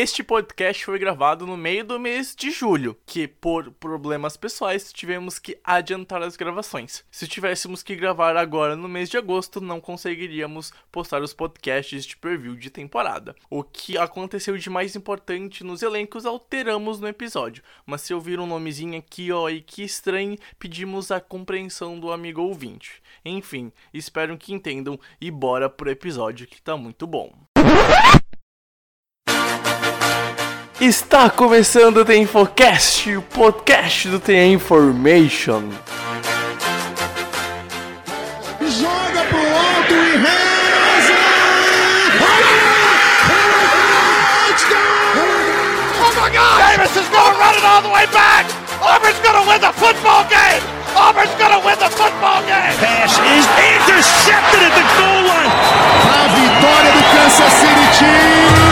Este 0.00 0.22
podcast 0.22 0.84
foi 0.84 0.96
gravado 0.96 1.44
no 1.44 1.56
meio 1.56 1.84
do 1.84 1.98
mês 1.98 2.32
de 2.32 2.52
julho, 2.52 2.96
que 3.04 3.26
por 3.26 3.72
problemas 3.72 4.36
pessoais 4.36 4.92
tivemos 4.92 5.40
que 5.40 5.58
adiantar 5.64 6.22
as 6.22 6.36
gravações. 6.36 7.04
Se 7.10 7.26
tivéssemos 7.26 7.82
que 7.82 7.96
gravar 7.96 8.36
agora 8.36 8.76
no 8.76 8.88
mês 8.88 9.10
de 9.10 9.16
agosto, 9.16 9.60
não 9.60 9.80
conseguiríamos 9.80 10.72
postar 10.92 11.20
os 11.20 11.34
podcasts 11.34 12.06
de 12.06 12.16
preview 12.16 12.54
de 12.54 12.70
temporada. 12.70 13.34
O 13.50 13.64
que 13.64 13.98
aconteceu 13.98 14.56
de 14.56 14.70
mais 14.70 14.94
importante 14.94 15.64
nos 15.64 15.82
elencos 15.82 16.24
alteramos 16.24 17.00
no 17.00 17.08
episódio, 17.08 17.64
mas 17.84 18.02
se 18.02 18.14
ouvir 18.14 18.38
um 18.38 18.46
nomezinho 18.46 18.96
aqui 18.96 19.32
ó 19.32 19.48
e 19.48 19.60
que 19.60 19.82
estranho, 19.82 20.38
pedimos 20.60 21.10
a 21.10 21.20
compreensão 21.20 21.98
do 21.98 22.12
amigo 22.12 22.42
ouvinte. 22.42 23.02
Enfim, 23.24 23.72
espero 23.92 24.38
que 24.38 24.54
entendam 24.54 24.96
e 25.20 25.28
bora 25.28 25.68
pro 25.68 25.90
episódio 25.90 26.46
que 26.46 26.62
tá 26.62 26.76
muito 26.76 27.04
bom. 27.04 27.47
Está 30.80 31.28
começando 31.28 31.98
o 31.98 32.04
The 32.04 32.16
Infocast, 32.18 33.10
o 33.16 33.20
podcast 33.22 34.08
do 34.08 34.20
The 34.20 34.46
Information. 34.46 35.70
Joga 38.62 39.24
pro 39.28 39.40
alto 39.40 39.92
e 39.92 40.16
reza! 40.18 41.14
Oh 45.98 46.12
my 46.14 46.30
God! 46.30 46.58
Davis 46.58 46.94
is 46.94 47.08
going 47.08 47.24
to 47.26 47.40
run 47.40 47.54
it 47.56 47.64
all 47.64 47.82
the 47.82 47.88
way 47.88 48.06
back! 48.12 48.46
Auburn's 48.80 49.18
going 49.18 49.34
to 49.34 49.50
win 49.50 49.60
the 49.60 49.72
football 49.72 50.22
game! 50.30 50.62
Auburn's 50.94 51.34
going 51.42 51.58
to 51.58 51.66
win 51.66 51.76
the 51.80 51.90
football 51.90 52.40
game! 52.46 52.78
Pass 52.78 53.18
is 53.18 53.46
intercepted 53.58 54.62
at 54.62 54.74
the 54.78 54.86
goal 54.94 55.26
line. 55.26 55.50
A 56.06 56.28
vitória 56.38 56.92
do 56.92 57.02
Kansas 57.10 57.52
City 57.58 57.86
Chiefs! 57.98 58.67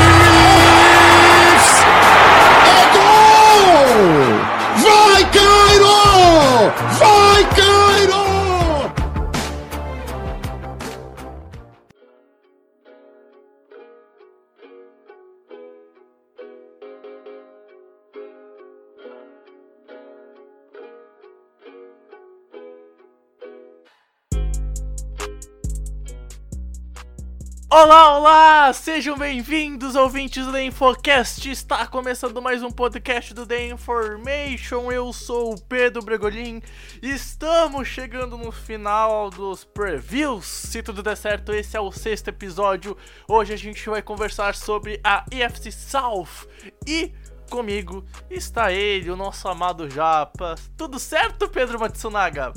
Olá, 27.68 28.16
olá! 28.16 28.72
Sejam 28.72 29.18
bem-vindos, 29.18 29.96
ouvintes 29.96 30.46
do 30.46 30.56
Infocast! 30.56 31.50
Está 31.50 31.84
começando 31.84 32.40
mais 32.40 32.62
um 32.62 32.70
podcast 32.70 33.34
do 33.34 33.44
The 33.44 33.66
Information. 33.66 34.92
Eu 34.92 35.12
sou 35.12 35.52
o 35.52 35.60
Pedro 35.60 36.00
Bregolin. 36.00 36.62
Estamos 37.02 37.88
chegando 37.88 38.38
no 38.38 38.52
final 38.52 39.30
dos 39.30 39.64
previews. 39.64 40.46
Se 40.46 40.80
tudo 40.80 41.02
der 41.02 41.16
certo, 41.16 41.52
esse 41.52 41.76
é 41.76 41.80
o 41.80 41.90
sexto 41.90 42.28
episódio. 42.28 42.96
Hoje 43.28 43.52
a 43.52 43.58
gente 43.58 43.90
vai 43.90 44.00
conversar 44.00 44.54
sobre 44.54 45.00
a 45.02 45.24
EFC 45.32 45.72
South 45.72 46.46
e 46.86 47.12
comigo 47.50 48.04
está 48.30 48.70
ele, 48.72 49.10
o 49.10 49.16
nosso 49.16 49.48
amado 49.48 49.90
Japa. 49.90 50.54
Tudo 50.76 51.00
certo, 51.00 51.48
Pedro 51.48 51.80
Matsunaga? 51.80 52.52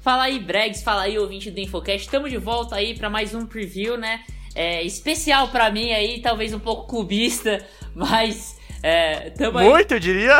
Fala 0.00 0.24
aí, 0.24 0.38
Bregs, 0.38 0.82
fala 0.82 1.02
aí, 1.02 1.18
ouvinte 1.18 1.50
do 1.50 1.58
Infocast. 1.58 2.04
Estamos 2.04 2.30
de 2.30 2.36
volta 2.36 2.76
aí 2.76 2.96
para 2.96 3.10
mais 3.10 3.34
um 3.34 3.44
preview, 3.44 3.96
né? 3.98 4.24
É, 4.54 4.82
especial 4.82 5.48
para 5.48 5.70
mim 5.70 5.92
aí, 5.92 6.20
talvez 6.20 6.52
um 6.54 6.60
pouco 6.60 6.86
clubista, 6.86 7.64
mas 7.94 8.56
é, 8.86 9.30
tamo 9.30 9.58
aí. 9.58 9.66
Muito, 9.66 9.94
eu 9.94 9.98
diria. 9.98 10.38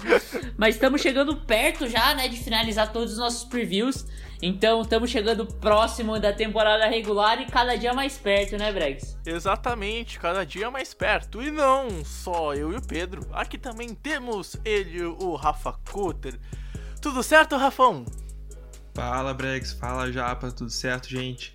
Mas 0.56 0.76
estamos 0.76 1.02
chegando 1.02 1.36
perto 1.36 1.86
já, 1.86 2.14
né, 2.14 2.26
de 2.26 2.38
finalizar 2.38 2.90
todos 2.90 3.12
os 3.12 3.18
nossos 3.18 3.44
previews. 3.44 4.06
Então 4.40 4.80
estamos 4.80 5.10
chegando 5.10 5.44
próximo 5.44 6.18
da 6.18 6.32
temporada 6.32 6.86
regular 6.86 7.40
e 7.42 7.46
cada 7.46 7.76
dia 7.76 7.92
mais 7.92 8.16
perto, 8.16 8.56
né, 8.56 8.72
Bregs? 8.72 9.18
Exatamente, 9.26 10.18
cada 10.18 10.42
dia 10.44 10.70
mais 10.70 10.94
perto. 10.94 11.42
E 11.42 11.50
não 11.50 12.02
só 12.02 12.54
eu 12.54 12.72
e 12.72 12.76
o 12.76 12.82
Pedro. 12.82 13.28
Aqui 13.30 13.58
também 13.58 13.94
temos 13.94 14.56
ele, 14.64 15.04
o 15.04 15.36
Rafa 15.36 15.74
Cutter. 15.90 16.40
Tudo 16.98 17.22
certo, 17.22 17.56
Rafão? 17.56 18.06
Fala 18.94 19.34
Bregs, 19.34 19.72
fala 19.74 20.10
Japa, 20.10 20.50
tudo 20.50 20.70
certo, 20.70 21.10
gente? 21.10 21.54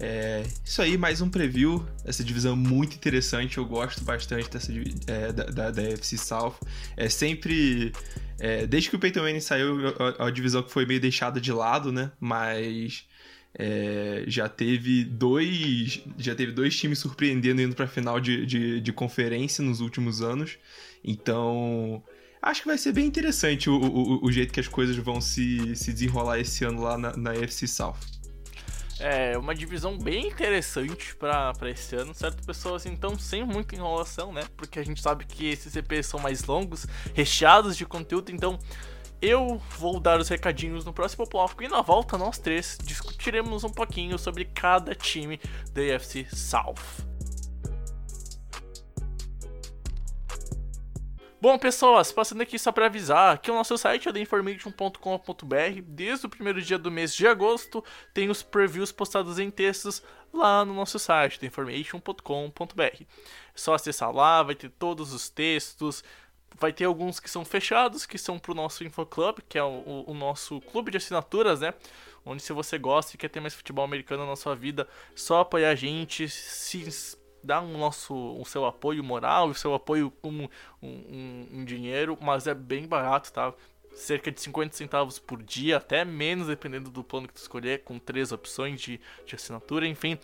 É, 0.00 0.44
isso 0.64 0.80
aí, 0.80 0.96
mais 0.96 1.20
um 1.20 1.28
preview, 1.28 1.84
essa 2.04 2.22
divisão 2.22 2.54
muito 2.54 2.94
interessante, 2.94 3.58
eu 3.58 3.64
gosto 3.64 4.04
bastante 4.04 4.48
dessa 4.48 4.72
é, 5.08 5.32
da, 5.32 5.44
da, 5.44 5.70
da 5.70 5.82
FC 5.82 6.16
South. 6.16 6.54
É 6.96 7.08
sempre. 7.08 7.92
é, 8.38 8.66
desde 8.66 8.90
que 8.90 8.96
o 8.96 8.98
Peyton 8.98 9.22
Manning 9.22 9.40
saiu, 9.40 9.88
é 9.88 10.22
uma 10.22 10.32
divisão 10.32 10.62
que 10.62 10.70
foi 10.70 10.86
meio 10.86 11.00
deixada 11.00 11.40
de 11.40 11.52
lado, 11.52 11.90
né? 11.90 12.12
Mas 12.20 13.06
é, 13.58 14.24
já 14.28 14.48
teve 14.48 15.04
dois. 15.04 16.00
Já 16.16 16.34
teve 16.34 16.52
dois 16.52 16.76
times 16.76 17.00
surpreendendo 17.00 17.60
indo 17.60 17.74
pra 17.74 17.88
final 17.88 18.20
de, 18.20 18.46
de, 18.46 18.80
de 18.80 18.92
conferência 18.92 19.64
nos 19.64 19.80
últimos 19.80 20.22
anos. 20.22 20.58
Então. 21.02 22.02
Acho 22.40 22.62
que 22.62 22.68
vai 22.68 22.78
ser 22.78 22.92
bem 22.92 23.04
interessante 23.04 23.68
o, 23.68 23.74
o, 23.74 24.24
o 24.24 24.30
jeito 24.30 24.52
que 24.52 24.60
as 24.60 24.68
coisas 24.68 24.96
vão 24.96 25.20
se, 25.20 25.74
se 25.74 25.92
desenrolar 25.92 26.38
esse 26.38 26.64
ano 26.64 26.82
lá 26.82 26.96
na, 26.96 27.16
na 27.16 27.34
FC 27.34 27.66
South. 27.66 27.96
É 29.00 29.38
uma 29.38 29.54
divisão 29.54 29.96
bem 29.96 30.26
interessante 30.26 31.14
pra 31.14 31.52
esse 31.70 31.94
ano, 31.94 32.12
certo, 32.14 32.44
pessoas? 32.44 32.84
Então, 32.84 33.18
sem 33.18 33.44
muita 33.44 33.76
enrolação, 33.76 34.32
né? 34.32 34.42
Porque 34.56 34.78
a 34.78 34.84
gente 34.84 35.00
sabe 35.00 35.24
que 35.24 35.48
esses 35.48 35.76
EPs 35.76 36.06
são 36.06 36.18
mais 36.18 36.44
longos, 36.44 36.86
recheados 37.14 37.76
de 37.76 37.86
conteúdo, 37.86 38.32
então 38.32 38.58
eu 39.20 39.60
vou 39.76 39.98
dar 39.98 40.20
os 40.20 40.28
recadinhos 40.28 40.84
no 40.84 40.92
próximo 40.92 41.26
bloco 41.26 41.62
e 41.62 41.68
na 41.68 41.80
volta 41.80 42.16
nós 42.16 42.38
três 42.38 42.78
discutiremos 42.82 43.64
um 43.64 43.70
pouquinho 43.70 44.18
sobre 44.18 44.44
cada 44.44 44.94
time 44.94 45.40
da 45.72 45.82
AFC 45.96 46.26
South. 46.30 47.07
Bom, 51.40 51.56
pessoas, 51.56 52.10
passando 52.10 52.40
aqui 52.42 52.58
só 52.58 52.72
para 52.72 52.86
avisar 52.86 53.38
que 53.38 53.48
o 53.50 53.54
nosso 53.54 53.78
site 53.78 54.08
é 54.08 54.12
theinformation.com.br. 54.12 55.82
Desde 55.86 56.26
o 56.26 56.28
primeiro 56.28 56.60
dia 56.60 56.76
do 56.76 56.90
mês 56.90 57.14
de 57.14 57.28
agosto, 57.28 57.84
tem 58.12 58.28
os 58.28 58.42
previews 58.42 58.90
postados 58.90 59.38
em 59.38 59.48
textos 59.48 60.02
lá 60.32 60.64
no 60.64 60.74
nosso 60.74 60.98
site, 60.98 61.38
theinformation.com.br. 61.38 62.82
É 62.82 63.06
só 63.54 63.74
acessar 63.74 64.10
lá, 64.12 64.42
vai 64.42 64.56
ter 64.56 64.68
todos 64.70 65.12
os 65.12 65.28
textos. 65.28 66.02
Vai 66.58 66.72
ter 66.72 66.86
alguns 66.86 67.20
que 67.20 67.30
são 67.30 67.44
fechados, 67.44 68.04
que 68.04 68.18
são 68.18 68.36
pro 68.38 68.54
nosso 68.54 68.82
InfoClub, 68.82 69.40
que 69.48 69.56
é 69.58 69.62
o, 69.62 70.04
o- 70.08 70.14
nosso 70.14 70.60
clube 70.62 70.90
de 70.90 70.96
assinaturas, 70.96 71.60
né? 71.60 71.72
Onde 72.24 72.42
se 72.42 72.52
você 72.52 72.78
gosta 72.78 73.14
e 73.14 73.18
quer 73.18 73.28
ter 73.28 73.38
mais 73.38 73.54
futebol 73.54 73.84
americano 73.84 74.26
na 74.26 74.34
sua 74.34 74.56
vida, 74.56 74.88
só 75.14 75.40
apoiar 75.40 75.70
a 75.70 75.74
gente, 75.76 76.28
se 76.28 76.88
dar 77.48 77.62
um 77.62 77.78
nosso, 77.78 78.14
o 78.14 78.44
seu 78.44 78.64
apoio 78.66 79.02
moral, 79.02 79.48
o 79.48 79.54
seu 79.54 79.74
apoio 79.74 80.10
como 80.22 80.50
um, 80.82 80.88
um- 80.88 81.48
um 81.54 81.64
dinheiro, 81.64 82.16
mas 82.20 82.46
é 82.46 82.54
bem 82.54 82.86
barato, 82.86 83.32
tá? 83.32 83.52
Cerca 83.94 84.30
de 84.30 84.40
50 84.40 84.76
centavos 84.76 85.18
por 85.18 85.42
dia, 85.42 85.78
até 85.78 86.04
menos, 86.04 86.46
dependendo 86.46 86.88
do 86.90 87.02
plano 87.02 87.26
que 87.26 87.34
tu 87.34 87.38
escolher, 87.38 87.82
com 87.82 87.98
três 87.98 88.30
opções 88.30 88.80
de, 88.80 89.00
de 89.26 89.34
assinatura, 89.34 89.88
enfim, 89.88 90.16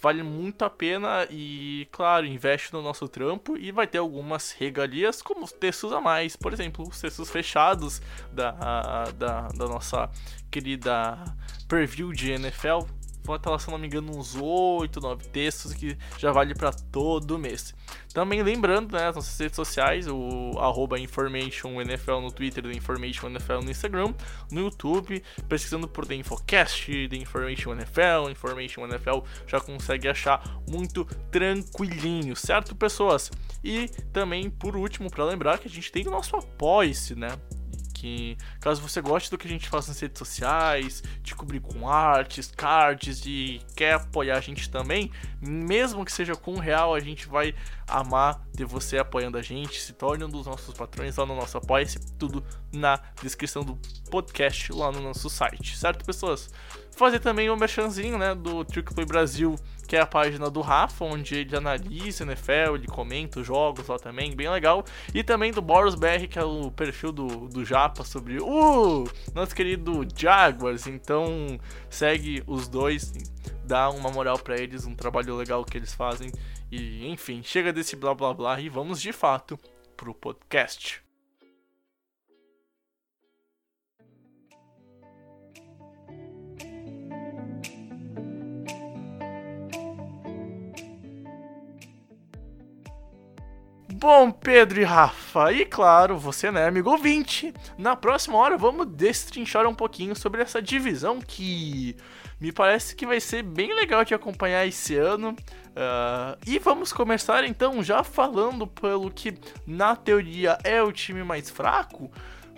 vale 0.00 0.22
muito 0.22 0.64
a 0.64 0.70
pena 0.70 1.26
e, 1.28 1.86
claro, 1.90 2.24
investe 2.24 2.72
no 2.72 2.80
nosso 2.80 3.06
trampo 3.08 3.56
e 3.58 3.70
vai 3.72 3.86
ter 3.86 3.98
algumas 3.98 4.52
regalias, 4.52 5.20
como 5.20 5.44
os 5.44 5.52
textos 5.52 5.92
a 5.92 6.00
mais, 6.00 6.36
por 6.36 6.52
exemplo, 6.54 6.88
os 6.88 7.00
textos 7.00 7.28
fechados 7.28 8.00
da, 8.32 8.52
da, 9.16 9.48
da 9.48 9.66
nossa 9.66 10.08
querida 10.50 11.18
preview 11.66 12.12
de 12.12 12.30
NFL, 12.30 12.86
vão 13.28 13.36
estar 13.36 13.50
lá, 13.50 13.58
se 13.58 13.70
não 13.70 13.78
me 13.78 13.86
engano, 13.86 14.16
uns 14.16 14.34
8, 14.34 15.00
9 15.00 15.28
textos 15.28 15.72
que 15.72 15.96
já 16.18 16.32
vale 16.32 16.54
para 16.54 16.72
todo 16.72 17.38
mês. 17.38 17.74
Também 18.12 18.42
lembrando, 18.42 18.96
né, 18.96 19.08
as 19.08 19.14
nossas 19.14 19.38
redes 19.38 19.54
sociais, 19.54 20.08
o 20.08 20.58
arroba 20.58 20.98
InformationNFL 20.98 22.20
no 22.20 22.32
Twitter, 22.32 22.64
The 22.64 22.72
Information 22.72 23.28
NFL 23.28 23.60
no 23.62 23.70
Instagram, 23.70 24.14
no 24.50 24.60
YouTube, 24.62 25.22
pesquisando 25.48 25.86
por 25.86 26.06
The 26.06 26.14
Infocast, 26.14 27.08
The 27.08 27.16
Information 27.16 27.72
NFL, 27.74 28.30
Information 28.30 28.86
NFL, 28.86 29.20
já 29.46 29.60
consegue 29.60 30.08
achar 30.08 30.42
muito 30.68 31.04
tranquilinho, 31.30 32.34
certo, 32.34 32.74
pessoas? 32.74 33.30
E 33.62 33.88
também, 34.12 34.48
por 34.48 34.74
último, 34.74 35.10
para 35.10 35.24
lembrar 35.24 35.58
que 35.58 35.68
a 35.68 35.70
gente 35.70 35.92
tem 35.92 36.08
o 36.08 36.10
nosso 36.10 36.34
apoia-se, 36.34 37.14
né? 37.14 37.38
Que 38.00 38.38
caso 38.60 38.80
você 38.80 39.00
goste 39.00 39.28
do 39.28 39.36
que 39.36 39.48
a 39.48 39.50
gente 39.50 39.68
faz 39.68 39.88
nas 39.88 39.98
redes 39.98 40.18
sociais, 40.18 41.02
de 41.20 41.34
cobrir 41.34 41.60
com 41.60 41.88
artes, 41.88 42.52
cards 42.56 43.22
e 43.26 43.60
quer 43.74 43.94
apoiar 43.94 44.38
a 44.38 44.40
gente 44.40 44.70
também, 44.70 45.10
mesmo 45.40 46.04
que 46.04 46.12
seja 46.12 46.36
com 46.36 46.58
real, 46.58 46.94
a 46.94 47.00
gente 47.00 47.26
vai 47.26 47.54
amar 47.88 48.40
ter 48.56 48.64
você 48.64 48.98
apoiando 48.98 49.36
a 49.36 49.42
gente, 49.42 49.80
se 49.80 49.92
torne 49.92 50.24
um 50.24 50.28
dos 50.28 50.46
nossos 50.46 50.72
patrões 50.74 51.16
lá 51.16 51.26
no 51.26 51.34
nosso 51.34 51.58
apoia-se, 51.58 51.98
tudo 52.16 52.44
na 52.72 53.00
descrição 53.20 53.64
do 53.64 53.76
podcast 54.10 54.72
lá 54.72 54.92
no 54.92 55.00
nosso 55.00 55.28
site, 55.28 55.76
certo 55.76 56.04
pessoas? 56.04 56.50
Fazer 56.98 57.20
também 57.20 57.48
o 57.48 57.54
um 57.54 57.56
merchanzinho, 57.56 58.18
né, 58.18 58.34
do 58.34 58.64
Trick 58.64 58.92
Play 58.92 59.06
Brasil 59.06 59.56
que 59.88 59.96
é 59.96 60.00
a 60.00 60.06
página 60.06 60.50
do 60.50 60.60
Rafa, 60.60 61.02
onde 61.06 61.34
ele 61.34 61.56
analisa 61.56 62.22
NFL, 62.22 62.74
ele 62.74 62.86
comenta 62.86 63.40
os 63.40 63.46
jogos 63.46 63.88
lá 63.88 63.98
também, 63.98 64.36
bem 64.36 64.50
legal. 64.50 64.84
E 65.14 65.24
também 65.24 65.50
do 65.50 65.62
Boros 65.62 65.94
BR, 65.94 66.28
que 66.28 66.38
é 66.38 66.44
o 66.44 66.70
perfil 66.70 67.10
do, 67.10 67.48
do 67.48 67.64
Japa 67.64 68.04
sobre 68.04 68.38
o 68.38 69.08
nosso 69.34 69.56
querido 69.56 70.06
Jaguars. 70.14 70.86
Então 70.86 71.58
segue 71.88 72.44
os 72.46 72.68
dois, 72.68 73.14
dá 73.64 73.88
uma 73.88 74.10
moral 74.10 74.38
para 74.38 74.60
eles, 74.60 74.84
um 74.84 74.94
trabalho 74.94 75.34
legal 75.34 75.64
que 75.64 75.78
eles 75.78 75.94
fazem. 75.94 76.30
E 76.70 77.08
enfim, 77.08 77.42
chega 77.42 77.72
desse 77.72 77.96
blá 77.96 78.14
blá 78.14 78.34
blá 78.34 78.60
e 78.60 78.68
vamos 78.68 79.00
de 79.00 79.10
fato 79.10 79.58
pro 79.96 80.14
podcast. 80.14 81.07
Bom, 94.00 94.30
Pedro 94.30 94.80
e 94.80 94.84
Rafa, 94.84 95.52
e 95.52 95.66
claro, 95.66 96.16
você 96.16 96.52
né, 96.52 96.68
amigo 96.68 96.88
ouvinte, 96.88 97.52
na 97.76 97.96
próxima 97.96 98.38
hora 98.38 98.56
vamos 98.56 98.86
destrinchar 98.86 99.66
um 99.66 99.74
pouquinho 99.74 100.14
sobre 100.14 100.40
essa 100.40 100.62
divisão 100.62 101.20
que 101.20 101.96
me 102.40 102.52
parece 102.52 102.94
que 102.94 103.04
vai 103.04 103.18
ser 103.18 103.42
bem 103.42 103.74
legal 103.74 104.04
de 104.04 104.14
acompanhar 104.14 104.64
esse 104.64 104.94
ano. 104.94 105.30
Uh, 105.30 106.38
e 106.46 106.60
vamos 106.60 106.92
começar 106.92 107.42
então 107.42 107.82
já 107.82 108.04
falando 108.04 108.68
pelo 108.68 109.10
que 109.10 109.36
na 109.66 109.96
teoria 109.96 110.56
é 110.62 110.80
o 110.80 110.92
time 110.92 111.24
mais 111.24 111.50
fraco. 111.50 112.08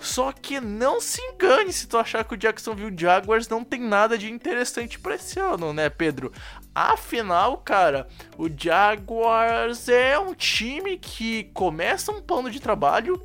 Só 0.01 0.33
que 0.33 0.61
não 0.61 0.99
se 0.99 1.21
engane 1.21 1.71
se 1.73 1.87
tu 1.87 1.99
achar 1.99 2.25
que 2.25 2.35
o 2.35 2.37
Jacksonville 2.37 2.95
Jaguars 2.99 3.47
não 3.49 3.63
tem 3.63 3.81
nada 3.81 4.17
de 4.17 4.33
interessante 4.33 4.99
para 4.99 5.15
esse 5.15 5.39
ano, 5.39 5.75
né, 5.75 5.91
Pedro? 5.91 6.33
Afinal, 6.75 7.59
cara, 7.59 8.07
o 8.39 8.49
Jaguars 8.49 9.89
é 9.89 10.19
um 10.19 10.35
time 10.35 10.97
que 10.97 11.45
começa 11.53 12.13
um 12.13 12.23
plano 12.23 12.51
de 12.51 12.61
trabalho, 12.61 13.21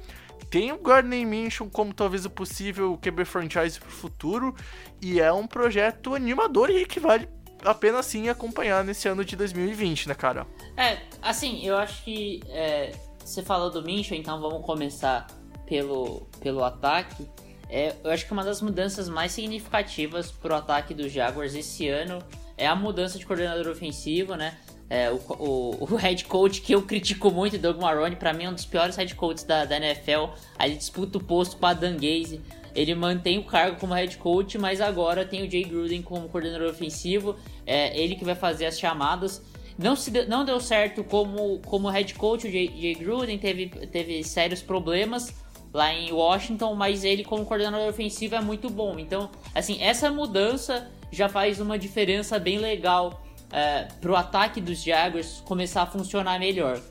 tem 0.49 0.71
o 0.71 0.77
Gardner 0.79 1.25
Minshew 1.25 1.69
como 1.69 1.93
talvez 1.93 2.25
o 2.25 2.29
possível 2.29 2.97
QB 2.97 3.25
franchise 3.25 3.79
pro 3.79 3.89
futuro, 3.89 4.55
e 5.01 5.19
é 5.19 5.31
um 5.31 5.45
projeto 5.45 6.15
animador 6.15 6.69
e 6.69 6.85
que 6.85 6.99
vale 6.99 7.29
a 7.63 7.73
pena 7.73 8.01
sim 8.01 8.29
acompanhar 8.29 8.83
nesse 8.83 9.07
ano 9.07 9.23
de 9.23 9.35
2020, 9.35 10.09
né, 10.09 10.15
cara? 10.15 10.47
É, 10.75 10.99
assim, 11.21 11.65
eu 11.65 11.77
acho 11.77 12.03
que 12.03 12.41
é, 12.49 12.91
você 13.23 13.43
falou 13.43 13.69
do 13.69 13.83
Minshew, 13.83 14.17
então 14.17 14.39
vamos 14.41 14.65
começar 14.65 15.27
pelo, 15.67 16.27
pelo 16.39 16.63
ataque, 16.63 17.27
é, 17.69 17.95
eu 18.03 18.11
acho 18.11 18.25
que 18.25 18.31
uma 18.31 18.43
das 18.43 18.61
mudanças 18.61 19.09
mais 19.09 19.31
significativas 19.31 20.31
para 20.31 20.53
o 20.53 20.57
ataque 20.57 20.93
dos 20.93 21.11
Jaguars 21.11 21.55
esse 21.55 21.87
ano 21.87 22.19
é 22.57 22.67
a 22.67 22.75
mudança 22.75 23.17
de 23.17 23.25
coordenador 23.25 23.67
ofensivo, 23.71 24.35
né? 24.35 24.57
É, 24.89 25.09
o, 25.09 25.15
o, 25.15 25.77
o, 25.91 25.95
head 25.95 26.25
coach 26.25 26.61
que 26.61 26.73
eu 26.73 26.81
critico 26.81 27.31
muito, 27.31 27.57
Doug 27.57 27.79
Marrone, 27.79 28.15
para 28.15 28.33
mim 28.33 28.43
é 28.45 28.49
um 28.49 28.53
dos 28.53 28.65
piores 28.65 28.95
head 28.95 29.13
coaches 29.15 29.43
da, 29.43 29.65
da 29.65 29.77
NFL. 29.77 30.31
Aí 30.57 30.71
ele 30.71 30.77
disputa 30.77 31.17
o 31.17 31.23
posto 31.23 31.57
para 31.57 31.73
Dan 31.73 31.95
Gaze. 31.95 32.41
Ele 32.75 32.93
mantém 32.93 33.39
o 33.39 33.43
cargo 33.43 33.79
como 33.79 33.93
head 33.93 34.17
coach, 34.17 34.57
mas 34.57 34.81
agora 34.81 35.25
tem 35.25 35.47
o 35.47 35.49
Jay 35.49 35.63
Gruden 35.63 36.01
como 36.01 36.27
coordenador 36.27 36.69
ofensivo. 36.69 37.35
É 37.65 37.97
ele 37.97 38.15
que 38.15 38.25
vai 38.25 38.35
fazer 38.35 38.65
as 38.65 38.77
chamadas. 38.77 39.41
Não, 39.77 39.95
se 39.95 40.11
deu, 40.11 40.27
não 40.27 40.45
deu 40.45 40.59
certo 40.59 41.03
como, 41.03 41.59
como 41.59 41.89
head 41.89 42.13
coach, 42.15 42.47
o 42.47 42.51
Jay, 42.51 42.67
Jay 42.79 42.95
Gruden 42.95 43.37
teve, 43.37 43.67
teve 43.67 44.23
sérios 44.23 44.61
problemas 44.61 45.33
lá 45.73 45.93
em 45.93 46.11
Washington, 46.11 46.73
mas 46.73 47.03
ele 47.03 47.23
como 47.23 47.45
coordenador 47.45 47.89
ofensivo 47.89 48.35
é 48.35 48.41
muito 48.41 48.69
bom. 48.69 48.97
Então, 48.97 49.29
assim, 49.53 49.81
essa 49.81 50.09
mudança 50.09 50.89
já 51.15 51.29
faz 51.29 51.59
uma 51.59 51.79
diferença 51.79 52.37
bem 52.37 52.57
legal 52.57 53.23
é, 53.51 53.87
para 54.01 54.11
o 54.11 54.15
ataque 54.15 54.59
dos 54.59 54.83
Jaguars 54.83 55.41
começar 55.45 55.83
a 55.83 55.85
funcionar 55.85 56.39
melhor. 56.39 56.81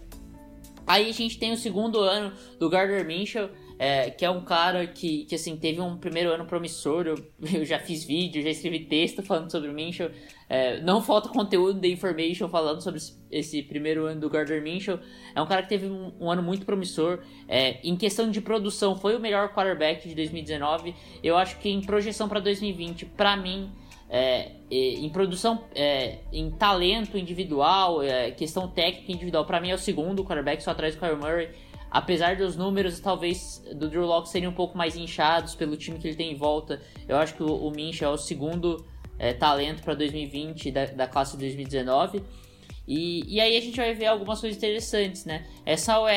Aí 0.87 1.09
a 1.09 1.13
gente 1.13 1.39
tem 1.39 1.53
o 1.53 1.57
segundo 1.57 2.01
ano 2.01 2.33
do 2.59 2.69
Gardner 2.69 3.07
Minshew, 3.07 3.49
é, 3.79 4.11
que 4.11 4.25
é 4.25 4.31
um 4.31 4.45
cara 4.45 4.87
que, 4.87 5.25
que 5.25 5.35
assim, 5.35 5.57
teve 5.57 5.81
um 5.81 5.97
primeiro 5.97 6.31
ano 6.31 6.45
promissor. 6.45 7.07
Eu, 7.07 7.17
eu 7.53 7.65
já 7.65 7.79
fiz 7.79 8.05
vídeo, 8.05 8.43
já 8.43 8.51
escrevi 8.51 8.81
texto 8.81 9.23
falando 9.23 9.51
sobre 9.51 9.69
o 9.69 9.73
Minshew. 9.73 10.11
É, 10.49 10.81
não 10.83 11.03
falta 11.03 11.29
conteúdo 11.29 11.81
de 11.81 11.91
information 11.91 12.49
falando 12.49 12.83
sobre 12.83 13.01
esse 13.31 13.63
primeiro 13.63 14.07
ano 14.07 14.21
do 14.21 14.31
Gardner 14.31 14.63
Minshew. 14.63 14.99
É 15.35 15.41
um 15.41 15.47
cara 15.47 15.63
que 15.63 15.69
teve 15.69 15.87
um, 15.87 16.13
um 16.21 16.31
ano 16.31 16.43
muito 16.43 16.67
promissor. 16.67 17.21
É, 17.49 17.81
em 17.83 17.97
questão 17.97 18.31
de 18.31 18.41
produção, 18.41 18.95
foi 18.95 19.17
o 19.17 19.21
melhor 19.21 19.55
quarterback 19.55 20.07
de 20.07 20.15
2019. 20.15 20.95
Eu 21.23 21.37
acho 21.37 21.59
que 21.59 21.69
em 21.69 21.81
projeção 21.81 22.29
para 22.29 22.41
2020, 22.41 23.07
para 23.07 23.37
mim, 23.37 23.73
é, 24.09 24.53
em 24.71 25.09
produção, 25.11 25.65
é, 25.75 26.19
em 26.33 26.51
talento 26.51 27.17
individual, 27.19 28.03
é, 28.03 28.31
questão 28.31 28.69
técnica 28.69 29.13
individual, 29.13 29.45
para 29.45 29.61
mim 29.61 29.71
é 29.71 29.75
o 29.75 29.79
segundo 29.79 30.25
quarterback, 30.25 30.63
só 30.63 30.71
atrás 30.71 30.95
do 30.95 31.01
Kyle 31.01 31.17
Murray. 31.17 31.51
Apesar 31.91 32.37
dos 32.37 32.57
números, 32.57 32.99
talvez, 32.99 33.63
do 33.75 33.89
Drew 33.89 34.05
Locke 34.05 34.29
serem 34.29 34.49
um 34.49 34.53
pouco 34.53 34.77
mais 34.77 34.97
inchados 34.97 35.55
pelo 35.55 35.77
time 35.77 35.99
que 35.99 36.09
ele 36.09 36.17
tem 36.17 36.33
em 36.33 36.35
volta, 36.35 36.81
eu 37.07 37.17
acho 37.17 37.35
que 37.35 37.43
o, 37.43 37.55
o 37.55 37.71
Minch 37.71 38.03
é 38.03 38.09
o 38.09 38.17
segundo 38.17 38.85
é, 39.19 39.33
talento 39.33 39.83
para 39.83 39.95
2020 39.95 40.73
da, 40.73 40.87
da 40.87 41.07
classe 41.07 41.37
de 41.37 41.45
2019. 41.45 42.23
E, 42.87 43.25
e 43.37 43.41
aí 43.41 43.57
a 43.57 43.61
gente 43.61 43.77
vai 43.77 43.95
ver 43.95 44.07
algumas 44.07 44.41
coisas 44.41 44.57
interessantes, 44.57 45.25
né? 45.25 45.47
Essa 45.65 45.99
OL 45.99 46.11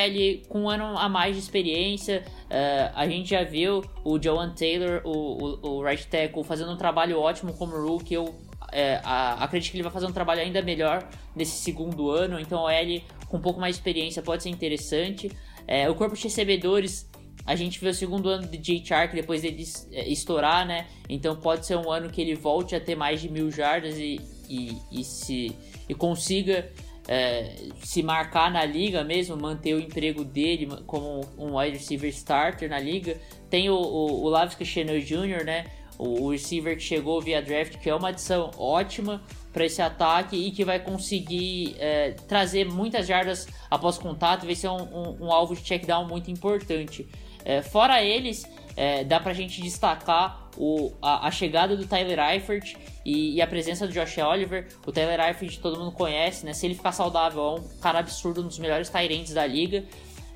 com 0.50 0.64
um 0.64 0.70
ano 0.70 0.98
a 0.98 1.08
mais 1.08 1.36
de 1.36 1.42
experiência, 1.42 2.24
uh, 2.46 2.92
a 2.94 3.08
gente 3.08 3.30
já 3.30 3.44
viu 3.44 3.84
o 4.04 4.22
Joan 4.22 4.54
Taylor, 4.54 5.02
o, 5.06 5.12
o, 5.12 5.78
o 5.78 5.84
right 5.84 6.06
tackle, 6.08 6.44
fazendo 6.44 6.72
um 6.72 6.78
trabalho 6.78 7.20
ótimo 7.20 7.54
como 7.54 7.76
rookie. 7.78 8.16
Eu 8.16 8.36
é, 8.72 9.00
a, 9.04 9.44
acredito 9.44 9.72
que 9.72 9.78
ele 9.78 9.84
vai 9.84 9.92
fazer 9.92 10.08
um 10.08 10.12
trabalho 10.12 10.42
ainda 10.42 10.62
melhor 10.62 11.08
nesse 11.36 11.64
segundo 11.64 12.10
ano. 12.10 12.40
Então, 12.40 12.64
OL 12.64 13.02
com 13.28 13.38
um 13.38 13.42
pouco 13.42 13.60
mais 13.60 13.76
de 13.76 13.80
experiência 13.80 14.22
pode 14.22 14.44
ser 14.44 14.50
interessante. 14.50 15.32
É, 15.66 15.90
o 15.90 15.96
corpo 15.96 16.16
de 16.16 16.24
recebedores, 16.24 17.10
a 17.46 17.56
gente 17.56 17.80
vê 17.80 17.90
o 17.90 17.94
segundo 17.94 18.30
ano 18.30 18.48
de 18.48 18.62
Jay 18.62 18.86
Chark 18.86 19.14
depois 19.14 19.42
dele 19.42 19.64
estourar, 20.06 20.66
né? 20.66 20.88
Então 21.10 21.36
pode 21.36 21.66
ser 21.66 21.78
um 21.78 21.92
ano 21.92 22.10
que 22.10 22.22
ele 22.22 22.36
volte 22.36 22.76
a 22.76 22.80
ter 22.80 22.96
mais 22.96 23.22
de 23.22 23.30
mil 23.30 23.52
jardas 23.52 23.98
e, 23.98 24.20
e, 24.50 24.78
e 24.92 25.04
se 25.04 25.56
e 25.88 25.96
consiga 25.96 26.70
é, 27.08 27.56
se 27.82 28.04
marcar 28.04 28.52
na 28.52 28.66
liga 28.66 29.04
mesmo, 29.04 29.38
manter 29.38 29.74
o 29.74 29.80
emprego 29.80 30.24
dele 30.24 30.68
como 30.86 31.22
um 31.38 31.58
wide 31.58 31.78
receiver 31.78 32.10
starter 32.10 32.70
na 32.70 32.80
liga. 32.80 33.18
Tem 33.50 33.70
o, 33.70 33.76
o, 33.76 34.24
o 34.24 34.30
Lavis 34.30 34.58
Jr., 34.58 35.46
né? 35.46 35.66
O, 35.98 36.26
o 36.26 36.32
receiver 36.32 36.76
que 36.76 36.84
chegou 36.84 37.20
via 37.22 37.42
draft, 37.42 37.78
que 37.78 37.90
é 37.90 37.96
uma 37.96 38.10
adição 38.10 38.52
ótima 38.58 39.24
para 39.52 39.66
esse 39.66 39.82
ataque 39.82 40.36
e 40.36 40.52
que 40.52 40.64
vai 40.64 40.80
conseguir 40.80 41.76
é, 41.80 42.12
trazer 42.28 42.66
muitas 42.66 43.08
jardas 43.08 43.48
após 43.72 43.98
contato, 43.98 44.46
vai 44.46 44.54
ser 44.54 44.68
um, 44.68 44.84
um, 44.84 45.26
um 45.26 45.32
alvo 45.32 45.56
de 45.56 45.64
check 45.64 45.86
down 45.86 46.08
muito 46.08 46.30
importante. 46.30 47.08
É, 47.44 47.62
fora 47.62 48.04
eles, 48.04 48.46
é, 48.78 49.04
dá 49.04 49.20
pra 49.20 49.34
gente 49.34 49.60
destacar 49.60 50.50
o, 50.56 50.94
a, 51.02 51.28
a, 51.28 51.32
chegada 51.32 51.76
do 51.76 51.88
Tyler 51.88 52.20
Eifert 52.20 52.76
e, 53.04 53.36
e, 53.36 53.42
a 53.42 53.48
presença 53.48 53.88
do 53.88 53.92
Josh 53.92 54.20
Oliver. 54.20 54.68
O 54.86 54.92
Tyler 54.92 55.20
Eifert 55.20 55.58
todo 55.60 55.80
mundo 55.80 55.92
conhece, 55.92 56.46
né? 56.46 56.54
Se 56.54 56.68
ele 56.68 56.76
ficar 56.76 56.92
saudável, 56.92 57.42
é 57.42 57.60
um 57.60 57.80
cara 57.80 57.98
absurdo, 58.00 58.42
um 58.42 58.48
dos 58.48 58.60
melhores 58.60 58.88
Tyrants 58.88 59.34
da 59.34 59.48
liga. 59.48 59.84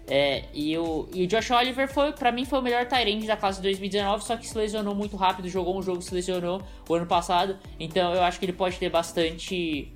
É, 0.07 0.45
e, 0.53 0.75
o, 0.75 1.07
e 1.13 1.23
o 1.23 1.27
Josh 1.27 1.51
Oliver 1.51 1.87
foi, 1.87 2.11
para 2.11 2.31
mim, 2.31 2.43
foi 2.43 2.57
o 2.57 2.61
melhor 2.63 2.87
Tyrande 2.87 3.27
da 3.27 3.37
classe 3.37 3.59
de 3.59 3.63
2019, 3.67 4.23
só 4.23 4.35
que 4.35 4.47
se 4.47 4.57
lesionou 4.57 4.95
muito 4.95 5.15
rápido, 5.15 5.47
jogou 5.47 5.77
um 5.77 5.81
jogo 5.83 6.01
se 6.01 6.13
lesionou 6.13 6.63
o 6.89 6.95
ano 6.95 7.05
passado. 7.05 7.59
Então 7.79 8.11
eu 8.13 8.23
acho 8.23 8.39
que 8.39 8.45
ele 8.45 8.53
pode 8.53 8.77
ter 8.77 8.89
bastante, 8.89 9.93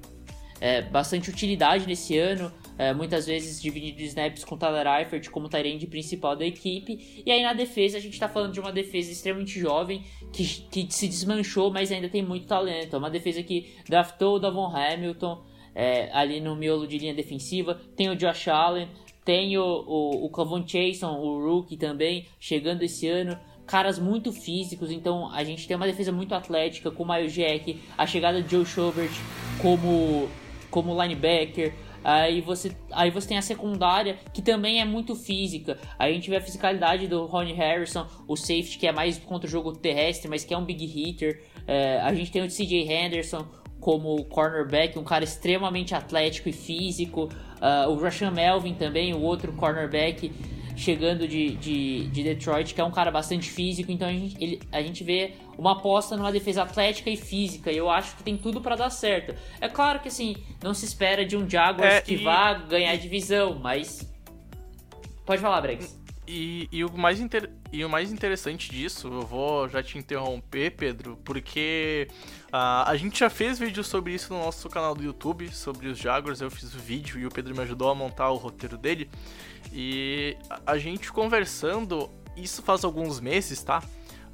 é, 0.61 0.83
bastante 0.83 1.31
utilidade 1.31 1.87
nesse 1.87 2.15
ano. 2.17 2.51
É, 2.77 2.93
muitas 2.93 3.25
vezes 3.25 3.61
dividindo 3.61 4.01
snaps 4.01 4.43
com 4.43 4.57
Tyler 4.57 4.85
Eifert 4.85 5.29
como 5.29 5.47
Tyrande 5.47 5.87
principal 5.87 6.35
da 6.35 6.45
equipe. 6.45 7.23
E 7.25 7.31
aí 7.31 7.41
na 7.41 7.53
defesa, 7.53 7.97
a 7.97 8.01
gente 8.01 8.19
tá 8.19 8.27
falando 8.27 8.51
de 8.51 8.59
uma 8.59 8.71
defesa 8.71 9.11
extremamente 9.11 9.57
jovem, 9.59 10.03
que, 10.33 10.45
que 10.45 10.93
se 10.93 11.07
desmanchou, 11.07 11.71
mas 11.71 11.91
ainda 11.91 12.09
tem 12.09 12.21
muito 12.21 12.47
talento. 12.47 12.95
É 12.95 12.99
uma 12.99 13.09
defesa 13.09 13.41
que 13.41 13.73
draftou 13.87 14.35
o 14.35 14.39
Davon 14.39 14.67
Hamilton 14.67 15.41
é, 15.73 16.09
ali 16.13 16.39
no 16.39 16.55
miolo 16.55 16.87
de 16.87 16.97
linha 16.97 17.13
defensiva. 17.13 17.79
Tem 17.95 18.09
o 18.09 18.15
Josh 18.15 18.47
Allen, 18.47 18.89
tem 19.25 19.57
o, 19.57 19.63
o, 19.63 20.25
o 20.25 20.29
Clavon 20.29 20.65
Chason, 20.65 21.17
o 21.17 21.43
rookie 21.43 21.75
também, 21.75 22.27
chegando 22.39 22.83
esse 22.83 23.07
ano. 23.07 23.37
Caras 23.65 23.97
muito 23.97 24.31
físicos, 24.31 24.91
então 24.91 25.31
a 25.31 25.43
gente 25.43 25.67
tem 25.67 25.75
uma 25.75 25.87
defesa 25.87 26.11
muito 26.11 26.35
atlética, 26.35 26.91
com 26.91 27.01
o 27.01 27.05
Maio 27.05 27.27
Jack, 27.27 27.81
a 27.97 28.05
chegada 28.05 28.39
de 28.39 28.51
Joe 28.51 28.63
Schobert 28.63 29.11
como, 29.59 30.29
como 30.69 31.01
linebacker. 31.01 31.73
Aí 32.05 32.39
você, 32.39 32.71
aí 32.91 33.09
você 33.09 33.29
tem 33.29 33.37
a 33.39 33.41
secundária, 33.41 34.19
que 34.31 34.39
também 34.39 34.79
é 34.79 34.85
muito 34.85 35.15
física. 35.15 35.79
Aí 35.97 36.11
a 36.11 36.13
gente 36.13 36.29
vê 36.29 36.35
a 36.35 36.41
fisicalidade 36.41 37.07
do 37.07 37.25
Ronnie 37.25 37.55
Harrison, 37.55 38.05
o 38.27 38.35
safety, 38.35 38.77
que 38.77 38.85
é 38.85 38.91
mais 38.91 39.17
contra 39.17 39.47
o 39.47 39.49
jogo 39.49 39.73
terrestre, 39.75 40.29
mas 40.29 40.45
que 40.45 40.53
é 40.53 40.57
um 40.57 40.63
big 40.63 40.85
hitter. 40.85 41.41
É, 41.65 41.99
a 42.01 42.13
gente 42.13 42.31
tem 42.31 42.43
o 42.43 42.47
CJ 42.47 42.87
Henderson 42.87 43.47
como 43.79 44.23
cornerback, 44.25 44.99
um 44.99 45.03
cara 45.03 45.23
extremamente 45.23 45.95
atlético 45.95 46.47
e 46.47 46.53
físico. 46.53 47.23
Uh, 47.55 47.89
o 47.89 47.99
Rashan 47.99 48.29
Melvin 48.29 48.75
também, 48.75 49.11
o 49.15 49.21
outro 49.21 49.51
cornerback. 49.53 50.31
chegando 50.75 51.27
de, 51.27 51.55
de, 51.55 52.07
de 52.09 52.23
Detroit, 52.23 52.75
que 52.75 52.81
é 52.81 52.83
um 52.83 52.91
cara 52.91 53.09
bastante 53.09 53.49
físico, 53.49 53.91
então 53.91 54.07
a 54.07 54.11
gente, 54.11 54.35
ele, 54.43 54.59
a 54.71 54.81
gente 54.81 55.03
vê 55.03 55.33
uma 55.57 55.73
aposta 55.73 56.15
numa 56.17 56.31
defesa 56.31 56.63
atlética 56.63 57.09
e 57.09 57.17
física, 57.17 57.71
e 57.71 57.77
eu 57.77 57.89
acho 57.89 58.15
que 58.17 58.23
tem 58.23 58.37
tudo 58.37 58.61
para 58.61 58.75
dar 58.75 58.89
certo. 58.89 59.35
É 59.61 59.67
claro 59.69 59.99
que 59.99 60.07
assim, 60.07 60.35
não 60.63 60.73
se 60.73 60.85
espera 60.85 61.25
de 61.25 61.35
um 61.37 61.49
Jaguars 61.49 61.93
É, 61.95 62.01
que 62.01 62.15
e- 62.15 62.23
vá 62.23 62.53
ganhar 62.53 62.95
divisão, 62.97 63.59
mas. 63.59 64.11
Pode 65.25 65.41
falar, 65.41 65.61
Brex. 65.61 65.99
E, 66.27 66.67
e 66.71 66.83
o 66.83 66.91
mais 66.97 67.19
inter- 67.19 67.51
e 67.71 67.85
o 67.85 67.89
mais 67.89 68.11
interessante 68.11 68.71
disso, 68.71 69.07
eu 69.07 69.21
vou 69.21 69.69
já 69.69 69.83
te 69.83 69.97
interromper, 69.97 70.71
Pedro, 70.71 71.17
porque 71.23 72.07
ah, 72.51 72.89
a 72.89 72.97
gente 72.97 73.19
já 73.19 73.29
fez 73.29 73.59
vídeo 73.59 73.83
sobre 73.83 74.13
isso 74.13 74.33
no 74.33 74.39
nosso 74.39 74.67
canal 74.67 74.95
do 74.95 75.03
YouTube, 75.03 75.47
sobre 75.53 75.87
os 75.87 75.99
Jaguars. 75.99 76.41
Eu 76.41 76.49
fiz 76.49 76.73
o 76.73 76.79
vídeo 76.79 77.19
e 77.19 77.27
o 77.27 77.29
Pedro 77.29 77.53
me 77.55 77.61
ajudou 77.61 77.89
a 77.91 77.95
montar 77.95 78.31
o 78.31 78.37
roteiro 78.37 78.75
dele. 78.75 79.07
E 79.71 80.35
a, 80.49 80.71
a 80.73 80.77
gente 80.79 81.11
conversando, 81.11 82.09
isso 82.35 82.63
faz 82.63 82.83
alguns 82.83 83.19
meses, 83.19 83.61
tá? 83.61 83.83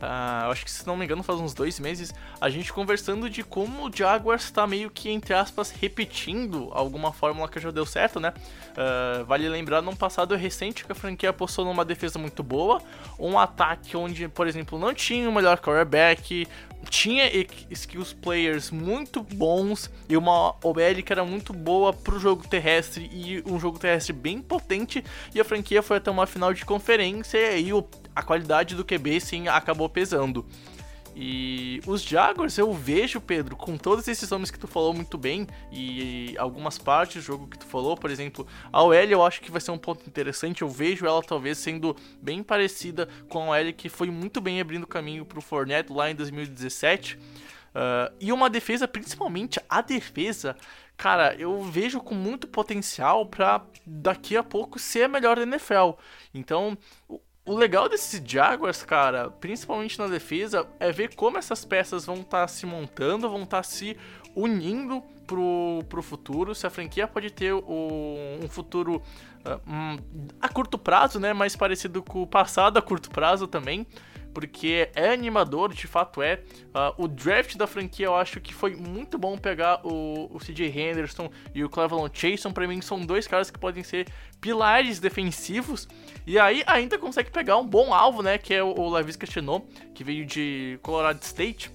Ah, 0.01 0.43
eu 0.46 0.51
acho 0.51 0.65
que 0.65 0.72
se 0.72 0.86
não 0.88 0.98
me 0.98 1.05
engano 1.05 1.22
faz 1.22 1.39
uns 1.39 1.53
dois 1.53 1.79
meses, 1.79 2.13
a 2.39 2.50
gente 2.50 2.74
conversando 2.74 3.29
de 3.29 3.43
como 3.43 3.88
o 3.88 3.91
Jaguars 3.96 4.50
tá 4.50 4.65
meio 4.65 4.89
que, 4.89 5.10
entre 5.10 5.34
aspas, 5.34 5.70
repetindo 5.72 6.70
alguma 6.74 7.13
fórmula 7.13 7.48
que 7.48 7.60
já 7.60 7.70
deu 7.70 7.86
certo, 7.86 8.20
né? 8.20 8.34
Ah, 8.75 9.24
vale 9.27 9.48
lembrar, 9.48 9.81
num 9.81 9.96
passado 9.96 10.36
recente 10.36 10.86
que 10.86 10.91
a 10.91 10.96
franquia 10.96 11.29
apostou 11.29 11.65
numa 11.65 11.86
defesa 11.86 12.17
muito 12.17 12.41
boa, 12.41 12.81
um 13.20 13.38
ataque 13.38 13.96
onde, 13.96 14.27
por 14.27 14.48
exemplo, 14.48 14.79
não 14.79 14.93
tinha 14.93 15.29
o 15.29 15.31
melhor 15.31 15.60
quarterback, 15.60 16.48
tinha 16.89 17.23
skills 17.69 18.13
players 18.13 18.71
muito 18.71 19.21
bons 19.21 19.89
e 20.09 20.17
uma 20.17 20.55
OL 20.63 21.03
que 21.05 21.11
era 21.11 21.23
muito 21.23 21.53
boa 21.53 21.93
pro 21.93 22.19
jogo 22.19 22.47
terrestre 22.47 23.09
e 23.13 23.43
um 23.45 23.59
jogo 23.59 23.79
terrestre 23.79 24.13
bem 24.13 24.41
potente 24.41 25.03
e 25.33 25.39
a 25.39 25.43
franquia 25.45 25.81
foi 25.81 25.97
até 25.97 26.11
uma 26.11 26.27
final 26.27 26.53
de 26.53 26.65
conferência 26.65 27.38
e 27.38 27.45
aí 27.45 27.69
a 28.15 28.23
qualidade 28.23 28.75
do 28.75 28.83
QB 28.83 29.19
sim 29.19 29.47
acabou 29.47 29.88
pesando. 29.88 30.45
E 31.24 31.80
os 31.86 32.01
Jaguars 32.01 32.58
eu 32.58 32.74
vejo, 32.74 33.22
Pedro, 33.22 33.56
com 33.56 33.78
todos 33.78 34.08
esses 34.08 34.28
nomes 34.32 34.50
que 34.50 34.58
tu 34.58 34.68
falou 34.68 34.92
muito 34.92 35.20
bem 35.20 35.46
e 35.72 36.36
algumas 36.40 36.80
partes 36.80 37.18
do 37.18 37.22
jogo 37.22 37.48
que 37.48 37.60
tu 37.60 37.66
falou, 37.68 37.96
por 37.96 38.10
exemplo, 38.10 38.48
a 38.74 38.82
OL 38.82 38.96
eu 38.96 39.24
acho 39.24 39.40
que 39.40 39.51
vai 39.51 39.62
ser 39.62 39.70
um 39.70 39.78
ponto 39.78 40.04
interessante. 40.08 40.63
Eu 40.63 40.68
vejo 40.68 41.06
ela 41.06 41.22
talvez 41.22 41.60
sendo 41.60 41.96
bem 42.20 42.42
parecida 42.42 43.08
com 43.30 43.54
a 43.54 43.58
OL 43.60 43.72
que 43.72 43.88
foi 43.88 44.10
muito 44.10 44.42
bem 44.42 44.60
abrindo 44.60 44.88
caminho 44.88 45.24
pro 45.24 45.42
Fournette 45.42 45.94
lá 45.94 46.10
em 46.10 46.16
2017. 46.16 47.20
Ah, 47.75 48.12
e 48.20 48.32
uma 48.32 48.50
defesa, 48.50 48.88
principalmente 48.88 49.60
a 49.70 49.82
defesa, 49.82 50.56
cara, 50.98 51.36
eu 51.36 51.62
vejo 51.63 52.00
com 52.00 52.16
muito 52.16 52.48
potencial 52.48 53.25
pra 53.25 53.63
daqui 53.86 54.36
a 54.36 54.44
pouco 54.44 54.78
ser 54.80 55.04
a 55.04 55.08
melhor 55.08 55.36
da 55.36 55.44
NFL. 55.44 55.92
Então, 56.34 56.78
o- 57.53 57.58
legal 57.58 57.88
desses 57.89 58.22
Jaguars, 58.25 58.84
cara, 58.84 59.29
principalmente 59.29 59.98
na 60.00 60.08
defesa, 60.08 60.67
é 60.79 60.91
ver 60.91 61.15
como 61.15 61.38
essas 61.38 61.63
peças 61.65 62.05
vão 62.05 62.17
estar 62.17 62.48
se 62.48 62.65
montando, 62.65 63.29
vão 63.29 63.43
estar 63.43 63.63
se 63.63 63.98
unindo 64.36 65.01
pro, 65.27 65.84
pro 65.89 66.01
futuro. 66.01 66.53
Se 66.55 66.65
a 66.65 66.70
franquia 66.70 67.08
pode 67.08 67.31
ter 67.31 67.53
o- 67.53 68.39
um 68.43 68.48
futuro 68.50 69.01
ah, 69.43 69.60
hum, 69.67 69.98
a 70.39 70.48
curto 70.48 70.77
prazo, 70.77 71.20
né? 71.20 71.34
Mais 71.34 71.55
parecido 71.55 72.03
com 72.03 72.22
o 72.22 72.27
passado 72.27 72.77
a 72.77 72.81
curto 72.81 73.10
prazo 73.10 73.48
também. 73.48 73.88
Porque 74.33 74.89
é 74.95 75.09
animador, 75.09 75.73
de 75.73 75.88
fato 75.88 76.21
é. 76.21 76.41
Ah, 76.73 76.93
o 76.97 77.07
draft 77.07 77.55
da 77.57 77.67
franquia 77.67 78.05
eu 78.05 78.15
acho 78.15 78.39
que 78.39 78.53
foi 78.53 78.75
muito 78.75 79.17
bom 79.17 79.38
pegar 79.38 79.85
o, 79.85 80.33
o 80.33 80.39
CJ 80.39 80.67
Henderson 80.67 81.29
e 81.53 81.63
o 81.63 81.69
Cleveland 81.69 82.11
Chason. 82.17 82.51
Pra 82.51 82.67
mim 82.67 82.81
são 82.81 83.05
dois 83.05 83.27
caras 83.27 83.51
que 83.51 83.59
podem 83.59 83.83
ser 83.83 84.07
pilares 84.39 85.00
defensivos. 85.00 85.88
E 86.25 86.39
aí 86.39 86.63
ainda 86.65 86.97
consegue 86.97 87.31
pegar 87.31 87.57
um 87.57 87.67
bom 87.67 87.93
alvo, 87.93 88.21
né? 88.21 88.38
Que 88.38 88.53
é 88.53 88.63
o, 88.63 88.73
o 88.73 88.89
Lavisca 88.89 89.27
que 89.93 90.03
veio 90.03 90.25
de 90.25 90.79
Colorado 90.81 91.21
State. 91.21 91.71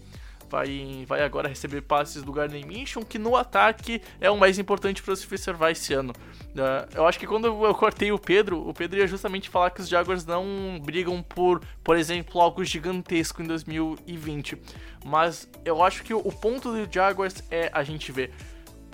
Vai, 0.49 1.05
vai 1.07 1.23
agora 1.23 1.49
receber 1.49 1.83
passes 1.83 2.23
do 2.23 2.33
Gardner 2.33 2.65
Minshew, 2.67 3.05
que 3.05 3.19
no 3.19 3.37
ataque 3.37 4.01
é 4.21 4.31
o 4.31 4.37
mais 4.37 4.59
importante 4.59 5.03
para 5.03 5.17
se 5.17 5.27
observar 5.27 5.73
esse 5.73 5.93
ano. 5.93 6.13
Ah, 6.57 6.89
eu 6.95 7.07
acho 7.07 7.19
que 7.19 7.27
quando 7.27 7.47
eu 7.47 7.75
cortei 7.75 8.13
o 8.13 8.19
Pedro, 8.19 8.69
o 8.69 8.73
Pedro 8.73 8.99
ia 8.99 9.07
justamente 9.07 9.51
falar 9.51 9.71
que 9.71 9.81
os 9.81 9.89
Jaguars 9.89 10.25
não 10.25 10.81
brigam 10.83 11.23
por, 11.23 11.61
por 11.83 11.97
exemplo, 11.97 12.41
algo 12.41 12.65
gigantesco 12.65 13.43
em 13.43 13.47
2020. 13.47 14.57
Mas 15.05 15.49
eu 15.65 15.83
acho 15.83 16.03
que 16.03 16.15
o, 16.15 16.19
o 16.19 16.33
ponto 16.33 16.73
do 16.73 16.93
Jaguars 16.93 17.43
é 17.51 17.71
a 17.73 17.83
gente 17.83 18.13
ver 18.13 18.33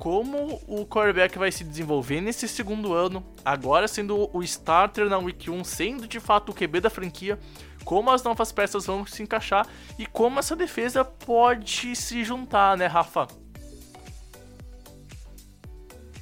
como 0.02 0.60
o 0.66 0.84
quarterback 0.84 1.38
vai 1.38 1.52
se 1.52 1.62
desenvolver 1.62 2.20
nesse 2.20 2.48
segundo 2.48 2.92
ano, 2.92 3.24
agora 3.44 3.86
sendo 3.86 4.28
o 4.36 4.42
starter 4.42 5.08
na 5.08 5.16
Week 5.18 5.48
1, 5.48 5.62
sendo 5.62 6.08
de 6.08 6.18
fato 6.18 6.50
o 6.50 6.52
QB 6.52 6.80
da 6.80 6.90
franquia, 6.90 7.38
como 7.84 8.10
as 8.10 8.22
novas 8.22 8.52
peças 8.52 8.86
vão 8.86 9.04
se 9.06 9.22
encaixar 9.22 9.66
e 9.98 10.06
como 10.06 10.38
essa 10.38 10.54
defesa 10.56 11.04
pode 11.04 11.94
se 11.96 12.24
juntar, 12.24 12.76
né, 12.76 12.86
Rafa? 12.86 13.26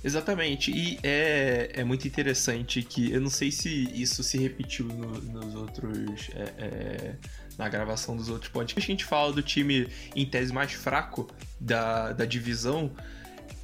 Exatamente, 0.02 0.70
e 0.70 0.98
é, 1.02 1.72
é 1.74 1.84
muito 1.84 2.08
interessante 2.08 2.82
que 2.82 3.12
eu 3.12 3.20
não 3.20 3.28
sei 3.28 3.52
se 3.52 3.68
isso 3.92 4.24
se 4.24 4.38
repetiu 4.38 4.86
no- 4.86 5.20
nos 5.20 5.54
outros. 5.54 6.30
é, 6.34 6.42
é, 6.58 7.14
na 7.58 7.68
gravação 7.68 8.16
dos 8.16 8.30
outros 8.30 8.50
podcasts. 8.50 8.82
A 8.82 8.92
gente 8.92 9.04
fala 9.04 9.34
do 9.34 9.42
time 9.42 9.86
em 10.16 10.24
tese 10.24 10.50
mais 10.50 10.72
fraco 10.72 11.28
da, 11.60 12.10
da 12.14 12.24
divisão. 12.24 12.90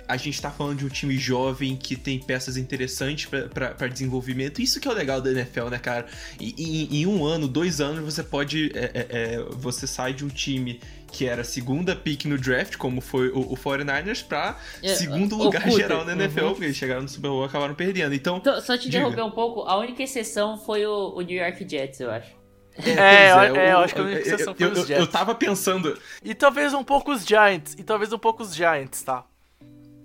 A 0.08 0.16
gente 0.16 0.40
tá 0.40 0.50
falando 0.50 0.78
de 0.78 0.86
um 0.86 0.88
time 0.88 1.16
jovem 1.18 1.76
que 1.76 1.96
tem 1.96 2.18
peças 2.18 2.56
interessantes 2.56 3.26
pra 3.26 3.88
desenvolvimento. 3.88 4.60
Isso 4.62 4.78
que 4.80 4.86
é 4.86 4.90
o 4.90 4.94
legal 4.94 5.20
da 5.20 5.30
NFL, 5.30 5.68
né, 5.68 5.78
cara? 5.78 6.06
E, 6.40 6.54
e- 6.56 7.02
em 7.02 7.06
um 7.06 7.24
ano, 7.24 7.48
dois 7.48 7.80
anos, 7.80 8.04
você 8.14 8.22
pode. 8.22 8.70
é, 8.74 8.84
é, 8.94 9.06
é, 9.10 9.38
você 9.52 9.86
sai 9.86 10.12
de 10.12 10.24
um 10.24 10.28
time 10.28 10.80
que 11.10 11.26
era 11.26 11.42
segunda 11.44 11.96
pick 11.96 12.24
no 12.26 12.36
draft, 12.36 12.76
como 12.76 13.00
foi 13.00 13.28
o, 13.30 13.38
o 13.40 13.56
49ers, 13.56 14.22
pra 14.24 14.58
É, 14.82 14.94
segundo 14.94 15.34
o 15.38 15.44
lugar 15.44 15.70
geral 15.70 16.04
na 16.04 16.12
NFL, 16.12 16.40
Uhum. 16.44 16.50
porque 16.50 16.64
eles 16.66 16.76
chegaram 16.76 17.02
no 17.02 17.08
Super 17.08 17.28
Bowl 17.28 17.42
e 17.42 17.46
acabaram 17.46 17.74
perdendo. 17.74 18.14
Então, 18.14 18.36
Então, 18.38 18.60
só 18.60 18.76
te 18.76 18.88
interromper 18.88 19.22
um 19.22 19.30
pouco, 19.30 19.62
a 19.62 19.78
única 19.78 20.02
exceção 20.02 20.58
foi 20.58 20.84
o, 20.86 21.14
o 21.16 21.20
New 21.22 21.36
York 21.36 21.66
Jets, 21.68 22.00
eu 22.00 22.10
acho. 22.10 22.30
É, 22.78 23.32
pois 23.34 23.48
eu- 23.48 23.56
é, 23.56 23.72
eu 23.72 23.78
acho 23.78 23.94
que 23.94 24.00
a 24.00 24.04
única 24.04 24.20
exceção 24.20 24.54
foi 24.54 24.66
eu, 24.66 24.72
os 24.72 24.78
eu, 24.80 24.86
Jets. 24.86 25.00
eu 25.00 25.06
tava 25.06 25.34
pensando. 25.34 25.98
E 26.22 26.34
talvez 26.34 26.74
um 26.74 26.84
pouco 26.84 27.12
os 27.12 27.24
Giants, 27.24 27.74
e 27.78 27.82
talvez 27.82 28.12
um 28.12 28.18
pouco 28.18 28.42
os 28.42 28.54
Giants, 28.54 29.02
tá? 29.02 29.24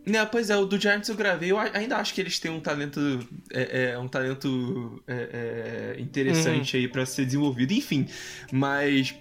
Né, 0.05 0.25
pois 0.25 0.49
é, 0.49 0.57
o 0.57 0.65
do 0.65 0.79
Giants 0.79 1.09
eu 1.09 1.15
gravei, 1.15 1.51
eu 1.51 1.59
ainda 1.59 1.97
acho 1.97 2.13
que 2.13 2.21
eles 2.21 2.39
têm 2.39 2.49
um 2.51 2.59
talento. 2.59 2.99
É, 3.51 3.91
é, 3.91 3.99
um 3.99 4.07
talento 4.07 5.03
é, 5.07 5.95
é, 5.95 6.01
interessante 6.01 6.75
aí 6.75 6.87
pra 6.87 7.05
ser 7.05 7.25
desenvolvido, 7.25 7.71
enfim. 7.73 8.07
Mas. 8.51 9.15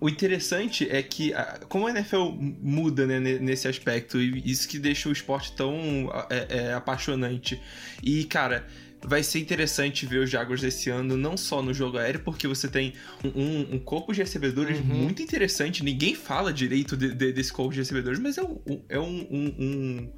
O 0.00 0.08
interessante 0.08 0.88
é 0.90 1.00
que, 1.00 1.32
como 1.68 1.86
a 1.86 1.90
NFL 1.90 2.32
muda 2.60 3.06
né, 3.06 3.20
ne- 3.20 3.38
nesse 3.38 3.68
aspecto, 3.68 4.20
e 4.20 4.42
isso 4.50 4.68
que 4.68 4.76
deixa 4.76 5.08
o 5.08 5.12
esporte 5.12 5.52
tão 5.54 6.10
é, 6.28 6.46
é, 6.48 6.72
apaixonante. 6.72 7.62
E, 8.02 8.24
cara, 8.24 8.66
vai 9.04 9.22
ser 9.22 9.40
interessante 9.40 10.06
ver 10.06 10.18
os 10.18 10.30
Jaguars 10.30 10.62
esse 10.62 10.88
ano, 10.90 11.16
não 11.16 11.36
só 11.36 11.60
no 11.62 11.74
jogo 11.74 11.98
aéreo, 11.98 12.20
porque 12.20 12.46
você 12.46 12.68
tem 12.68 12.92
um, 13.24 13.28
um- 13.42 13.74
um 13.74 13.78
corpo 13.78 14.12
de 14.12 14.20
recebedores 14.20 14.78
Uhum. 14.78 14.84
muito 14.84 15.20
interessante. 15.22 15.82
Ninguém 15.82 16.14
fala 16.14 16.52
direito 16.52 16.96
de- 16.96 17.12
de- 17.14 17.32
desse 17.32 17.52
corpo 17.52 17.72
de 17.72 17.80
recebedores, 17.80 18.18
mas 18.18 18.38
é 18.38 18.42
um. 18.42 18.60
é 18.88 18.98
um, 19.00 19.26
um- 19.30 20.12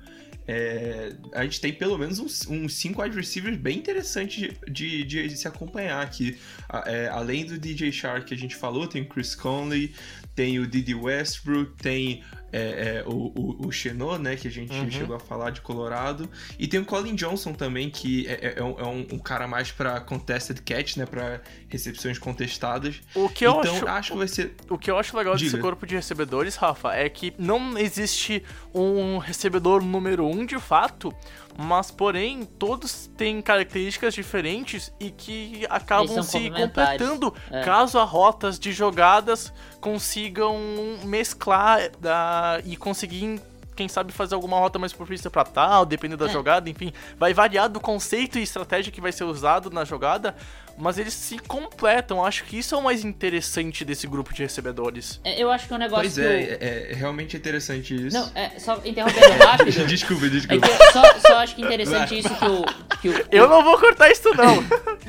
é, 0.46 1.14
a 1.32 1.42
gente 1.44 1.58
tem 1.58 1.72
pelo 1.72 1.96
menos 1.96 2.18
uns, 2.18 2.46
uns 2.46 2.74
cinco 2.74 3.00
wide 3.00 3.16
receivers 3.16 3.56
bem 3.56 3.78
interessantes 3.78 4.50
de, 4.70 5.02
de, 5.02 5.28
de- 5.28 5.36
se 5.38 5.48
acompanhar 5.48 6.02
aqui. 6.02 6.36
É, 6.84 7.08
além 7.08 7.46
do 7.46 7.58
DJ 7.58 7.90
Shark 7.90 8.26
que 8.26 8.34
a 8.34 8.36
gente 8.36 8.54
falou, 8.54 8.86
tem 8.86 9.00
o 9.02 9.06
Chris 9.08 9.34
Conley, 9.34 9.94
tem 10.34 10.58
o 10.58 10.66
Didi 10.66 10.94
Westbrook, 10.94 11.72
tem 11.82 12.22
é, 12.56 12.98
é, 12.98 13.04
o, 13.06 13.32
o, 13.34 13.66
o 13.66 13.72
Chenot, 13.72 14.18
né, 14.22 14.36
que 14.36 14.46
a 14.46 14.50
gente 14.50 14.72
Uhum. 14.74 14.90
chegou 14.90 15.16
a 15.16 15.20
falar 15.20 15.50
de 15.50 15.60
Colorado, 15.60 16.28
e 16.58 16.68
tem 16.68 16.78
o 16.80 16.84
Colin 16.84 17.14
Johnson 17.16 17.52
também, 17.52 17.90
que 17.90 18.26
é, 18.28 18.32
é- 18.32 18.54
é 18.58 18.62
um, 18.62 18.78
é 18.80 18.84
um- 18.84 19.06
um 19.14 19.18
cara 19.18 19.48
mais 19.48 19.72
pra 19.72 20.00
contested 20.00 20.60
catch, 20.62 20.96
né, 20.96 21.04
pra 21.06 21.40
recepções 21.68 22.18
contestadas. 22.18 23.00
O 23.14 23.28
que 23.28 23.44
eu 23.44 23.58
então, 23.58 23.74
acho, 23.76 23.88
acho 23.88 24.12
que 24.12 24.18
vai 24.18 24.28
ser... 24.28 24.54
o 24.70 24.78
que 24.78 24.90
eu 24.90 24.96
acho 24.98 25.16
legal 25.16 25.34
desse 25.34 25.50
Diga. 25.50 25.62
corpo 25.62 25.84
de 25.86 25.94
recebedores, 25.96 26.54
Rafa, 26.56 26.92
é 26.94 27.08
que 27.08 27.34
não 27.38 27.76
existe 27.76 28.42
um 28.72 29.18
recebedor 29.18 29.82
número 29.84 30.26
um 30.26 30.46
de 30.46 30.58
fato, 30.58 31.12
mas 31.56 31.90
porém 31.90 32.44
todos 32.44 33.06
têm 33.16 33.40
características 33.40 34.12
diferentes 34.14 34.92
e 34.98 35.10
que 35.10 35.64
acabam 35.70 36.22
se 36.22 36.50
completando 36.50 37.34
É. 37.50 37.62
caso 37.62 37.98
a 37.98 38.04
rotas 38.04 38.58
de 38.58 38.72
jogadas 38.72 39.52
consigam 39.80 40.58
mesclar 41.04 41.90
ah, 42.04 42.60
e 42.64 42.76
conseguir 42.76 43.40
quem 43.76 43.88
sabe 43.88 44.12
fazer 44.12 44.34
alguma 44.36 44.56
rota 44.58 44.78
mais 44.78 44.92
propícia 44.92 45.28
pra 45.28 45.44
tal, 45.44 45.84
dependendo 45.84 46.24
da 46.24 46.30
É. 46.30 46.32
jogada, 46.32 46.70
enfim, 46.70 46.92
vai 47.18 47.34
variar 47.34 47.68
do 47.68 47.80
conceito 47.80 48.38
e 48.38 48.42
estratégia 48.42 48.92
que 48.92 49.00
vai 49.00 49.10
ser 49.10 49.24
usado 49.24 49.68
na 49.70 49.84
jogada, 49.84 50.36
mas 50.78 50.98
eles 50.98 51.14
se 51.14 51.38
completam. 51.38 52.24
Acho 52.24 52.44
que 52.44 52.58
isso 52.58 52.74
é 52.74 52.78
o 52.78 52.82
mais 52.82 53.04
interessante 53.04 53.84
desse 53.84 54.06
grupo 54.06 54.32
de 54.34 54.42
recebedores. 54.42 55.20
É, 55.24 55.40
Eu 55.42 55.50
acho 55.50 55.66
que 55.66 55.72
é 55.72 55.76
um 55.76 55.78
negócio 55.78 56.02
Pois 56.02 56.14
que 56.14 56.20
é, 56.20 56.24
o- 56.26 56.64
é, 56.64 56.92
é 56.92 56.94
realmente 56.94 57.36
interessante 57.36 57.94
isso. 58.06 58.16
Não, 58.16 58.30
é, 58.34 58.58
só 58.58 58.80
interrompendo 58.84 59.44
rápido. 59.44 59.70
desculpa, 59.86 60.26
É 60.26 60.28
desculpa. 60.28 60.66
que 60.66 60.72
eu 60.82 60.92
só, 60.92 61.18
só 61.20 61.36
acho 61.38 61.54
que 61.56 61.62
interessante 61.62 62.18
isso 62.18 62.28
que 62.34 62.44
o, 62.46 62.64
que 63.00 63.08
o, 63.08 63.26
Eu 63.30 63.48
não 63.48 63.62
vou 63.62 63.78
cortar 63.78 64.10
isso 64.10 64.28
não. 64.34 64.64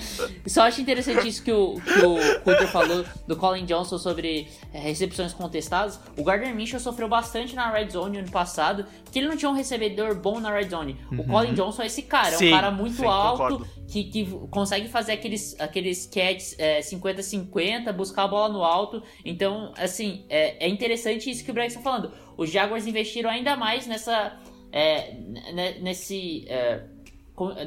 Só 0.45 0.63
acho 0.63 0.81
interessante 0.81 1.27
isso 1.27 1.41
que 1.43 1.51
o, 1.51 1.79
que 1.81 2.05
o 2.05 2.39
Cutter 2.41 2.67
falou 2.67 3.05
do 3.27 3.35
Colin 3.35 3.65
Johnson 3.65 3.97
sobre 3.97 4.47
é, 4.73 4.79
recepções 4.79 5.33
contestadas. 5.33 5.99
O 6.17 6.23
Gardner 6.23 6.53
Minshew 6.53 6.79
sofreu 6.79 7.07
bastante 7.07 7.55
na 7.55 7.71
Red 7.71 7.89
Zone 7.89 8.17
ano 8.19 8.29
passado, 8.29 8.85
que 9.11 9.19
ele 9.19 9.27
não 9.27 9.37
tinha 9.37 9.49
um 9.49 9.53
recebedor 9.53 10.15
bom 10.15 10.39
na 10.39 10.51
Red 10.51 10.69
Zone. 10.69 10.97
O 11.11 11.15
Uhum. 11.15 11.23
Colin 11.27 11.53
Johnson 11.53 11.81
é 11.83 11.85
esse 11.87 12.01
cara, 12.03 12.29
é 12.35 12.37
Sim, 12.37 12.47
um 12.49 12.51
cara 12.55 12.71
muito 12.71 12.97
sim, 12.97 13.05
alto, 13.05 13.37
concordo. 13.37 13.67
que, 13.87 14.03
que 14.05 14.25
consegue 14.51 14.87
fazer 14.89 15.13
aqueles, 15.13 15.54
aqueles 15.59 16.05
catches 16.05 16.55
é, 16.59 16.79
50-50, 16.79 17.91
buscar 17.93 18.23
a 18.23 18.27
bola 18.27 18.53
no 18.53 18.63
alto. 18.63 19.01
Então, 19.23 19.73
assim, 19.77 20.25
é, 20.29 20.65
é 20.65 20.69
interessante 20.69 21.29
isso 21.29 21.43
que 21.43 21.51
o 21.51 21.53
Brex 21.53 21.73
está 21.75 21.83
falando. 21.83 22.11
Os 22.37 22.49
Jaguars 22.49 22.85
investiram 22.87 23.29
ainda 23.29 23.55
mais 23.55 23.87
nessa. 23.87 24.37
é, 24.71 25.13
ne- 25.53 25.79
nesse. 25.79 26.45
é, 26.47 26.83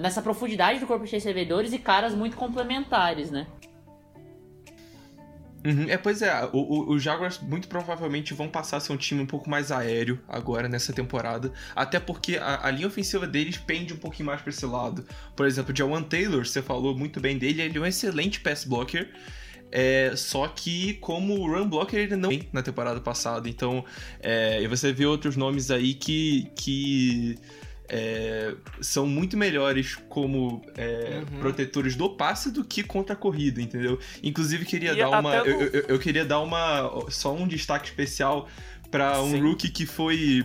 nessa 0.01 0.23
profundidade 0.23 0.81
do 0.81 0.87
corpo 0.87 1.05
de 1.05 1.13
recebedores 1.13 1.75
e 1.75 1.79
caras 1.79 2.15
muito 2.15 2.37
complementares, 2.37 3.31
né? 3.31 3.47
Uhum, 5.69 5.85
É, 5.87 5.99
pois 5.99 6.23
é, 6.23 6.33
os 6.51 7.03
Jaguars 7.03 7.39
muito 7.43 7.69
provavelmente 7.69 8.33
vão 8.33 8.49
passar 8.49 8.79
a 8.79 8.81
ser 8.81 8.91
um 8.91 8.97
time 8.97 9.21
um 9.21 9.27
pouco 9.27 9.51
mais 9.51 9.71
aéreo 9.71 10.19
agora 10.27 10.67
nessa 10.67 10.95
temporada, 10.95 11.53
até 11.77 12.01
porque 12.01 12.39
a, 12.39 12.67
a 12.67 12.71
linha 12.71 12.87
ofensiva 12.87 13.27
deles 13.27 13.59
pende 13.59 13.93
um 13.93 13.99
pouquinho 13.99 14.29
mais 14.29 14.41
pra 14.41 14.49
esse 14.49 14.65
lado. 14.65 15.05
Por 15.37 15.45
exemplo, 15.47 15.75
o 15.75 15.77
Jawan 15.77 16.03
Taylor, 16.05 16.47
você 16.47 16.63
falou 16.63 16.97
muito 16.97 17.21
bem 17.21 17.37
dele, 17.37 17.61
ele 17.61 17.77
é 17.77 17.81
um 17.83 17.87
excelente 17.87 18.41
pass 18.41 18.65
blocker, 18.65 19.11
é, 19.71 20.15
só 20.17 20.49
que 20.49 20.95
como 20.95 21.47
run 21.47 21.69
blocker 21.69 22.01
ele 22.01 22.17
não 22.17 22.31
tem 22.31 22.49
na 22.51 22.63
temporada 22.63 23.01
passada, 23.01 23.47
então 23.47 23.85
é, 24.21 24.67
você 24.69 24.91
vê 24.91 25.05
outros 25.05 25.37
nomes 25.37 25.71
aí 25.71 25.93
que, 25.93 26.51
que 26.57 27.37
é, 27.89 28.55
são 28.81 29.07
muito 29.07 29.37
melhores 29.37 29.95
como 30.09 30.63
é, 30.77 31.23
Uhum. 31.33 31.39
protetores 31.41 31.97
do 31.97 32.11
passe 32.11 32.51
do 32.51 32.63
que 32.65 32.83
contra 32.83 33.15
a 33.15 33.17
corrida, 33.17 33.61
entendeu? 33.63 33.99
Inclusive 34.23 34.65
queria 34.65 34.93
E 34.93 34.97
dar 34.97 35.09
uma, 35.11 35.39
até 35.39 35.51
eu, 35.51 35.57
no- 35.59 35.63
eu- 35.65 35.85
eu 35.89 35.99
queria 35.99 36.25
dar 36.25 36.41
uma 36.41 36.91
só 37.11 37.35
um 37.35 37.47
destaque 37.49 37.89
especial 37.89 38.49
para 38.91 39.23
um 39.23 39.31
Sim. 39.33 39.41
rookie 39.43 39.69
que 39.71 39.87
foi 39.87 40.45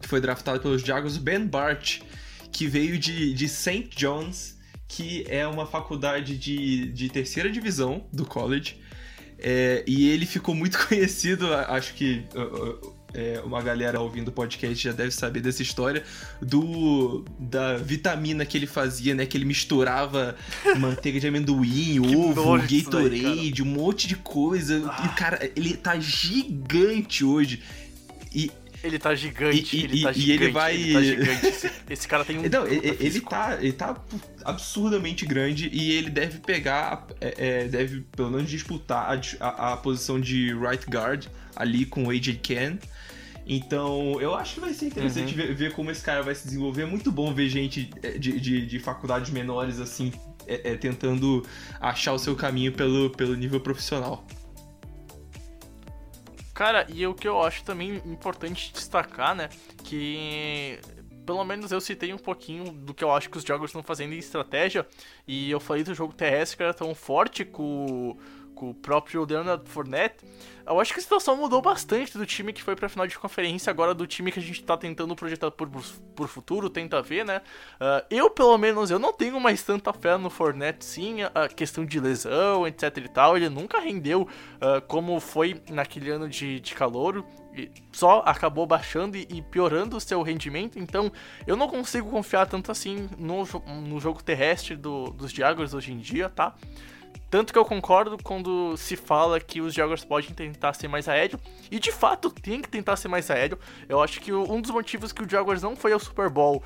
que 0.00 0.08
foi 0.08 0.20
draftado 0.20 0.60
pelos 0.60 0.82
Jaguars, 0.82 1.16
o 1.16 1.20
Ben 1.20 1.46
Bart, 1.46 2.00
que 2.52 2.66
veio 2.66 2.98
de, 2.98 3.32
de 3.32 3.48
St. 3.48 3.88
John's, 3.96 4.58
que 4.86 5.24
é 5.28 5.46
uma 5.46 5.64
faculdade 5.66 6.36
de, 6.36 6.92
de 6.92 7.08
terceira 7.08 7.50
divisão 7.50 8.06
do 8.12 8.26
college. 8.26 8.76
É, 9.38 9.82
e 9.86 10.08
ele 10.10 10.26
ficou 10.26 10.54
muito 10.54 10.76
conhecido, 10.86 11.52
acho 11.54 11.94
que 11.94 12.22
uh, 12.34 12.40
uh, 12.40 12.93
é, 13.14 13.40
uma 13.44 13.62
galera 13.62 14.00
ouvindo 14.00 14.28
o 14.28 14.32
podcast 14.32 14.82
já 14.82 14.92
deve 14.92 15.12
saber 15.12 15.40
dessa 15.40 15.62
história, 15.62 16.02
do 16.42 17.24
da 17.38 17.76
vitamina 17.76 18.44
que 18.44 18.56
ele 18.58 18.66
fazia, 18.66 19.14
né? 19.14 19.24
Que 19.26 19.36
ele 19.36 19.44
misturava 19.44 20.36
manteiga 20.78 21.20
de 21.20 21.26
amendoim, 21.28 22.00
ovo, 22.00 22.56
isso 22.66 22.90
daí, 22.90 23.20
Gatorade, 23.20 23.62
um 23.62 23.66
monte 23.66 24.06
de 24.08 24.16
coisa. 24.16 24.74
E 24.78 25.06
o 25.06 25.14
cara, 25.14 25.50
ele 25.56 25.74
tá 25.76 25.98
gigante 25.98 27.24
hoje. 27.24 27.62
E 28.34 28.50
Ele 28.82 28.98
tá 28.98 29.14
gigante, 29.14 29.76
E- 29.76 29.80
e- 29.80 29.84
ele 29.84 30.02
tá 30.02 30.10
e- 30.12 30.14
e 30.14 30.20
gigante, 30.20 30.42
ele 30.44 30.52
vai- 30.52 30.92
tá 30.92 31.02
gigante. 31.02 31.46
Esse, 31.46 31.70
esse 31.88 32.06
cara 32.08 32.22
tem 32.24 32.36
um. 32.38 32.42
Não, 32.50 32.66
ele, 32.66 32.96
ele 33.00 33.20
tá, 33.20 33.56
ele 33.58 33.72
tá 33.72 33.96
absurdamente 34.44 35.24
grande 35.24 35.70
e 35.72 35.92
ele 35.92 36.10
deve 36.10 36.38
pegar, 36.40 37.06
é, 37.20 37.34
é, 37.62 37.68
deve 37.68 38.02
pelo 38.14 38.30
menos 38.30 38.50
disputar 38.50 39.18
a, 39.40 39.46
a- 39.46 39.72
a 39.72 39.76
posição 39.78 40.20
de 40.20 40.52
right 40.54 40.84
guard 40.90 41.26
ali 41.56 41.86
com 41.86 42.04
o 42.04 42.10
AJ 42.10 42.38
Ken. 42.42 42.76
Então, 43.46 44.20
eu 44.20 44.34
acho 44.34 44.54
que 44.54 44.60
vai 44.60 44.72
ser 44.72 44.86
interessante 44.86 45.32
Uhum. 45.32 45.46
ver, 45.46 45.54
ver 45.54 45.72
como 45.74 45.90
esse 45.90 46.02
cara 46.02 46.22
vai 46.22 46.34
se 46.34 46.44
desenvolver. 46.44 46.82
É 46.82 46.86
muito 46.86 47.12
bom 47.12 47.32
ver 47.34 47.48
gente 47.48 47.90
é, 48.02 48.12
de, 48.12 48.40
de, 48.40 48.66
de 48.66 48.78
faculdades 48.78 49.30
menores, 49.30 49.80
assim, 49.80 50.12
é, 50.46 50.72
é, 50.72 50.76
tentando 50.76 51.44
achar 51.80 52.12
o 52.14 52.18
seu 52.18 52.34
caminho 52.34 52.72
pelo, 52.72 53.10
pelo 53.10 53.34
nível 53.34 53.60
profissional. 53.60 54.24
Cara, 56.54 56.86
e 56.88 57.06
o 57.06 57.14
que 57.14 57.26
eu 57.26 57.42
acho 57.42 57.64
também 57.64 58.00
importante 58.06 58.72
destacar, 58.72 59.34
né? 59.34 59.48
Que 59.82 60.78
pelo 61.26 61.42
menos 61.44 61.72
eu 61.72 61.80
citei 61.80 62.12
um 62.12 62.18
pouquinho 62.18 62.70
do 62.72 62.94
que 62.94 63.02
eu 63.02 63.10
acho 63.10 63.28
que 63.28 63.36
os 63.38 63.42
Jaguars 63.42 63.70
estão 63.70 63.82
fazendo 63.82 64.12
em 64.12 64.18
estratégia. 64.18 64.86
E 65.26 65.50
eu 65.50 65.58
falei 65.58 65.82
do 65.82 65.94
jogo 65.94 66.12
terrestre 66.12 66.56
que 66.56 66.62
era 66.62 66.74
tão 66.74 66.94
forte 66.94 67.44
com, 67.44 68.16
o 68.70 68.74
próprio 68.74 69.24
Leonard 69.24 69.68
Fournette. 69.68 70.24
Eu 70.66 70.80
acho 70.80 70.94
que 70.94 70.98
a 70.98 71.02
situação 71.02 71.36
mudou 71.36 71.60
bastante 71.60 72.16
do 72.16 72.24
time 72.24 72.50
que 72.50 72.62
foi 72.62 72.74
pra 72.74 72.88
final 72.88 73.06
de 73.06 73.18
conferência, 73.18 73.70
agora 73.70 73.92
do 73.92 74.06
time 74.06 74.32
que 74.32 74.38
a 74.38 74.42
gente 74.42 74.62
tá 74.64 74.76
tentando 74.78 75.14
projetar 75.14 75.50
por, 75.50 75.68
por 76.16 76.26
futuro, 76.26 76.70
tenta 76.70 77.02
ver, 77.02 77.22
né? 77.24 77.42
Ah, 77.78 78.02
eu, 78.10 78.30
pelo 78.30 78.56
menos, 78.56 78.90
eu 78.90 78.98
não 78.98 79.12
tenho 79.12 79.38
mais 79.38 79.62
tanta 79.62 79.92
fé 79.92 80.16
no 80.16 80.30
Fournette, 80.30 80.82
sim, 80.84 81.18
a- 81.22 81.48
questão 81.48 81.84
de 81.84 82.00
lesão, 82.00 82.66
etc 82.66 82.96
e 82.96 83.08
tal. 83.08 83.36
Ele 83.36 83.50
nunca 83.50 83.78
rendeu 83.78 84.26
ah, 84.60 84.80
como 84.80 85.20
foi 85.20 85.60
naquele 85.70 86.08
ano 86.10 86.28
de, 86.28 86.60
de 86.60 86.74
calouro. 86.74 87.26
Só 87.92 88.22
acabou 88.26 88.66
baixando 88.66 89.16
e, 89.16 89.28
e 89.30 89.42
piorando 89.42 89.96
o 89.98 90.00
seu 90.00 90.22
rendimento. 90.22 90.78
Então, 90.78 91.12
eu 91.46 91.56
não 91.56 91.68
consigo 91.68 92.10
confiar 92.10 92.46
tanto 92.46 92.72
assim 92.72 93.08
no, 93.18 93.44
no 93.86 94.00
jogo 94.00 94.22
terrestre 94.24 94.74
do- 94.74 95.10
dos 95.10 95.30
Jaguars 95.30 95.74
hoje 95.74 95.92
em 95.92 95.98
dia, 95.98 96.28
tá? 96.30 96.54
Tanto 97.34 97.52
que 97.52 97.58
eu 97.58 97.64
concordo 97.64 98.16
quando 98.22 98.76
se 98.76 98.94
fala 98.94 99.40
que 99.40 99.60
os 99.60 99.74
Jaguars 99.74 100.04
podem 100.04 100.30
tentar 100.30 100.72
ser 100.72 100.86
mais 100.86 101.08
aéreo. 101.08 101.36
E 101.68 101.80
de 101.80 101.90
fato 101.90 102.30
tem 102.30 102.62
que 102.62 102.68
tentar 102.68 102.94
ser 102.94 103.08
mais 103.08 103.28
aéreo. 103.28 103.58
Eu 103.88 104.00
acho 104.00 104.20
que 104.20 104.32
um 104.32 104.60
dos 104.60 104.70
motivos 104.70 105.12
que 105.12 105.20
o 105.20 105.28
Jaguars 105.28 105.60
não 105.60 105.74
foi 105.74 105.92
ao 105.92 105.98
Super 105.98 106.30
Bowl 106.30 106.62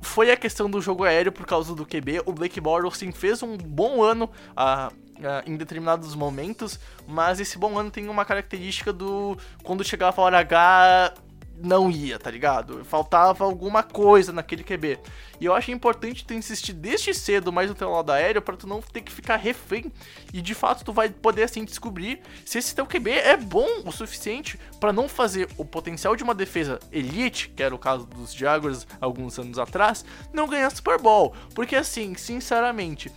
foi 0.00 0.30
a 0.30 0.36
questão 0.36 0.70
do 0.70 0.80
jogo 0.80 1.02
aéreo 1.02 1.32
por 1.32 1.44
causa 1.44 1.74
do 1.74 1.84
QB. 1.84 2.22
O 2.24 2.32
Blake 2.32 2.60
Bortles 2.60 2.98
sim 2.98 3.10
fez 3.10 3.42
um 3.42 3.56
bom 3.56 4.00
ano 4.00 4.30
ah, 4.56 4.92
ah, 5.24 5.42
em 5.44 5.56
determinados 5.56 6.14
momentos, 6.14 6.78
mas 7.04 7.40
esse 7.40 7.58
bom 7.58 7.76
ano 7.76 7.90
tem 7.90 8.08
uma 8.08 8.24
característica 8.24 8.92
do 8.92 9.36
quando 9.64 9.82
chegava 9.82 10.22
a 10.22 10.24
hora 10.24 10.38
H 10.38 11.14
não 11.62 11.90
ia, 11.90 12.18
tá 12.18 12.30
ligado? 12.30 12.84
Faltava 12.84 13.44
alguma 13.44 13.82
coisa 13.82 14.32
naquele 14.32 14.64
QB. 14.64 14.98
E 15.40 15.44
eu 15.44 15.54
acho 15.54 15.70
importante 15.70 16.24
tu 16.24 16.34
insistir 16.34 16.72
desde 16.72 17.12
cedo 17.12 17.52
mais 17.52 17.68
no 17.68 17.74
teu 17.74 17.90
lado 17.90 18.12
aéreo 18.12 18.40
pra 18.40 18.56
tu 18.56 18.66
não 18.66 18.80
ter 18.80 19.00
que 19.00 19.10
ficar 19.10 19.36
refém. 19.36 19.90
E 20.32 20.40
de 20.40 20.54
fato 20.54 20.84
tu 20.84 20.92
vai 20.92 21.08
poder 21.08 21.44
assim 21.44 21.64
descobrir 21.64 22.20
se 22.44 22.58
esse 22.58 22.74
teu 22.74 22.86
QB 22.86 23.10
é 23.10 23.36
bom 23.36 23.82
o 23.84 23.92
suficiente 23.92 24.58
pra 24.78 24.92
não 24.92 25.08
fazer 25.08 25.48
o 25.56 25.64
potencial 25.64 26.14
de 26.14 26.22
uma 26.22 26.34
defesa 26.34 26.78
elite, 26.92 27.48
que 27.48 27.62
era 27.62 27.74
o 27.74 27.78
caso 27.78 28.06
dos 28.06 28.32
Jaguars 28.32 28.86
alguns 29.00 29.38
anos 29.38 29.58
atrás, 29.58 30.04
não 30.32 30.48
ganhar 30.48 30.70
Super 30.70 30.98
Bowl. 31.00 31.34
Porque 31.54 31.76
assim, 31.76 32.14
sinceramente, 32.14 33.10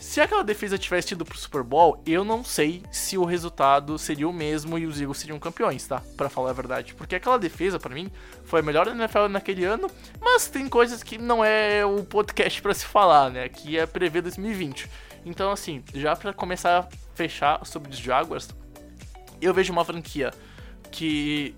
se 0.00 0.18
aquela 0.18 0.42
defesa 0.42 0.78
tivesse 0.78 1.12
ido 1.12 1.26
pro 1.26 1.36
Super 1.36 1.62
Bowl, 1.62 2.02
eu 2.06 2.24
não 2.24 2.42
sei 2.42 2.82
se 2.90 3.18
o 3.18 3.24
resultado 3.24 3.98
seria 3.98 4.26
o 4.26 4.32
mesmo 4.32 4.78
e 4.78 4.86
os 4.86 4.98
Eagles 4.98 5.18
seriam 5.18 5.38
campeões, 5.38 5.86
tá? 5.86 6.02
Pra 6.16 6.30
falar 6.30 6.50
a 6.50 6.54
verdade. 6.54 6.94
Porque 6.94 7.14
aquela 7.14 7.38
defesa, 7.38 7.78
pra 7.78 7.94
mim, 7.94 8.10
foi 8.44 8.60
a 8.60 8.62
melhor 8.62 8.86
da 8.86 8.92
NFL 8.92 9.28
naquele 9.28 9.62
ano, 9.64 9.90
mas 10.18 10.48
tem 10.48 10.68
coisas 10.70 11.02
que 11.02 11.18
não 11.18 11.44
é 11.44 11.84
o 11.84 12.02
podcast 12.02 12.62
pra 12.62 12.72
se 12.72 12.86
falar, 12.86 13.30
né? 13.30 13.50
Que 13.50 13.78
é 13.78 13.84
prever 13.84 14.22
2020. 14.22 14.88
Então, 15.26 15.52
assim, 15.52 15.84
já 15.94 16.16
pra 16.16 16.32
começar 16.32 16.78
a 16.78 16.88
fechar 17.14 17.64
sobre 17.66 17.90
os 17.90 17.98
Jaguars, 17.98 18.48
eu 19.38 19.52
vejo 19.52 19.70
uma 19.70 19.84
franquia 19.84 20.32
que 20.90 21.54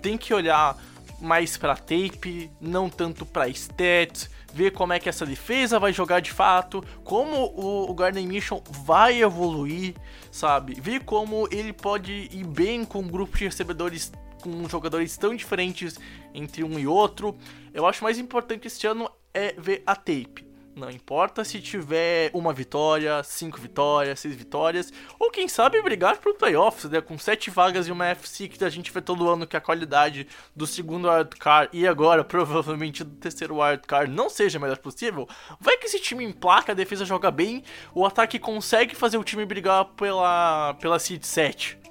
tem 0.00 0.16
que 0.16 0.32
olhar 0.32 0.76
mais 1.20 1.56
pra 1.56 1.74
tape, 1.74 2.50
não 2.60 2.88
tanto 2.88 3.26
pra 3.26 3.48
stats, 3.48 4.30
ver 4.52 4.72
como 4.72 4.92
é 4.92 4.98
que 4.98 5.08
essa 5.08 5.24
defesa 5.24 5.78
vai 5.78 5.92
jogar 5.92 6.20
de 6.20 6.32
fato, 6.32 6.84
como 7.04 7.36
o, 7.54 7.90
o 7.90 7.94
Gardner 7.94 8.26
Mission 8.26 8.62
vai 8.84 9.22
evoluir, 9.22 9.94
sabe? 10.30 10.74
Ver 10.80 11.04
como 11.04 11.48
ele 11.50 11.72
pode 11.72 12.28
ir 12.32 12.46
bem 12.46 12.84
com 12.84 13.00
um 13.00 13.08
grupo 13.08 13.36
de 13.36 13.44
recebedores 13.44 14.12
com 14.40 14.68
jogadores 14.68 15.16
tão 15.16 15.36
diferentes 15.36 15.98
entre 16.34 16.64
um 16.64 16.78
e 16.78 16.86
outro. 16.86 17.36
Eu 17.74 17.86
acho 17.86 18.02
mais 18.02 18.18
importante 18.18 18.66
este 18.66 18.86
ano 18.86 19.10
é 19.34 19.52
ver 19.52 19.82
a 19.86 19.94
tape. 19.94 20.49
Não 20.80 20.90
importa 20.90 21.44
se 21.44 21.60
tiver 21.60 22.30
uma 22.32 22.54
vitória, 22.54 23.22
cinco 23.22 23.60
vitórias, 23.60 24.18
seis 24.18 24.34
vitórias, 24.34 24.90
ou 25.18 25.30
quem 25.30 25.46
sabe 25.46 25.80
brigar 25.82 26.16
pro 26.16 26.34
playoffs, 26.34 26.90
né? 26.90 27.02
Com 27.02 27.18
sete 27.18 27.50
vagas 27.50 27.86
e 27.86 27.92
uma 27.92 28.06
FC 28.06 28.48
que 28.48 28.64
a 28.64 28.70
gente 28.70 28.90
vê 28.90 29.02
todo 29.02 29.28
ano 29.28 29.46
que 29.46 29.58
a 29.58 29.60
qualidade 29.60 30.26
do 30.56 30.66
segundo 30.66 31.06
wildcard 31.06 31.68
e 31.76 31.86
agora 31.86 32.24
provavelmente 32.24 33.04
do 33.04 33.14
terceiro 33.16 33.60
wildcard 33.60 34.10
não 34.10 34.30
seja 34.30 34.56
a 34.56 34.60
melhor 34.60 34.78
possível. 34.78 35.28
Vai 35.60 35.76
que 35.76 35.84
esse 35.84 36.00
time 36.00 36.24
emplaca, 36.24 36.72
a 36.72 36.74
defesa 36.74 37.04
joga 37.04 37.30
bem, 37.30 37.62
o 37.94 38.06
ataque 38.06 38.38
consegue 38.38 38.94
fazer 38.94 39.18
o 39.18 39.24
time 39.24 39.44
brigar 39.44 39.84
pela, 39.84 40.72
pela 40.80 40.98
seed 40.98 41.24
7. 41.24 41.89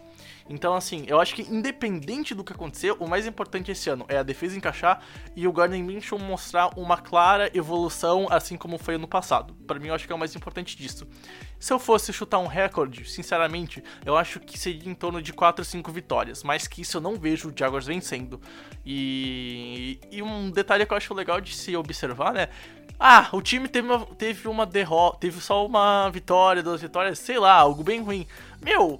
Então, 0.50 0.74
assim, 0.74 1.06
eu 1.08 1.22
acho 1.22 1.36
que 1.36 1.44
independente 1.44 2.34
do 2.34 2.44
que 2.44 2.52
acontecer, 2.52 2.92
o 3.00 3.08
mais 3.08 3.28
importante 3.28 3.70
esse 3.72 3.88
ano 3.88 4.04
é 4.10 4.18
a 4.18 4.24
defesa 4.24 4.58
encaixar 4.58 5.02
e 5.36 5.48
o 5.48 5.54
Gardner 5.54 5.84
Minshew 5.84 6.18
mostrar 6.18 6.72
uma 6.76 6.98
clara 6.98 7.52
evolução, 7.56 8.28
assim 8.32 8.58
como 8.58 8.80
foi 8.80 8.96
ano 8.96 9.08
passado. 9.08 9.54
Pra 9.68 9.80
mim, 9.80 9.90
eu 9.90 9.94
acho 9.94 10.08
que 10.08 10.12
é 10.12 10.16
o 10.16 10.20
mais 10.20 10.36
importante 10.36 10.76
disso. 10.76 11.08
Se 11.60 11.72
eu 11.72 11.78
fosse 11.78 12.12
chutar 12.12 12.40
um 12.40 12.48
recorde, 12.48 13.08
sinceramente, 13.08 13.84
eu 14.04 14.18
acho 14.18 14.40
que 14.40 14.58
seria 14.58 14.90
em 14.90 14.96
torno 14.96 15.22
de 15.22 15.32
4 15.32 15.62
ou 15.62 15.66
5 15.66 15.92
vitórias, 15.92 16.42
mas 16.42 16.68
que 16.68 16.82
isso 16.82 16.98
eu 16.98 17.02
não 17.02 17.16
vejo 17.16 17.50
o 17.50 17.54
Jaguars 17.56 17.86
vencendo. 17.86 18.42
E, 18.84 20.00
e 20.12 20.24
um 20.24 20.50
detalhe 20.50 20.86
que 20.86 20.94
eu 20.94 20.98
acho 20.98 21.14
legal 21.14 21.40
de 21.40 21.56
se 21.56 21.76
observar, 21.76 22.34
né? 22.34 22.50
Ah, 23.00 23.30
o 23.32 23.42
time 23.42 23.68
teve 23.68 23.88
uma, 23.88 24.06
teve 24.06 24.48
uma 24.48 24.66
derrota, 24.66 25.20
teve 25.20 25.40
só 25.40 25.66
uma 25.66 26.10
vitória, 26.10 26.62
duas 26.62 26.82
vitórias, 26.82 27.20
sei 27.20 27.40
lá, 27.40 27.54
algo 27.54 27.82
bem 27.82 28.02
ruim. 28.02 28.28
Meu, 28.62 29.00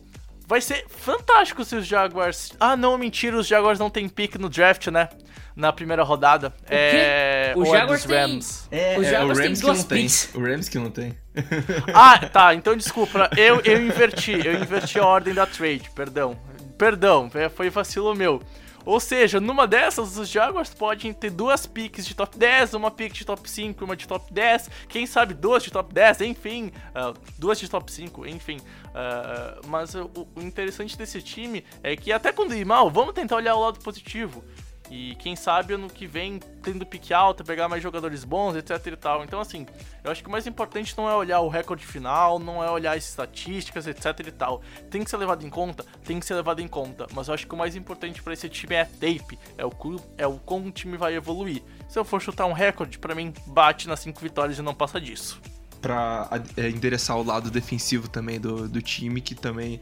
vai 0.50 0.60
ser 0.60 0.84
fantástico 0.90 1.64
se 1.64 1.76
os 1.76 1.86
Jaguars. 1.86 2.52
Ah, 2.60 2.76
não, 2.76 2.98
mentira, 2.98 3.38
os 3.38 3.46
Jaguars 3.48 3.78
não 3.78 3.90
tem 3.90 4.10
pick 4.10 4.36
no 4.36 4.50
draft, 4.50 4.88
né? 4.88 5.08
Na 5.56 5.72
primeira 5.72 6.02
rodada. 6.04 6.54
O 6.62 6.74
é. 6.74 7.52
quê? 7.54 7.60
O 7.60 7.64
ou 7.64 7.76
é 7.76 7.78
Jaguars 7.80 8.04
dos 8.04 8.10
tem- 8.12 8.20
Rams. 8.20 8.68
É, 8.72 8.98
Os 8.98 9.06
é, 9.06 9.10
o 9.10 9.12
Jaguars 9.12 9.38
têm 9.38 9.48
Rams 9.48 9.60
que 9.60 9.66
duas 9.66 9.78
não 9.78 9.86
tem. 9.86 9.98
picks. 10.02 10.30
O 10.34 10.40
Rams 10.42 10.70
que 10.70 10.80
não 10.80 10.90
tem. 10.90 11.18
Ah, 11.94 12.20
tá, 12.28 12.54
então 12.56 12.76
desculpa, 12.76 13.30
eu, 13.38 13.62
eu 13.64 13.82
inverti, 13.82 14.32
eu 14.32 14.54
inverti 14.56 15.00
a 15.00 15.06
ordem 15.06 15.34
da 15.34 15.46
trade, 15.46 15.90
perdão. 15.96 16.38
Perdão, 16.78 17.30
é, 17.36 17.48
foi 17.50 17.70
vacilo 17.70 18.16
meu. 18.16 18.42
Ou 18.90 19.00
seja, 19.00 19.40
numa 19.40 19.68
dessas, 19.68 20.18
os 20.18 20.28
Jaguars 20.28 20.74
podem 20.74 21.14
ter 21.14 21.30
duas 21.30 21.68
picks 21.68 22.08
de 22.08 22.16
top 22.16 22.36
10, 22.36 22.74
uma 22.74 22.90
pick 22.90 23.14
de 23.14 23.24
top 23.24 23.48
5 23.48 23.86
uma 23.86 23.96
de 23.96 24.08
top 24.08 24.34
10, 24.34 24.68
quem 24.88 25.06
sabe 25.06 25.36
duas 25.36 25.62
de 25.62 25.70
top 25.70 25.94
10, 25.94 26.22
enfim, 26.22 26.72
ah, 26.96 27.14
duas 27.38 27.60
de 27.60 27.70
top 27.70 27.92
5, 27.92 28.26
enfim. 28.26 28.60
Ah, 28.96 29.60
mas 29.68 29.94
o, 29.94 30.10
o 30.36 30.42
interessante 30.42 30.98
desse 30.98 31.22
time 31.22 31.64
é 31.84 31.96
que 31.96 32.12
até 32.12 32.32
quando 32.32 32.56
ir 32.56 32.66
mal, 32.66 32.90
vamos 32.90 33.14
tentar 33.14 33.36
olhar 33.36 33.54
o 33.54 33.62
lado 33.62 33.80
positivo. 33.80 34.44
E 34.90 35.16
quem 35.16 35.36
sabe 35.36 35.74
ano 35.74 35.88
que 35.88 36.08
vem, 36.08 36.40
tendo 36.64 36.86
pique 36.86 37.14
alta, 37.14 37.44
pegar 37.44 37.70
mais 37.70 37.84
jogadores 37.84 38.24
bons, 38.24 38.56
etc 38.56 38.88
e 38.88 38.96
tal. 38.96 39.24
Então, 39.24 39.40
assim, 39.40 39.68
eu 40.04 40.12
acho 40.12 40.24
que 40.24 40.28
o 40.28 40.32
mais 40.32 40.48
importante 40.48 40.98
não 40.98 41.08
é 41.08 41.16
olhar 41.16 41.42
o 41.42 41.48
recorde 41.48 41.86
final, 41.86 42.40
não 42.40 42.64
é 42.64 42.72
olhar 42.72 42.98
as 42.98 43.08
estatísticas, 43.08 43.86
etc 43.86 44.28
e 44.28 44.32
tal. 44.32 44.62
Tem 44.90 45.04
que 45.04 45.10
ser 45.10 45.18
levado 45.18 45.46
em 45.46 45.50
conta? 45.50 45.86
Tem 46.04 46.20
que 46.20 46.26
ser 46.26 46.34
levado 46.34 46.60
em 46.60 46.68
conta. 46.68 47.06
Mas 47.14 47.28
eu 47.28 47.36
acho 47.36 47.46
que 47.46 47.54
o 47.54 47.58
mais 47.58 47.76
importante 47.76 48.22
pra 48.24 48.34
esse 48.34 48.50
time 48.50 48.76
é 48.76 48.82
a 48.82 48.86
tape, 48.86 49.38
é 49.58 49.66
o, 49.66 49.72
é 50.18 50.26
o 50.26 50.40
como 50.40 50.70
o 50.70 50.72
time 50.72 50.98
vai 50.98 51.14
evoluir. 51.16 51.62
Se 51.88 52.00
eu 52.00 52.04
for 52.04 52.20
chutar 52.20 52.48
um 52.48 52.54
recorde, 52.54 52.98
pra 52.98 53.14
mim, 53.14 53.32
bate 53.46 53.88
nas 53.88 54.00
5 54.00 54.20
vitórias 54.20 54.58
e 54.58 54.62
não 54.62 54.74
passa 54.74 55.00
disso. 55.00 55.40
pra 55.80 56.28
é, 56.58 56.68
endereçar 56.68 57.16
o 57.16 57.24
lado 57.24 57.52
defensivo 57.52 58.08
também 58.08 58.40
do, 58.40 58.68
do 58.68 58.82
time, 58.82 59.22
que 59.22 59.36
também 59.36 59.80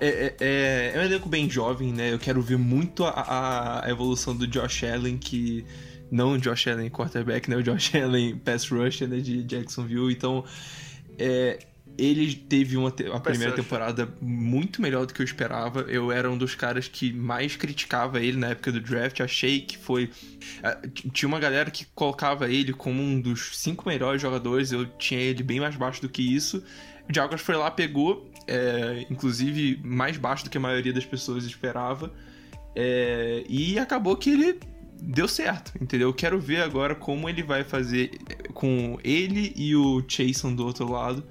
é, 0.00 0.06
é, 0.08 0.34
é- 0.40 0.92
é 0.94 0.98
um 0.98 1.02
elenco 1.02 1.28
bem 1.28 1.48
jovem, 1.48 1.92
né? 1.92 2.12
Eu 2.12 2.18
quero 2.18 2.40
ver 2.42 2.58
muito 2.58 3.04
a, 3.04 3.82
a- 3.84 3.90
evolução 3.90 4.36
do 4.36 4.46
Josh 4.46 4.84
Allen, 4.84 5.16
que 5.18 5.64
não 6.10 6.32
o 6.32 6.38
Josh 6.38 6.68
Allen 6.68 6.90
quarterback, 6.90 7.48
né? 7.48 7.56
O 7.56 7.62
Josh 7.62 7.94
Allen 7.96 8.36
pass 8.38 8.68
rusher 8.68 9.08
né? 9.08 9.18
de 9.18 9.42
Jacksonville. 9.44 10.12
Então, 10.12 10.44
é, 11.18 11.58
ele 11.96 12.34
teve 12.34 12.76
uma 12.76 12.90
te- 12.90 13.06
a 13.06 13.20
primeira 13.20 13.52
temporada 13.54 14.08
muito 14.20 14.82
melhor 14.82 15.06
do 15.06 15.14
que 15.14 15.20
eu 15.22 15.24
esperava. 15.24 15.82
Eu 15.82 16.10
era 16.10 16.28
um 16.30 16.36
dos 16.36 16.54
caras 16.54 16.88
que 16.88 17.12
mais 17.12 17.54
criticava 17.56 18.20
ele 18.20 18.36
na 18.36 18.48
época 18.48 18.72
do 18.72 18.80
draft. 18.80 19.20
Achei 19.20 19.60
que 19.60 19.78
foi 19.78 20.10
Tinha 21.12 21.28
uma 21.28 21.38
galera 21.38 21.70
que 21.70 21.86
colocava 21.94 22.50
ele 22.50 22.72
como 22.72 23.00
um 23.00 23.20
dos 23.20 23.56
cinco 23.58 23.88
melhores 23.88 24.20
jogadores, 24.20 24.72
eu 24.72 24.86
tinha 24.98 25.20
ele 25.20 25.42
bem 25.42 25.60
mais 25.60 25.76
baixo 25.76 26.00
do 26.02 26.08
que 26.08 26.22
isso. 26.22 26.64
O 27.08 27.14
Jaguars 27.14 27.42
foi 27.42 27.54
lá, 27.54 27.70
pegou, 27.70 28.28
é, 28.46 29.06
inclusive 29.10 29.80
mais 29.84 30.16
baixo 30.16 30.44
do 30.44 30.50
que 30.50 30.58
a 30.58 30.60
maioria 30.60 30.92
das 30.92 31.04
pessoas 31.04 31.44
esperava, 31.44 32.12
é, 32.74 33.44
e 33.48 33.78
acabou 33.78 34.16
que 34.16 34.30
ele 34.30 34.58
deu 35.00 35.28
certo, 35.28 35.72
entendeu? 35.80 36.08
Eu 36.08 36.14
quero 36.14 36.40
ver 36.40 36.62
agora 36.62 36.94
como 36.94 37.28
ele 37.28 37.42
vai 37.42 37.62
fazer 37.64 38.18
com 38.52 38.98
ele 39.04 39.52
e 39.56 39.74
o 39.76 40.02
Chason 40.08 40.54
do 40.54 40.64
outro 40.64 40.90
lado. 40.90 41.24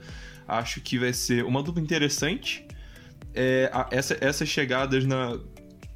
Acho 0.48 0.80
que 0.82 1.00
vai 1.00 1.14
ser 1.14 1.44
uma 1.44 1.64
dupla 1.64 1.82
interessante. 1.82 2.66
É, 3.34 3.72
essa- 3.92 4.18
essas 4.22 4.48
chegadas 4.48 5.06
na, 5.06 5.40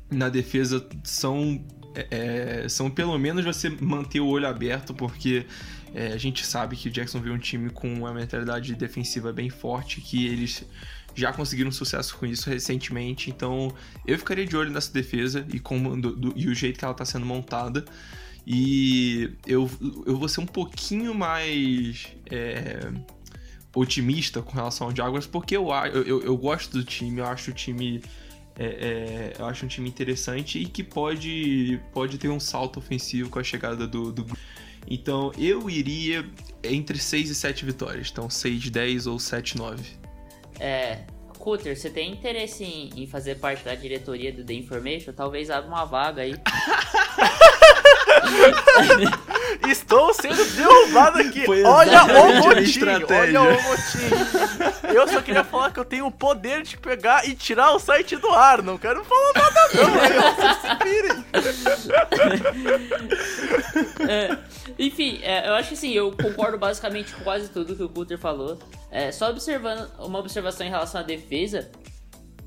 na 0.10 0.30
defesa 0.30 0.88
são 1.03 1.63
é, 1.93 2.63
é, 2.63 2.69
são 2.69 2.89
pelo 2.89 3.17
menos 3.17 3.43
você 3.43 3.69
manter 3.69 4.19
o 4.19 4.27
olho 4.27 4.47
aberto, 4.47 4.93
porque 4.93 5.45
é, 5.93 6.08
a 6.13 6.17
gente 6.17 6.45
sabe 6.45 6.75
que 6.75 6.89
o 6.89 6.91
Jacksonville 6.91 7.34
é 7.34 7.38
um 7.38 7.39
time 7.39 7.69
com 7.69 7.91
uma 7.91 8.13
mentalidade 8.13 8.73
defensiva 8.75 9.34
bem 9.34 9.49
forte, 9.49 9.99
que 10.01 10.27
eles 10.27 10.63
já 11.19 11.34
conseguiram 11.34 11.71
sucesso 11.71 12.15
com 12.17 12.25
isso 12.25 12.49
recentemente, 12.49 13.30
então 13.30 13.73
eu 14.06 14.17
ficaria 14.17 14.45
de 14.45 14.56
olho 14.56 14.71
nessa 14.71 14.91
defesa 14.93 15.45
e, 15.53 15.60
como, 15.60 15.99
do- 15.99 16.15
do- 16.15 16.34
e 16.36 16.47
o 16.47 16.53
jeito 16.56 16.77
que 16.80 16.86
ela 16.86 16.91
está 16.93 17.03
sendo 17.06 17.25
montada. 17.25 17.84
E 18.45 19.32
eu, 19.45 19.69
eu 20.06 20.17
vou 20.17 20.30
ser 20.30 20.39
um 20.39 20.45
pouquinho 20.45 21.13
mais 21.13 22.08
é, 22.32 22.89
otimista 23.75 24.41
com 24.41 24.53
relação 24.53 24.88
ao 24.88 24.95
Jaguars, 24.95 25.27
porque 25.27 25.58
eu, 25.58 25.67
eu, 26.06 26.21
eu 26.23 26.38
gosto 26.38 26.71
do 26.77 26.84
time, 26.84 27.19
eu 27.19 27.25
acho 27.25 27.51
o 27.51 27.53
time 27.53 28.01
é, 28.56 28.65
é, 28.65 29.34
eu 29.38 29.45
acho 29.45 29.65
um 29.65 29.67
time 29.67 29.88
interessante 29.88 30.60
e 30.60 30.65
que 30.65 30.84
pode, 30.84 31.80
pode 31.93 32.17
ter 32.17 32.30
um 32.30 32.39
salto 32.39 32.80
ofensivo 32.80 33.30
com 33.30 33.38
a 33.38 33.43
chegada 33.43 33.86
do, 33.86 34.12
do... 34.12 34.25
Então 34.89 35.32
eu 35.38 35.69
iria 35.69 36.25
entre 36.63 36.97
6 36.97 37.30
e 37.30 37.36
7 37.36 37.65
vitórias. 37.65 38.10
Então 38.12 38.30
6, 38.30 38.69
10 38.69 39.06
ou 39.08 39.19
7, 39.19 39.58
9. 39.58 39.84
É, 40.60 41.00
Cutter, 41.38 41.78
você 41.78 41.89
tem 41.89 42.12
interesse 42.12 42.63
em, 42.63 42.89
em 42.96 43.08
fazer 43.08 43.36
parte 43.36 43.63
da 43.63 43.74
diretoria 43.76 44.34
do 44.34 44.43
The 44.43 44.54
Information? 44.54 45.13
Talvez 45.13 45.50
abra 45.50 45.70
uma 45.70 45.86
vaga 45.86 46.24
aí. 46.24 46.36
Estou 49.67 50.13
sendo 50.13 50.43
derrubado 50.56 51.20
aqui. 51.20 51.46
Olha 51.65 52.04
o 52.04 52.34
motinho, 52.36 53.08
olha 53.10 53.41
o 53.41 53.63
motinho. 53.63 54.93
Eu 54.93 55.08
só 55.08 55.22
queria 55.22 55.43
falar 55.43 55.72
que 55.72 55.80
eu 55.80 55.86
tenho 55.86 56.06
o 56.06 56.12
poder 56.12 56.63
de 56.63 56.78
pegar 56.78 57.28
e 57.28 57.36
tirar 57.36 57.72
o 57.74 57.80
site 57.80 58.15
do 58.17 58.30
ar. 58.30 58.62
Não 58.62 58.78
quero 58.78 59.04
falar 59.04 59.34
nada 59.36 59.70
não. 59.74 60.02
aí 60.02 60.13
Vocês 60.36 60.58
se 60.58 60.76
virem. 60.84 61.26
É, 64.10 64.38
enfim, 64.78 65.20
é, 65.24 65.48
eu 65.48 65.54
acho 65.54 65.70
que 65.70 65.76
assim, 65.76 65.91
eu 65.91 66.12
concordo 66.12 66.58
basicamente 66.58 67.13
com 67.13 67.24
quase 67.24 67.50
tudo 67.50 67.76
que 67.76 67.84
o 67.84 67.89
Cutter 67.89 68.17
falou. 68.17 68.58
É, 68.89 69.12
só 69.12 69.30
observando 69.30 69.89
uma 70.00 70.19
observação 70.19 70.65
em 70.65 70.69
relação 70.69 71.02
à 71.02 71.04
defesa. 71.04 71.69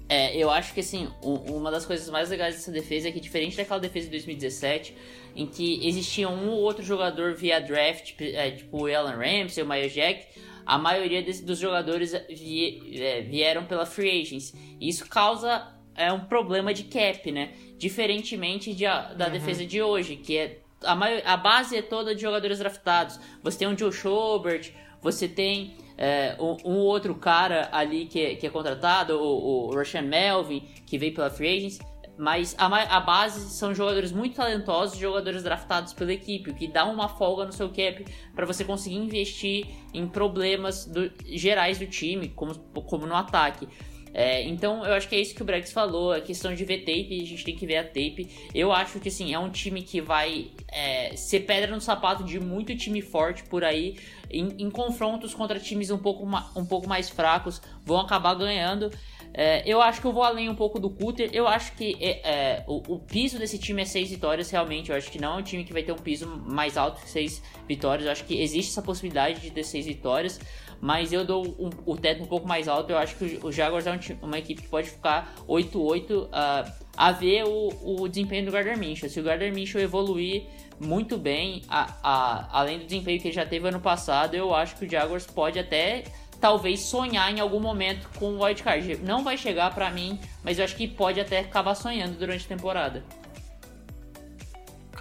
É, 0.08 0.36
eu 0.36 0.50
acho 0.50 0.74
que 0.74 0.80
assim, 0.80 1.08
uma 1.22 1.70
das 1.70 1.86
coisas 1.86 2.08
mais 2.10 2.30
legais 2.30 2.56
dessa 2.56 2.72
defesa 2.72 3.08
é 3.08 3.12
que 3.12 3.20
diferente 3.20 3.56
daquela 3.56 3.78
defesa 3.78 4.06
de 4.06 4.10
2017, 4.12 4.96
em 5.36 5.46
que 5.46 5.86
existia 5.86 6.28
um 6.28 6.48
ou 6.50 6.58
outro 6.58 6.82
jogador 6.82 7.34
via 7.34 7.60
draft, 7.60 8.14
é, 8.20 8.50
tipo 8.50 8.82
o 8.82 8.92
Alan 8.92 9.14
Ramsey, 9.16 9.62
o 9.62 9.68
Miles 9.68 9.92
Jack, 9.92 10.26
a 10.66 10.76
maioria 10.76 11.22
desse- 11.22 11.44
dos 11.44 11.58
jogadores 11.60 12.12
vie- 12.28 13.00
é, 13.00 13.20
vieram 13.22 13.64
pela 13.66 13.86
free 13.86 14.20
agents. 14.22 14.52
E 14.80 14.88
isso 14.88 15.08
causa 15.08 15.68
é, 15.94 16.10
um 16.12 16.20
problema 16.20 16.72
de 16.74 16.84
cap, 16.84 17.30
né? 17.30 17.50
Diferentemente 17.76 18.72
de 18.74 18.86
a- 18.86 19.12
da 19.12 19.28
defesa 19.28 19.64
de 19.66 19.80
hoje, 19.82 20.16
que 20.16 20.36
é 20.36 20.58
a, 20.82 20.94
maio- 20.96 21.22
a 21.24 21.36
base 21.36 21.76
é 21.76 21.82
toda 21.82 22.14
de 22.14 22.22
jogadores 22.22 22.58
draftados. 22.58 23.20
Você 23.42 23.58
tem 23.58 23.68
um 23.68 23.76
Joe 23.78 23.92
Schobert, 23.92 24.70
você 25.02 25.28
tem 25.28 25.76
é, 26.00 26.34
um, 26.40 26.78
outro 26.78 27.14
cara 27.14 27.68
ali 27.70 28.06
que 28.06 28.18
é, 28.24 28.34
que 28.34 28.46
é 28.46 28.50
contratado, 28.50 29.20
o, 29.20 29.68
o 29.68 29.74
Melvin, 30.02 30.60
que 30.86 30.96
veio 30.96 31.14
pela 31.14 31.28
Free 31.28 31.58
Agents. 31.58 31.78
Mas 32.16 32.54
a, 32.58 32.66
a 32.96 33.00
base 33.00 33.50
são 33.50 33.74
jogadores 33.74 34.12
muito 34.12 34.36
talentosos, 34.36 34.98
jogadores 34.98 35.42
draftados 35.42 35.94
pela 35.94 36.12
equipe, 36.12 36.50
o 36.50 36.54
que 36.54 36.66
dá 36.66 36.84
uma 36.84 37.08
folga 37.08 37.46
no 37.46 37.52
seu 37.52 37.68
cap 37.68 38.04
para 38.34 38.44
você 38.44 38.62
conseguir 38.62 38.96
investir 38.96 39.66
em 39.94 40.06
problemas 40.06 40.84
do- 40.84 41.10
gerais 41.24 41.78
do 41.78 41.86
time, 41.86 42.28
como, 42.28 42.54
como 42.54 43.06
no 43.06 43.14
ataque. 43.14 43.66
É, 44.12 44.42
então 44.42 44.84
eu 44.84 44.94
acho 44.94 45.08
que 45.08 45.14
é 45.14 45.20
isso 45.20 45.34
que 45.34 45.42
o 45.42 45.44
Brex 45.44 45.72
falou, 45.72 46.12
a 46.12 46.20
questão 46.20 46.54
de 46.54 46.64
ver 46.64 46.78
tape, 46.78 47.20
a 47.22 47.26
gente 47.26 47.44
tem 47.44 47.54
que 47.54 47.66
ver 47.66 47.76
a 47.76 47.84
tape. 47.84 48.28
Eu 48.54 48.72
acho 48.72 48.98
que 48.98 49.08
assim, 49.08 49.32
é 49.32 49.38
um 49.38 49.50
time 49.50 49.82
que 49.82 50.00
vai 50.00 50.50
é, 50.68 51.14
ser 51.16 51.40
pedra 51.40 51.72
no 51.72 51.80
sapato 51.80 52.24
de 52.24 52.40
muito 52.40 52.76
time 52.76 53.00
forte 53.00 53.44
por 53.44 53.64
aí. 53.64 53.96
Em, 54.32 54.62
em 54.64 54.70
confrontos 54.70 55.34
contra 55.34 55.58
times 55.58 55.90
um 55.90 55.98
pouco, 55.98 56.24
um 56.56 56.64
pouco 56.64 56.88
mais 56.88 57.10
fracos, 57.10 57.60
vão 57.84 57.98
acabar 58.00 58.34
ganhando. 58.34 58.90
É, 59.32 59.62
eu 59.64 59.80
acho 59.80 60.00
que 60.00 60.06
eu 60.06 60.12
vou 60.12 60.24
além 60.24 60.48
um 60.48 60.54
pouco 60.54 60.78
do 60.78 60.90
Cutter. 60.90 61.30
Eu 61.32 61.46
acho 61.46 61.72
que 61.76 61.96
é, 62.00 62.28
é, 62.28 62.64
o, 62.66 62.94
o 62.94 62.98
piso 62.98 63.38
desse 63.38 63.58
time 63.58 63.82
é 63.82 63.84
seis 63.84 64.10
vitórias, 64.10 64.50
realmente. 64.50 64.90
Eu 64.90 64.96
acho 64.96 65.10
que 65.10 65.20
não 65.20 65.34
é 65.34 65.36
um 65.38 65.42
time 65.42 65.64
que 65.64 65.72
vai 65.72 65.82
ter 65.82 65.92
um 65.92 65.98
piso 65.98 66.26
mais 66.26 66.76
alto 66.76 67.00
que 67.00 67.08
seis 67.08 67.42
vitórias. 67.66 68.06
Eu 68.06 68.12
acho 68.12 68.24
que 68.24 68.40
existe 68.40 68.70
essa 68.72 68.82
possibilidade 68.82 69.40
de 69.40 69.50
ter 69.50 69.62
seis 69.62 69.86
vitórias. 69.86 70.40
Mas 70.80 71.12
eu 71.12 71.24
dou 71.24 71.46
um- 71.46 71.70
o 71.84 71.96
teto 71.96 72.22
um 72.22 72.26
pouco 72.26 72.48
mais 72.48 72.66
alto. 72.68 72.90
Eu 72.90 72.98
acho 72.98 73.14
que 73.16 73.38
o, 73.42 73.48
o 73.48 73.52
Jaguars 73.52 73.86
é 73.86 73.92
um 73.92 73.98
uma 74.26 74.38
equipe 74.38 74.62
que 74.62 74.68
pode 74.68 74.88
ficar 74.90 75.34
8-8 75.46 76.28
ah, 76.32 76.64
a 76.96 77.12
ver 77.12 77.44
o, 77.44 78.02
o 78.02 78.08
desempenho 78.08 78.46
do 78.46 78.52
Gardner 78.52 78.78
Minshew. 78.78 79.08
Se 79.10 79.20
o 79.20 79.22
Gardner 79.22 79.52
Minshew 79.52 79.80
evoluir 79.80 80.44
muito 80.80 81.18
bem, 81.18 81.62
a- 81.68 81.94
a- 82.02 82.48
além 82.60 82.78
do 82.78 82.84
desempenho 82.86 83.20
que 83.20 83.28
ele 83.28 83.34
já 83.34 83.44
teve 83.44 83.68
ano 83.68 83.80
passado, 83.80 84.34
eu 84.34 84.54
acho 84.54 84.76
que 84.76 84.86
o 84.86 84.90
Jaguars 84.90 85.26
pode 85.26 85.58
até 85.58 86.04
talvez 86.40 86.80
sonhar 86.80 87.30
em 87.30 87.38
algum 87.40 87.60
momento 87.60 88.08
com 88.18 88.32
o 88.36 88.42
wildcard. 88.42 88.96
Não 89.04 89.22
vai 89.22 89.36
chegar 89.36 89.74
pra 89.74 89.90
mim, 89.90 90.18
mas 90.42 90.58
eu 90.58 90.64
acho 90.64 90.74
que 90.74 90.88
pode 90.88 91.20
até 91.20 91.40
acabar 91.40 91.74
sonhando 91.74 92.16
durante 92.18 92.46
a 92.46 92.48
temporada. 92.48 93.04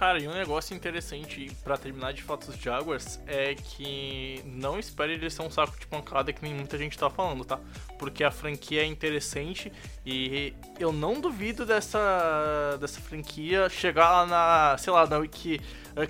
Cara, 0.00 0.18
e 0.18 0.26
um 0.26 0.32
negócio 0.32 0.74
interessante 0.74 1.54
pra 1.62 1.76
terminar 1.76 2.14
de 2.14 2.22
fato 2.22 2.48
os 2.48 2.56
Jaguars 2.56 3.20
é 3.26 3.54
que 3.54 4.42
não 4.46 4.78
espere 4.78 5.12
eles 5.12 5.34
ser 5.34 5.42
um 5.42 5.50
saco 5.50 5.78
de 5.78 5.86
pancada 5.86 6.32
que 6.32 6.42
nem 6.42 6.54
muita 6.54 6.78
gente 6.78 6.96
tá 6.96 7.10
falando, 7.10 7.44
tá? 7.44 7.60
Porque 7.98 8.24
a 8.24 8.30
franquia 8.30 8.80
é 8.80 8.86
interessante 8.86 9.70
e 10.10 10.54
eu 10.78 10.92
não 10.92 11.20
duvido 11.20 11.64
dessa, 11.64 12.76
dessa 12.80 13.00
franquia 13.00 13.68
chegar 13.68 14.10
lá 14.10 14.26
na, 14.26 14.78
sei 14.78 14.92
lá, 14.92 15.06
na 15.06 15.18
week 15.18 15.60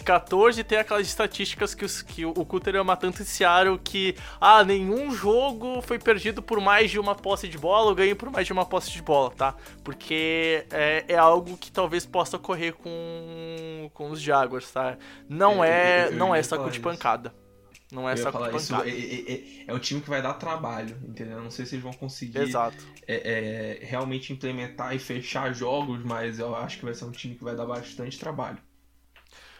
14 0.04 0.62
tem 0.64 0.78
aquelas 0.78 1.06
estatísticas 1.06 1.74
que, 1.74 1.84
os, 1.84 2.02
que 2.02 2.24
o 2.24 2.44
Cutter 2.44 2.76
ama 2.76 2.96
tanto 2.96 3.22
em 3.22 3.24
Seattle 3.24 3.78
que, 3.78 4.14
ah, 4.40 4.64
nenhum 4.64 5.10
jogo 5.10 5.82
foi 5.82 5.98
perdido 5.98 6.42
por 6.42 6.60
mais 6.60 6.90
de 6.90 6.98
uma 6.98 7.14
posse 7.14 7.48
de 7.48 7.58
bola 7.58 7.88
ou 7.88 7.94
ganho 7.94 8.16
por 8.16 8.30
mais 8.30 8.46
de 8.46 8.52
uma 8.52 8.64
posse 8.64 8.90
de 8.90 9.02
bola, 9.02 9.30
tá? 9.30 9.54
Porque 9.82 10.66
é, 10.70 11.04
é 11.08 11.16
algo 11.16 11.56
que 11.56 11.70
talvez 11.70 12.06
possa 12.06 12.36
ocorrer 12.36 12.74
com, 12.74 13.90
com 13.92 14.10
os 14.10 14.20
Jaguars, 14.20 14.70
tá? 14.70 14.96
Não 15.28 15.62
é, 15.62 16.10
não 16.10 16.34
é 16.34 16.42
saco 16.42 16.70
de 16.70 16.80
pancada. 16.80 17.34
Não 17.92 18.08
é 18.08 18.16
saco 18.16 18.38
de 18.38 18.44
falar 18.44 18.56
isso, 18.56 18.74
é, 18.74 18.88
é- 18.88 19.32
é- 19.32 19.64
é 19.68 19.74
um 19.74 19.78
time 19.78 20.00
que 20.00 20.08
vai 20.08 20.22
dar 20.22 20.34
trabalho, 20.34 20.96
entendeu? 21.08 21.38
Eu 21.38 21.44
Não 21.44 21.50
sei 21.50 21.66
se 21.66 21.74
eles 21.74 21.82
vão 21.82 21.92
conseguir 21.92 22.38
Exato. 22.38 22.76
é, 23.06 23.78
é, 23.82 23.84
realmente 23.84 24.32
implementar 24.32 24.94
e 24.94 24.98
fechar 24.98 25.52
jogos, 25.52 26.02
mas 26.04 26.38
eu 26.38 26.54
acho 26.54 26.78
que 26.78 26.84
vai 26.84 26.94
ser 26.94 27.04
um 27.04 27.10
time 27.10 27.34
que 27.34 27.42
vai 27.44 27.56
dar 27.56 27.66
bastante 27.66 28.18
trabalho. 28.18 28.58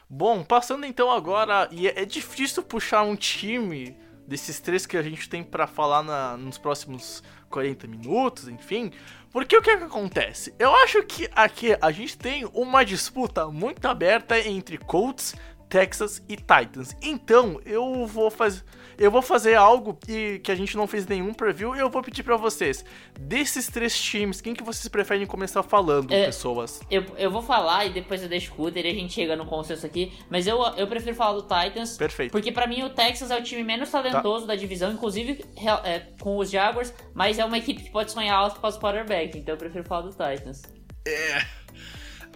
Bom, 0.09 0.43
passando 0.43 0.85
então 0.85 1.11
agora, 1.11 1.69
e 1.71 1.87
é 1.89 2.03
é 2.03 2.05
difícil 2.05 2.63
puxar 2.63 3.03
um 3.03 3.15
time 3.15 3.97
desses 4.27 4.61
três 4.61 4.87
que 4.87 4.97
a 4.97 5.03
gente 5.03 5.29
tem 5.29 5.43
pra 5.43 5.67
falar 5.67 6.03
na- 6.03 6.37
nos 6.37 6.59
próximos 6.59 7.23
40 7.49 7.87
minutos, 7.87 8.47
enfim, 8.49 8.93
porque 9.33 9.57
o 9.57 9.63
que, 9.63 9.71
é 9.71 9.77
que 9.77 9.85
acontece? 9.85 10.55
Eu 10.59 10.75
acho 10.75 11.03
que 11.05 11.29
aqui 11.33 11.77
a 11.81 11.91
gente 11.91 12.17
tem 12.17 12.45
uma 12.53 12.85
disputa 12.85 13.47
muito 13.49 13.87
aberta 13.87 14.39
entre 14.39 14.79
Colts, 14.79 15.35
Texas 15.71 16.21
e 16.29 16.37
Titans. 16.37 16.95
Então, 17.01 17.61
eu 17.65 18.05
vou 18.07 18.31
fazer 18.31 18.63
eu 19.01 19.11
vou 19.11 19.23
fazer 19.23 19.55
algo 19.55 19.95
que, 19.95 20.41
que 20.41 20.53
a 20.53 20.55
gente 20.55 20.77
não 20.77 20.87
fez 20.87 21.07
nenhum 21.07 21.33
preview 21.33 21.75
e 21.75 21.79
eu 21.79 21.89
vou 21.89 22.03
pedir 22.03 22.23
pra 22.23 22.37
vocês. 22.37 22.85
Desses 23.19 23.67
três 23.67 23.99
times, 23.99 24.43
quem 24.43 24.53
que 24.53 24.63
vocês 24.63 24.87
preferem 24.89 25.27
começar 25.27 25.63
falando, 25.63 26.13
É, 26.13 26.27
pessoas? 26.27 26.83
Eu, 26.91 27.03
eu 27.17 27.31
vou 27.31 27.41
falar 27.41 27.87
e 27.87 27.91
depois 27.95 28.23
eu 28.23 28.29
deixo 28.29 28.53
o 28.59 28.69
e 28.69 28.79
a 28.79 28.93
gente 28.93 29.15
chega 29.15 29.35
no 29.35 29.47
consenso 29.47 29.87
aqui. 29.87 30.13
Mas 30.29 30.47
eu, 30.47 30.61
eu 30.77 30.87
prefiro 30.87 31.17
falar 31.17 31.41
do 31.41 31.43
Titans. 31.43 31.97
Perfeito. 31.97 32.31
Porque 32.31 32.53
pra 32.53 32.67
mim 32.67 32.83
o 32.83 32.91
Texas 32.91 33.31
é 33.31 33.39
o 33.39 33.43
time 33.43 33.65
menos 33.65 33.91
talentoso 33.91 34.47
da 34.47 34.55
divisão, 34.55 34.93
inclusive 34.93 35.43
é, 35.83 36.01
com 36.21 36.37
os 36.37 36.51
Jaguars, 36.51 36.93
mas 37.15 37.39
é 37.39 37.45
uma 37.45 37.57
equipe 37.57 37.83
que 37.83 37.91
pode 37.91 38.13
sonhar 38.13 38.37
alto 38.37 38.59
após 38.59 38.77
o 38.77 38.81
quarterback, 38.81 39.39
então 39.39 39.55
eu 39.55 39.59
prefiro 39.59 39.85
falar 39.85 40.03
do 40.03 40.11
Titans. 40.11 40.61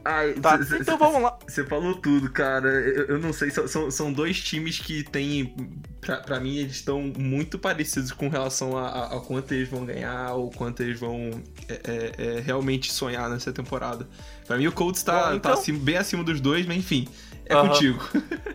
Ai, 0.05 0.35
Tá, 0.35 0.59
então 0.79 0.99
vamos 0.99 1.23
lá. 1.23 1.39
Você 1.49 1.65
falou 1.65 1.95
tudo, 1.95 2.31
cara. 2.31 2.69
Eu, 2.69 3.07
eu 3.07 3.19
não 3.19 3.33
sei, 3.33 3.51
são- 3.51 3.91
são, 3.91 4.13
dois 4.13 4.39
times 4.41 4.79
que 4.79 5.03
têm. 5.03 5.55
Pra, 6.01 6.19
pra 6.19 6.39
mim, 6.39 6.59
eles 6.59 6.75
estão 6.77 7.01
muito 7.17 7.59
parecidos 7.59 8.13
com 8.13 8.29
relação 8.29 8.77
a, 8.77 8.87
a- 8.89 9.17
a 9.17 9.21
quanto 9.21 9.53
eles 9.55 9.69
vão 9.69 9.85
ganhar 9.87 10.35
ou 10.35 10.51
quanto 10.51 10.83
eles 10.83 11.01
vão 11.01 11.31
é, 11.69 11.81
é, 11.85 12.13
é, 12.37 12.41
realmente 12.41 12.93
sonhar 12.93 13.31
nessa 13.31 13.51
temporada. 13.53 14.07
Pra 14.47 14.59
mim, 14.59 14.67
o 14.67 14.73
Colts 14.73 15.03
tá, 15.03 15.31
Bom, 15.31 15.37
então- 15.37 15.53
tá 15.55 15.59
acima- 15.59 15.79
bem 15.79 15.97
acima 15.97 16.23
dos 16.23 16.39
dois, 16.41 16.67
mas 16.67 16.77
enfim, 16.77 17.09
é 17.47 17.55
contigo. 17.57 17.99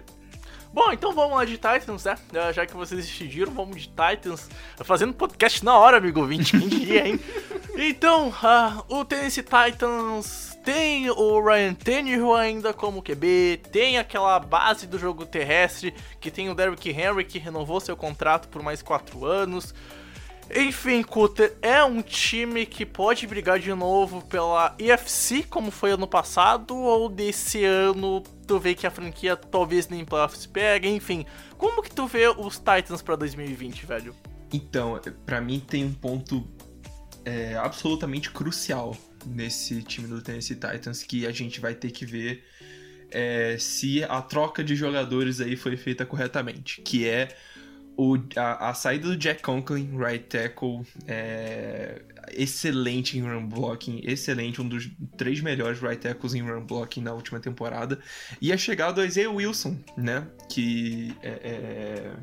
Bom, 0.72 0.92
então 0.92 1.14
vamos 1.16 1.36
lá 1.36 1.46
de 1.46 1.54
Titans, 1.58 2.04
né? 2.06 2.16
Já- 2.54 2.66
que 2.68 2.76
vocês 2.76 3.04
decidiram, 3.04 3.52
vamos 3.52 3.82
de 3.82 3.88
Titans. 3.90 4.48
Fazendo 4.84 5.14
podcast 5.16 5.66
na 5.66 5.76
hora, 5.76 5.98
amigo 5.98 6.24
20, 6.28 6.52
quem 6.60 6.68
diria, 6.70 7.08
hein? 7.08 7.20
Então, 7.82 8.34
ah, 8.44 8.84
o 8.90 9.06
Tennessee 9.06 9.42
Titans 9.44 10.59
tem 10.64 11.10
o 11.10 11.42
Ryan 11.42 11.74
Tannehill 11.74 12.34
ainda 12.34 12.74
como 12.74 13.02
QB, 13.02 13.62
tem 13.72 13.98
aquela 13.98 14.40
base 14.40 14.86
do 14.86 15.00
jogo 15.00 15.26
terrestre, 15.26 15.94
que 16.20 16.30
tem 16.30 16.50
o 16.50 16.56
Derrick 16.56 16.90
Henry, 16.90 17.26
que 17.26 17.40
renovou 17.40 17.80
seu 17.80 17.96
contrato 17.96 18.48
por 18.50 18.62
mais 18.62 18.82
4 18.82 19.26
anos. 19.26 19.74
Enfim, 20.56 21.04
Cutter, 21.04 21.56
é 21.62 21.84
um 21.84 22.02
time 22.02 22.66
que 22.66 22.84
pode 22.84 23.28
brigar 23.28 23.60
de 23.60 23.72
novo 23.74 24.24
pela 24.26 24.76
EFC, 24.80 25.44
como 25.44 25.70
foi 25.70 25.92
ano 25.92 26.08
passado, 26.08 26.76
ou 26.76 27.08
desse 27.08 27.64
ano 27.64 28.24
tu 28.48 28.60
vê 28.60 28.74
que 28.74 28.88
a 28.88 28.92
franquia 28.92 29.38
talvez 29.38 29.88
nem 29.88 30.04
playoffs 30.04 30.48
pega, 30.48 30.88
enfim. 30.88 31.24
Como 31.56 31.84
que 31.84 31.92
tu 31.92 32.08
vê 32.08 32.28
os 32.28 32.58
Titans 32.58 33.04
pra 33.04 33.16
2020, 33.16 33.86
velho? 33.86 34.16
Então, 34.52 35.00
pra 35.24 35.40
mim 35.40 35.60
tem 35.60 35.86
um 35.86 35.94
ponto 35.94 36.48
é, 37.24 37.56
absolutamente 37.56 38.32
crucial 38.32 38.98
nesse 39.26 39.82
time 39.84 40.08
do 40.08 40.22
Tennessee 40.22 40.56
Titans 40.56 41.04
que 41.04 41.26
a 41.26 41.32
gente 41.32 41.60
vai 41.60 41.74
ter 41.74 41.92
que 41.92 42.06
ver 42.06 42.44
é, 43.12 43.58
se 43.58 44.04
a 44.04 44.22
troca 44.22 44.64
de 44.64 44.76
jogadores 44.76 45.42
aí 45.42 45.56
foi 45.56 45.76
feita 45.76 46.06
corretamente, 46.06 46.82
que 46.82 47.08
é 47.08 47.30
o, 47.98 48.18
a, 48.36 48.70
a 48.70 48.74
saída 48.74 49.10
do 49.10 49.18
Jack 49.18 49.42
Conklin, 49.42 49.98
right 49.98 50.24
tackle, 50.26 50.86
é, 51.06 52.02
excelente 52.32 53.18
em 53.18 53.22
run 53.22 53.46
blocking, 53.46 54.02
excelente, 54.06 54.62
um 54.62 54.68
dos 54.70 54.90
três 55.18 55.42
melhores 55.42 55.82
right 55.82 56.00
tackles 56.00 56.34
em 56.34 56.42
run 56.42 56.66
blocking 56.66 57.02
na 57.02 57.14
última 57.14 57.42
temporada, 57.42 58.00
e 58.42 58.54
a 58.54 58.58
chegada 58.58 58.94
do 58.94 59.06
Isaiah 59.06 59.30
Wilson, 59.30 59.78
né, 59.98 60.26
que 60.48 61.14
é, 61.22 61.30
é, 61.30 62.14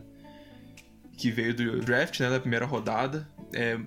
que 1.17 1.31
veio 1.31 1.55
do 1.55 1.81
draft, 1.81 2.21
né, 2.21 2.31
da 2.31 2.41
primeira 2.41 2.65
rodada. 2.65 3.29
É, 3.53 3.79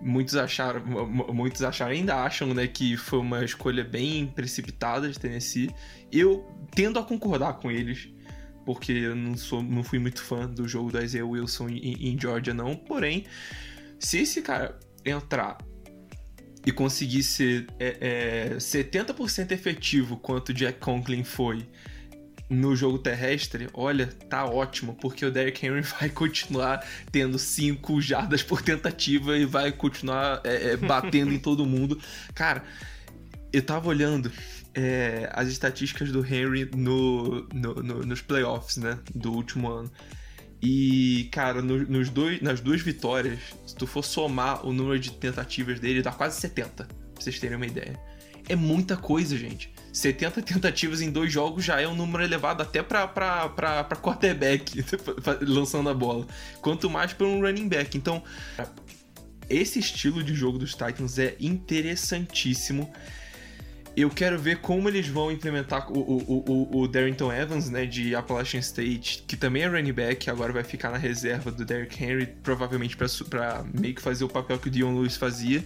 muitos 0.00 0.36
acharam, 0.36 0.84
mu- 0.84 1.32
muitos 1.32 1.62
acharam, 1.62 1.92
ainda 1.92 2.16
acham, 2.16 2.54
né, 2.54 2.66
que 2.66 2.96
foi 2.96 3.18
uma 3.18 3.44
escolha 3.44 3.84
bem 3.84 4.26
precipitada 4.26 5.08
de 5.08 5.18
Tennessee. 5.18 5.70
Eu 6.10 6.46
tendo 6.74 6.98
a 6.98 7.02
concordar 7.02 7.54
com 7.54 7.70
eles, 7.70 8.08
porque 8.64 8.92
eu 8.92 9.16
não 9.16 9.36
sou, 9.36 9.62
não 9.62 9.82
fui 9.82 9.98
muito 9.98 10.22
fã 10.22 10.46
do 10.46 10.68
jogo 10.68 10.92
da 10.92 11.02
Isaiah 11.02 11.26
Wilson 11.26 11.68
em, 11.68 12.10
em 12.10 12.20
Georgia 12.20 12.54
não. 12.54 12.76
Porém, 12.76 13.24
se 13.98 14.18
esse 14.18 14.42
cara 14.42 14.78
entrar 15.04 15.58
e 16.66 16.72
conseguir 16.72 17.22
ser 17.22 17.66
é, 17.78 18.50
é, 18.52 18.56
70% 18.56 19.52
efetivo 19.52 20.16
quanto 20.18 20.52
Jack 20.52 20.78
Conklin 20.80 21.24
foi 21.24 21.66
no 22.50 22.74
jogo 22.74 22.98
terrestre, 22.98 23.68
olha, 23.74 24.06
tá 24.06 24.44
ótimo, 24.46 24.94
porque 25.00 25.24
o 25.26 25.30
Derrick 25.30 25.64
Henry 25.66 25.82
vai 26.00 26.08
continuar 26.08 26.82
tendo 27.12 27.38
5 27.38 28.00
jardas 28.00 28.42
por 28.42 28.62
tentativa 28.62 29.36
e 29.36 29.44
vai 29.44 29.70
continuar 29.72 30.40
é, 30.44 30.70
é, 30.72 30.76
batendo 30.76 31.32
em 31.32 31.38
todo 31.38 31.66
mundo. 31.66 32.00
Cara, 32.34 32.64
eu 33.52 33.62
tava 33.62 33.88
olhando 33.88 34.32
é, 34.74 35.28
as 35.34 35.48
estatísticas 35.48 36.10
do 36.10 36.24
Henry 36.24 36.70
no, 36.74 37.46
no- 37.52 37.74
no- 37.82 38.06
nos 38.06 38.20
playoffs, 38.22 38.76
né, 38.76 38.98
do 39.14 39.32
último 39.32 39.68
ano. 39.70 39.90
E, 40.62 41.28
cara, 41.30 41.62
no- 41.62 41.86
nos 41.86 42.08
dois, 42.10 42.40
nas 42.40 42.60
duas 42.60 42.80
vitórias, 42.80 43.38
se 43.66 43.74
tu 43.76 43.86
for 43.86 44.02
somar 44.04 44.66
o 44.66 44.72
número 44.72 44.98
de 44.98 45.12
tentativas 45.12 45.78
dele, 45.78 46.02
dá 46.02 46.10
quase 46.12 46.40
70, 46.40 46.84
pra 46.84 46.88
vocês 47.14 47.38
terem 47.38 47.56
uma 47.56 47.66
ideia. 47.66 47.98
É 48.48 48.56
muita 48.56 48.96
coisa, 48.96 49.36
gente. 49.36 49.72
70 49.98 50.42
tentativas 50.42 51.00
em 51.00 51.10
dois 51.10 51.32
jogos 51.32 51.64
já 51.64 51.80
é 51.80 51.88
um 51.88 51.94
número 51.94 52.22
elevado 52.22 52.62
até 52.62 52.82
pra 52.82 53.08
quarterback 54.00 54.84
lançando 55.42 55.88
a 55.90 55.94
bola. 55.94 56.24
Quanto 56.60 56.88
mais 56.88 57.12
pra 57.12 57.26
um 57.26 57.40
running 57.40 57.68
back. 57.68 57.98
Então, 57.98 58.22
esse 59.50 59.80
estilo 59.80 60.22
de 60.22 60.34
jogo 60.34 60.56
dos 60.56 60.72
Titans 60.72 61.18
é 61.18 61.34
interessantíssimo. 61.40 62.92
Eu 63.96 64.08
quero 64.08 64.38
ver 64.38 64.58
como 64.58 64.88
eles 64.88 65.08
vão 65.08 65.32
implementar 65.32 65.90
o, 65.90 65.98
o, 65.98 66.44
o, 66.46 66.82
o 66.82 66.86
Darrington 66.86 67.32
Evans, 67.32 67.68
né, 67.68 67.84
de 67.84 68.14
Appalachian 68.14 68.60
State, 68.60 69.24
que 69.26 69.36
também 69.36 69.64
é 69.64 69.66
running 69.66 69.92
back, 69.92 70.30
agora 70.30 70.52
vai 70.52 70.62
ficar 70.62 70.90
na 70.90 70.98
reserva 70.98 71.50
do 71.50 71.64
Derrick 71.64 72.00
Henry, 72.00 72.26
provavelmente 72.44 72.96
pra 73.28 73.64
meio 73.74 73.96
que 73.96 74.00
fazer 74.00 74.22
o 74.22 74.28
papel 74.28 74.60
que 74.60 74.68
o 74.68 74.70
Dion 74.70 74.94
Lewis 74.94 75.16
fazia. 75.16 75.64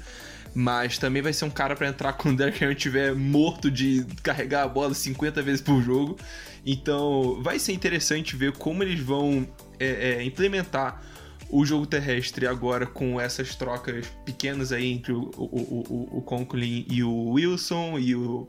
Mas 0.54 0.98
também 0.98 1.22
vai 1.22 1.32
ser 1.32 1.44
um 1.46 1.50
cara 1.50 1.74
pra 1.74 1.88
entrar 1.88 2.12
quando 2.12 2.34
o 2.34 2.36
Derrick 2.38 2.62
Henry 2.62 2.74
estiver 2.74 3.14
morto 3.14 3.70
de 3.70 4.04
carregar 4.22 4.64
a 4.64 4.68
bola 4.68 4.92
50 4.92 5.40
vezes 5.42 5.60
por 5.62 5.82
jogo. 5.82 6.18
Então 6.64 7.42
vai 7.42 7.58
ser 7.58 7.72
interessante 7.72 8.36
ver 8.36 8.52
como 8.52 8.82
eles 8.82 9.00
vão 9.00 9.48
é, 9.80 10.16
é, 10.18 10.24
implementar 10.24 11.02
o 11.48 11.64
jogo 11.64 11.86
terrestre 11.86 12.46
agora 12.46 12.86
com 12.86 13.20
essas 13.20 13.54
trocas 13.54 14.06
pequenas 14.24 14.72
aí 14.72 14.90
entre 14.90 15.12
o, 15.12 15.30
o, 15.36 15.44
o, 15.44 15.84
o- 15.88 16.18
o 16.18 16.22
Conklin 16.22 16.86
e 16.88 17.02
o 17.02 17.30
Wilson 17.30 17.98
e 17.98 18.14
o, 18.14 18.48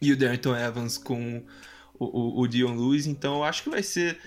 e 0.00 0.12
o 0.12 0.16
Darrington 0.16 0.56
Evans 0.56 0.98
com 0.98 1.42
o, 1.98 2.04
o, 2.06 2.40
o 2.42 2.48
Dion 2.48 2.74
Lewis. 2.76 3.06
Então 3.06 3.36
eu 3.36 3.44
acho 3.44 3.62
que 3.64 3.70
vai 3.70 3.82
ser 3.82 4.18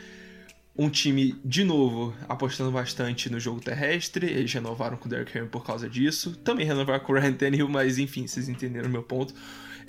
um 0.78 0.90
time, 0.90 1.36
de 1.44 1.64
novo, 1.64 2.14
apostando 2.30 2.72
bastante 2.72 3.32
no 3.32 3.40
jogo 3.40 3.60
terrestre. 3.60 4.28
Eles 4.28 4.54
renovaram 4.54 4.96
com 4.98 5.08
o 5.08 5.10
Derrick 5.10 5.36
Henry 5.38 5.48
por 5.48 5.66
causa 5.66 5.90
disso. 5.90 6.36
Também 6.38 6.66
renovaram 6.66 7.04
com 7.04 7.14
o 7.14 7.16
Ryan 7.20 7.34
Tannehill, 7.34 7.68
mas 7.70 7.98
enfim, 7.98 8.28
vocês 8.28 8.48
entenderam 8.48 8.88
o 8.88 8.92
meu 8.92 9.04
ponto. 9.04 9.34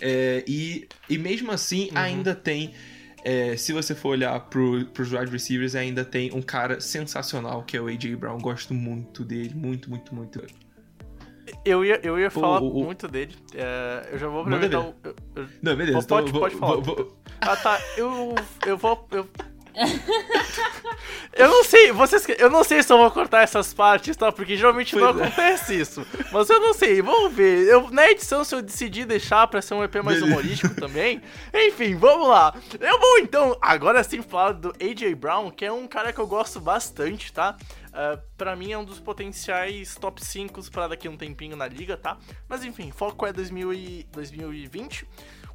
É, 0.01 0.45
e, 0.47 0.89
e 1.11 1.19
mesmo 1.19 1.51
assim, 1.53 1.91
ainda 1.95 2.35
tem... 2.35 2.73
é, 3.25 3.57
se 3.57 3.73
você 3.73 3.95
for 3.95 4.11
olhar 4.11 4.39
pro, 4.49 4.85
pros 4.87 5.13
wide 5.13 5.31
receivers, 5.31 5.75
ainda 5.75 6.05
tem 6.05 6.33
um 6.33 6.41
cara 6.41 6.81
sensacional, 6.81 7.63
que 7.65 7.77
é 7.77 7.81
o 7.81 7.89
A.J. 7.89 8.15
Brown. 8.17 8.39
Gosto 8.39 8.73
muito 8.73 9.25
dele, 9.25 9.53
muito, 9.55 9.91
muito, 9.91 10.15
muito. 10.15 10.41
Eu 11.65 11.85
ia, 11.85 11.99
eu 12.03 12.19
ia 12.19 12.31
falar 12.31 12.63
o- 12.63 12.81
o- 12.81 12.85
muito 12.85 13.09
dele. 13.09 13.35
É, 13.55 14.09
eu 14.13 14.19
já 14.19 14.29
vou 14.29 14.43
aproveitar 14.43 14.81
o. 14.81 14.95
eu- 15.03 15.17
eu- 15.37 15.47
Não, 15.63 15.75
beleza. 15.77 16.03
Pode- 16.07 16.29
então, 16.29 16.41
pode 16.41 16.55
vou- 16.55 16.61
falar. 16.61 16.81
vou- 16.81 16.97
vou- 16.97 17.17
ah, 17.41 17.57
tá. 17.57 17.81
Eu, 17.97 18.35
eu 18.67 18.77
vou. 18.77 19.09
Eu, 19.11 19.27
eu 21.33 21.49
não 21.49 21.65
sei, 21.65 21.93
vocês, 21.93 22.27
eu 22.39 22.51
não 22.51 22.65
sei 22.65 22.83
se 22.83 22.93
eu 22.93 22.99
vou 22.99 23.11
cortar 23.11 23.43
essas 23.43 23.73
partes, 23.73 24.17
tá? 24.17 24.33
Porque 24.33 24.57
geralmente 24.57 24.93
pois 24.97 25.03
não 25.03 25.23
é. 25.23 25.27
acontece 25.27 25.79
isso. 25.79 26.07
Mas 26.33 26.51
eu 26.51 26.61
não 26.61 26.75
sei, 26.75 27.01
vamos 27.01 27.33
ver. 27.33 27.67
Eu, 27.69 27.91
na 27.91 28.11
edição, 28.11 28.45
se 28.45 28.55
eu 28.55 28.63
decidir 28.63 29.05
deixar 29.05 29.47
pra 29.47 29.63
ser 29.63 29.75
um 29.75 29.85
EP 29.85 29.97
mais 30.03 30.23
humorístico 30.23 30.75
também. 30.81 31.23
Enfim, 31.55 31.95
vamos 31.95 32.29
lá. 32.29 32.55
Eu 32.81 32.99
vou 32.99 33.19
então, 33.19 33.57
agora 33.61 34.03
sim, 34.03 34.23
falar 34.23 34.53
do 34.53 34.73
AJ 34.81 35.15
Brown, 35.15 35.51
que 35.51 35.65
é 35.65 35.73
um 35.73 35.87
cara 35.87 36.13
que 36.13 36.21
eu 36.21 36.27
gosto 36.27 36.61
bastante, 36.61 37.33
tá? 37.33 37.57
Uh, 37.89 38.21
pra 38.37 38.55
mim 38.55 38.73
é 38.73 38.79
um 38.79 38.85
dos 38.85 39.01
potenciais 39.01 39.97
top 39.97 40.25
5 40.25 40.71
para 40.71 40.89
daqui 40.89 41.09
a 41.09 41.11
um 41.11 41.17
tempinho 41.17 41.57
na 41.57 41.67
liga, 41.67 41.97
tá? 41.97 42.19
Mas 42.49 42.65
enfim, 42.65 42.91
foco 42.91 43.27
é 43.27 43.33
2000 43.33 43.73
e 43.73 44.07
2020. 44.13 45.07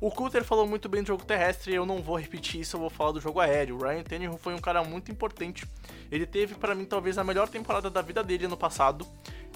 O 0.04 0.12
Coulter 0.12 0.44
falou 0.44 0.68
muito 0.68 0.89
bem 0.89 1.02
do 1.02 1.08
jogo 1.08 1.24
terrestre, 1.24 1.74
eu 1.74 1.86
não 1.86 2.02
vou 2.02 2.18
repetir 2.18 2.60
isso, 2.60 2.76
eu 2.76 2.82
vou 2.82 2.89
falar 2.89 3.13
do 3.13 3.22
jogo 3.22 3.39
aéreo. 3.39 3.78
O 3.78 3.84
Ryan 3.84 4.04
Tannehill 4.04 4.38
foi 4.38 4.54
um 4.54 4.60
cara 4.60 4.84
muito 4.84 5.10
importante. 5.10 5.66
Ele 6.12 6.26
teve 6.26 6.56
para 6.56 6.76
mim 6.76 6.84
talvez 6.84 7.18
a 7.18 7.24
melhor 7.24 7.48
temporada 7.48 7.89
da 7.89 8.02
vida 8.02 8.22
dele 8.22 8.46
no 8.46 8.58
passado. 8.58 9.08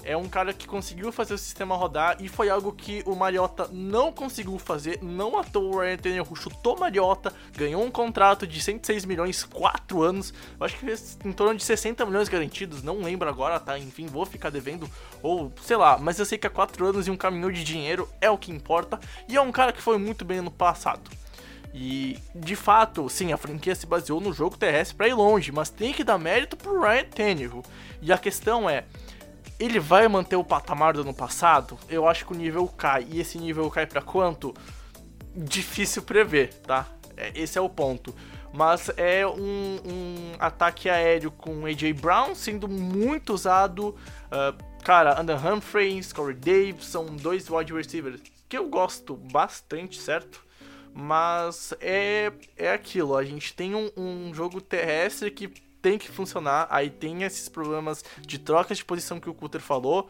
É 0.04 0.16
um 0.16 0.28
cara 0.28 0.52
que 0.52 0.66
conseguiu 0.66 1.10
fazer 1.12 1.34
o 1.34 1.38
sistema 1.38 1.76
rodar 1.76 2.16
e 2.20 2.28
foi 2.28 2.48
algo 2.48 2.72
que 2.72 3.02
o 3.04 3.14
Mariota 3.14 3.68
não 3.72 4.12
conseguiu 4.12 4.58
fazer. 4.58 5.00
Não 5.02 5.38
à 5.38 5.44
toa 5.44 5.76
o 5.76 5.80
Ryan 5.80 5.96
Tannehill 5.96 6.36
chutou 6.36 6.78
Mariota, 6.78 7.32
ganhou 7.56 7.82
um 7.82 7.90
contrato 7.90 8.46
de 8.46 8.60
106 8.60 9.04
milhões, 9.04 9.44
4 9.44 10.02
anos. 10.02 10.32
Eu 10.58 10.64
acho 10.64 10.76
que 10.76 10.84
fez 10.84 11.18
em 11.24 11.32
torno 11.32 11.54
de 11.56 11.64
60 11.64 12.06
milhões 12.06 12.28
garantidos, 12.28 12.82
não 12.82 13.02
lembro 13.02 13.28
agora, 13.28 13.58
tá? 13.58 13.78
Enfim, 13.78 14.06
vou 14.06 14.24
ficar 14.24 14.50
devendo, 14.50 14.88
ou 15.22 15.52
sei 15.62 15.76
lá, 15.76 15.98
mas 15.98 16.18
eu 16.18 16.24
sei 16.24 16.38
que 16.38 16.46
há 16.46 16.50
4 16.50 16.86
anos 16.86 17.06
e 17.06 17.10
um 17.10 17.16
caminhão 17.16 17.50
de 17.50 17.64
dinheiro 17.64 18.08
é 18.20 18.30
o 18.30 18.38
que 18.38 18.52
importa. 18.52 18.98
E 19.28 19.36
é 19.36 19.40
um 19.40 19.52
cara 19.52 19.72
que 19.72 19.82
foi 19.82 19.98
muito 19.98 20.24
bem 20.24 20.37
no 20.42 20.50
passado. 20.50 21.10
E 21.72 22.18
de 22.34 22.56
fato, 22.56 23.08
sim, 23.08 23.32
a 23.32 23.36
franquia 23.36 23.74
se 23.74 23.86
baseou 23.86 24.20
no 24.20 24.32
jogo 24.32 24.56
terrestre 24.56 24.96
para 24.96 25.08
ir 25.08 25.14
longe, 25.14 25.52
mas 25.52 25.70
tem 25.70 25.92
que 25.92 26.02
dar 26.02 26.18
mérito 26.18 26.56
pro 26.56 26.80
Ryan 26.80 27.04
Tannehill. 27.04 27.62
E 28.00 28.12
a 28.12 28.18
questão 28.18 28.68
é, 28.68 28.84
ele 29.58 29.78
vai 29.78 30.08
manter 30.08 30.36
o 30.36 30.44
patamar 30.44 30.94
do 30.94 31.02
ano 31.02 31.14
passado? 31.14 31.78
Eu 31.88 32.08
acho 32.08 32.24
que 32.24 32.32
o 32.32 32.36
nível 32.36 32.66
cai. 32.68 33.06
E 33.10 33.20
esse 33.20 33.38
nível 33.38 33.70
cai 33.70 33.86
para 33.86 34.00
quanto? 34.00 34.54
Difícil 35.36 36.02
prever, 36.02 36.54
tá? 36.66 36.86
É, 37.16 37.32
esse 37.34 37.58
é 37.58 37.60
o 37.60 37.68
ponto. 37.68 38.14
Mas 38.52 38.90
é 38.96 39.26
um, 39.26 39.78
um 39.84 40.32
ataque 40.38 40.88
aéreo 40.88 41.30
com 41.30 41.66
AJ 41.66 41.92
Brown 41.92 42.34
sendo 42.34 42.66
muito 42.66 43.34
usado. 43.34 43.88
Uh, 43.88 44.82
cara, 44.82 45.20
Andrew 45.20 45.36
Humphreys, 45.36 46.12
Corey 46.12 46.34
Davis 46.34 46.86
são 46.86 47.04
dois 47.04 47.50
wide 47.50 47.72
receivers 47.74 48.20
que 48.48 48.56
eu 48.56 48.68
gosto 48.68 49.16
bastante, 49.16 50.00
certo? 50.00 50.44
Mas 50.92 51.74
é, 51.80 52.32
é 52.56 52.72
aquilo, 52.72 53.16
a 53.16 53.24
gente 53.24 53.54
tem 53.54 53.74
um, 53.74 53.90
um 53.96 54.34
jogo 54.34 54.60
terrestre 54.60 55.30
que 55.30 55.48
tem 55.80 55.98
que 55.98 56.10
funcionar. 56.10 56.66
Aí 56.70 56.90
tem 56.90 57.22
esses 57.22 57.48
problemas 57.48 58.04
de 58.20 58.38
trocas 58.38 58.78
de 58.78 58.84
posição 58.84 59.20
que 59.20 59.30
o 59.30 59.34
Cutter 59.34 59.60
falou. 59.60 60.08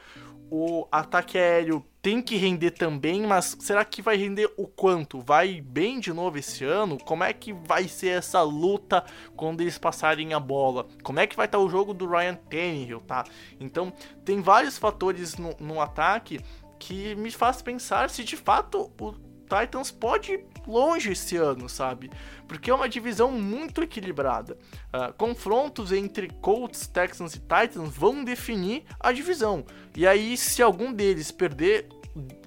O 0.50 0.88
ataque 0.90 1.36
aéreo 1.36 1.84
tem 2.00 2.22
que 2.22 2.36
render 2.36 2.70
também, 2.70 3.26
mas 3.26 3.54
será 3.60 3.84
que 3.84 4.00
vai 4.00 4.16
render 4.16 4.50
o 4.56 4.66
quanto? 4.66 5.20
Vai 5.20 5.60
bem 5.60 6.00
de 6.00 6.10
novo 6.10 6.38
esse 6.38 6.64
ano? 6.64 6.96
Como 6.96 7.22
é 7.22 7.34
que 7.34 7.52
vai 7.52 7.86
ser 7.86 8.16
essa 8.16 8.40
luta 8.40 9.04
quando 9.36 9.60
eles 9.60 9.76
passarem 9.76 10.32
a 10.32 10.40
bola? 10.40 10.86
Como 11.02 11.20
é 11.20 11.26
que 11.26 11.36
vai 11.36 11.44
estar 11.44 11.58
o 11.58 11.68
jogo 11.68 11.92
do 11.92 12.08
Ryan 12.08 12.34
Tannehill, 12.34 13.00
tá? 13.00 13.24
Então, 13.60 13.92
tem 14.24 14.40
vários 14.40 14.78
fatores 14.78 15.36
no, 15.36 15.54
no 15.60 15.82
ataque 15.82 16.40
que 16.78 17.14
me 17.14 17.30
faz 17.30 17.62
pensar 17.62 18.10
se 18.10 18.24
de 18.24 18.36
fato 18.36 18.92
o 19.00 19.14
Titans 19.48 19.90
pode 19.90 20.32
ir 20.32 20.44
longe 20.66 21.12
esse 21.12 21.36
ano, 21.36 21.68
sabe? 21.68 22.10
Porque 22.46 22.70
é 22.70 22.74
uma 22.74 22.88
divisão 22.88 23.32
muito 23.32 23.82
equilibrada. 23.82 24.58
Uh, 24.88 25.12
confrontos 25.14 25.90
entre 25.90 26.28
Colts, 26.28 26.86
Texans 26.86 27.34
e 27.34 27.40
Titans 27.40 27.96
vão 27.96 28.22
definir 28.22 28.84
a 29.00 29.10
divisão. 29.10 29.64
E 29.96 30.06
aí, 30.06 30.36
se 30.36 30.62
algum 30.62 30.92
deles 30.92 31.30
perder 31.30 31.88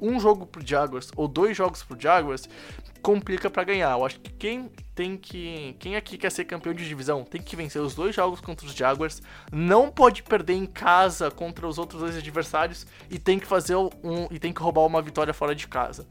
um 0.02 0.20
jogo 0.20 0.46
pro 0.46 0.66
Jaguars 0.66 1.12
ou 1.16 1.28
dois 1.28 1.56
jogos 1.56 1.84
pro 1.84 2.00
Jaguars, 2.00 2.48
complica 3.02 3.50
para 3.50 3.64
ganhar. 3.64 3.92
Eu 3.92 4.06
acho 4.06 4.20
que 4.20 4.32
quem 4.34 4.72
tem 4.94 5.18
que. 5.18 5.76
Quem 5.80 5.96
aqui 5.96 6.18
quer 6.18 6.32
ser 6.32 6.46
campeão 6.46 6.74
de 6.74 6.88
divisão 6.88 7.24
tem 7.24 7.42
que 7.42 7.56
vencer 7.56 7.82
os 7.82 7.96
dois 7.96 8.16
jogos 8.16 8.40
contra 8.40 8.66
os 8.66 8.74
Jaguars. 8.74 9.22
Não 9.52 9.90
pode 9.92 10.24
perder 10.24 10.54
em 10.54 10.66
casa 10.66 11.32
contra 11.32 11.68
os 11.68 11.78
outros 11.78 12.02
dois 12.02 12.16
adversários 12.16 12.86
e 13.10 13.18
tem 13.18 13.40
que 13.40 13.46
fazer 13.46 13.76
um. 13.76 14.28
e 14.30 14.40
tem 14.40 14.54
que 14.54 14.62
roubar 14.62 14.86
uma 14.86 15.02
vitória 15.02 15.34
fora 15.34 15.56
de 15.56 15.68
casa. 15.68 16.08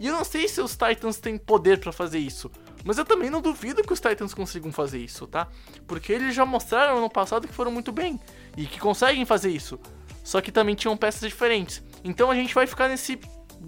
E 0.00 0.06
eu 0.06 0.12
não 0.12 0.24
sei 0.24 0.48
se 0.48 0.60
os 0.60 0.72
Titans 0.72 1.18
têm 1.18 1.38
poder 1.38 1.78
para 1.78 1.92
fazer 1.92 2.18
isso. 2.18 2.50
Mas 2.84 2.98
eu 2.98 3.04
também 3.04 3.30
não 3.30 3.40
duvido 3.40 3.82
que 3.82 3.92
os 3.92 4.00
Titans 4.00 4.34
consigam 4.34 4.72
fazer 4.72 4.98
isso, 4.98 5.26
tá? 5.28 5.46
Porque 5.86 6.12
eles 6.12 6.34
já 6.34 6.44
mostraram 6.44 7.00
no 7.00 7.08
passado 7.08 7.46
que 7.46 7.54
foram 7.54 7.70
muito 7.70 7.92
bem 7.92 8.18
e 8.56 8.66
que 8.66 8.80
conseguem 8.80 9.24
fazer 9.24 9.50
isso. 9.50 9.78
Só 10.24 10.40
que 10.40 10.50
também 10.50 10.74
tinham 10.74 10.96
peças 10.96 11.28
diferentes. 11.28 11.82
Então 12.04 12.30
a 12.30 12.34
gente 12.34 12.54
vai 12.54 12.66
ficar 12.66 12.88
nesse 12.88 13.18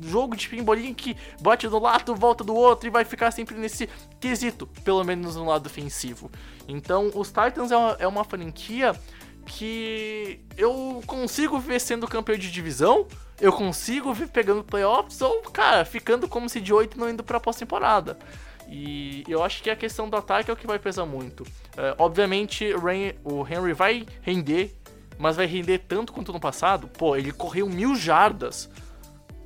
jogo 0.03 0.37
de 0.37 0.49
pinbolinho 0.49 0.95
que 0.95 1.17
bate 1.41 1.69
do 1.69 1.79
lado, 1.79 2.15
volta 2.15 2.43
do 2.43 2.55
outro 2.55 2.89
e 2.89 2.91
vai 2.91 3.05
ficar 3.05 3.31
sempre 3.31 3.57
nesse 3.57 3.89
quesito, 4.21 4.67
pelo 4.83 5.05
menos 5.05 5.37
no 5.37 5.47
lado 5.47 5.67
ofensivo. 5.67 6.31
Então 6.67 7.11
os 7.15 7.29
Titans 7.29 7.71
é 7.71 7.77
uma, 7.77 7.97
é 8.01 8.07
uma 8.07 8.25
franquia 8.25 8.95
que 9.47 10.41
eu 10.57 11.03
consigo 11.07 11.59
ver 11.59 11.81
sendo 11.81 12.09
campeão 12.09 12.37
de 12.37 12.51
divisão, 12.51 13.07
eu 13.41 13.53
consigo 13.53 14.13
ver 14.13 14.29
pegando 14.29 14.65
playoffs 14.65 15.21
ou, 15.21 15.43
cara, 15.43 15.85
ficando 15.85 16.27
como 16.27 16.49
se 16.49 16.61
de 16.61 16.73
8 16.73 16.99
não 16.99 17.11
indo 17.11 17.23
pra 17.23 17.39
pós-temporada. 17.39 18.19
E 18.69 19.23
eu 19.29 19.43
acho 19.43 19.63
que 19.63 19.69
a 19.69 19.77
questão 19.77 20.09
do 20.09 20.17
ataque 20.17 20.51
é 20.51 20.55
o 20.55 20.57
que 20.57 20.67
vai 20.67 20.79
pesar 20.79 21.05
muito. 21.05 21.45
É, 21.77 21.95
obviamente, 21.99 22.73
o 23.23 23.47
Henry 23.47 23.75
vai 23.75 24.07
render, 24.23 24.75
mas 25.19 25.37
vai 25.37 25.47
render 25.47 25.79
tanto 25.79 26.13
quanto 26.13 26.33
no 26.33 26.41
passado. 26.41 26.89
Pô, 26.89 27.17
ele 27.17 27.33
correu 27.33 27.69
mil 27.69 27.95
jardas 27.95 28.69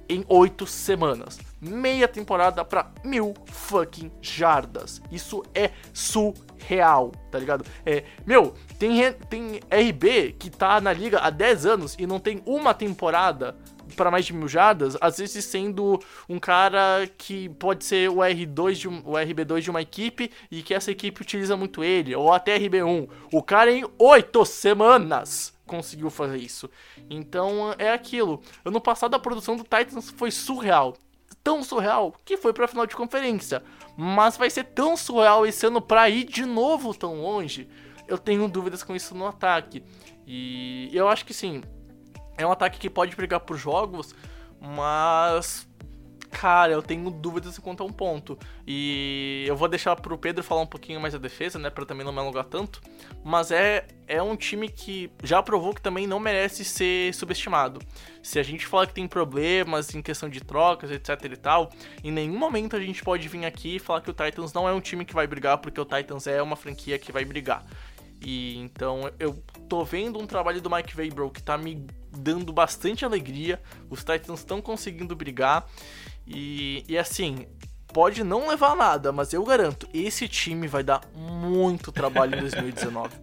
em 0.09 0.25
oito 0.29 0.67
semanas. 0.67 1.39
Meia 1.61 2.09
temporada 2.09 2.65
pra 2.65 2.91
mil 3.05 3.35
fucking 3.47 4.11
jardas. 4.23 5.03
Isso 5.13 5.43
é 5.55 5.71
surreal, 5.93 7.13
tá 7.31 7.39
ligado? 7.39 7.65
É, 7.85 8.05
meu, 8.27 8.55
tem, 8.79 9.13
tem 9.29 9.61
RB 9.71 10.33
que 10.39 10.51
tá 10.51 10.81
na 10.81 10.93
liga 10.93 11.19
há 11.19 11.31
10 11.31 11.67
anos 11.67 11.97
e 11.99 12.07
não 12.07 12.19
tem 12.19 12.43
uma 12.47 12.73
temporada 12.73 13.55
para 13.97 14.11
mais 14.11 14.27
de 14.27 14.35
mil 14.35 14.47
jardas, 14.47 14.97
às 15.01 15.19
vezes 15.19 15.45
sendo 15.45 16.01
um 16.29 16.39
cara 16.39 17.09
que 17.17 17.49
pode 17.49 17.85
ser 17.85 18.11
o 18.11 18.17
R2 18.17 18.73
de 18.75 18.89
um, 18.89 18.99
o 18.99 19.13
RB2 19.13 19.61
de 19.61 19.71
uma 19.71 19.81
equipe 19.81 20.31
e 20.51 20.63
que 20.63 20.75
essa 20.75 20.91
equipe 20.91 21.23
utiliza 21.23 21.57
muito 21.57 21.83
ele, 21.83 22.15
ou 22.15 22.33
até 22.33 22.59
RB1. 22.59 23.09
O 23.33 23.43
cara 23.43 23.73
em 23.73 23.85
oito 23.99 24.45
semanas 24.45 25.55
conseguiu 25.69 26.11
fazer 26.11 26.39
isso. 26.39 26.69
Então 27.09 27.73
é 27.79 27.93
aquilo. 27.93 28.43
Ano 28.65 28.81
passado 28.81 29.15
a 29.15 29.21
produção 29.21 29.57
do 29.57 29.63
Titans 29.63 30.11
foi 30.11 30.33
surreal. 30.33 30.97
Tão 31.45 31.63
surreal 31.63 32.13
que 32.25 32.37
foi 32.37 32.53
pra 32.53 32.67
final 32.67 32.87
de 32.87 32.97
conferência. 32.97 33.63
Mas 33.97 34.37
vai 34.37 34.51
ser 34.51 34.65
tão 34.65 34.97
surreal 34.97 35.47
esse 35.47 35.67
ano 35.67 35.81
pra 35.81 36.11
ir 36.11 36.25
de 36.25 36.45
novo 36.45 36.93
tão 36.93 37.21
longe. 37.21 37.69
Eu 38.09 38.19
tenho 38.19 38.49
dúvidas 38.49 38.83
com 38.83 38.97
isso 38.97 39.15
no 39.15 39.27
ataque. 39.27 39.85
E 40.27 40.91
eu 40.93 41.09
acho 41.09 41.25
que 41.25 41.33
sim, 41.33 41.63
é 42.37 42.47
um 42.47 42.53
ataque 42.53 42.79
que 42.79 42.91
pode 42.91 43.17
brigar 43.17 43.41
por 43.41 43.57
jogos, 43.57 44.15
mas 44.61 45.69
cara, 46.31 46.73
eu 46.73 46.83
tenho 46.83 47.11
dúvidas 47.11 47.59
quanto 47.59 47.83
a 47.83 47.87
um 47.87 47.93
ponto. 47.93 48.39
E 48.67 49.45
eu 49.47 49.57
vou 49.57 49.69
deixar 49.69 49.97
pro 49.97 50.17
Pedro 50.19 50.43
falar 50.45 50.63
um 50.63 50.67
pouquinho 50.67 51.01
mais 51.01 51.13
da 51.13 51.19
defesa, 51.19 51.59
né, 51.59 51.71
para 51.71 51.85
também 51.85 52.05
não 52.05 52.13
me 52.13 52.19
alongar 52.19 52.45
tanto, 52.45 52.81
mas 53.25 53.51
é 53.51 53.87
é 54.07 54.23
um 54.23 54.35
time 54.35 54.71
que 54.71 55.13
já 55.23 55.43
provou 55.43 55.75
que 55.75 55.83
também 55.83 56.07
não 56.07 56.19
merece 56.19 56.65
ser 56.65 57.13
subestimado. 57.13 57.79
Se 58.23 58.39
a 58.39 58.43
gente 58.43 58.67
fala 58.67 58.87
que 58.87 58.95
tem 58.95 59.07
problemas 59.07 59.95
em 59.95 60.01
questão 60.01 60.31
de 60.31 60.41
trocas, 60.41 60.91
etc 60.91 61.11
e 61.25 61.37
tal, 61.37 61.71
em 62.03 62.11
nenhum 62.11 62.39
momento 62.39 62.75
a 62.75 62.81
gente 62.81 63.05
pode 63.05 63.29
vir 63.29 63.45
aqui 63.45 63.77
e 63.77 63.79
falar 63.79 64.01
que 64.01 64.11
o 64.11 64.15
Titans 64.15 64.55
não 64.55 64.67
é 64.67 64.73
um 64.73 64.81
time 64.81 65.05
que 65.05 65.13
vai 65.13 65.27
brigar, 65.27 65.59
porque 65.59 65.79
o 65.79 65.85
Titans 65.85 66.27
é 66.27 66.41
uma 66.41 66.57
franquia 66.57 66.99
que 66.99 67.13
vai 67.13 67.23
brigar. 67.23 67.67
E 68.21 68.57
então 68.59 69.11
eu 69.19 69.41
tô 69.69 69.85
vendo 69.85 70.19
um 70.19 70.27
trabalho 70.27 70.61
do 70.61 70.71
Mike 70.71 70.97
Vabro 70.97 71.31
que 71.31 71.43
tá 71.43 71.57
me 71.57 71.87
dando 72.11 72.53
bastante 72.53 73.05
alegria. 73.05 73.61
Os 73.89 74.01
Titans 74.01 74.41
estão 74.41 74.61
conseguindo 74.61 75.15
brigar. 75.15 75.67
E, 76.29 76.85
e 76.87 76.99
assim, 76.99 77.47
pode 77.93 78.23
não 78.23 78.49
levar 78.49 78.77
nada, 78.77 79.11
mas 79.13 79.33
eu 79.33 79.43
garanto, 79.43 79.89
esse 79.93 80.29
time 80.29 80.69
vai 80.69 80.83
dar 80.83 81.01
muito 81.15 81.91
trabalho 81.91 82.37
em 82.37 82.41
2019. 82.41 83.17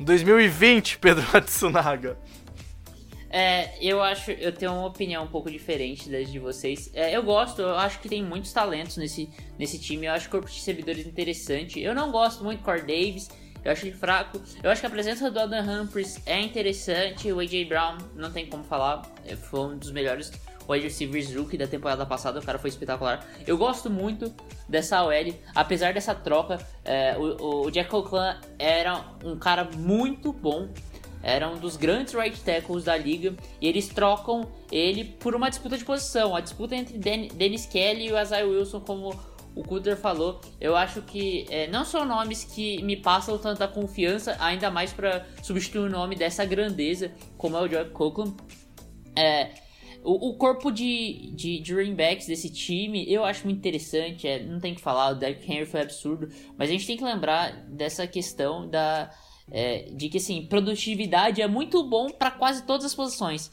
2020, 0.00 0.98
Pedro 1.00 1.24
Matsunaga. 1.32 2.18
É, 3.28 3.76
eu 3.84 4.02
acho, 4.02 4.30
eu 4.30 4.52
tenho 4.52 4.72
uma 4.72 4.86
opinião 4.86 5.24
um 5.24 5.28
pouco 5.28 5.50
diferente 5.50 6.08
das 6.08 6.30
de 6.30 6.38
vocês. 6.38 6.90
É, 6.94 7.14
eu 7.14 7.22
gosto, 7.22 7.60
eu 7.60 7.76
acho 7.76 8.00
que 8.00 8.08
tem 8.08 8.22
muitos 8.22 8.52
talentos 8.52 8.96
nesse, 8.96 9.28
nesse 9.58 9.78
time. 9.78 10.06
Eu 10.06 10.12
acho 10.12 10.28
o 10.28 10.30
corpo 10.30 10.48
de 10.48 10.60
servidores 10.60 11.06
interessante. 11.06 11.80
Eu 11.80 11.94
não 11.94 12.10
gosto 12.10 12.44
muito 12.44 12.60
do 12.60 12.64
Core 12.64 12.80
Davis. 12.80 13.28
Eu 13.64 13.72
acho 13.72 13.84
ele 13.84 13.96
fraco. 13.96 14.40
Eu 14.62 14.70
acho 14.70 14.80
que 14.80 14.86
a 14.86 14.90
presença 14.90 15.30
do 15.30 15.40
Adam 15.40 15.82
Humphries 15.82 16.20
é 16.24 16.40
interessante. 16.40 17.30
O 17.32 17.40
AJ 17.40 17.68
Brown, 17.68 17.98
não 18.14 18.32
tem 18.32 18.46
como 18.46 18.62
falar, 18.62 19.02
é, 19.26 19.34
foi 19.34 19.60
um 19.60 19.76
dos 19.76 19.90
melhores 19.90 20.30
wide 20.68 20.84
receivers 20.84 21.34
rookie 21.34 21.56
da 21.56 21.66
temporada 21.66 22.04
passada, 22.04 22.38
o 22.40 22.42
cara 22.42 22.58
foi 22.58 22.70
espetacular. 22.70 23.26
Eu 23.46 23.56
gosto 23.56 23.88
muito 23.90 24.32
dessa 24.68 25.04
OL, 25.04 25.34
apesar 25.54 25.94
dessa 25.94 26.14
troca, 26.14 26.58
é, 26.84 27.16
o, 27.16 27.66
o 27.66 27.70
Jack 27.70 27.94
O'Clan 27.94 28.40
era 28.58 29.04
um 29.24 29.36
cara 29.38 29.64
muito 29.64 30.32
bom, 30.32 30.68
era 31.22 31.48
um 31.48 31.58
dos 31.58 31.76
grandes 31.76 32.14
right 32.14 32.38
tackles 32.40 32.84
da 32.84 32.96
liga, 32.96 33.34
e 33.60 33.66
eles 33.66 33.88
trocam 33.88 34.48
ele 34.70 35.04
por 35.04 35.34
uma 35.34 35.48
disputa 35.48 35.76
de 35.76 35.84
posição, 35.84 36.36
a 36.36 36.40
disputa 36.40 36.74
entre 36.74 36.98
Den 36.98 37.28
Dennis 37.28 37.66
Kelly 37.66 38.08
e 38.08 38.12
o 38.12 38.20
Isaiah 38.20 38.46
Wilson 38.46 38.80
como 38.80 39.18
o 39.56 39.64
Cutter 39.64 39.96
falou, 39.96 40.38
eu 40.60 40.76
acho 40.76 41.00
que 41.00 41.46
é, 41.48 41.66
não 41.66 41.82
são 41.82 42.04
nomes 42.04 42.44
que 42.44 42.82
me 42.82 42.94
passam 42.94 43.38
tanta 43.38 43.66
confiança, 43.66 44.36
ainda 44.38 44.70
mais 44.70 44.92
para 44.92 45.24
substituir 45.42 45.80
o 45.80 45.88
nome 45.88 46.14
dessa 46.14 46.44
grandeza, 46.44 47.10
como 47.38 47.56
é 47.56 47.62
o 47.62 47.66
Joe 47.66 47.86
Coughlin. 47.86 48.36
É, 49.16 49.48
o, 50.06 50.30
o, 50.30 50.34
corpo 50.34 50.70
de, 50.70 51.32
de, 51.34 51.58
de 51.58 51.74
running 51.74 51.96
backs 51.96 52.26
desse 52.26 52.48
time 52.48 53.04
eu 53.12 53.24
acho 53.24 53.44
muito 53.44 53.58
interessante, 53.58 54.28
é, 54.28 54.42
não 54.42 54.60
tem 54.60 54.74
que 54.74 54.80
falar, 54.80 55.10
o 55.10 55.14
Derrick 55.16 55.50
Henry 55.50 55.66
foi 55.66 55.82
absurdo, 55.82 56.28
mas 56.56 56.68
a 56.68 56.72
gente 56.72 56.86
tem 56.86 56.96
que 56.96 57.04
lembrar 57.04 57.52
dessa 57.68 58.06
questão 58.06 58.68
da, 58.68 59.10
é, 59.50 59.90
de 59.90 60.08
que 60.08 60.18
assim, 60.18 60.46
produtividade 60.46 61.42
é 61.42 61.48
muito 61.48 61.82
bom 61.82 62.08
para 62.08 62.30
quase 62.30 62.64
todas 62.64 62.86
as 62.86 62.94
posições 62.94 63.50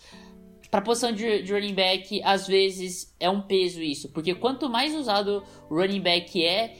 para 0.69 0.81
posição 0.81 1.11
de, 1.11 1.43
de, 1.43 1.53
running 1.53 1.75
back, 1.75 2.19
às 2.23 2.47
vezes 2.47 3.15
é 3.19 3.29
um 3.29 3.41
peso 3.41 3.79
isso, 3.79 4.09
porque 4.09 4.33
quanto 4.33 4.67
mais 4.67 4.95
usado 4.95 5.43
o 5.69 5.75
running 5.75 6.01
back 6.01 6.43
é, 6.43 6.75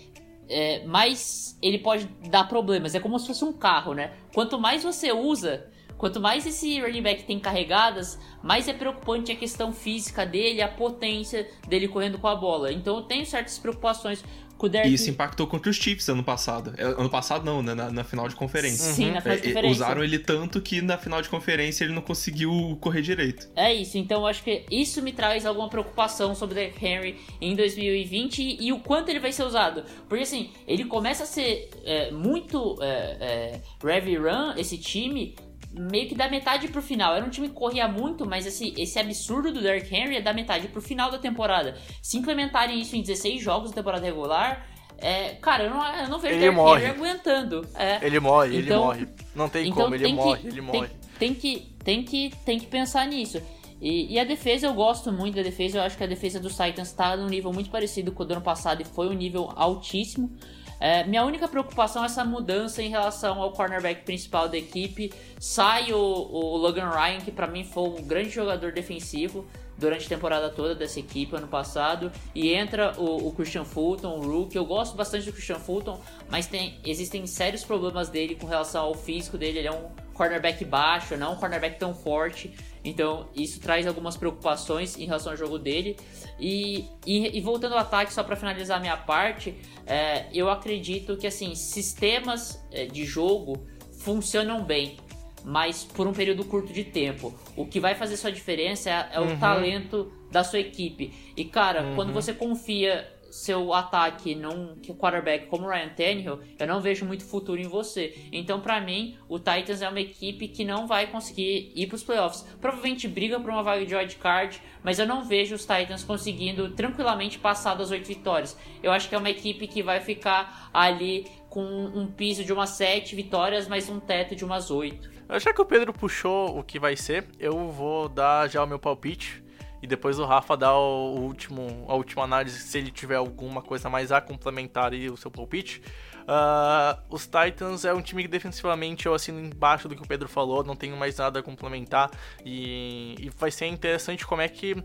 é, 0.50 0.84
mais 0.86 1.58
ele 1.62 1.78
pode 1.78 2.06
dar 2.28 2.46
problemas. 2.46 2.96
É 2.96 3.00
como 3.00 3.20
se 3.20 3.28
fosse 3.28 3.46
um 3.46 3.54
carro, 3.54 3.94
né? 3.94 4.14
Quanto 4.34 4.60
mais 4.60 4.84
você 4.84 5.12
usa, 5.12 5.70
quanto 5.98 6.20
mais 6.20 6.46
esse 6.46 6.80
running 6.80 7.02
back 7.02 7.24
tem 7.24 7.39
carregadas, 7.39 8.20
mais 8.41 8.68
é 8.68 8.74
preocupante 8.74 9.32
a 9.32 9.36
questão 9.36 9.72
física 9.72 10.26
dele, 10.26 10.62
a 10.62 10.68
potência 10.68 11.48
dele 11.68 11.88
correndo 11.88 12.18
com 12.18 12.28
a 12.28 12.36
bola. 12.36 12.72
Então 12.72 12.98
eu 12.98 13.04
tenho 13.04 13.26
certas 13.26 13.58
preocupações 13.58 14.24
Derek... 14.70 14.89
E 14.89 14.94
isso 14.94 15.10
impactou 15.10 15.48
contra 15.48 15.70
os 15.70 15.76
Chiefs 15.76 16.08
ano 16.10 16.24
passado. 16.24 16.74
É, 16.78 16.84
ano 16.84 17.10
passado 17.10 17.46
não, 17.46 17.62
né? 17.62 17.74
Na, 17.74 17.91
na 17.91 18.04
final 18.04 18.28
de 18.28 18.36
conferência. 18.36 18.94
Sim, 18.94 19.08
uhum. 19.08 19.14
na 19.14 19.22
final 19.22 19.38
de 19.38 19.44
é, 19.44 19.48
conferência. 19.48 19.84
Usaram 19.84 20.04
ele 20.04 20.20
tanto 20.20 20.62
que 20.62 20.82
na 20.82 20.98
final 20.98 21.22
de 21.22 21.30
conferência 21.30 21.84
ele 21.84 21.94
não 21.94 22.02
conseguiu 22.02 22.78
correr 22.80 23.02
direito. 23.02 23.50
É 23.56 23.74
isso, 23.74 23.98
então 23.98 24.22
eu 24.22 24.28
acho 24.28 24.44
que 24.44 24.66
isso 24.72 25.02
me 25.02 25.12
traz 25.12 25.46
alguma 25.46 25.70
preocupação 25.70 26.36
sobre 26.36 26.54
o 26.54 26.56
Derrick 26.56 26.86
Henry 26.86 27.20
em 27.41 27.56
2020 27.56 28.58
e, 28.60 28.72
o 28.72 28.80
quanto 28.80 29.10
ele 29.10 29.20
vai 29.20 29.32
ser 29.32 29.44
usado. 29.44 29.84
Porque 30.08 30.24
assim, 30.24 30.52
ele 30.68 30.86
começa 30.86 31.24
a 31.24 31.26
ser 31.28 31.70
é, 31.84 32.12
muito 32.12 32.78
é, 32.82 33.62
é, 33.82 34.00
run, 34.18 34.54
esse 34.58 34.78
time, 34.78 35.36
meio 35.74 36.08
que 36.08 36.16
da 36.16 36.30
metade 36.30 36.68
pro 36.68 36.82
final. 36.82 37.16
Era 37.16 37.26
um 37.26 37.30
time 37.30 37.50
que 37.50 37.54
corria 37.54 37.88
muito, 37.88 38.26
mas 38.26 38.46
esse, 38.46 38.74
esse 38.78 39.00
absurdo 39.00 39.52
do 39.52 39.62
Derrick 39.62 39.94
Henry 39.94 40.18
é 40.18 40.22
da 40.22 40.34
metade 40.34 40.68
pro 40.68 40.82
final 40.82 41.10
da 41.10 41.18
temporada. 41.18 41.76
Se 42.02 42.18
implementarem 42.18 42.80
isso 42.80 42.96
em 42.96 43.02
16 43.02 43.42
jogos 43.42 43.72
da 43.72 43.76
temporada 43.76 44.06
regular, 44.06 44.68
é, 44.98 45.36
cara, 45.42 45.66
eu 45.66 45.70
não, 45.70 45.96
eu 45.96 46.08
não 46.10 46.20
vejo 46.20 46.36
o 46.36 46.40
Derrick 46.40 46.56
morre. 46.56 46.86
Henry 46.86 46.96
aguentando. 46.96 47.68
É. 47.76 48.06
Ele 48.06 48.20
morre, 48.20 48.60
então, 48.60 48.94
ele 48.94 49.06
morre. 49.06 49.08
Não 49.36 49.50
tem 49.50 49.68
então 49.68 49.84
como, 49.84 49.96
ele 49.96 50.04
tem 50.04 50.16
morre, 50.16 50.40
que, 50.40 50.48
ele 50.48 50.62
morre. 50.62 50.80
Tem, 50.80 50.90
tem, 51.20 51.34
que, 51.34 51.76
tem, 51.84 52.04
que, 52.04 52.34
tem 52.46 52.60
que 52.60 52.68
pensar 52.68 53.08
nisso. 53.08 53.42
E, 53.82 54.14
e, 54.14 54.20
a 54.20 54.24
defesa, 54.24 54.68
eu 54.68 54.74
gosto 54.74 55.12
muito 55.12 55.36
da 55.36 55.42
defesa. 55.42 55.80
Eu 55.80 55.82
acho 55.84 55.98
que 55.98 56.04
a 56.04 56.08
defesa 56.08 56.40
dos 56.40 56.54
Titans 56.56 56.88
está 56.88 57.18
num 57.18 57.28
nível 57.28 57.52
muito 57.52 57.70
parecido 57.70 58.14
com 58.14 58.24
o 58.24 58.26
do 58.26 58.32
ano 58.32 58.42
passado 58.42 58.82
e 58.82 58.86
foi 58.86 59.10
um 59.10 59.14
nível 59.14 59.52
altíssimo. 59.56 60.32
É, 60.80 61.04
minha 61.04 61.24
única 61.24 61.48
preocupação 61.48 62.04
é 62.04 62.06
essa 62.06 62.26
mudança 62.26 62.82
em 62.82 62.90
relação 62.90 63.42
ao 63.42 63.52
cornerback 63.52 64.04
principal 64.04 64.50
da 64.50 64.58
equipe. 64.58 65.14
Sai 65.40 65.94
o, 65.94 65.98
o 65.98 66.58
Logan 66.58 66.90
Ryan, 66.90 67.20
que 67.20 67.32
para 67.32 67.48
mim 67.48 67.64
foi 67.64 67.84
um 67.84 68.04
grande 68.04 68.30
jogador 68.30 68.72
defensivo 68.72 69.46
durante 69.78 70.06
a 70.06 70.10
temporada 70.10 70.50
toda 70.50 70.76
dessa 70.76 71.00
equipe 71.00 71.36
ano 71.36 71.48
passado 71.48 72.12
e 72.34 72.54
entra 72.54 72.94
o, 72.98 73.28
o, 73.28 73.32
Christian 73.32 73.66
Fulton, 73.66 74.18
o 74.18 74.22
Rookie. 74.22 74.56
Eu 74.56 74.66
gosto 74.66 74.96
bastante 74.96 75.26
do 75.26 75.34
Christian 75.34 75.60
Fulton, 75.60 76.00
mas 76.30 76.48
tem, 76.48 76.80
existem 76.86 77.26
sérios 77.26 77.64
problemas 77.64 78.10
dele 78.10 78.36
com 78.36 78.48
relação 78.48 78.86
ao 78.86 78.94
físico 78.94 79.38
dele. 79.38 79.60
Ele 79.60 79.68
é 79.68 79.72
um 79.72 79.90
cornerback 80.14 80.64
baixo, 80.64 81.18
não 81.18 81.34
um 81.34 81.36
cornerback 81.36 81.80
tão 81.80 81.94
forte. 81.94 82.54
Então 82.84 83.30
isso 83.36 83.60
traz 83.60 83.88
algumas 83.88 84.18
preocupações 84.18 84.98
em 84.98 85.06
relação 85.06 85.32
ao 85.32 85.38
jogo 85.38 85.58
dele. 85.58 85.98
E, 86.40 86.86
e, 87.06 87.38
e 87.38 87.42
voltando 87.42 87.74
ao 87.74 87.80
ataque, 87.80 88.14
só 88.14 88.24
para 88.24 88.36
finalizar 88.36 88.78
a 88.78 88.82
minha 88.82 88.98
parte, 88.98 89.56
é, 89.86 90.26
eu 90.34 90.50
acredito 90.50 91.16
que 91.16 91.28
assim 91.28 91.56
sistemas 91.56 92.62
é, 92.72 92.86
de 92.86 93.06
jogo 93.06 93.66
funcionam 94.00 94.64
bem, 94.64 94.98
mas 95.46 95.84
por 95.84 96.08
um 96.08 96.14
período 96.14 96.44
curto 96.44 96.74
de 96.74 96.84
tempo. 96.84 97.34
O 97.56 97.66
que 97.66 97.80
vai 97.80 97.96
fazer 97.96 98.18
sua 98.18 98.32
diferença 98.32 98.90
é, 98.90 99.10
é 99.14 99.20
o 99.20 99.24
uhum. 99.24 99.40
talento 99.40 100.12
da 100.32 100.44
sua 100.44 100.60
equipe. 100.60 101.14
E 101.38 101.46
cara, 101.46 101.84
uhum. 101.84 101.96
quando 101.96 102.12
você 102.12 102.34
confia 102.34 103.12
seu 103.34 103.74
ataque 103.74 104.36
num 104.36 104.76
quarterback 104.96 105.48
como 105.48 105.66
o 105.66 105.70
Ryan 105.70 105.90
Tannehill, 105.90 106.40
eu 106.60 106.68
não 106.68 106.80
vejo 106.80 107.04
muito 107.04 107.26
futuro 107.26 107.60
em 107.60 107.68
você. 107.68 108.16
Então, 108.32 108.62
para 108.62 108.80
mim, 108.80 109.18
o 109.28 109.40
Titans 109.40 109.82
é 109.82 109.90
uma 109.90 110.00
equipe 110.00 110.48
que 110.48 110.64
não 110.64 110.86
vai 110.86 111.08
conseguir 111.08 111.72
ir 111.74 111.88
para 111.88 111.96
os 111.96 112.04
playoffs. 112.04 112.46
Provavelmente 112.62 113.08
briga 113.08 113.40
por 113.40 113.50
uma 113.50 113.64
vaga 113.64 113.84
de 113.88 113.96
wild 113.96 114.16
card, 114.18 114.62
mas 114.84 115.00
eu 115.00 115.08
não 115.08 115.26
vejo 115.26 115.56
os 115.56 115.62
Titans 115.62 116.04
conseguindo 116.04 116.76
tranquilamente 116.76 117.40
passar 117.40 117.74
das 117.74 117.90
oito 117.90 118.08
vitórias. 118.08 118.56
Eu 118.84 118.92
acho 118.92 119.10
que 119.10 119.16
é 119.16 119.18
uma 119.18 119.32
equipe 119.32 119.66
que 119.68 119.82
vai 119.82 120.00
ficar 120.00 120.70
ali 120.72 121.26
com 121.50 121.64
um 121.64 122.06
piso 122.06 122.44
de 122.44 122.54
umas 122.54 122.70
sete 122.70 123.16
vitórias, 123.16 123.68
mas 123.68 123.90
um 123.90 124.00
teto 124.00 124.36
de 124.36 124.46
umas 124.46 124.70
oito. 124.70 125.10
Já 125.40 125.52
que 125.52 125.62
o 125.62 125.66
Pedro 125.66 125.92
puxou 125.92 126.60
o 126.60 126.64
que 126.64 126.78
vai 126.78 126.96
ser, 126.96 127.26
eu 127.40 127.70
vou 127.70 128.08
dar 128.08 128.48
já 128.48 128.64
o 128.64 128.68
meu 128.68 128.78
palpite 128.78 129.44
e 129.84 129.88
depois 129.88 130.18
o 130.18 130.24
Rafa 130.24 130.56
dá 130.56 130.74
o 130.74 131.20
último, 131.20 131.84
a 131.90 131.94
última 131.94 132.24
análise 132.24 132.58
se 132.58 132.78
ele 132.78 132.90
tiver 132.90 133.18
alguma 133.18 133.62
coisa 133.62 133.90
mais 133.90 134.14
a 134.14 134.22
complementar 134.22 134.94
e 134.94 135.10
o 135.10 135.18
seu 135.18 135.30
palpite. 135.30 135.84
Uh, 136.24 136.98
os 137.10 137.28
Titans 137.28 137.86
é 137.86 137.94
um 137.94 138.02
time 138.02 138.24
que 138.24 138.28
defensivamente 138.28 139.06
eu 139.06 139.14
assino 139.14 139.40
embaixo 139.40 139.88
do 139.88 139.96
que 139.96 140.02
o 140.02 140.08
Pedro 140.08 140.28
falou, 140.28 140.64
não 140.64 140.76
tenho 140.76 140.96
mais 140.96 141.18
nada 141.18 141.40
a 141.40 141.44
complementar 141.44 142.10
e, 142.46 143.16
e 143.20 143.30
vai 143.30 143.52
ser 143.52 143.68
interessante 143.68 144.26
como 144.26 144.42
é 144.42 144.48
que 144.48 144.74
uh, 144.74 144.84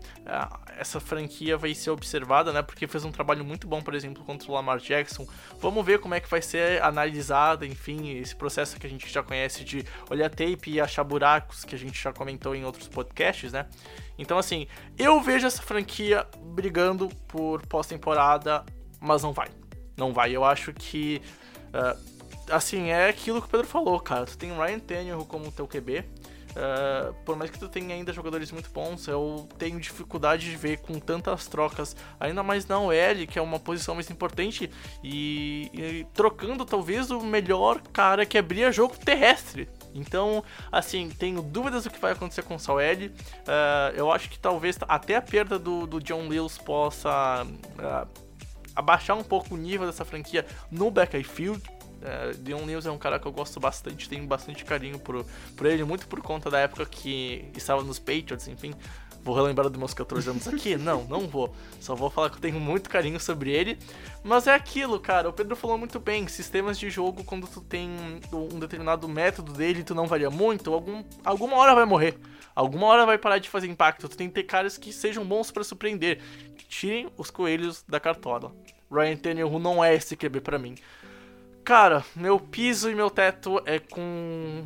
essa 0.77 0.99
franquia 0.99 1.57
vai 1.57 1.73
ser 1.73 1.91
observada, 1.91 2.51
né? 2.51 2.61
Porque 2.61 2.87
fez 2.87 3.05
um 3.05 3.11
trabalho 3.11 3.43
muito 3.45 3.67
bom, 3.67 3.81
por 3.81 3.93
exemplo, 3.93 4.23
contra 4.23 4.49
o 4.49 4.53
Lamar 4.53 4.79
Jackson. 4.79 5.27
Vamos 5.59 5.85
ver 5.85 5.99
como 5.99 6.13
é 6.13 6.19
que 6.19 6.29
vai 6.29 6.41
ser 6.41 6.81
analisada, 6.83 7.65
enfim, 7.65 8.17
esse 8.17 8.35
processo 8.35 8.79
que 8.79 8.85
a 8.85 8.89
gente 8.89 9.11
já 9.11 9.23
conhece 9.23 9.63
de 9.63 9.85
olhar 10.09 10.29
tape 10.29 10.71
e 10.71 10.81
achar 10.81 11.03
buracos 11.03 11.63
que 11.63 11.75
a 11.75 11.77
gente 11.77 12.01
já 12.01 12.11
comentou 12.11 12.55
em 12.55 12.65
outros 12.65 12.87
podcasts, 12.87 13.51
né? 13.51 13.65
Então, 14.17 14.37
assim, 14.37 14.67
eu 14.97 15.21
vejo 15.21 15.47
essa 15.47 15.61
franquia 15.61 16.27
brigando 16.53 17.07
por 17.27 17.65
pós-temporada, 17.67 18.65
mas 18.99 19.23
não 19.23 19.31
vai. 19.31 19.58
Não 19.99 20.13
vai. 20.13 20.35
Eu 20.35 20.43
acho 20.45 20.73
que. 20.73 21.21
Uh, 21.67 22.19
assim, 22.49 22.89
é 22.89 23.09
aquilo 23.09 23.41
que 23.41 23.47
o 23.47 23.49
Pedro 23.51 23.67
falou, 23.67 23.99
cara. 23.99 24.25
Tu 24.25 24.37
tem 24.37 24.51
Ryan 24.51 24.79
Tannehill 24.79 25.25
como 25.25 25.51
teu 25.51 25.67
QB. 25.67 25.99
Uh, 26.49 27.13
por 27.25 27.35
mais 27.35 27.51
que 27.51 27.59
tu 27.59 27.69
tenha 27.69 27.93
ainda 27.93 28.11
jogadores 28.11 28.51
muito 28.51 28.71
bons, 28.71 29.07
eu 29.07 29.47
tenho 29.59 29.79
dificuldade 29.79 30.49
de 30.49 30.57
ver 30.57 30.79
com 30.79 30.99
tantas 30.99 31.45
trocas, 31.47 31.95
ainda 32.19 32.41
mais 32.41 32.65
na 32.65 32.79
OL, 32.79 33.27
que 33.29 33.37
é 33.37 33.41
uma 33.41 33.59
posição 33.59 33.93
mais 33.93 34.09
importante, 34.09 34.69
e, 35.03 35.69
e 35.71 36.07
trocando 36.11 36.65
talvez 36.65 37.11
o 37.11 37.21
melhor 37.21 37.79
cara 37.93 38.25
que 38.25 38.35
abria 38.35 38.71
jogo 38.71 38.97
terrestre 38.97 39.69
então, 39.93 40.43
assim, 40.71 41.09
tenho 41.09 41.41
dúvidas 41.41 41.83
do 41.83 41.89
que 41.89 41.99
vai 41.99 42.11
acontecer 42.11 42.43
com 42.43 42.55
o 42.55 42.59
Sawed. 42.59 43.07
Uh, 43.07 43.95
eu 43.95 44.11
acho 44.11 44.29
que 44.29 44.37
talvez 44.37 44.77
até 44.87 45.15
a 45.15 45.21
perda 45.21 45.57
do, 45.57 45.87
do 45.87 45.99
John 45.99 46.27
Lewis 46.27 46.57
possa 46.57 47.45
uh, 47.45 48.28
abaixar 48.79 49.17
um 49.17 49.23
pouco 49.23 49.55
o 49.55 49.57
nível 49.57 49.85
dessa 49.85 50.05
franquia 50.05 50.45
no 50.71 50.89
backfield. 50.89 51.61
Uh, 51.99 52.37
Dion 52.41 52.65
Lewis 52.65 52.85
é 52.85 52.91
um 52.91 52.97
cara 52.97 53.19
que 53.19 53.27
eu 53.27 53.31
gosto 53.31 53.59
bastante, 53.59 54.07
tenho 54.07 54.25
bastante 54.25 54.63
carinho 54.63 54.97
por, 54.97 55.25
por 55.57 55.65
ele, 55.67 55.83
muito 55.83 56.07
por 56.07 56.21
conta 56.21 56.49
da 56.49 56.57
época 56.59 56.85
que 56.85 57.51
estava 57.55 57.83
nos 57.83 57.99
Patriots, 57.99 58.47
enfim. 58.47 58.73
Vou 59.21 59.35
relembrar 59.35 59.69
dos 59.69 59.77
meus 59.77 59.93
14 59.93 60.29
anos 60.29 60.47
aqui? 60.47 60.75
Não, 60.79 61.03
não 61.03 61.27
vou. 61.27 61.53
Só 61.79 61.93
vou 61.93 62.09
falar 62.09 62.29
que 62.29 62.37
eu 62.37 62.41
tenho 62.41 62.59
muito 62.59 62.89
carinho 62.89 63.19
sobre 63.19 63.51
ele. 63.51 63.77
Mas 64.23 64.47
é 64.47 64.53
aquilo, 64.53 64.99
cara. 64.99 65.27
O 65.27 65.33
Pedro 65.33 65.55
falou 65.55 65.77
muito 65.77 65.99
bem. 65.99 66.27
Sistemas 66.27 66.79
de 66.79 66.89
jogo, 66.89 67.23
quando 67.23 67.45
tu 67.47 67.59
tem 67.59 67.89
um 68.31 68.59
determinado 68.59 69.07
método 69.07 69.51
dele 69.53 69.83
tu 69.83 69.93
não 69.93 70.07
varia 70.07 70.29
muito, 70.29 70.73
algum, 70.73 71.03
alguma 71.23 71.57
hora 71.57 71.75
vai 71.75 71.85
morrer. 71.85 72.17
Alguma 72.55 72.87
hora 72.87 73.05
vai 73.05 73.17
parar 73.17 73.39
de 73.39 73.49
fazer 73.49 73.67
impacto. 73.67 74.07
Tu 74.07 74.17
tem 74.17 74.27
que 74.29 74.35
ter 74.35 74.43
caras 74.43 74.77
que 74.77 74.91
sejam 74.91 75.25
bons 75.25 75.51
para 75.51 75.63
surpreender. 75.63 76.21
Que 76.55 76.65
tirem 76.65 77.09
os 77.17 77.29
coelhos 77.29 77.83
da 77.87 77.99
cartola. 77.99 78.53
Ryan 78.91 79.17
Tannehill 79.17 79.59
não 79.59 79.83
é 79.83 79.95
esse 79.95 80.15
QB 80.15 80.41
para 80.41 80.59
mim. 80.59 80.75
Cara, 81.63 82.03
meu 82.15 82.39
piso 82.39 82.89
e 82.89 82.95
meu 82.95 83.09
teto 83.09 83.61
é 83.65 83.79
com. 83.79 84.63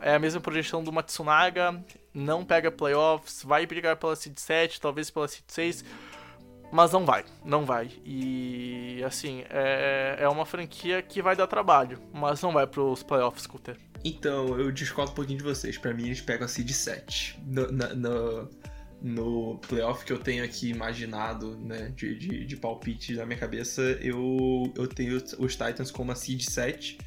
É 0.00 0.14
a 0.14 0.18
mesma 0.18 0.40
projeção 0.40 0.82
do 0.82 0.92
Matsunaga 0.92 1.84
não 2.16 2.44
pega 2.44 2.70
playoffs, 2.70 3.42
vai 3.44 3.66
brigar 3.66 3.96
pela 3.96 4.16
seed 4.16 4.38
7, 4.38 4.80
talvez 4.80 5.10
pela 5.10 5.28
seed 5.28 5.44
6, 5.46 5.84
mas 6.72 6.90
não 6.90 7.04
vai, 7.04 7.24
não 7.44 7.64
vai. 7.64 7.90
E 8.04 9.02
assim, 9.04 9.44
é, 9.50 10.16
é 10.20 10.28
uma 10.28 10.46
franquia 10.46 11.02
que 11.02 11.20
vai 11.20 11.36
dar 11.36 11.46
trabalho, 11.46 12.00
mas 12.12 12.40
não 12.40 12.52
vai 12.52 12.66
pros 12.66 13.02
playoffs, 13.02 13.46
Cutter. 13.46 13.76
Então, 14.02 14.58
eu 14.58 14.72
discordo 14.72 15.12
um 15.12 15.14
pouquinho 15.14 15.38
de 15.38 15.44
vocês. 15.44 15.76
Para 15.76 15.92
mim, 15.92 16.06
eles 16.06 16.20
pegam 16.20 16.46
a 16.46 16.48
seed 16.48 16.70
7. 16.70 17.38
No, 17.44 17.70
no, 17.70 17.96
no, 17.96 18.50
no 19.00 19.58
playoff 19.68 20.04
que 20.04 20.12
eu 20.12 20.18
tenho 20.18 20.44
aqui 20.44 20.70
imaginado, 20.70 21.56
né, 21.58 21.92
de, 21.94 22.18
de, 22.18 22.44
de 22.46 22.56
palpite 22.56 23.14
na 23.14 23.26
minha 23.26 23.38
cabeça, 23.38 23.82
eu, 24.00 24.72
eu 24.76 24.86
tenho 24.86 25.16
os 25.38 25.52
Titans 25.52 25.90
como 25.90 26.12
a 26.12 26.14
seed 26.14 26.42
7, 26.42 26.98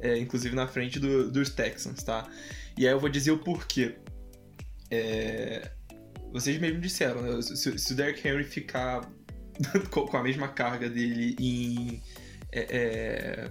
é, 0.00 0.18
inclusive 0.18 0.54
na 0.54 0.66
frente 0.66 0.98
do, 0.98 1.30
dos 1.30 1.50
Texans, 1.50 2.02
tá? 2.02 2.28
E 2.76 2.86
aí 2.86 2.92
eu 2.92 3.00
vou 3.00 3.08
dizer 3.08 3.30
o 3.30 3.38
porquê. 3.38 3.96
É, 4.90 5.70
vocês 6.32 6.58
mesmo 6.58 6.80
disseram, 6.80 7.22
né? 7.22 7.42
Se, 7.42 7.78
se 7.78 7.92
o 7.92 7.96
Derrick 7.96 8.26
Henry 8.26 8.44
ficar 8.44 9.08
com 9.90 10.16
a 10.16 10.22
mesma 10.22 10.48
carga 10.48 10.88
dele 10.88 11.36
em, 11.38 12.02
é, 12.52 12.66
é 12.70 13.50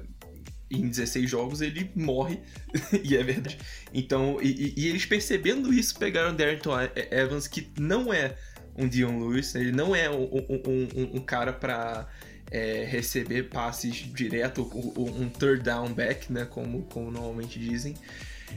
em 0.76 0.88
16 0.88 1.30
jogos, 1.30 1.62
ele 1.62 1.90
morre, 1.96 2.40
e 3.04 3.16
é 3.16 3.24
verdade. 3.24 3.58
Então, 3.94 4.38
e, 4.42 4.74
e, 4.76 4.88
eles 4.88 5.06
percebendo 5.06 5.74
isso, 5.74 5.98
pegaram 5.98 6.36
Darrington 6.36 6.72
Evans, 7.12 7.48
que 7.48 7.72
não 7.78 8.14
é 8.14 8.36
um 8.76 8.88
Dion 8.88 9.20
Lewis, 9.20 9.54
ele 9.56 9.72
não 9.72 9.96
é 9.96 10.10
um, 10.10 10.24
um, 10.24 10.62
um, 10.68 11.18
um 11.18 11.20
cara 11.20 11.54
para 11.54 12.08
é, 12.52 12.86
receber 12.86 13.50
passes 13.50 13.96
direto, 13.96 14.62
um, 14.96 15.30
third 15.30 15.64
down 15.64 15.94
back, 15.94 16.32
né, 16.32 16.46
como, 16.46 16.84
como 16.84 17.12
normalmente 17.12 17.60
dizem. 17.60 17.96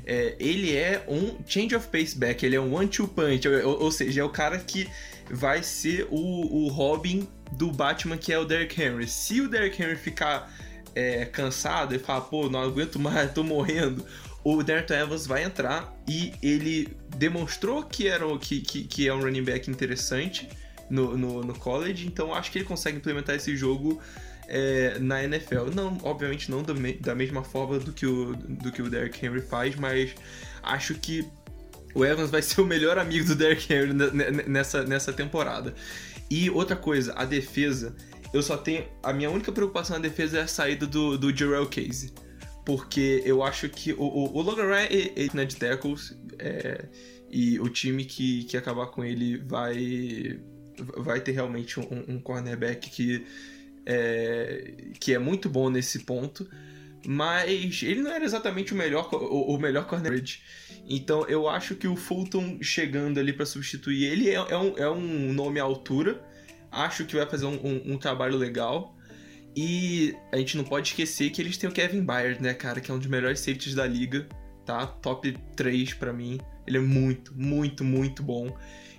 É, 0.04 0.36
ele 0.38 0.76
é 0.76 1.02
um 1.08 1.38
change 1.46 1.74
of 1.74 1.88
pace 1.88 2.16
back, 2.16 2.44
ele 2.44 2.56
é 2.56 2.60
um 2.60 2.74
one-two 2.74 3.08
punch, 3.08 3.48
ou, 3.48 3.84
ou, 3.84 3.90
seja, 3.90 4.20
é 4.20 4.24
o 4.24 4.28
cara 4.28 4.58
que 4.58 4.86
vai 5.30 5.62
ser 5.62 6.06
o, 6.10 6.64
o 6.64 6.68
Robin 6.68 7.26
do 7.52 7.72
Batman, 7.72 8.18
que 8.18 8.32
é 8.32 8.38
o 8.38 8.44
Derrick 8.44 8.80
Henry. 8.80 9.08
Se 9.08 9.40
o 9.40 9.48
Derrick 9.48 9.82
Henry 9.82 9.96
ficar 9.96 10.52
é, 10.96 11.26
cansado 11.26 11.94
e 11.94 11.98
falar, 11.98 12.22
pô, 12.22 12.48
não 12.48 12.60
aguento 12.60 12.98
mais, 12.98 13.30
tô 13.32 13.44
morrendo, 13.44 14.04
o 14.42 14.62
Darren 14.62 14.86
Evans 15.02 15.26
vai 15.26 15.44
entrar 15.44 15.94
e 16.08 16.32
ele 16.42 16.96
demonstrou 17.16 17.82
que, 17.82 18.08
era, 18.08 18.24
que, 18.38 18.62
que, 18.62 18.84
que 18.84 19.06
é 19.06 19.12
um 19.12 19.20
running 19.20 19.44
back 19.44 19.70
interessante 19.70 20.48
no, 20.88 21.18
no, 21.18 21.44
no 21.44 21.54
college, 21.58 22.06
então 22.06 22.32
acho 22.32 22.50
que 22.50 22.58
ele 22.58 22.64
consegue 22.64 22.96
implementar 22.96 23.36
esse 23.36 23.54
jogo 23.54 24.00
é, 24.48 24.98
na 24.98 25.22
NFL. 25.22 25.74
Não, 25.74 25.98
obviamente 26.02 26.50
não 26.50 26.62
da 26.62 27.14
mesma 27.14 27.44
forma 27.44 27.78
do 27.78 27.92
que, 27.92 28.06
o, 28.06 28.34
do 28.34 28.72
que 28.72 28.80
o 28.80 28.88
Derrick 28.88 29.24
Henry 29.24 29.42
faz, 29.42 29.76
mas 29.76 30.14
acho 30.62 30.94
que 30.94 31.28
o 31.94 32.04
Evans 32.04 32.30
vai 32.30 32.40
ser 32.40 32.62
o 32.62 32.64
melhor 32.64 32.98
amigo 32.98 33.26
do 33.26 33.34
Derrick 33.34 33.70
Henry 33.70 33.92
nessa, 34.46 34.82
nessa 34.84 35.12
temporada. 35.12 35.74
E 36.30 36.50
outra 36.50 36.74
coisa, 36.74 37.12
a 37.16 37.24
defesa 37.24 37.94
eu 38.36 38.42
só 38.42 38.56
tenho. 38.56 38.84
A 39.02 39.12
minha 39.12 39.30
única 39.30 39.50
preocupação 39.50 39.96
na 39.96 40.02
defesa 40.02 40.38
é 40.38 40.42
a 40.42 40.46
saída 40.46 40.86
do, 40.86 41.16
do 41.16 41.34
Jarrell 41.34 41.66
Casey. 41.66 42.12
Porque 42.64 43.22
eu 43.24 43.42
acho 43.42 43.68
que 43.68 43.92
o, 43.92 44.02
o, 44.02 44.36
o 44.36 44.42
Logan 44.42 44.66
Ryan 44.66 44.88
é, 44.90 45.26
é 45.40 45.44
de 45.44 45.56
tackles 45.56 46.18
é, 46.38 46.86
e 47.30 47.60
o 47.60 47.68
time 47.68 48.04
que, 48.04 48.44
que 48.44 48.56
acabar 48.56 48.86
com 48.86 49.04
ele 49.04 49.38
vai, 49.38 50.40
vai 50.96 51.20
ter 51.20 51.32
realmente 51.32 51.78
um, 51.78 52.04
um 52.08 52.20
cornerback 52.20 52.90
que 52.90 53.24
é, 53.86 54.74
que 54.98 55.14
é 55.14 55.18
muito 55.18 55.48
bom 55.48 55.70
nesse 55.70 56.00
ponto. 56.00 56.48
Mas 57.06 57.82
ele 57.84 58.02
não 58.02 58.10
era 58.10 58.24
exatamente 58.24 58.72
o 58.72 58.76
melhor, 58.76 59.08
o, 59.14 59.54
o 59.54 59.58
melhor 59.58 59.86
cornerback. 59.86 60.40
Então 60.88 61.24
eu 61.28 61.48
acho 61.48 61.76
que 61.76 61.86
o 61.86 61.94
Fulton 61.94 62.58
chegando 62.60 63.20
ali 63.20 63.32
para 63.32 63.46
substituir 63.46 64.04
ele 64.04 64.28
é, 64.28 64.34
é, 64.34 64.58
um, 64.58 64.76
é 64.76 64.90
um 64.90 65.32
nome 65.32 65.60
à 65.60 65.62
altura 65.62 66.20
acho 66.76 67.04
que 67.04 67.16
vai 67.16 67.26
fazer 67.26 67.46
um, 67.46 67.54
um, 67.54 67.94
um, 67.94 67.98
trabalho 67.98 68.36
legal. 68.36 68.94
E 69.56 70.14
a 70.32 70.36
gente 70.36 70.56
não 70.56 70.64
pode 70.64 70.88
esquecer 70.88 71.30
que 71.30 71.40
eles 71.40 71.56
têm 71.56 71.68
o 71.68 71.72
Kevin 71.72 72.02
Byard, 72.04 72.42
né, 72.42 72.52
cara, 72.52 72.80
que 72.80 72.90
é 72.90 72.94
um 72.94 72.98
dos 72.98 73.06
melhores 73.06 73.40
safeties 73.40 73.74
da 73.74 73.86
liga, 73.86 74.28
tá? 74.66 74.86
Top 74.86 75.32
3 75.56 75.94
para 75.94 76.12
mim. 76.12 76.38
Ele 76.66 76.76
é 76.76 76.80
muito, 76.80 77.32
muito, 77.34 77.82
muito 77.82 78.22
bom. 78.22 78.54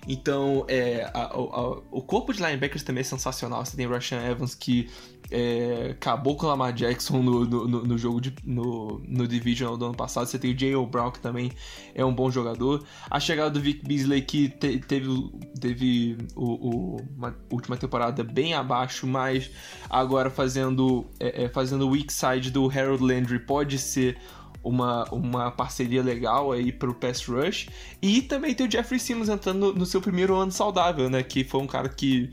Então, 0.06 0.64
é, 0.68 1.08
a, 1.14 1.24
a, 1.26 1.70
o 1.92 2.02
corpo 2.02 2.32
de 2.32 2.42
linebackers 2.42 2.82
também 2.82 3.02
é 3.02 3.04
sensacional. 3.04 3.64
Você 3.64 3.76
tem 3.76 3.86
o 3.86 3.90
Rashan 3.90 4.20
Evans 4.24 4.54
que 4.54 4.90
é, 5.30 5.90
acabou 5.92 6.36
com 6.36 6.46
o 6.46 6.48
Lamar 6.48 6.72
Jackson 6.72 7.22
no, 7.22 7.44
no, 7.44 7.66
no, 7.66 7.98
jogo 7.98 8.20
de, 8.20 8.34
no, 8.44 9.00
no 9.06 9.28
Divisional 9.28 9.76
do 9.76 9.84
ano 9.86 9.94
passado. 9.94 10.26
Você 10.26 10.38
tem 10.38 10.52
o 10.52 10.54
J.O. 10.54 10.86
Brown, 10.86 11.10
que 11.10 11.20
também 11.20 11.52
é 11.94 12.04
um 12.04 12.14
bom 12.14 12.30
jogador. 12.30 12.84
A 13.10 13.20
chegada 13.20 13.50
do 13.50 13.60
Vic 13.60 13.86
Beasley, 13.86 14.22
que 14.22 14.48
te, 14.48 14.78
teve, 14.78 15.30
teve 15.60 16.18
o, 16.34 16.44
o, 16.44 16.96
uma 17.16 17.36
última 17.50 17.76
temporada 17.76 18.24
bem 18.24 18.54
abaixo, 18.54 19.06
mas 19.06 19.50
agora 19.90 20.30
fazendo, 20.30 21.06
é, 21.20 21.44
é, 21.44 21.48
fazendo 21.48 21.86
o 21.86 21.90
weak 21.90 22.12
side 22.12 22.50
do 22.50 22.70
Harold 22.70 23.02
Landry 23.02 23.38
pode 23.38 23.78
ser 23.78 24.16
uma, 24.62 25.04
uma 25.10 25.50
parceria 25.50 26.02
legal 26.02 26.52
aí 26.52 26.72
pro 26.72 26.94
pass 26.94 27.24
rush. 27.26 27.68
E 28.00 28.22
também 28.22 28.54
tem 28.54 28.66
o 28.66 28.70
Jeffrey 28.70 28.98
Simmons 28.98 29.28
entrando 29.28 29.58
no, 29.58 29.72
no 29.74 29.86
seu 29.86 30.00
primeiro 30.00 30.34
ano 30.34 30.52
saudável, 30.52 31.10
né? 31.10 31.22
Que 31.22 31.44
foi 31.44 31.60
um 31.60 31.66
cara 31.66 31.88
que 31.88 32.30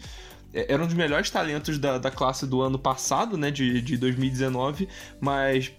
era 0.55 0.81
um 0.81 0.85
dos 0.85 0.95
melhores 0.95 1.29
talentos 1.29 1.77
da, 1.77 1.97
da 1.97 2.09
classe 2.09 2.47
do 2.47 2.61
ano 2.61 2.79
passado, 2.79 3.37
né, 3.37 3.51
de, 3.51 3.81
de 3.81 3.97
2019, 3.97 4.87
mas 5.19 5.71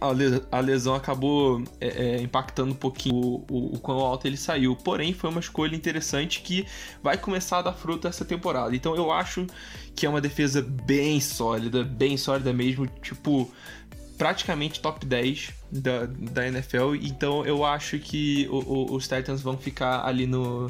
a, 0.00 0.60
lesão 0.60 0.94
acabou 0.94 1.62
é, 1.80 1.88
é, 1.88 2.20
impactando 2.20 2.72
um 2.72 2.76
pouquinho 2.76 3.16
o, 3.16 3.44
o, 3.50 3.74
o, 3.74 3.80
quão 3.80 3.98
alto 3.98 4.26
ele 4.26 4.36
saiu. 4.36 4.76
Porém, 4.76 5.12
foi 5.12 5.28
uma 5.28 5.40
escolha 5.40 5.74
interessante 5.74 6.40
que 6.40 6.66
vai 7.02 7.18
começar 7.18 7.58
a 7.58 7.62
dar 7.62 7.72
fruto 7.72 8.06
essa 8.06 8.24
temporada. 8.24 8.74
Então 8.74 8.94
eu 8.94 9.10
acho 9.10 9.46
que 9.96 10.06
é 10.06 10.08
uma 10.08 10.20
defesa 10.20 10.62
bem 10.62 11.20
sólida, 11.20 11.82
bem 11.82 12.16
sólida 12.16 12.52
mesmo, 12.52 12.86
tipo, 13.02 13.50
praticamente 14.16 14.80
top 14.80 15.04
10 15.04 15.50
da, 15.70 16.06
da 16.06 16.46
NFL. 16.46 16.94
Então 17.02 17.44
eu 17.44 17.64
acho 17.64 17.98
que 17.98 18.48
o, 18.50 18.94
os 18.94 19.08
Titans 19.08 19.42
vão 19.42 19.58
ficar 19.58 20.06
ali 20.06 20.26
no 20.26 20.68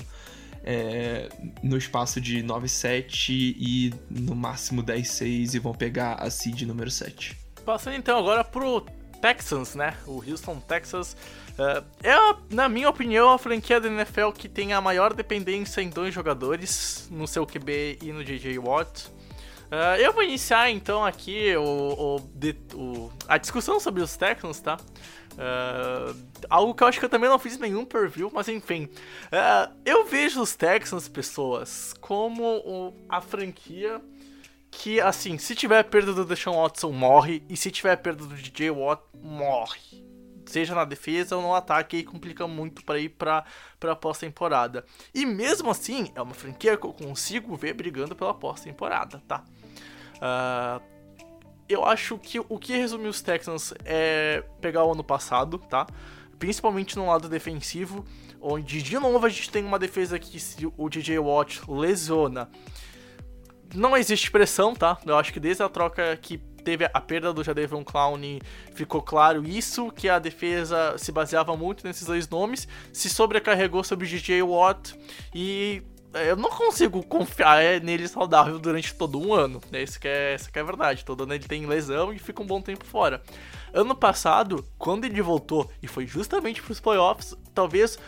é, 0.64 1.28
no 1.62 1.76
espaço 1.76 2.20
de 2.20 2.42
9-7 2.42 3.30
e 3.30 3.94
no 4.10 4.34
máximo 4.34 4.82
10-6 4.82 5.54
e 5.54 5.58
vão 5.58 5.72
pegar 5.72 6.14
a 6.14 6.30
seed 6.30 6.62
número 6.62 6.90
7. 6.90 7.36
Passando 7.64 7.96
então 7.96 8.18
agora 8.18 8.42
pro 8.44 8.84
Texans, 9.20 9.74
né? 9.74 9.94
O 10.06 10.22
Houston 10.26 10.60
Texans 10.60 11.16
uh, 11.58 11.84
é, 12.02 12.36
na 12.50 12.68
minha 12.68 12.88
opinião, 12.88 13.30
a 13.30 13.38
franquia 13.38 13.80
da 13.80 13.88
NFL 13.88 14.30
que 14.30 14.48
tem 14.48 14.72
a 14.72 14.80
maior 14.80 15.12
dependência 15.12 15.80
em 15.80 15.90
dois 15.90 16.14
jogadores, 16.14 17.08
no 17.10 17.26
seu 17.26 17.46
QB 17.46 17.98
e 18.02 18.12
no 18.12 18.24
JJ 18.24 18.58
Watt. 18.58 19.10
Uh, 19.70 20.00
eu 20.00 20.12
vou 20.12 20.22
iniciar 20.22 20.70
então 20.70 21.04
aqui 21.04 21.54
o, 21.56 21.62
o, 21.62 22.16
o, 22.74 23.12
a 23.28 23.36
discussão 23.36 23.78
sobre 23.78 24.02
os 24.02 24.16
Texans, 24.16 24.60
tá? 24.60 24.78
Uh, 25.34 26.16
algo 26.48 26.74
que 26.74 26.82
eu 26.82 26.88
acho 26.88 26.98
que 26.98 27.04
eu 27.04 27.08
também 27.08 27.28
não 27.28 27.38
fiz 27.38 27.58
nenhum 27.58 27.84
preview, 27.84 28.30
mas 28.32 28.48
enfim. 28.48 28.84
Uh, 28.84 29.72
eu 29.84 30.06
vejo 30.06 30.40
os 30.40 30.56
Texans, 30.56 31.06
pessoas, 31.06 31.94
como 32.00 32.94
a 33.08 33.20
franquia 33.20 34.00
que, 34.70 35.00
assim, 35.00 35.38
se 35.38 35.54
tiver 35.54 35.82
perda 35.84 36.12
do 36.12 36.24
Deshaun 36.24 36.62
Watson, 36.62 36.92
morre. 36.92 37.42
E 37.48 37.56
se 37.56 37.70
tiver 37.70 37.96
perda 37.96 38.24
do 38.24 38.34
DJ 38.34 38.70
Watt, 38.70 39.02
morre. 39.14 40.04
Seja 40.46 40.74
na 40.74 40.84
defesa 40.84 41.36
ou 41.36 41.42
no 41.42 41.54
ataque, 41.54 41.96
aí 41.96 42.04
complica 42.04 42.46
muito 42.46 42.82
para 42.84 42.98
ir 42.98 43.10
para 43.10 43.44
a 43.82 43.96
pós-temporada. 43.96 44.84
E 45.14 45.26
mesmo 45.26 45.70
assim, 45.70 46.10
é 46.14 46.22
uma 46.22 46.34
franquia 46.34 46.76
que 46.76 46.86
eu 46.86 46.92
consigo 46.92 47.54
ver 47.54 47.74
brigando 47.74 48.16
pela 48.16 48.32
pós-temporada, 48.32 49.22
tá? 49.28 49.44
Uh, 50.18 50.82
eu 51.68 51.84
acho 51.84 52.16
que 52.18 52.40
o 52.40 52.58
que 52.58 52.76
resumiu 52.76 53.10
os 53.10 53.20
Texans 53.20 53.74
é 53.84 54.42
pegar 54.60 54.84
o 54.84 54.92
ano 54.92 55.04
passado, 55.04 55.58
tá? 55.58 55.86
Principalmente 56.38 56.96
no 56.96 57.06
lado 57.06 57.28
defensivo, 57.28 58.04
onde 58.40 58.80
de 58.80 58.98
novo 58.98 59.26
a 59.26 59.28
gente 59.28 59.50
tem 59.50 59.64
uma 59.64 59.78
defesa 59.78 60.18
que 60.18 60.40
se 60.40 60.66
o 60.76 60.88
DJ 60.88 61.18
Watt 61.18 61.60
lesiona, 61.68 62.48
não 63.74 63.96
existe 63.96 64.30
pressão, 64.30 64.74
tá? 64.74 64.96
Eu 65.04 65.16
acho 65.18 65.32
que 65.32 65.40
desde 65.40 65.62
a 65.62 65.68
troca 65.68 66.16
que 66.16 66.38
teve 66.38 66.88
a 66.92 67.00
perda 67.00 67.32
do 67.32 67.44
Jadevon 67.44 67.84
Clown 67.84 68.18
ficou 68.74 69.02
claro 69.02 69.46
isso, 69.46 69.90
que 69.90 70.08
a 70.08 70.18
defesa 70.18 70.96
se 70.98 71.12
baseava 71.12 71.56
muito 71.56 71.86
nesses 71.86 72.06
dois 72.06 72.28
nomes, 72.28 72.66
se 72.92 73.08
sobrecarregou 73.10 73.84
sobre 73.84 74.06
o 74.06 74.08
DJ 74.08 74.42
Watt 74.42 74.94
e 75.34 75.82
eu 76.14 76.36
não 76.36 76.50
consigo 76.50 77.02
confiar 77.02 77.62
é, 77.62 77.78
nele 77.80 78.08
saudável 78.08 78.58
durante 78.58 78.94
todo 78.94 79.20
um 79.20 79.34
ano. 79.34 79.60
Né? 79.70 79.82
Isso, 79.82 80.00
que 80.00 80.08
é, 80.08 80.34
isso 80.34 80.50
que 80.50 80.58
é 80.58 80.64
verdade. 80.64 81.04
Todo 81.04 81.24
ano 81.24 81.34
ele 81.34 81.46
tem 81.46 81.66
lesão 81.66 82.12
e 82.12 82.18
fica 82.18 82.42
um 82.42 82.46
bom 82.46 82.60
tempo 82.60 82.84
fora. 82.84 83.22
Ano 83.72 83.94
passado, 83.94 84.64
quando 84.78 85.04
ele 85.04 85.20
voltou 85.20 85.70
e 85.82 85.86
foi 85.86 86.06
justamente 86.06 86.62
para 86.62 86.72
os 86.72 86.80
playoffs, 86.80 87.36
talvez 87.54 87.98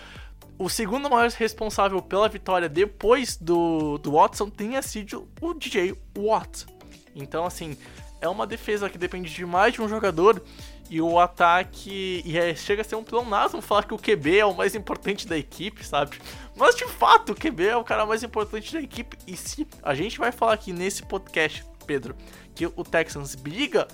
o 0.59 0.69
segundo 0.69 1.09
maior 1.09 1.31
responsável 1.31 2.01
pela 2.03 2.29
vitória 2.29 2.69
depois 2.69 3.37
do, 3.37 3.99
do 3.99 4.13
Watson 4.13 4.49
tenha 4.49 4.81
sido 4.83 5.29
o 5.41 5.55
DJ 5.55 5.95
Watt. 6.17 6.67
Então, 7.15 7.45
assim, 7.45 7.77
é 8.21 8.29
uma 8.29 8.47
defesa 8.47 8.89
que 8.89 8.99
depende 8.99 9.33
de 9.33 9.47
mais 9.47 9.75
de 9.75 9.83
um 9.83 9.89
jogador 9.89 10.43
e 10.91 11.01
o 11.01 11.19
ataque. 11.19 12.21
E 12.27 12.37
é, 12.37 12.55
chega 12.55 12.83
a 12.83 12.85
ser 12.85 12.97
um 12.97 13.05
pleonasmo 13.05 13.63
falar 13.63 13.85
que 13.85 13.95
o 13.95 13.99
QB 13.99 14.39
é 14.39 14.45
o 14.45 14.53
mais 14.53 14.75
importante 14.75 15.27
da 15.27 15.39
equipe, 15.39 15.87
sabe? 15.87 16.19
Mas 16.57 16.75
de 16.75 16.87
fato, 16.89 17.33
o 17.33 17.35
QB 17.35 17.69
é 17.69 17.77
o 17.77 17.85
cara 17.85 18.05
mais 18.05 18.25
importante 18.25 18.75
da 18.75 18.81
equipe. 18.81 19.17
E 19.27 19.37
se 19.37 19.67
a 19.83 19.95
gente 19.95 20.19
vai 20.19 20.33
falar 20.33 20.55
aqui 20.55 20.73
nesse 20.73 21.05
podcast, 21.05 21.65
Pedro, 21.87 22.17
que 22.55 22.67
o 22.67 22.85
Texans 22.85 23.37
briga 23.37 23.87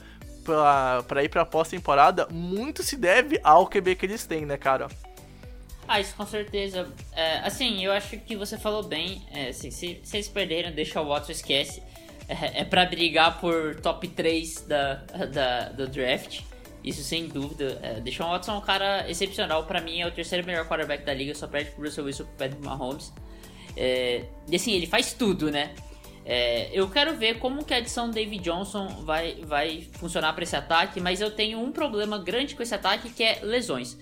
pra 1.07 1.23
ir 1.23 1.29
pra 1.29 1.45
pós-temporada, 1.45 2.27
muito 2.31 2.83
se 2.83 2.97
deve 2.97 3.39
ao 3.45 3.67
QB 3.67 3.97
que 3.97 4.07
eles 4.07 4.25
têm, 4.25 4.47
né, 4.47 4.57
cara? 4.57 4.89
Ah, 5.89 6.01
isso 6.01 6.15
com 6.17 6.27
certeza. 6.27 6.89
É, 7.13 7.39
assim, 7.39 7.85
eu 7.85 7.93
acho 7.93 8.17
que 8.19 8.35
você 8.35 8.59
falou 8.59 8.83
bem. 8.83 9.23
É, 9.31 9.49
assim, 9.49 9.71
se, 9.71 10.01
se 10.03 10.17
eles 10.17 10.29
perderem, 10.29 10.73
deixa 10.73 11.01
o 11.01 11.09
Watson, 11.09 11.33
esquece. 11.33 11.83
É, 12.29 12.63
é 12.63 12.65
pra 12.65 12.87
brigar 12.87 13.39
por 13.41 13.77
top 13.81 14.09
3 14.09 14.63
da, 14.63 14.95
da, 14.95 15.69
do 15.69 15.87
draft. 15.87 16.41
Isso 16.87 17.03
sem 17.03 17.27
dúvida. 17.27 17.81
É, 17.83 18.01
Deshaun 18.01 18.31
Watson 18.31 18.53
é 18.53 18.59
um 18.59 18.61
cara 18.61 19.11
excepcional. 19.11 19.65
Pra 19.65 19.81
mim, 19.81 20.01
é 20.01 20.07
o 20.07 20.13
terceiro 20.13 20.47
melhor 20.47 20.69
quarterback 20.69 21.05
da 21.05 21.13
liga. 21.13 21.35
Só 21.35 21.49
perde 21.49 21.73
pro 21.73 21.85
Russell 21.85 22.05
Wilson 22.05 22.25
pro 22.25 22.35
Patrick 22.35 22.65
Mahomes. 22.65 23.13
É, 23.77 24.25
e 24.49 24.55
assim, 24.55 24.73
ele 24.73 24.87
faz 24.87 25.13
tudo, 25.13 25.51
né? 25.51 25.75
É, 26.25 26.71
eu 26.73 26.89
quero 26.89 27.17
ver 27.17 27.39
como 27.39 27.65
que 27.65 27.75
a 27.75 27.79
adição 27.79 28.09
do 28.09 28.15
David 28.15 28.43
Johnson 28.43 28.87
vai, 29.05 29.35
vai 29.45 29.87
funcionar 29.93 30.33
para 30.33 30.45
esse 30.45 30.57
ataque, 30.57 31.01
mas 31.01 31.21
eu 31.21 31.31
tenho 31.31 31.61
um 31.61 31.71
problema 31.71 32.19
grande 32.19 32.55
com 32.55 32.63
esse 32.63 32.75
ataque 32.75 33.11
que 33.11 33.23
é 33.23 33.41
lesões. 33.43 33.97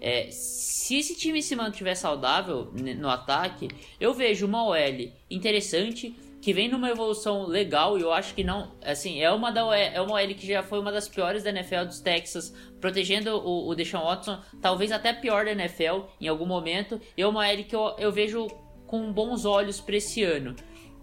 É, 0.00 0.28
se 0.30 0.96
esse 0.96 1.16
time 1.16 1.42
se 1.42 1.54
mantiver 1.54 1.96
saudável 1.96 2.72
no 2.72 3.08
ataque, 3.08 3.68
eu 4.00 4.14
vejo 4.14 4.46
uma 4.46 4.64
OL 4.64 5.12
interessante 5.30 6.16
que 6.40 6.52
vem 6.52 6.68
numa 6.68 6.88
evolução 6.88 7.46
legal 7.46 7.98
e 7.98 8.02
eu 8.02 8.12
acho 8.12 8.34
que 8.34 8.44
não, 8.44 8.72
assim, 8.82 9.20
é 9.20 9.30
uma 9.30 9.50
da 9.50 9.76
é 9.76 10.00
uma 10.00 10.14
OL 10.14 10.34
que 10.34 10.46
já 10.46 10.62
foi 10.62 10.78
uma 10.78 10.92
das 10.92 11.08
piores 11.08 11.42
da 11.42 11.50
NFL 11.50 11.84
dos 11.86 12.00
Texas, 12.00 12.54
protegendo 12.80 13.36
o, 13.36 13.68
o 13.68 13.74
Deshaun 13.74 14.04
Watson, 14.04 14.38
talvez 14.60 14.92
até 14.92 15.12
pior 15.12 15.44
da 15.44 15.52
NFL 15.52 16.02
em 16.20 16.28
algum 16.28 16.46
momento. 16.46 17.00
E 17.16 17.22
é 17.22 17.26
uma 17.26 17.40
OL 17.40 17.64
que 17.64 17.74
eu, 17.74 17.94
eu 17.98 18.12
vejo 18.12 18.46
com 18.86 19.12
bons 19.12 19.44
olhos 19.44 19.80
para 19.80 19.96
esse 19.96 20.22
ano. 20.22 20.54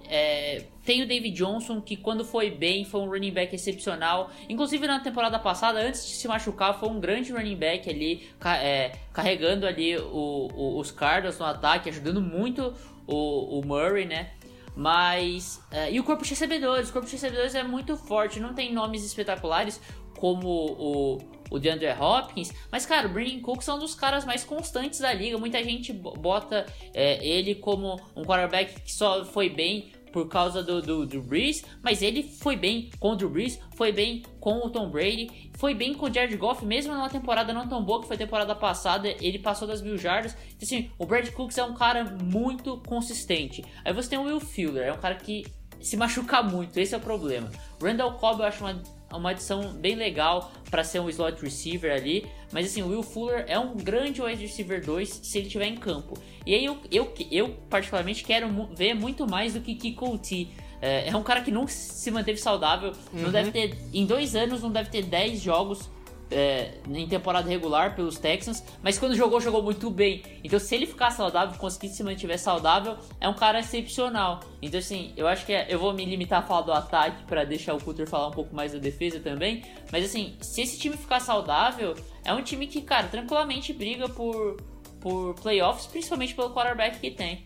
É, 0.07 0.63
tem 0.83 1.01
o 1.01 1.07
David 1.07 1.35
Johnson, 1.35 1.81
que 1.81 1.97
quando 1.97 2.23
foi 2.23 2.51
bem, 2.51 2.85
foi 2.85 3.01
um 3.01 3.09
running 3.09 3.31
back 3.31 3.53
excepcional. 3.55 4.29
Inclusive 4.47 4.85
na 4.87 4.99
temporada 4.99 5.39
passada, 5.39 5.79
antes 5.79 6.05
de 6.05 6.13
se 6.13 6.27
machucar, 6.27 6.79
foi 6.79 6.89
um 6.89 6.99
grande 6.99 7.31
running 7.31 7.55
back 7.55 7.89
ali, 7.89 8.27
é, 8.61 8.91
carregando 9.11 9.65
ali 9.65 9.97
o, 9.97 10.49
o, 10.53 10.79
os 10.79 10.91
Cardinals 10.91 11.39
no 11.39 11.45
ataque, 11.45 11.89
ajudando 11.89 12.21
muito 12.21 12.73
o, 13.07 13.59
o 13.59 13.65
Murray, 13.65 14.05
né? 14.05 14.31
Mas. 14.75 15.61
É, 15.71 15.91
e 15.91 15.99
o 15.99 16.03
corpo 16.03 16.23
de 16.23 16.29
recebedores? 16.31 16.89
O 16.89 16.93
corpo 16.93 17.07
de 17.07 17.13
recebedores 17.13 17.55
é 17.55 17.63
muito 17.63 17.95
forte, 17.95 18.39
não 18.39 18.53
tem 18.53 18.73
nomes 18.73 19.05
espetaculares 19.05 19.79
como 20.17 20.47
o, 20.47 21.17
o 21.51 21.59
DeAndre 21.59 21.89
Hopkins. 21.99 22.51
Mas, 22.71 22.85
cara, 22.85 23.07
o 23.07 23.09
Brandon 23.09 23.41
Cooks 23.41 23.67
é 23.67 23.73
um 23.73 23.79
dos 23.79 23.95
caras 23.95 24.25
mais 24.25 24.43
constantes 24.43 24.99
da 24.99 25.13
liga. 25.13 25.37
Muita 25.37 25.63
gente 25.63 25.93
bota 25.93 26.65
é, 26.93 27.25
ele 27.25 27.55
como 27.55 27.99
um 28.15 28.23
quarterback 28.23 28.81
que 28.81 28.91
só 28.91 29.23
foi 29.25 29.49
bem 29.49 29.91
por 30.15 30.29
causa 30.29 30.63
do, 30.63 30.81
do, 30.81 31.05
do 31.05 31.21
Breeze, 31.21 31.65
mas 31.83 32.01
ele 32.01 32.23
foi 32.23 32.55
bem 32.55 32.89
com 33.01 33.11
o 33.11 33.29
Brees, 33.29 33.59
foi 33.75 33.91
bem 33.91 34.23
com 34.39 34.59
o 34.59 34.69
Tom 34.69 34.89
Brady, 34.89 35.51
foi 35.57 35.73
bem 35.73 35.93
com 35.93 36.05
o 36.05 36.13
Jared 36.13 36.37
Goff, 36.37 36.65
mesmo 36.65 36.93
numa 36.93 37.09
temporada 37.09 37.51
não 37.51 37.67
tão 37.67 37.83
boa 37.83 37.99
que 37.99 38.07
foi 38.07 38.15
a 38.15 38.19
temporada 38.19 38.55
passada, 38.55 39.09
ele 39.19 39.37
passou 39.37 39.67
das 39.67 39.81
mil 39.81 39.97
jardas. 39.97 40.33
Então, 40.55 40.59
assim, 40.63 40.89
o 40.97 41.05
Brad 41.05 41.29
Cooks 41.31 41.57
é 41.57 41.65
um 41.65 41.73
cara 41.73 42.05
muito 42.05 42.77
consistente. 42.87 43.61
Aí 43.83 43.91
você 43.91 44.11
tem 44.11 44.17
o 44.17 44.23
Will 44.23 44.39
Fuller, 44.39 44.87
é 44.87 44.93
um 44.93 44.97
cara 44.97 45.15
que 45.15 45.45
se 45.81 45.97
machuca 45.97 46.41
muito, 46.41 46.79
esse 46.79 46.95
é 46.95 46.97
o 46.97 47.01
problema. 47.01 47.51
Randall 47.81 48.13
Cobb 48.13 48.39
eu 48.39 48.45
acho 48.45 48.63
uma 48.63 48.81
uma 49.11 49.31
adição 49.31 49.73
bem 49.73 49.95
legal 49.95 50.51
para 50.69 50.83
ser 50.83 50.99
um 50.99 51.09
slot 51.09 51.41
receiver 51.41 51.93
ali. 51.93 52.25
Mas 52.51 52.67
assim, 52.67 52.81
o 52.81 52.87
Will 52.87 53.03
Fuller 53.03 53.45
é 53.47 53.59
um 53.59 53.75
grande 53.75 54.21
wide 54.21 54.41
receiver 54.41 54.83
2 54.83 55.09
se 55.23 55.37
ele 55.37 55.47
estiver 55.47 55.67
em 55.67 55.75
campo. 55.75 56.17
E 56.45 56.53
aí 56.53 56.65
eu, 56.65 56.77
eu, 56.91 57.13
eu 57.31 57.49
particularmente 57.69 58.23
quero 58.23 58.69
ver 58.75 58.93
muito 58.93 59.27
mais 59.27 59.53
do 59.53 59.61
que 59.61 59.75
Kiko 59.75 60.17
T. 60.17 60.49
É, 60.81 61.09
é 61.09 61.15
um 61.15 61.23
cara 61.23 61.41
que 61.41 61.51
nunca 61.51 61.71
se 61.71 62.11
manteve 62.11 62.39
saudável. 62.39 62.91
Uhum. 63.13 63.21
Não 63.23 63.31
deve 63.31 63.51
ter. 63.51 63.77
Em 63.93 64.05
dois 64.05 64.35
anos 64.35 64.61
não 64.61 64.71
deve 64.71 64.89
ter 64.89 65.03
10 65.03 65.41
jogos 65.41 65.89
é, 66.31 66.75
em 66.87 67.07
temporada 67.07 67.47
regular 67.47 67.95
pelos 67.95 68.17
Texans, 68.17 68.63
mas 68.81 68.97
quando 68.97 69.15
jogou, 69.15 69.39
jogou 69.39 69.61
muito 69.61 69.89
bem. 69.89 70.23
Então, 70.43 70.59
se 70.59 70.73
ele 70.75 70.85
ficar 70.85 71.11
saudável, 71.11 71.57
conseguir 71.57 71.89
se 71.89 72.03
mantiver 72.03 72.39
saudável, 72.39 72.97
é 73.19 73.29
um 73.29 73.33
cara 73.33 73.59
excepcional. 73.59 74.41
Então, 74.61 74.79
assim, 74.79 75.13
eu 75.15 75.27
acho 75.27 75.45
que 75.45 75.53
é, 75.53 75.67
eu 75.69 75.79
vou 75.79 75.93
me 75.93 76.05
limitar 76.05 76.39
a 76.39 76.45
falar 76.45 76.61
do 76.61 76.73
ataque 76.73 77.23
para 77.25 77.43
deixar 77.43 77.73
o 77.73 77.81
Cutter 77.81 78.07
falar 78.07 78.27
um 78.27 78.31
pouco 78.31 78.55
mais 78.55 78.73
da 78.73 78.79
defesa 78.79 79.19
também. 79.19 79.63
Mas, 79.91 80.05
assim, 80.05 80.35
se 80.41 80.61
esse 80.61 80.77
time 80.77 80.97
ficar 80.97 81.19
saudável, 81.19 81.95
é 82.23 82.33
um 82.33 82.41
time 82.41 82.67
que, 82.67 82.81
cara, 82.81 83.07
tranquilamente 83.07 83.73
briga 83.73 84.09
por, 84.09 84.57
por 84.99 85.35
playoffs, 85.35 85.87
principalmente 85.87 86.33
pelo 86.33 86.51
quarterback 86.53 86.99
que 86.99 87.11
tem. 87.11 87.43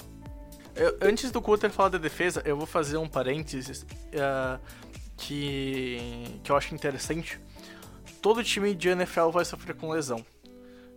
Eu, 0.75 0.97
antes 1.01 1.31
do 1.31 1.41
Cutter 1.41 1.69
falar 1.69 1.89
da 1.89 1.97
defesa, 1.97 2.41
eu 2.45 2.55
vou 2.55 2.65
fazer 2.65 2.97
um 2.97 3.07
parênteses 3.07 3.81
uh, 3.81 4.59
que, 5.17 6.39
que 6.41 6.51
eu 6.51 6.55
acho 6.55 6.73
interessante 6.73 7.37
todo 8.21 8.43
time 8.43 8.73
de 8.75 8.89
NFL 8.89 9.29
vai 9.29 9.45
sofrer 9.45 9.75
com 9.75 9.89
lesão. 9.89 10.25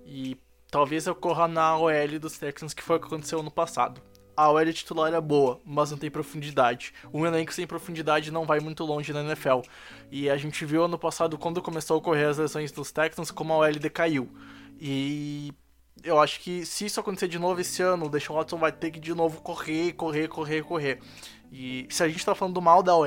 E 0.04 0.36
talvez 0.70 1.06
ocorra 1.06 1.46
na 1.48 1.76
OL 1.76 2.18
dos 2.20 2.38
Texans, 2.38 2.74
que 2.74 2.82
foi 2.82 2.96
o 2.96 3.00
que 3.00 3.06
aconteceu 3.06 3.42
no 3.42 3.50
passado. 3.50 4.00
A 4.36 4.50
OL 4.50 4.72
titular 4.72 5.12
é 5.12 5.20
boa, 5.20 5.60
mas 5.64 5.90
não 5.90 5.98
tem 5.98 6.10
profundidade. 6.10 6.94
Um 7.12 7.26
elenco 7.26 7.52
sem 7.52 7.66
profundidade 7.66 8.30
não 8.30 8.46
vai 8.46 8.60
muito 8.60 8.82
longe 8.84 9.12
na 9.12 9.22
NFL. 9.22 9.60
E 10.10 10.30
a 10.30 10.36
gente 10.36 10.64
viu 10.64 10.84
ano 10.84 10.98
passado, 10.98 11.36
quando 11.36 11.60
começou 11.60 11.96
a 11.96 11.98
ocorrer 11.98 12.28
as 12.28 12.38
lesões 12.38 12.72
dos 12.72 12.90
Texans, 12.90 13.30
como 13.30 13.52
a 13.52 13.58
OL 13.58 13.72
decaiu. 13.74 14.30
E 14.80 15.52
eu 16.02 16.18
acho 16.18 16.40
que 16.40 16.64
se 16.64 16.86
isso 16.86 16.98
acontecer 16.98 17.28
de 17.28 17.38
novo 17.38 17.60
esse 17.60 17.82
ano, 17.82 18.06
o 18.06 18.08
Deshaun 18.08 18.36
Watson 18.36 18.56
vai 18.56 18.72
ter 18.72 18.90
que 18.90 18.98
de 18.98 19.14
novo 19.14 19.40
correr, 19.42 19.92
correr, 19.92 20.28
correr, 20.28 20.62
correr. 20.62 20.98
E 21.52 21.86
se 21.90 22.02
a 22.02 22.08
gente 22.08 22.24
tá 22.24 22.34
falando 22.34 22.54
do 22.54 22.62
mal 22.62 22.82
da 22.82 22.96
OL, 22.96 23.06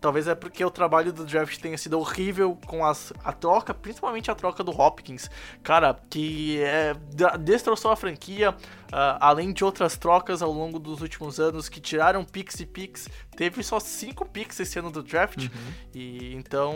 Talvez 0.00 0.28
é 0.28 0.34
porque 0.34 0.64
o 0.64 0.70
trabalho 0.70 1.12
do 1.12 1.24
draft 1.24 1.58
tenha 1.58 1.76
sido 1.78 1.98
horrível 1.98 2.58
com 2.66 2.84
as, 2.84 3.12
a 3.24 3.32
troca, 3.32 3.72
principalmente 3.72 4.30
a 4.30 4.34
troca 4.34 4.62
do 4.62 4.70
Hopkins. 4.70 5.30
Cara, 5.62 5.98
que 6.10 6.62
é, 6.62 6.94
destroçou 7.40 7.90
a 7.90 7.96
franquia, 7.96 8.54
uh, 8.92 9.18
além 9.20 9.52
de 9.52 9.64
outras 9.64 9.96
trocas 9.96 10.42
ao 10.42 10.52
longo 10.52 10.78
dos 10.78 11.00
últimos 11.00 11.40
anos 11.40 11.68
que 11.68 11.80
tiraram 11.80 12.24
picks 12.24 12.60
e 12.60 12.66
picks. 12.66 13.08
Teve 13.36 13.62
só 13.62 13.78
cinco 13.78 14.24
picks 14.24 14.58
esse 14.60 14.78
ano 14.78 14.90
do 14.90 15.02
draft. 15.02 15.44
Uhum. 15.44 15.50
E 15.94 16.34
então, 16.34 16.74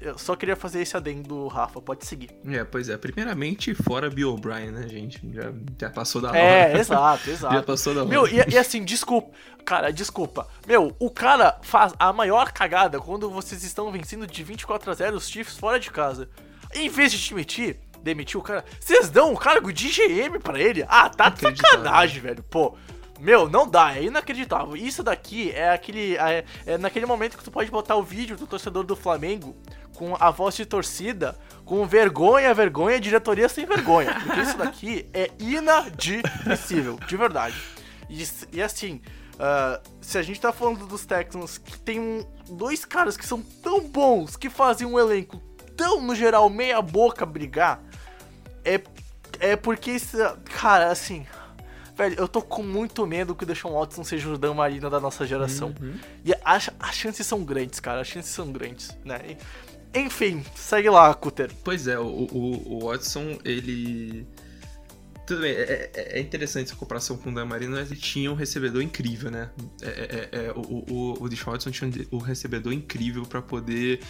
eu 0.00 0.16
só 0.18 0.36
queria 0.36 0.56
fazer 0.56 0.82
esse 0.82 0.96
adendo, 0.96 1.46
Rafa. 1.48 1.80
Pode 1.80 2.06
seguir. 2.06 2.30
É, 2.46 2.64
pois 2.64 2.88
é. 2.88 2.96
Primeiramente, 2.96 3.74
fora 3.74 4.08
Bill 4.08 4.34
O'Brien, 4.34 4.70
né, 4.70 4.88
gente? 4.88 5.20
Já, 5.32 5.52
já 5.80 5.90
passou 5.90 6.20
da 6.20 6.28
hora. 6.28 6.38
É, 6.38 6.76
exato, 6.78 7.30
exato. 7.30 7.54
já 7.54 7.62
passou 7.62 7.94
da 7.94 8.00
hora. 8.00 8.08
Meu, 8.08 8.26
e, 8.26 8.36
e 8.48 8.58
assim, 8.58 8.84
desculpa. 8.84 9.36
Cara, 9.64 9.92
desculpa. 9.92 10.46
Meu, 10.66 10.94
o 10.98 11.10
cara 11.10 11.58
faz 11.62 11.92
a 11.98 12.12
maior 12.12 12.52
cagada 12.52 13.00
quando 13.00 13.28
vocês 13.28 13.64
estão 13.64 13.90
vencendo 13.90 14.24
de 14.26 14.44
24 14.44 14.90
a 14.90 14.94
0 14.94 15.16
os 15.16 15.28
Chiefs 15.28 15.56
fora 15.56 15.80
de 15.80 15.90
casa. 15.90 16.28
Em 16.74 16.88
vez 16.88 17.12
de 17.12 17.28
demitir, 17.28 17.78
demitir 18.06 18.38
o 18.38 18.42
cara, 18.42 18.64
vocês 18.80 19.10
dão 19.10 19.32
o 19.32 19.36
cargo 19.36 19.72
de 19.72 19.88
GM 19.88 20.38
pra 20.38 20.58
ele? 20.60 20.84
Ah, 20.88 21.10
tá 21.10 21.28
de 21.28 21.40
sacanagem, 21.40 22.22
velho. 22.22 22.42
Pô, 22.44 22.76
meu, 23.18 23.48
não 23.48 23.68
dá, 23.68 23.96
é 23.96 24.04
inacreditável. 24.04 24.76
Isso 24.76 25.02
daqui 25.02 25.50
é 25.50 25.70
aquele. 25.70 26.16
É, 26.16 26.44
é, 26.64 26.78
naquele 26.78 27.04
momento 27.04 27.36
que 27.36 27.44
tu 27.44 27.50
pode 27.50 27.70
botar 27.70 27.96
o 27.96 28.02
vídeo 28.02 28.36
do 28.36 28.46
torcedor 28.46 28.84
do 28.84 28.94
Flamengo 28.94 29.56
com 29.96 30.14
a 30.20 30.30
voz 30.30 30.54
de 30.54 30.64
torcida, 30.64 31.36
com 31.64 31.84
vergonha, 31.86 32.54
vergonha, 32.54 33.00
diretoria 33.00 33.48
sem 33.48 33.66
vergonha. 33.66 34.14
Porque 34.22 34.40
isso 34.40 34.56
daqui 34.56 35.08
é 35.12 35.30
inadmissível, 35.38 36.98
de 37.06 37.16
verdade. 37.16 37.56
E, 38.08 38.24
e 38.52 38.62
assim, 38.62 39.00
Uh, 39.36 39.78
se 40.00 40.16
a 40.16 40.22
gente 40.22 40.40
tá 40.40 40.50
falando 40.50 40.86
dos 40.86 41.04
Texans, 41.04 41.58
que 41.58 41.78
tem 41.80 42.00
um, 42.00 42.24
dois 42.48 42.86
caras 42.86 43.18
que 43.18 43.26
são 43.26 43.42
tão 43.62 43.82
bons, 43.82 44.34
que 44.34 44.48
fazem 44.48 44.86
um 44.86 44.98
elenco 44.98 45.42
tão, 45.76 46.00
no 46.00 46.14
geral, 46.14 46.48
meia 46.48 46.80
boca 46.80 47.26
brigar, 47.26 47.80
é, 48.74 48.82
é 49.40 49.56
porque, 49.56 49.96
cara, 50.44 50.90
assim, 50.90 51.26
velho, 51.96 52.16
eu 52.18 52.28
tô 52.28 52.42
com 52.42 52.62
muito 52.62 53.06
medo 53.06 53.34
que 53.34 53.44
o 53.44 53.46
Deshaun 53.46 53.72
Watson 53.72 54.04
seja 54.04 54.28
o 54.28 54.36
Dan 54.36 54.54
Marino 54.54 54.90
da 54.90 55.00
nossa 55.00 55.26
geração. 55.26 55.74
Uhum. 55.80 55.94
E 56.24 56.34
as, 56.44 56.70
as 56.78 56.94
chances 56.94 57.26
são 57.26 57.44
grandes, 57.44 57.80
cara, 57.80 58.00
as 58.00 58.08
chances 58.08 58.30
são 58.30 58.52
grandes, 58.52 58.96
né? 59.04 59.36
Enfim, 59.94 60.44
segue 60.54 60.90
lá, 60.90 61.14
Cutter. 61.14 61.50
Pois 61.64 61.88
é, 61.88 61.98
o, 61.98 62.04
o, 62.04 62.74
o 62.74 62.86
Watson, 62.86 63.38
ele 63.44 64.26
tudo 65.26 65.40
bem, 65.40 65.50
é, 65.50 65.90
é, 65.92 66.18
é 66.18 66.20
interessante 66.20 66.68
essa 66.68 66.76
comparação 66.76 67.16
com 67.16 67.30
o 67.30 67.34
Dan 67.34 67.46
Marino, 67.46 67.72
mas 67.72 67.90
ele 67.90 67.98
tinha 67.98 68.30
um 68.30 68.34
recebedor 68.34 68.80
incrível, 68.80 69.28
né? 69.28 69.50
É, 69.82 69.88
é, 69.88 70.28
é, 70.30 70.46
é 70.46 70.52
o, 70.52 70.84
o, 70.88 71.24
o 71.24 71.28
Deshaun 71.28 71.52
Watson 71.52 71.70
tinha 71.72 71.90
um 72.12 72.18
recebedor 72.18 72.72
incrível 72.72 73.24
para 73.24 73.42
poder 73.42 74.00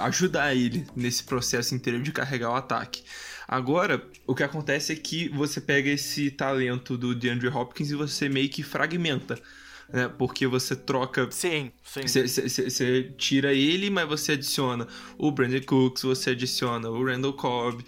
ajudar 0.00 0.56
ele 0.56 0.84
nesse 0.96 1.22
processo 1.22 1.72
inteiro 1.72 2.02
de 2.02 2.10
carregar 2.10 2.50
o 2.50 2.54
ataque. 2.56 3.04
Agora, 3.48 4.04
o 4.26 4.34
que 4.34 4.42
acontece 4.42 4.92
é 4.92 4.96
que 4.96 5.28
você 5.28 5.60
pega 5.60 5.88
esse 5.90 6.30
talento 6.30 6.96
do 6.96 7.14
DeAndre 7.14 7.48
Hopkins 7.48 7.90
e 7.90 7.94
você 7.94 8.28
meio 8.28 8.48
que 8.48 8.62
fragmenta 8.62 9.40
né? 9.88 10.08
Porque 10.08 10.46
você 10.46 10.74
troca. 10.74 11.28
Sim, 11.30 11.70
sim. 11.82 12.02
Você 12.06 13.12
tira 13.16 13.52
ele, 13.52 13.90
mas 13.90 14.08
você 14.08 14.32
adiciona 14.32 14.86
o 15.16 15.30
Brandon 15.30 15.60
Cooks, 15.62 16.02
você 16.02 16.30
adiciona 16.30 16.88
o 16.90 17.04
Randall 17.04 17.32
Cobb. 17.32 17.84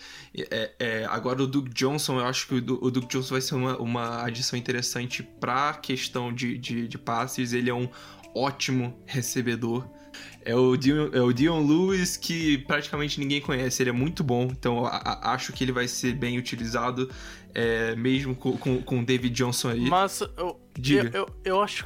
É, 0.50 0.72
é, 0.78 1.04
agora 1.06 1.42
o 1.42 1.46
Duke 1.46 1.70
Johnson, 1.70 2.18
eu 2.18 2.26
acho 2.26 2.46
que 2.46 2.54
o, 2.54 2.84
o 2.84 2.90
Duke 2.90 3.08
Johnson 3.08 3.30
vai 3.30 3.40
ser 3.40 3.54
uma, 3.54 3.76
uma 3.78 4.24
adição 4.24 4.58
interessante 4.58 5.22
pra 5.22 5.74
questão 5.74 6.32
de, 6.32 6.56
de, 6.58 6.88
de 6.88 6.98
passes. 6.98 7.52
Ele 7.52 7.70
é 7.70 7.74
um 7.74 7.88
ótimo 8.34 8.96
recebedor. 9.06 9.88
É 10.48 10.54
o, 10.54 10.78
Dion, 10.78 11.10
é 11.12 11.20
o 11.20 11.30
Dion 11.30 11.62
Lewis, 11.62 12.16
que 12.16 12.56
praticamente 12.56 13.20
ninguém 13.20 13.38
conhece. 13.38 13.82
Ele 13.82 13.90
é 13.90 13.92
muito 13.92 14.24
bom, 14.24 14.44
então 14.44 14.86
a, 14.86 14.96
a, 14.96 15.34
acho 15.34 15.52
que 15.52 15.62
ele 15.62 15.72
vai 15.72 15.86
ser 15.86 16.14
bem 16.14 16.38
utilizado, 16.38 17.10
é, 17.54 17.94
mesmo 17.94 18.34
com, 18.34 18.56
com 18.56 19.00
o 19.00 19.04
David 19.04 19.34
Johnson 19.34 19.68
aí. 19.68 19.90
Mas 19.90 20.22
eu, 20.22 20.58
Diga. 20.78 21.10
Eu, 21.12 21.26
eu, 21.26 21.40
eu 21.44 21.62
acho. 21.62 21.84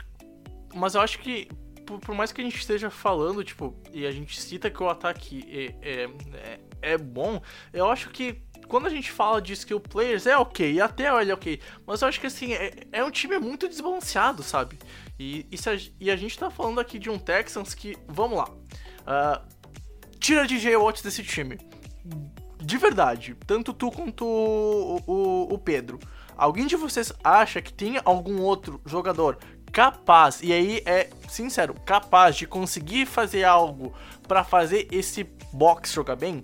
Mas 0.72 0.94
eu 0.94 1.00
acho 1.00 1.18
que 1.18 1.48
por, 1.84 1.98
por, 1.98 2.14
mais 2.14 2.30
que 2.30 2.40
a 2.40 2.44
gente 2.44 2.56
esteja 2.56 2.88
falando, 2.88 3.42
tipo, 3.42 3.76
e 3.92 4.06
a 4.06 4.12
gente 4.12 4.40
cita 4.40 4.70
que 4.70 4.80
o 4.80 4.88
ataque 4.88 5.44
é, 5.50 5.74
é, 5.82 6.10
é, 6.34 6.92
é 6.92 6.98
bom, 6.98 7.42
eu 7.72 7.90
acho 7.90 8.10
que 8.10 8.42
quando 8.68 8.86
a 8.86 8.90
gente 8.90 9.10
fala 9.10 9.42
de 9.42 9.52
skill 9.54 9.80
players, 9.80 10.26
é 10.26 10.36
ok, 10.36 10.80
até 10.80 11.12
olha 11.12 11.34
ok, 11.34 11.60
mas 11.84 12.00
eu 12.00 12.08
acho 12.08 12.20
que 12.20 12.26
assim, 12.26 12.52
é, 12.54 12.72
é 12.92 13.04
um 13.04 13.10
time 13.10 13.38
muito 13.38 13.68
desbalanceado, 13.68 14.42
sabe? 14.42 14.78
E, 15.22 15.46
e, 15.52 15.56
a, 15.68 15.78
e, 16.00 16.10
a, 16.10 16.16
gente 16.16 16.36
tá 16.36 16.50
falando 16.50 16.80
aqui 16.80 16.98
de 16.98 17.08
um 17.08 17.16
Texans 17.16 17.74
que, 17.74 17.96
vamos 18.08 18.38
lá, 18.38 18.48
uh, 18.50 19.40
tira 20.18 20.44
DJ 20.44 20.76
Watt 20.76 21.00
desse 21.00 21.22
time. 21.22 21.58
De 22.58 22.76
verdade, 22.76 23.36
tanto 23.46 23.72
tu 23.72 23.88
quanto 23.92 24.24
o, 24.24 25.00
o, 25.06 25.54
o 25.54 25.58
Pedro. 25.58 26.00
Alguém 26.36 26.66
de 26.66 26.74
vocês 26.74 27.12
acha 27.22 27.62
que 27.62 27.72
tem 27.72 28.00
algum 28.04 28.40
outro 28.42 28.80
jogador 28.84 29.38
capaz, 29.70 30.42
e 30.42 30.52
aí 30.52 30.82
é 30.84 31.08
sincero, 31.28 31.74
capaz 31.86 32.36
de 32.36 32.46
conseguir 32.46 33.06
fazer 33.06 33.44
algo 33.44 33.94
para 34.26 34.42
fazer 34.42 34.88
esse 34.90 35.24
box 35.52 35.92
jogar 35.92 36.16
bem? 36.16 36.42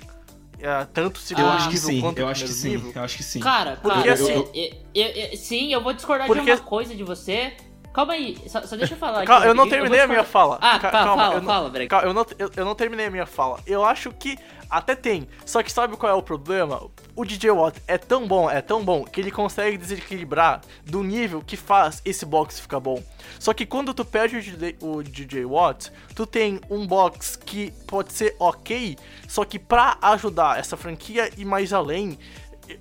Uh, 0.55 0.87
tanto 0.93 1.19
segundo 1.19 1.47
eu 1.47 1.51
acho 1.51 1.69
que 1.69 1.79
sim, 1.79 2.01
quanto 2.01 2.19
eu 2.19 2.29
acho 2.29 2.45
que 2.45 2.53
sim, 2.53 2.93
eu 2.95 3.03
acho 3.03 3.17
que 3.17 3.23
sim. 3.23 3.41
Cara, 3.41 3.77
porque 3.77 3.99
cara, 4.03 4.13
assim, 4.13 4.33
eu, 4.33 4.51
eu, 4.95 5.07
eu, 5.09 5.37
sim, 5.37 5.73
eu 5.73 5.81
vou 5.81 5.93
discordar 5.93 6.27
porque... 6.27 6.43
de 6.45 6.51
uma 6.51 6.59
coisa 6.59 6.95
de 6.95 7.05
você. 7.05 7.57
Calma 7.93 8.13
aí, 8.13 8.37
só, 8.47 8.63
só 8.63 8.77
deixa 8.77 8.95
eu 8.95 8.99
falar 8.99 9.25
Calma, 9.25 9.41
aqui. 9.41 9.49
Eu 9.49 9.55
não 9.55 9.69
terminei 9.69 10.01
eu 10.01 10.05
a 10.05 10.07
minha 10.07 10.25
fala. 10.25 10.59
Ah, 10.61 10.79
calma, 10.79 10.99
calma 10.99 11.23
fala, 11.23 11.35
eu 11.35 11.43
fala, 11.43 11.69
não, 11.71 11.89
calma, 11.89 12.07
eu 12.07 12.15
não, 12.15 12.27
eu, 12.39 12.51
eu 12.57 12.65
não 12.65 12.75
terminei 12.75 13.07
a 13.07 13.11
minha 13.11 13.27
fala. 13.27 13.61
Eu 13.67 13.85
acho 13.85 14.13
que 14.13 14.39
até 14.71 14.95
tem. 14.95 15.27
Só 15.45 15.63
que 15.63 15.73
sabe 15.73 15.97
qual 15.97 16.13
é 16.13 16.15
o 16.15 16.23
problema? 16.23 16.89
O 17.17 17.25
DJ 17.25 17.51
Watt 17.51 17.81
é 17.87 17.97
tão 17.97 18.27
bom, 18.27 18.51
é 18.51 18.61
tão 18.61 18.85
bom, 18.85 19.05
que 19.05 19.21
ele 19.21 19.31
consegue 19.31 19.79
desequilibrar 19.79 20.61
do 20.85 21.03
nível 21.03 21.43
que 21.45 21.57
faz 21.57 22.03
esse 22.05 22.25
box 22.25 22.61
ficar 22.61 22.81
bom. 22.81 23.03
Só 23.39 23.53
que 23.55 23.67
quando 23.67 23.95
tu 23.95 24.05
perde 24.05 24.37
o 24.37 24.43
DJ, 24.43 24.77
o 24.81 25.03
DJ 25.03 25.45
Watt, 25.45 25.91
tu 26.15 26.27
tem 26.27 26.61
um 26.71 26.87
box 26.87 27.37
que 27.37 27.73
pode 27.87 28.13
ser 28.13 28.37
ok, 28.39 28.97
só 29.27 29.45
que 29.45 29.59
pra 29.59 29.99
ajudar 30.03 30.59
essa 30.59 30.77
franquia 30.77 31.31
e 31.37 31.45
mais 31.45 31.73
além, 31.73 32.19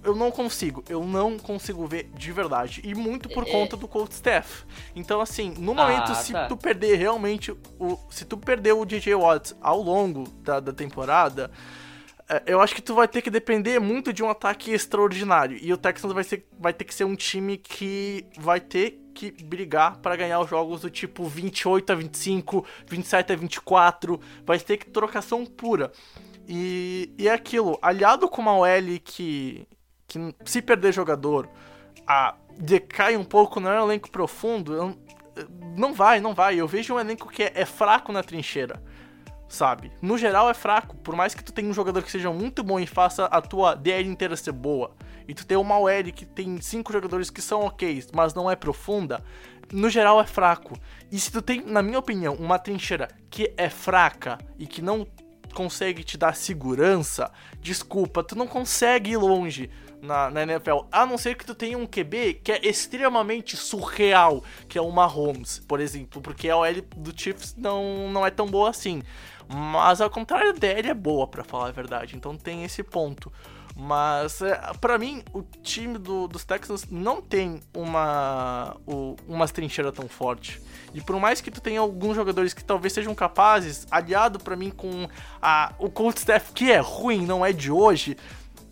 eu 0.03 0.15
não 0.15 0.31
consigo, 0.31 0.83
eu 0.89 1.03
não 1.03 1.37
consigo 1.37 1.85
ver 1.85 2.09
de 2.13 2.31
verdade. 2.31 2.81
E 2.83 2.93
muito 2.93 3.29
por 3.29 3.47
é... 3.47 3.51
conta 3.51 3.77
do 3.77 3.87
coach 3.87 4.11
staff. 4.11 4.65
Então, 4.95 5.21
assim, 5.21 5.53
no 5.57 5.73
momento, 5.73 6.11
ah, 6.11 6.15
se 6.15 6.33
tá. 6.33 6.47
tu 6.47 6.57
perder 6.57 6.95
realmente 6.97 7.51
o. 7.79 7.97
Se 8.09 8.25
tu 8.25 8.37
perder 8.37 8.73
o 8.73 8.85
DJ 8.85 9.15
Watts 9.15 9.55
ao 9.61 9.81
longo 9.81 10.27
da, 10.41 10.59
da 10.59 10.73
temporada, 10.73 11.51
é, 12.29 12.43
eu 12.45 12.59
acho 12.59 12.75
que 12.75 12.81
tu 12.81 12.93
vai 12.93 13.07
ter 13.07 13.21
que 13.21 13.29
depender 13.29 13.79
muito 13.79 14.11
de 14.11 14.23
um 14.23 14.29
ataque 14.29 14.71
extraordinário. 14.71 15.57
E 15.61 15.71
o 15.71 15.77
Texans 15.77 16.11
vai, 16.11 16.23
ser, 16.23 16.45
vai 16.59 16.73
ter 16.73 16.83
que 16.83 16.93
ser 16.93 17.05
um 17.05 17.15
time 17.15 17.57
que 17.57 18.25
vai 18.37 18.59
ter 18.59 19.01
que 19.13 19.31
brigar 19.43 19.97
para 19.97 20.15
ganhar 20.15 20.39
os 20.39 20.49
jogos 20.49 20.81
do 20.81 20.89
tipo 20.89 21.25
28 21.25 21.91
a 21.91 21.95
25, 21.95 22.65
27 22.85 23.33
a 23.33 23.35
24. 23.35 24.19
Vai 24.45 24.59
ter 24.59 24.77
que 24.77 24.89
trocação 24.89 25.45
pura. 25.45 25.91
E, 26.47 27.13
e 27.17 27.27
é 27.27 27.33
aquilo, 27.33 27.77
aliado 27.81 28.29
com 28.29 28.41
uma 28.41 28.57
OL 28.57 28.99
que, 29.03 29.67
que 30.43 30.51
se 30.51 30.61
perder 30.61 30.93
jogador, 30.93 31.49
a, 32.07 32.35
decai 32.57 33.15
um 33.17 33.23
pouco, 33.23 33.59
não 33.59 33.71
é 33.71 33.81
um 33.81 33.85
elenco 33.85 34.09
profundo, 34.09 34.73
eu, 34.73 34.97
não 35.75 35.93
vai, 35.93 36.19
não 36.19 36.33
vai. 36.33 36.55
Eu 36.55 36.67
vejo 36.67 36.95
um 36.95 36.99
elenco 36.99 37.29
que 37.29 37.43
é, 37.43 37.51
é, 37.55 37.65
fraco 37.65 38.11
na 38.11 38.23
trincheira, 38.23 38.81
sabe? 39.47 39.91
No 40.01 40.17
geral 40.17 40.49
é 40.49 40.53
fraco, 40.53 40.95
por 40.97 41.15
mais 41.15 41.33
que 41.35 41.43
tu 41.43 41.51
tenha 41.51 41.69
um 41.69 41.73
jogador 41.73 42.03
que 42.03 42.11
seja 42.11 42.31
muito 42.31 42.63
bom 42.63 42.79
e 42.79 42.87
faça 42.87 43.25
a 43.25 43.41
tua 43.41 43.75
DL 43.75 44.07
inteira 44.07 44.35
ser 44.35 44.51
boa, 44.51 44.95
e 45.27 45.33
tu 45.33 45.45
tenha 45.45 45.59
uma 45.59 45.77
OL 45.77 46.11
que 46.15 46.25
tem 46.25 46.59
cinco 46.61 46.91
jogadores 46.91 47.29
que 47.29 47.41
são 47.41 47.61
ok, 47.61 48.03
mas 48.13 48.33
não 48.33 48.49
é 48.49 48.55
profunda, 48.55 49.23
no 49.71 49.89
geral 49.89 50.21
é 50.21 50.25
fraco. 50.25 50.77
E 51.11 51.19
se 51.19 51.31
tu 51.31 51.41
tem, 51.41 51.61
na 51.61 51.81
minha 51.81 51.99
opinião, 51.99 52.35
uma 52.35 52.57
trincheira 52.57 53.09
que 53.29 53.53
é 53.57 53.69
fraca 53.69 54.37
e 54.57 54.65
que 54.65 54.81
não 54.81 55.05
consegue 55.53 56.03
te 56.03 56.17
dar 56.17 56.35
segurança, 56.35 57.31
desculpa, 57.59 58.23
tu 58.23 58.37
não 58.37 58.47
consegue 58.47 59.11
ir 59.11 59.17
longe 59.17 59.69
na, 60.01 60.29
na 60.29 60.43
NFL, 60.43 60.85
a 60.91 61.05
não 61.05 61.17
ser 61.17 61.35
que 61.35 61.45
tu 61.45 61.55
tenha 61.55 61.77
um 61.77 61.85
QB 61.85 62.41
que 62.43 62.51
é 62.51 62.59
extremamente 62.67 63.55
surreal, 63.57 64.43
que 64.67 64.77
é 64.77 64.81
o 64.81 64.91
Mahomes, 64.91 65.59
por 65.67 65.79
exemplo, 65.79 66.21
porque 66.21 66.49
a 66.49 66.57
OL 66.57 66.81
do 66.95 67.19
Chiefs 67.19 67.55
não, 67.57 68.09
não 68.09 68.25
é 68.25 68.29
tão 68.29 68.47
boa 68.47 68.69
assim. 68.69 69.01
Mas 69.47 70.01
ao 70.01 70.09
contrário 70.09 70.53
dele 70.53 70.89
é 70.89 70.93
boa, 70.93 71.25
para 71.27 71.43
falar 71.43 71.67
a 71.67 71.71
verdade, 71.71 72.15
então 72.15 72.35
tem 72.35 72.63
esse 72.63 72.83
ponto. 72.83 73.31
Mas, 73.79 74.41
é, 74.41 74.59
para 74.81 74.97
mim, 74.97 75.23
o 75.31 75.43
time 75.61 75.99
do, 75.99 76.27
dos 76.27 76.43
Texans 76.43 76.87
não 76.89 77.21
tem 77.21 77.61
uma, 77.75 78.75
o, 78.87 79.15
uma 79.27 79.47
trincheira 79.47 79.91
tão 79.91 80.07
forte. 80.07 80.59
E 80.95 80.99
por 80.99 81.19
mais 81.19 81.41
que 81.41 81.51
tu 81.51 81.61
tenha 81.61 81.79
alguns 81.79 82.15
jogadores 82.15 82.55
que 82.55 82.63
talvez 82.63 82.91
sejam 82.91 83.13
capazes, 83.13 83.85
aliado 83.91 84.39
para 84.39 84.55
mim 84.55 84.71
com 84.71 85.07
a, 85.39 85.73
o 85.77 85.91
coach 85.91 86.17
staff 86.17 86.51
que 86.53 86.71
é 86.71 86.79
ruim, 86.79 87.23
não 87.23 87.45
é 87.45 87.53
de 87.53 87.71
hoje, 87.71 88.17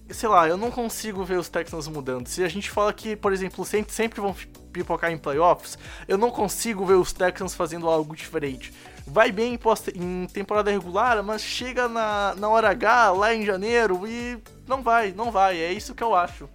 sei 0.09 0.29
lá, 0.29 0.47
eu 0.47 0.57
não 0.57 0.69
consigo 0.69 1.23
ver 1.23 1.39
os 1.39 1.49
Texans 1.49 1.87
mudando. 1.87 2.27
Se 2.27 2.43
a 2.43 2.47
gente 2.47 2.69
fala 2.69 2.93
que, 2.93 3.15
por 3.15 3.33
exemplo, 3.33 3.65
sempre, 3.65 3.93
sempre 3.93 4.21
vão 4.21 4.35
pipocar 4.71 5.11
em 5.11 5.17
playoffs, 5.17 5.77
eu 6.07 6.17
não 6.17 6.29
consigo 6.29 6.85
ver 6.85 6.95
os 6.95 7.13
Texans 7.13 7.55
fazendo 7.55 7.87
algo 7.89 8.15
diferente. 8.15 8.73
Vai 9.07 9.31
bem 9.31 9.53
em, 9.53 9.59
em 10.03 10.27
temporada 10.27 10.71
regular, 10.71 11.23
mas 11.23 11.41
chega 11.41 11.87
na, 11.87 12.35
na 12.35 12.49
hora 12.49 12.69
H, 12.69 13.11
lá 13.11 13.33
em 13.33 13.45
janeiro, 13.45 14.07
e 14.07 14.37
não 14.67 14.81
vai, 14.81 15.11
não 15.11 15.31
vai. 15.31 15.57
É 15.59 15.71
isso 15.71 15.95
que 15.95 16.03
eu 16.03 16.15
acho. 16.15 16.49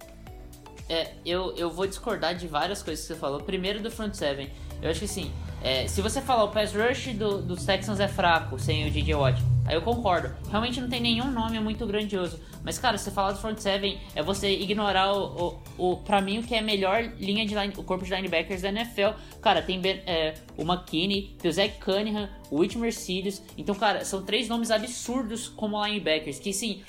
É, 0.89 1.13
eu, 1.25 1.55
eu 1.55 1.71
vou 1.71 1.87
discordar 1.87 2.35
de 2.35 2.47
várias 2.47 2.83
coisas 2.83 3.05
que 3.05 3.13
você 3.13 3.19
falou. 3.19 3.41
Primeiro 3.41 3.81
do 3.81 3.89
front 3.89 4.13
seven. 4.13 4.51
Eu 4.81 4.89
acho 4.89 4.99
que 4.99 5.05
assim, 5.05 5.31
é, 5.63 5.87
se 5.87 6.01
você 6.01 6.21
falar 6.21 6.45
o 6.45 6.49
pass 6.49 6.73
rush 6.73 7.13
do, 7.13 7.41
dos 7.41 7.65
Texans 7.65 7.99
é 7.99 8.07
fraco 8.07 8.57
sem 8.57 8.87
o 8.87 8.91
DJ 8.91 9.13
Watt, 9.13 9.41
aí 9.65 9.75
eu 9.75 9.81
concordo. 9.81 10.33
Realmente 10.49 10.81
não 10.81 10.89
tem 10.89 10.99
nenhum 10.99 11.29
nome 11.29 11.59
muito 11.59 11.85
grandioso. 11.85 12.39
Mas, 12.63 12.79
cara, 12.79 12.97
você 12.97 13.11
falar 13.11 13.31
do 13.31 13.39
front 13.39 13.57
seven 13.57 13.99
é 14.15 14.23
você 14.23 14.49
ignorar 14.51 15.13
o, 15.13 15.59
o, 15.77 15.91
o 15.91 15.97
pra 15.97 16.21
mim, 16.21 16.39
o 16.39 16.43
que 16.43 16.55
é 16.55 16.59
a 16.59 16.63
melhor 16.63 17.03
linha 17.19 17.45
de 17.45 17.55
line, 17.55 17.73
o 17.77 17.83
corpo 17.83 18.03
de 18.03 18.13
linebackers 18.13 18.61
da 18.61 18.69
NFL. 18.69 19.09
Cara, 19.41 19.61
tem 19.61 19.79
ben, 19.79 20.01
é, 20.05 20.33
o 20.57 20.63
McKinney, 20.63 21.35
tem 21.39 21.49
o 21.49 21.53
Zach 21.53 21.77
Cunningham, 21.79 22.29
o 22.49 22.59
Whit 22.59 22.77
Mercedes. 22.77 23.41
Então, 23.57 23.75
cara, 23.75 24.03
são 24.03 24.23
três 24.23 24.47
nomes 24.47 24.71
absurdos 24.71 25.47
como 25.47 25.83
linebackers. 25.83 26.39
Que, 26.39 26.53
sim, 26.53 26.81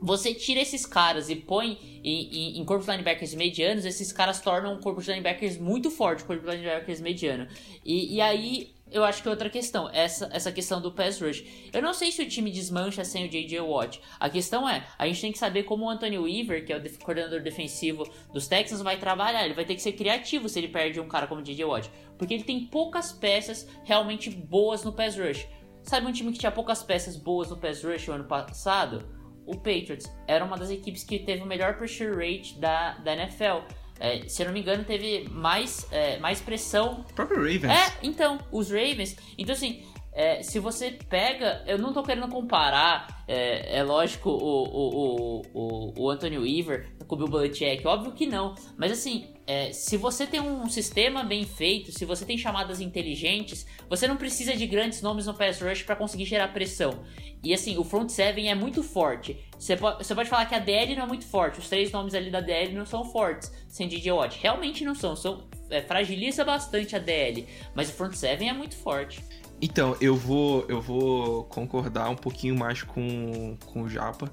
você 0.00 0.34
tira 0.34 0.60
esses 0.60 0.84
caras 0.84 1.30
e 1.30 1.36
põe 1.36 2.00
em, 2.02 2.56
em, 2.56 2.60
em 2.60 2.64
corpos 2.64 2.86
de 2.86 2.92
linebackers 2.92 3.34
medianos, 3.34 3.84
esses 3.84 4.12
caras 4.12 4.40
tornam 4.40 4.74
um 4.74 4.80
corpo 4.80 5.00
de 5.00 5.10
linebackers 5.10 5.58
muito 5.58 5.90
forte, 5.90 6.24
corpo 6.24 6.44
de 6.44 6.56
linebackers 6.56 7.00
mediano. 7.00 7.48
E, 7.84 8.16
e 8.16 8.20
aí, 8.20 8.74
eu 8.94 9.02
acho 9.02 9.22
que 9.22 9.28
é 9.28 9.30
outra 9.30 9.50
questão, 9.50 9.90
essa, 9.92 10.28
essa 10.32 10.52
questão 10.52 10.80
do 10.80 10.92
pass 10.92 11.20
rush. 11.20 11.44
Eu 11.72 11.82
não 11.82 11.92
sei 11.92 12.12
se 12.12 12.22
o 12.22 12.28
time 12.28 12.50
desmancha 12.50 13.04
sem 13.04 13.26
o 13.26 13.28
J.J. 13.28 13.60
Watt. 13.60 14.00
A 14.20 14.30
questão 14.30 14.68
é, 14.68 14.86
a 14.96 15.06
gente 15.06 15.20
tem 15.20 15.32
que 15.32 15.38
saber 15.38 15.64
como 15.64 15.86
o 15.86 15.90
Anthony 15.90 16.16
Weaver, 16.18 16.64
que 16.64 16.72
é 16.72 16.76
o 16.76 16.98
coordenador 17.00 17.42
defensivo 17.42 18.08
dos 18.32 18.46
Texans, 18.46 18.82
vai 18.82 18.96
trabalhar. 18.96 19.44
Ele 19.44 19.54
vai 19.54 19.64
ter 19.64 19.74
que 19.74 19.82
ser 19.82 19.92
criativo 19.92 20.48
se 20.48 20.60
ele 20.60 20.68
perde 20.68 21.00
um 21.00 21.08
cara 21.08 21.26
como 21.26 21.40
o 21.40 21.44
J.J. 21.44 21.64
Watt. 21.64 21.90
Porque 22.16 22.34
ele 22.34 22.44
tem 22.44 22.66
poucas 22.66 23.12
peças 23.12 23.66
realmente 23.84 24.30
boas 24.30 24.84
no 24.84 24.92
pass 24.92 25.16
rush. 25.16 25.44
Sabe 25.82 26.06
um 26.06 26.12
time 26.12 26.32
que 26.32 26.38
tinha 26.38 26.52
poucas 26.52 26.82
peças 26.82 27.16
boas 27.16 27.50
no 27.50 27.56
pass 27.56 27.82
rush 27.82 28.08
o 28.08 28.12
ano 28.12 28.24
passado? 28.24 29.23
O 29.46 29.56
Patriots 29.56 30.10
era 30.26 30.44
uma 30.44 30.56
das 30.56 30.70
equipes 30.70 31.04
que 31.04 31.18
teve 31.18 31.42
o 31.42 31.46
melhor 31.46 31.76
pressure 31.76 32.10
rate 32.14 32.58
da, 32.58 32.94
da 32.94 33.14
NFL. 33.14 33.66
É, 34.00 34.26
se 34.28 34.42
eu 34.42 34.46
não 34.46 34.52
me 34.52 34.60
engano, 34.60 34.84
teve 34.84 35.28
mais, 35.28 35.86
é, 35.92 36.18
mais 36.18 36.40
pressão. 36.40 37.04
O 37.10 37.14
próprio 37.14 37.38
Ravens. 37.38 37.64
É, 37.64 37.98
então, 38.02 38.40
os 38.50 38.70
Ravens. 38.70 39.16
Então, 39.38 39.54
assim, 39.54 39.84
é, 40.14 40.42
se 40.42 40.60
você 40.60 40.92
pega. 40.92 41.62
Eu 41.66 41.76
não 41.76 41.92
tô 41.92 42.02
querendo 42.02 42.28
comparar, 42.28 43.24
é, 43.26 43.78
é 43.78 43.82
lógico, 43.82 44.30
o, 44.30 44.64
o, 44.64 45.42
o, 45.52 45.92
o 45.96 46.10
Anthony 46.10 46.38
Weaver 46.38 46.94
com 47.06 47.16
o 47.16 47.18
Bill 47.18 47.28
Belichick, 47.28 47.86
óbvio 47.86 48.12
que 48.12 48.26
não. 48.26 48.54
Mas 48.78 48.92
assim, 48.92 49.26
é, 49.46 49.72
se 49.72 49.96
você 49.96 50.26
tem 50.26 50.40
um 50.40 50.68
sistema 50.68 51.22
bem 51.22 51.44
feito, 51.44 51.92
se 51.92 52.04
você 52.04 52.24
tem 52.24 52.38
chamadas 52.38 52.80
inteligentes, 52.80 53.66
você 53.88 54.06
não 54.06 54.16
precisa 54.16 54.56
de 54.56 54.66
grandes 54.66 55.02
nomes 55.02 55.26
no 55.26 55.34
pass 55.34 55.60
rush 55.60 55.82
para 55.82 55.96
conseguir 55.96 56.24
gerar 56.24 56.48
pressão. 56.48 57.04
E 57.42 57.52
assim, 57.52 57.76
o 57.76 57.84
front 57.84 58.08
seven 58.08 58.48
é 58.50 58.54
muito 58.54 58.82
forte. 58.82 59.36
Você 59.58 59.76
pode, 59.76 60.04
você 60.04 60.14
pode 60.14 60.30
falar 60.30 60.46
que 60.46 60.54
a 60.54 60.58
DL 60.58 60.96
não 60.96 61.04
é 61.04 61.06
muito 61.06 61.26
forte, 61.26 61.58
os 61.58 61.68
três 61.68 61.90
nomes 61.90 62.14
ali 62.14 62.30
da 62.30 62.40
DL 62.40 62.72
não 62.72 62.86
são 62.86 63.04
fortes, 63.04 63.52
sem 63.68 63.88
DJ 63.88 64.12
Watt. 64.12 64.38
Realmente 64.40 64.84
não 64.84 64.94
são, 64.94 65.14
são 65.14 65.46
é, 65.68 65.82
fragiliza 65.82 66.44
bastante 66.44 66.96
a 66.96 66.98
DL, 66.98 67.46
mas 67.74 67.90
o 67.90 67.92
front 67.92 68.14
seven 68.14 68.48
é 68.48 68.52
muito 68.52 68.76
forte. 68.76 69.22
Então, 69.60 69.96
eu 70.00 70.16
vou, 70.16 70.66
eu 70.68 70.80
vou 70.80 71.44
concordar 71.44 72.10
um 72.10 72.16
pouquinho 72.16 72.56
mais 72.56 72.82
com, 72.82 73.56
com 73.64 73.82
o 73.82 73.88
Japa, 73.88 74.30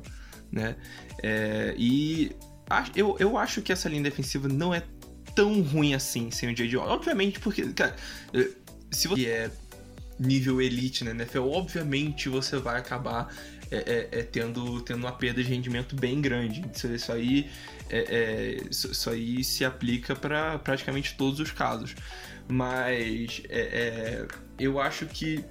né? 0.51 0.75
É, 1.21 1.73
e 1.77 2.35
eu, 2.95 3.15
eu 3.19 3.37
acho 3.37 3.61
que 3.61 3.71
essa 3.71 3.87
linha 3.87 4.03
defensiva 4.03 4.47
não 4.47 4.73
é 4.73 4.83
tão 5.35 5.61
ruim 5.61 5.93
assim 5.93 6.29
sem 6.31 6.51
o 6.51 6.55
J.J. 6.55 6.77
Obviamente, 6.77 7.39
porque, 7.39 7.65
cara, 7.73 7.95
se 8.91 9.07
você 9.07 9.25
é 9.25 9.51
nível 10.19 10.61
elite 10.61 11.03
na 11.03 11.11
NFL, 11.11 11.47
obviamente 11.47 12.29
você 12.29 12.57
vai 12.57 12.79
acabar 12.79 13.33
é, 13.71 13.77
é, 13.77 14.19
é, 14.19 14.23
tendo, 14.23 14.81
tendo 14.81 14.99
uma 14.99 15.13
perda 15.13 15.41
de 15.41 15.49
rendimento 15.49 15.95
bem 15.95 16.21
grande. 16.21 16.63
Isso, 16.73 16.87
isso 16.87 17.11
aí, 17.11 17.49
é, 17.89 17.99
é, 17.99 18.57
isso, 18.69 19.09
aí 19.09 19.43
se 19.43 19.65
aplica 19.65 20.15
para 20.15 20.59
praticamente 20.59 21.15
todos 21.15 21.39
os 21.39 21.51
casos. 21.51 21.95
Mas 22.47 23.41
é, 23.49 24.27
eu 24.63 24.79
acho 24.79 25.05
que, 25.05 25.43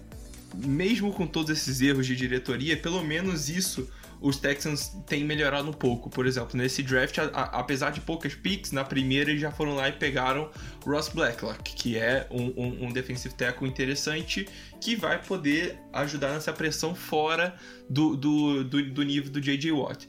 mesmo 0.55 1.13
com 1.13 1.27
todos 1.27 1.51
esses 1.51 1.81
erros 1.81 2.07
de 2.07 2.17
diretoria, 2.17 2.77
pelo 2.77 3.03
menos 3.03 3.49
isso 3.49 3.89
os 4.21 4.37
Texans 4.37 4.91
têm 5.07 5.25
melhorado 5.25 5.71
um 5.71 5.73
pouco. 5.73 6.11
Por 6.11 6.27
exemplo, 6.27 6.57
nesse 6.57 6.83
draft, 6.83 7.19
a, 7.19 7.25
a, 7.25 7.61
apesar 7.61 7.91
de 7.91 8.01
poucas 8.01 8.35
picks, 8.35 8.71
na 8.71 8.85
primeira 8.85 9.31
eles 9.31 9.41
já 9.41 9.51
foram 9.51 9.75
lá 9.75 9.89
e 9.89 9.93
pegaram 9.93 10.51
Ross 10.85 11.09
Blacklock, 11.09 11.75
que 11.75 11.97
é 11.97 12.27
um, 12.31 12.53
um, 12.57 12.87
um 12.87 12.93
defensive 12.93 13.35
tackle 13.35 13.67
interessante 13.67 14.47
que 14.81 14.95
vai 14.95 15.21
poder 15.23 15.79
ajudar 15.93 16.35
nessa 16.35 16.53
pressão 16.53 16.95
fora 16.95 17.55
do, 17.89 18.15
do, 18.15 18.65
do, 18.65 18.91
do 18.91 19.03
nível 19.03 19.31
do 19.31 19.41
J.J. 19.41 19.73
Watt. 19.73 20.07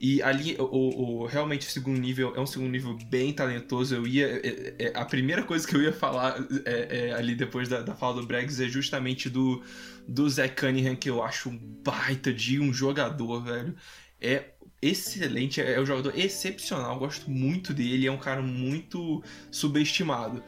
E 0.00 0.22
ali, 0.22 0.56
o, 0.58 0.64
o, 0.64 1.26
realmente, 1.26 1.68
o 1.68 1.70
segundo 1.70 2.00
nível 2.00 2.32
é 2.34 2.40
um 2.40 2.46
segundo 2.46 2.70
nível 2.70 2.96
bem 3.10 3.34
talentoso. 3.34 3.94
Eu 3.94 4.06
ia. 4.06 4.26
É, 4.26 4.74
é, 4.78 4.92
a 4.94 5.04
primeira 5.04 5.42
coisa 5.42 5.68
que 5.68 5.76
eu 5.76 5.82
ia 5.82 5.92
falar 5.92 6.42
é, 6.64 7.08
é, 7.08 7.12
ali 7.12 7.34
depois 7.34 7.68
da, 7.68 7.82
da 7.82 7.94
fala 7.94 8.14
do 8.14 8.26
Briggs 8.26 8.64
é 8.64 8.68
justamente 8.68 9.28
do, 9.28 9.62
do 10.08 10.28
Zach 10.30 10.54
Cunningham, 10.54 10.96
que 10.96 11.10
eu 11.10 11.22
acho 11.22 11.50
um 11.50 11.58
baita 11.58 12.32
de 12.32 12.58
um 12.58 12.72
jogador, 12.72 13.44
velho. 13.44 13.76
É 14.18 14.44
excelente, 14.80 15.60
é 15.60 15.78
um 15.78 15.84
jogador 15.84 16.18
excepcional, 16.18 16.98
gosto 16.98 17.30
muito 17.30 17.74
dele, 17.74 18.06
é 18.06 18.12
um 18.12 18.18
cara 18.18 18.40
muito 18.40 19.22
subestimado. 19.50 20.42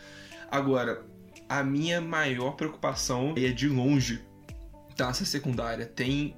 Agora, 0.50 1.04
a 1.46 1.62
minha 1.62 2.00
maior 2.00 2.52
preocupação 2.52 3.34
é 3.36 3.48
de 3.48 3.68
longe 3.68 4.22
tá 4.96 5.10
essa 5.10 5.24
secundária. 5.26 5.84
Tem 5.84 6.34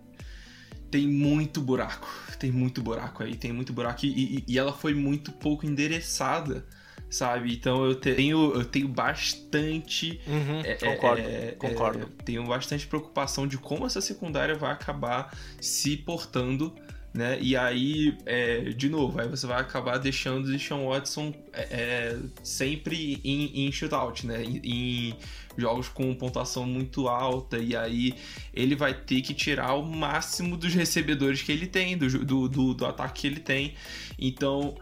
tem 0.90 1.08
muito 1.08 1.60
buraco, 1.60 2.08
tem 2.36 2.52
muito 2.52 2.82
buraco 2.82 3.22
aí, 3.22 3.36
tem 3.36 3.52
muito 3.52 3.72
buraco 3.72 4.04
e, 4.04 4.38
e, 4.38 4.44
e 4.46 4.58
ela 4.58 4.72
foi 4.72 4.94
muito 4.94 5.32
pouco 5.32 5.66
endereçada 5.66 6.64
sabe? 7.14 7.54
Então 7.54 7.84
eu 7.84 7.94
tenho, 7.94 8.52
eu 8.54 8.64
tenho 8.64 8.88
bastante. 8.88 10.20
Uhum, 10.26 10.60
é, 10.64 10.74
concordo, 10.74 11.22
é, 11.22 11.52
concordo. 11.52 12.02
É, 12.02 12.22
tenho 12.24 12.44
bastante 12.44 12.86
preocupação 12.86 13.46
de 13.46 13.56
como 13.56 13.86
essa 13.86 14.00
secundária 14.00 14.54
vai 14.56 14.72
acabar 14.72 15.36
se 15.60 15.96
portando. 15.96 16.74
Né? 17.14 17.38
E 17.40 17.56
aí, 17.56 18.18
é, 18.26 18.70
de 18.70 18.88
novo, 18.88 19.20
aí 19.20 19.28
você 19.28 19.46
vai 19.46 19.60
acabar 19.60 19.98
deixando 19.98 20.46
o 20.46 20.50
Deshaun 20.50 20.88
Watson 20.88 21.32
é, 21.52 21.62
é, 21.70 22.18
sempre 22.42 23.20
em, 23.22 23.66
em 23.66 23.70
shootout, 23.70 24.26
né? 24.26 24.42
Em, 24.42 24.60
em, 24.64 25.16
jogos 25.56 25.88
com 25.88 26.12
pontuação 26.16 26.66
muito 26.66 27.06
alta, 27.06 27.56
e 27.56 27.76
aí 27.76 28.16
ele 28.52 28.74
vai 28.74 28.92
ter 28.92 29.20
que 29.20 29.32
tirar 29.32 29.74
o 29.74 29.84
máximo 29.84 30.56
dos 30.56 30.74
recebedores 30.74 31.40
que 31.42 31.52
ele 31.52 31.68
tem, 31.68 31.96
do, 31.96 32.08
do, 32.24 32.48
do, 32.48 32.74
do 32.74 32.84
ataque 32.84 33.20
que 33.20 33.26
ele 33.28 33.38
tem. 33.38 33.74
Então, 34.18 34.74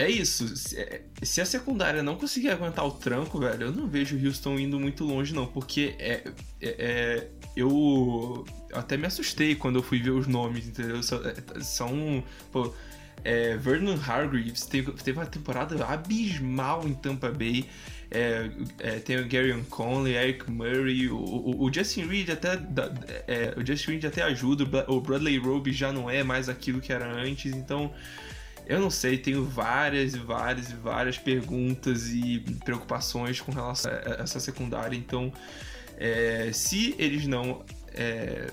é 0.00 0.08
isso. 0.10 0.46
É, 0.76 1.02
se 1.22 1.42
a 1.42 1.44
secundária 1.44 2.02
não 2.02 2.16
conseguir 2.16 2.48
aguentar 2.48 2.86
o 2.86 2.90
tranco, 2.90 3.38
velho, 3.38 3.64
eu 3.64 3.72
não 3.72 3.86
vejo 3.86 4.16
o 4.16 4.26
Houston 4.26 4.58
indo 4.58 4.80
muito 4.80 5.04
longe, 5.04 5.34
não. 5.34 5.46
Porque 5.46 5.94
é, 5.98 6.24
é, 6.60 6.68
é 6.78 7.28
eu 7.54 8.46
até 8.72 8.96
me 8.96 9.06
assustei 9.06 9.54
quando 9.54 9.76
eu 9.76 9.82
fui 9.82 10.00
ver 10.00 10.12
os 10.12 10.26
nomes, 10.26 10.66
entendeu? 10.66 11.02
São. 11.02 11.20
É, 11.22 11.60
são 11.60 12.24
pô, 12.50 12.72
é, 13.22 13.58
Vernon 13.58 13.98
Hargreaves 14.00 14.64
teve, 14.64 14.90
teve 14.92 15.18
uma 15.18 15.26
temporada 15.26 15.84
abismal 15.84 16.88
em 16.88 16.94
Tampa 16.94 17.30
Bay. 17.30 17.66
É, 18.10 18.50
é, 18.78 18.90
tem 19.00 19.18
o 19.18 19.28
Gary 19.28 19.52
Conley, 19.68 20.16
Eric 20.16 20.50
Murray, 20.50 21.08
o, 21.08 21.16
o, 21.16 21.64
o 21.64 21.72
Justin 21.72 22.06
Reed 22.06 22.30
até 22.30 22.54
o 23.56 23.64
Justin 23.64 23.92
Reed 23.92 24.04
até 24.06 24.22
ajuda, 24.22 24.64
o 24.88 25.00
Bradley 25.00 25.38
Roby 25.38 25.72
já 25.72 25.92
não 25.92 26.10
é 26.10 26.24
mais 26.24 26.48
aquilo 26.48 26.80
que 26.80 26.92
era 26.92 27.06
antes, 27.06 27.52
então 27.52 27.92
eu 28.70 28.78
não 28.78 28.88
sei, 28.88 29.18
tenho 29.18 29.44
várias 29.44 30.14
e 30.14 30.18
várias 30.18 30.70
e 30.70 30.76
várias 30.76 31.18
perguntas 31.18 32.08
e 32.08 32.38
preocupações 32.64 33.40
com 33.40 33.50
relação 33.50 33.90
a 33.90 34.22
essa 34.22 34.38
secundária. 34.38 34.96
Então, 34.96 35.32
é, 35.96 36.52
se 36.52 36.94
eles 36.96 37.26
não. 37.26 37.64
É, 37.92 38.52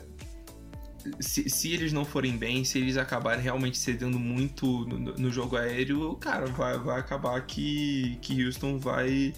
se, 1.20 1.48
se, 1.48 1.72
eles 1.72 1.94
não 1.94 2.04
forem 2.04 2.36
bem, 2.36 2.66
se 2.66 2.80
eles 2.80 2.98
acabarem 2.98 3.44
realmente 3.44 3.78
cedendo 3.78 4.18
muito 4.18 4.66
no, 4.88 4.98
no 4.98 5.30
jogo 5.30 5.56
aéreo, 5.56 6.16
cara, 6.16 6.48
vai, 6.48 6.80
vai 6.80 7.00
acabar 7.00 7.40
que, 7.46 8.18
que 8.20 8.44
Houston 8.44 8.80
vai 8.80 9.36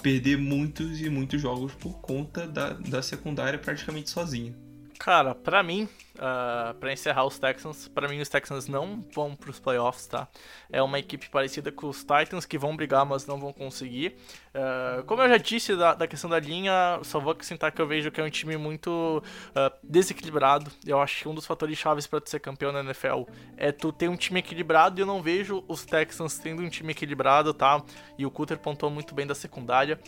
perder 0.00 0.38
muitos 0.38 1.00
e 1.00 1.10
muitos 1.10 1.42
jogos 1.42 1.74
por 1.74 2.00
conta 2.00 2.46
da, 2.46 2.70
da 2.72 3.02
secundária 3.02 3.58
praticamente 3.58 4.08
sozinha. 4.08 4.54
Cara, 4.96 5.34
para 5.34 5.62
mim, 5.62 5.88
uh, 6.20 6.70
ah, 6.70 6.74
para 6.78 6.92
encerrar 6.92 7.24
os 7.24 7.38
Texans, 7.38 7.88
para 7.88 8.06
mim 8.06 8.20
os 8.20 8.28
Texans 8.28 8.68
não 8.68 9.04
vão 9.12 9.34
para 9.34 9.50
os 9.50 9.58
playoffs, 9.58 10.06
tá? 10.06 10.28
É 10.70 10.82
uma 10.82 10.98
equipe 10.98 11.28
parecida 11.30 11.72
com 11.72 11.88
os 11.88 12.04
Titans 12.04 12.44
que 12.44 12.58
vão 12.58 12.76
brigar, 12.76 13.04
mas 13.06 13.26
não 13.26 13.40
vão 13.40 13.52
conseguir. 13.52 14.16
Uh, 14.50 15.02
como 15.04 15.22
eu 15.22 15.28
já 15.28 15.36
disse 15.38 15.74
da, 15.76 15.94
da, 15.94 16.06
questão 16.06 16.28
da 16.28 16.38
linha, 16.38 17.00
só 17.02 17.18
vou 17.18 17.32
acrescentar 17.32 17.72
que 17.72 17.80
eu 17.80 17.86
vejo 17.86 18.10
que 18.10 18.20
é 18.20 18.24
um 18.24 18.30
time 18.30 18.56
muito 18.56 19.22
uh, 19.50 19.76
desequilibrado. 19.82 20.70
Eu 20.84 21.00
acho 21.00 21.22
que 21.22 21.28
um 21.28 21.34
dos 21.34 21.46
fatores 21.46 21.78
chaves 21.78 22.06
para 22.06 22.20
tu 22.20 22.28
ser 22.28 22.40
campeão 22.40 22.72
na 22.72 22.80
NFL 22.80 23.24
é 23.56 23.72
tu 23.72 23.92
ter 23.92 24.08
um 24.08 24.16
time 24.16 24.40
equilibrado 24.40 25.00
e 25.00 25.02
eu 25.02 25.06
não 25.06 25.22
vejo 25.22 25.64
os 25.68 25.84
Texans 25.84 26.38
tendo 26.38 26.62
um 26.62 26.68
time 26.68 26.92
equilibrado, 26.92 27.54
tá? 27.54 27.82
E 28.18 28.26
o 28.26 28.30
Cutter 28.30 28.58
pontuou 28.58 28.90
muito 28.90 29.14
bem 29.14 29.26
da 29.26 29.34
secundária. 29.34 29.98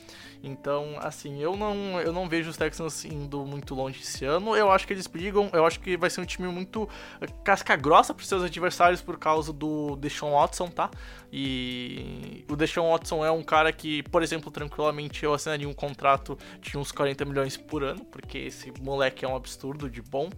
Então, 0.43 0.97
assim, 0.99 1.41
eu 1.41 1.57
não, 1.57 2.01
eu 2.01 2.13
não 2.13 2.29
vejo 2.29 2.51
os 2.51 2.57
Texans 2.57 3.05
indo 3.05 3.47
muito 3.47 3.75
longe 3.75 4.01
esse 4.01 4.25
ano. 4.25 4.57
Eu 4.57 4.73
acho 4.73 4.87
que 4.87 4.93
eles 4.93 5.07
brigam, 5.07 5.49
eu 5.53 5.65
acho 5.65 5.79
que 5.79 5.97
vai 6.03 6.11
ser 6.11 6.21
um 6.21 6.27
time 6.27 6.49
muito 6.49 6.89
eh, 7.21 7.27
casca 7.43 7.75
grossa 7.77 8.13
para 8.13 8.25
seus 8.25 8.43
adversários 8.43 9.01
por 9.01 9.19
causa 9.19 9.53
do 9.53 9.97
Deshaun 9.97 10.33
Watson, 10.33 10.69
tá? 10.69 10.91
E 11.33 12.45
o 12.49 12.57
Deshaun 12.57 12.91
Watson 12.91 13.25
é 13.25 13.31
um 13.31 13.43
cara 13.43 13.73
que, 13.73 14.03
por 14.05 14.23
exemplo, 14.23 14.51
tranquilamente 14.51 15.25
eu 15.25 15.33
assinaria 15.33 15.69
um 15.69 15.73
contrato 15.73 16.39
de 16.61 16.77
uns 16.77 16.93
40 16.93 17.25
milhões 17.25 17.57
por 17.57 17.83
ano, 17.83 18.05
porque 18.05 18.39
esse 18.39 18.73
moleque 18.83 19.25
é 19.25 19.29
um 19.29 19.37
absurdo 19.37 19.89
de 19.89 20.03
bom. 20.03 20.29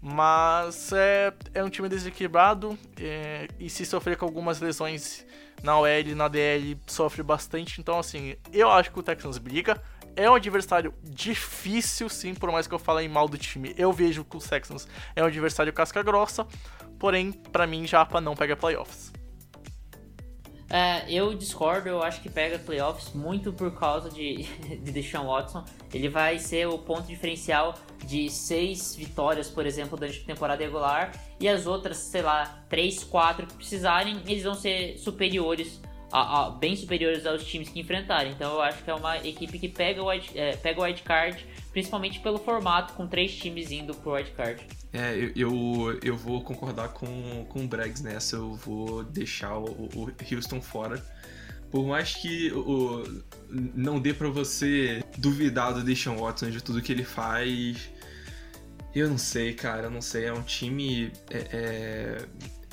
Mas 0.00 0.92
é, 0.92 1.32
é 1.54 1.62
um 1.62 1.70
time 1.70 1.88
desequilibrado 1.88 2.76
é, 2.98 3.46
e 3.60 3.70
se 3.70 3.86
sofrer 3.86 4.16
com 4.16 4.24
algumas 4.24 4.60
lesões 4.60 5.24
na 5.62 5.78
OL 5.78 5.86
e 5.86 6.14
na 6.14 6.26
DL 6.26 6.76
sofre 6.88 7.22
bastante. 7.22 7.80
Então, 7.80 7.98
assim, 7.98 8.34
eu 8.52 8.68
acho 8.68 8.90
que 8.90 8.98
o 8.98 9.02
Texans 9.02 9.38
briga. 9.38 9.80
É 10.14 10.30
um 10.30 10.34
adversário 10.34 10.92
difícil, 11.02 12.08
sim, 12.08 12.34
por 12.34 12.50
mais 12.52 12.66
que 12.66 12.74
eu 12.74 12.78
falei 12.78 13.08
mal 13.08 13.28
do 13.28 13.38
time. 13.38 13.74
Eu 13.78 13.92
vejo 13.92 14.24
que 14.24 14.36
o 14.36 14.40
Texans 14.40 14.86
é 15.16 15.22
um 15.22 15.26
adversário 15.26 15.72
casca 15.72 16.02
grossa, 16.02 16.46
porém, 16.98 17.32
para 17.32 17.66
mim, 17.66 17.86
Japa 17.86 18.20
não 18.20 18.34
pega 18.34 18.54
playoffs. 18.54 19.12
É, 20.74 21.04
eu 21.06 21.34
discordo, 21.34 21.86
eu 21.86 22.02
acho 22.02 22.22
que 22.22 22.30
pega 22.30 22.58
playoffs 22.58 23.12
muito 23.12 23.52
por 23.52 23.78
causa 23.78 24.08
de, 24.08 24.44
de 24.80 24.90
Deshaun 24.90 25.26
Watson. 25.26 25.62
Ele 25.92 26.08
vai 26.08 26.38
ser 26.38 26.66
o 26.66 26.78
ponto 26.78 27.06
diferencial 27.06 27.74
de 28.06 28.30
seis 28.30 28.96
vitórias, 28.96 29.50
por 29.50 29.66
exemplo, 29.66 29.98
durante 29.98 30.22
a 30.22 30.24
temporada 30.24 30.64
regular, 30.64 31.12
e 31.38 31.46
as 31.46 31.66
outras, 31.66 31.98
sei 31.98 32.22
lá, 32.22 32.64
três, 32.70 33.04
quatro 33.04 33.46
que 33.46 33.54
precisarem, 33.54 34.22
eles 34.26 34.44
vão 34.44 34.54
ser 34.54 34.96
superiores, 34.96 35.78
a, 36.12 36.46
a, 36.46 36.50
bem 36.50 36.76
superiores 36.76 37.24
aos 37.26 37.44
times 37.44 37.68
que 37.68 37.80
enfrentarem. 37.80 38.32
Então 38.32 38.54
eu 38.54 38.60
acho 38.60 38.82
que 38.84 38.90
é 38.90 38.94
uma 38.94 39.16
equipe 39.18 39.58
que 39.58 39.68
pega 39.68 40.02
o 40.02 40.08
wild, 40.08 40.30
é, 40.38 40.56
pega 40.56 40.80
o 40.80 40.84
wild 40.84 41.02
card, 41.02 41.46
principalmente 41.72 42.20
pelo 42.20 42.38
formato, 42.38 42.92
com 42.92 43.06
três 43.06 43.34
times 43.34 43.70
indo 43.70 43.94
pro 43.94 44.12
wild 44.12 44.30
card. 44.32 44.62
É, 44.92 45.16
eu, 45.16 45.32
eu, 45.34 45.98
eu, 46.02 46.16
vou 46.16 46.42
concordar 46.42 46.88
com, 46.88 47.46
com 47.48 47.64
o 47.64 47.66
Bregs 47.66 48.02
nessa, 48.02 48.36
eu 48.36 48.54
vou 48.54 49.02
deixar 49.02 49.56
o, 49.56 49.88
o 49.94 50.12
Houston 50.30 50.60
fora. 50.60 51.02
Por 51.70 51.86
mais 51.86 52.14
que 52.14 52.52
o, 52.52 53.22
não 53.48 53.98
dê 53.98 54.12
para 54.12 54.28
você 54.28 55.02
duvidar 55.16 55.72
do 55.72 55.82
Deshaun 55.82 56.18
Watson 56.18 56.50
de 56.50 56.62
tudo 56.62 56.82
que 56.82 56.92
ele 56.92 57.04
faz, 57.04 57.88
eu 58.94 59.08
não 59.08 59.16
sei, 59.16 59.54
cara, 59.54 59.84
eu 59.84 59.90
não 59.90 60.02
sei. 60.02 60.26
É 60.26 60.32
um 60.32 60.42
time. 60.42 61.10
É, 61.30 61.38
é, 61.52 62.26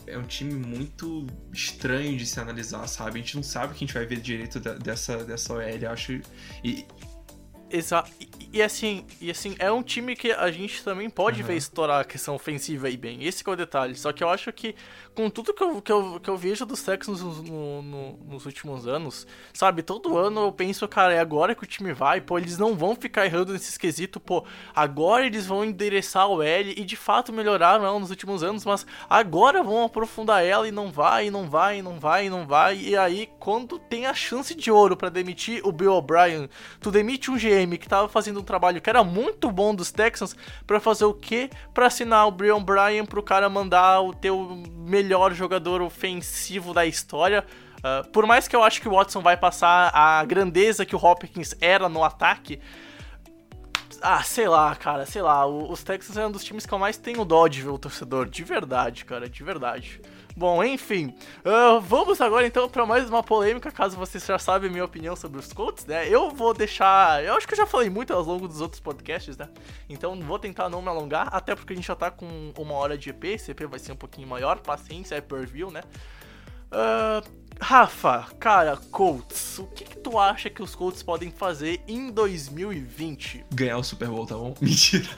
é 0.10 0.18
um 0.18 0.24
time 0.24 0.54
muito 0.54 1.26
estranho 1.54 2.18
de 2.18 2.26
se 2.26 2.40
analisar, 2.40 2.86
sabe? 2.88 3.20
A 3.20 3.22
gente 3.22 3.36
não 3.36 3.44
sabe 3.44 3.68
o 3.68 3.70
que 3.76 3.84
a 3.84 3.88
gente 3.88 3.94
vai 3.94 4.06
ver 4.06 4.20
direito 4.20 4.60
dessa, 4.60 5.24
dessa 5.24 5.54
OL, 5.54 5.92
acho. 5.92 6.20
E, 6.64 6.86
Exato. 7.72 8.12
E, 8.20 8.30
e, 8.54 8.62
assim, 8.62 9.06
e 9.22 9.30
assim, 9.30 9.56
é 9.60 9.72
um 9.72 9.84
time 9.84 10.16
que 10.16 10.32
a 10.32 10.50
gente 10.52 10.84
também 10.84 11.10
pode 11.10 11.42
uhum. 11.42 11.48
ver 11.48 11.56
estourar 11.56 12.02
a 12.02 12.04
questão 12.04 12.34
ofensiva 12.36 12.88
aí 12.88 12.98
bem. 12.98 13.24
Esse 13.24 13.48
é 13.48 13.52
o 13.52 13.56
detalhe. 13.56 13.96
Só 13.96 14.12
que 14.12 14.24
eu 14.24 14.30
acho 14.30 14.52
que, 14.52 14.76
com 15.20 15.30
tudo 15.30 15.54
que 15.54 15.62
eu, 15.62 15.82
que 15.82 15.92
eu, 15.92 16.18
que 16.18 16.30
eu 16.30 16.38
vejo 16.38 16.66
dos 16.66 16.82
Texans 16.82 17.20
no, 17.20 17.82
no, 17.82 18.18
nos 18.26 18.46
últimos 18.46 18.88
anos, 18.88 19.28
sabe, 19.54 19.84
todo 19.84 20.18
ano 20.18 20.46
eu 20.46 20.52
penso, 20.54 20.88
cara, 20.88 21.14
é 21.14 21.20
agora 21.20 21.54
que 21.54 21.62
o 21.62 21.68
time 21.68 21.92
vai, 21.92 22.22
pô, 22.22 22.38
eles 22.38 22.58
não 22.58 22.74
vão 22.74 22.96
ficar 22.96 23.26
errando 23.26 23.52
nesse 23.52 23.70
esquisito, 23.70 24.18
pô, 24.18 24.46
agora 24.74 25.26
eles 25.26 25.46
vão 25.46 25.66
endereçar 25.66 26.26
o 26.30 26.42
L 26.42 26.74
e 26.78 26.86
de 26.86 26.96
fato 26.96 27.34
melhoraram 27.34 28.00
nos 28.00 28.10
últimos 28.10 28.44
anos, 28.44 28.64
mas 28.64 28.86
agora 29.10 29.62
vão 29.62 29.84
aprofundar 29.84 30.42
ela 30.42 30.66
e 30.66 30.72
não 30.72 30.90
vai, 30.90 31.28
e 31.28 31.32
não 31.32 31.50
vai, 31.50 31.80
e 31.80 31.82
não 31.82 32.00
vai, 32.00 32.26
e 32.28 32.30
não 32.30 32.48
vai. 32.48 32.78
E 32.78 32.96
aí, 32.96 33.30
quando 33.42 33.78
tem 33.78 34.06
a 34.06 34.14
chance 34.14 34.56
de 34.56 34.72
ouro 34.72 34.96
para 34.96 35.10
demitir 35.10 35.60
o 35.68 35.74
Bill 35.74 35.96
O'Brien, 35.96 36.50
tu 36.80 36.92
demite 36.92 37.30
um 37.30 37.36
GM 37.36 37.78
que 37.78 37.90
tava 37.90 38.08
fazendo 38.08 38.40
um 38.40 38.44
trabalho 38.44 38.80
que 38.80 38.90
era 38.90 39.04
muito 39.04 39.52
bom 39.52 39.76
dos 39.76 39.92
Texans 39.92 40.34
para 40.66 40.80
fazer 40.80 41.04
o 41.04 41.14
quê? 41.14 41.50
Para 41.74 41.88
assinar 41.88 42.26
o 42.26 42.32
Brian 42.32 42.64
Bryan 42.64 43.06
pro 43.06 43.22
cara 43.22 43.50
mandar 43.50 44.00
o 44.00 44.14
teu 44.14 44.64
melhor 44.78 45.09
jogador 45.34 45.82
ofensivo 45.82 46.74
da 46.74 46.86
história. 46.86 47.46
Uh, 47.80 48.08
por 48.10 48.26
mais 48.26 48.48
que 48.48 48.56
eu 48.56 48.64
acho 48.64 48.82
que 48.82 48.88
o 48.88 48.92
Watson 48.92 49.22
vai 49.22 49.38
passar 49.38 49.92
a 49.94 50.24
grandeza 50.26 50.86
que 50.86 50.96
o 50.96 51.00
Hopkins 51.04 51.56
era 51.62 51.88
no 51.88 52.04
ataque, 52.04 52.60
ah, 54.02 54.24
sei 54.24 54.48
lá, 54.48 54.76
cara, 54.76 55.06
sei 55.06 55.22
lá. 55.22 55.46
Os 55.46 55.84
Texans 55.84 56.18
é 56.18 56.26
um 56.26 56.32
dos 56.32 56.44
times 56.44 56.66
que 56.66 56.74
eu 56.74 56.80
mais 56.80 56.98
tenho 56.98 57.26
dó 57.26 57.48
de 57.48 57.62
ver 57.62 57.70
o 57.70 57.78
torcedor. 57.78 58.30
De 58.30 58.44
verdade, 58.44 59.06
cara, 59.06 59.30
de 59.30 59.44
verdade. 59.44 60.02
Bom, 60.40 60.64
enfim, 60.64 61.14
uh, 61.44 61.82
vamos 61.82 62.22
agora 62.22 62.48
então 62.48 62.70
para 62.70 62.86
mais 62.86 63.10
uma 63.10 63.22
polêmica, 63.22 63.70
caso 63.70 63.98
vocês 63.98 64.26
já 64.26 64.40
sabem 64.40 64.72
minha 64.72 64.86
opinião 64.86 65.14
sobre 65.14 65.38
os 65.38 65.52
Colts, 65.52 65.86
né? 65.86 66.08
Eu 66.08 66.30
vou 66.30 66.54
deixar. 66.54 67.22
Eu 67.22 67.34
acho 67.34 67.46
que 67.46 67.54
eu 67.54 67.58
já 67.58 67.66
falei 67.66 67.90
muito 67.90 68.14
ao 68.14 68.24
longo 68.24 68.48
dos 68.48 68.62
outros 68.62 68.80
podcasts, 68.80 69.36
né? 69.36 69.50
Então 69.90 70.18
vou 70.22 70.40
tentar 70.40 70.70
não 70.70 70.82
me 70.82 70.88
alongar, 70.88 71.28
até 71.34 71.54
porque 71.54 71.74
a 71.74 71.76
gente 71.76 71.90
já 71.90 71.94
tá 71.94 72.10
com 72.10 72.54
uma 72.58 72.74
hora 72.76 72.98
de 72.98 73.10
EP, 73.10 73.26
esse 73.26 73.52
EP 73.52 73.64
vai 73.64 73.80
ser 73.80 73.92
um 73.92 73.98
pouquinho 73.98 74.30
maior, 74.30 74.60
paciência, 74.60 75.16
é 75.16 75.20
per 75.20 75.46
view, 75.46 75.70
né? 75.72 75.82
Uh, 76.72 77.40
Rafa, 77.62 78.26
cara, 78.40 78.78
Colts, 78.90 79.60
o 79.60 79.66
que, 79.68 79.84
que, 79.84 79.98
tu 79.98 80.18
acha 80.18 80.50
que 80.50 80.64
os 80.64 80.74
Colts 80.74 81.04
podem 81.04 81.30
fazer 81.30 81.82
em 81.88 82.10
2020? 82.10 83.46
Ganhar 83.54 83.78
o 83.78 83.84
Super 83.84 84.08
Bowl, 84.08 84.26
tá 84.26 84.36
bom? 84.36 84.56
Mentira. 84.62 85.10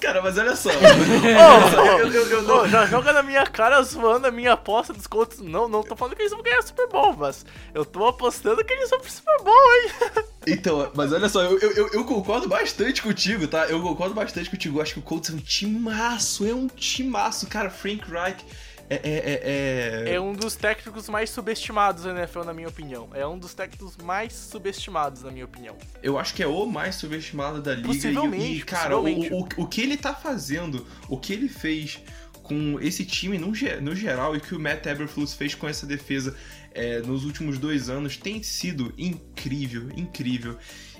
Cara, 0.00 0.22
mas 0.22 0.38
olha 0.38 0.54
só. 0.54 0.70
oh, 0.78 1.80
eu, 1.98 2.12
eu, 2.12 2.26
eu, 2.28 2.42
não... 2.42 2.68
já 2.68 2.86
joga 2.86 3.12
na 3.12 3.22
minha 3.22 3.44
cara 3.44 3.82
zoando 3.82 4.28
a 4.28 4.30
minha 4.30 4.52
aposta 4.52 4.92
dos 4.92 5.08
Colts. 5.08 5.40
Não, 5.40 5.68
não 5.68 5.82
tô 5.82 5.96
falando 5.96 6.14
que 6.14 6.22
eles 6.22 6.32
vão 6.32 6.42
ganhar 6.42 6.60
o 6.60 6.62
Super 6.62 6.88
Bowl, 6.88 7.16
mas 7.16 7.44
eu 7.74 7.84
tô 7.84 8.06
apostando 8.06 8.64
que 8.64 8.72
eles 8.72 8.90
vão 8.90 9.00
pro 9.00 9.10
Super 9.10 9.42
Bowl, 9.42 9.74
hein? 9.74 10.24
Então, 10.50 10.90
mas 10.94 11.12
olha 11.12 11.28
só, 11.28 11.42
eu, 11.42 11.58
eu, 11.58 11.88
eu, 11.92 12.04
concordo 12.06 12.48
bastante 12.48 13.02
contigo, 13.02 13.46
tá? 13.46 13.66
Eu 13.66 13.82
concordo 13.82 14.14
bastante 14.14 14.48
contigo. 14.48 14.78
Eu 14.78 14.82
acho 14.82 14.94
que 14.94 14.98
o 14.98 15.02
Colts 15.02 15.28
é 15.28 15.34
um 15.34 15.38
timaço, 15.38 16.46
é 16.46 16.54
um 16.54 16.68
timaço. 16.68 17.46
Cara, 17.48 17.68
Frank 17.68 18.10
Reich 18.10 18.42
é, 18.90 18.94
é, 18.94 19.00
é, 19.02 20.10
é, 20.10 20.14
é... 20.14 20.20
um 20.20 20.32
dos 20.32 20.56
técnicos 20.56 21.08
mais 21.08 21.30
subestimados 21.30 22.04
da 22.04 22.10
NFL, 22.10 22.44
na 22.44 22.54
minha 22.54 22.68
opinião. 22.68 23.10
É 23.12 23.26
um 23.26 23.38
dos 23.38 23.54
técnicos 23.54 23.96
mais 23.98 24.32
subestimados, 24.32 25.22
na 25.22 25.30
minha 25.30 25.44
opinião. 25.44 25.76
Eu 26.02 26.18
acho 26.18 26.34
que 26.34 26.42
é 26.42 26.46
o 26.46 26.66
mais 26.66 26.94
subestimado 26.94 27.60
da 27.60 27.74
liga. 27.74 27.86
Possivelmente, 27.86 28.60
e, 28.60 28.62
cara, 28.62 28.96
possivelmente. 28.96 29.32
O, 29.32 29.62
o, 29.62 29.64
o 29.64 29.66
que 29.66 29.82
ele 29.82 29.96
tá 29.96 30.14
fazendo, 30.14 30.86
o 31.08 31.18
que 31.18 31.32
ele 31.32 31.48
fez 31.48 32.02
com 32.42 32.80
esse 32.80 33.04
time 33.04 33.36
no, 33.36 33.52
no 33.82 33.94
geral 33.94 34.34
e 34.34 34.40
que 34.40 34.54
o 34.54 34.58
Matt 34.58 34.86
Eberflus 34.86 35.34
fez 35.34 35.54
com 35.54 35.68
essa 35.68 35.86
defesa 35.86 36.34
é, 36.72 37.00
nos 37.00 37.24
últimos 37.24 37.58
dois 37.58 37.90
anos 37.90 38.16
tem 38.16 38.42
sido 38.42 38.92
incrível, 38.96 39.90
incrível. 39.96 40.56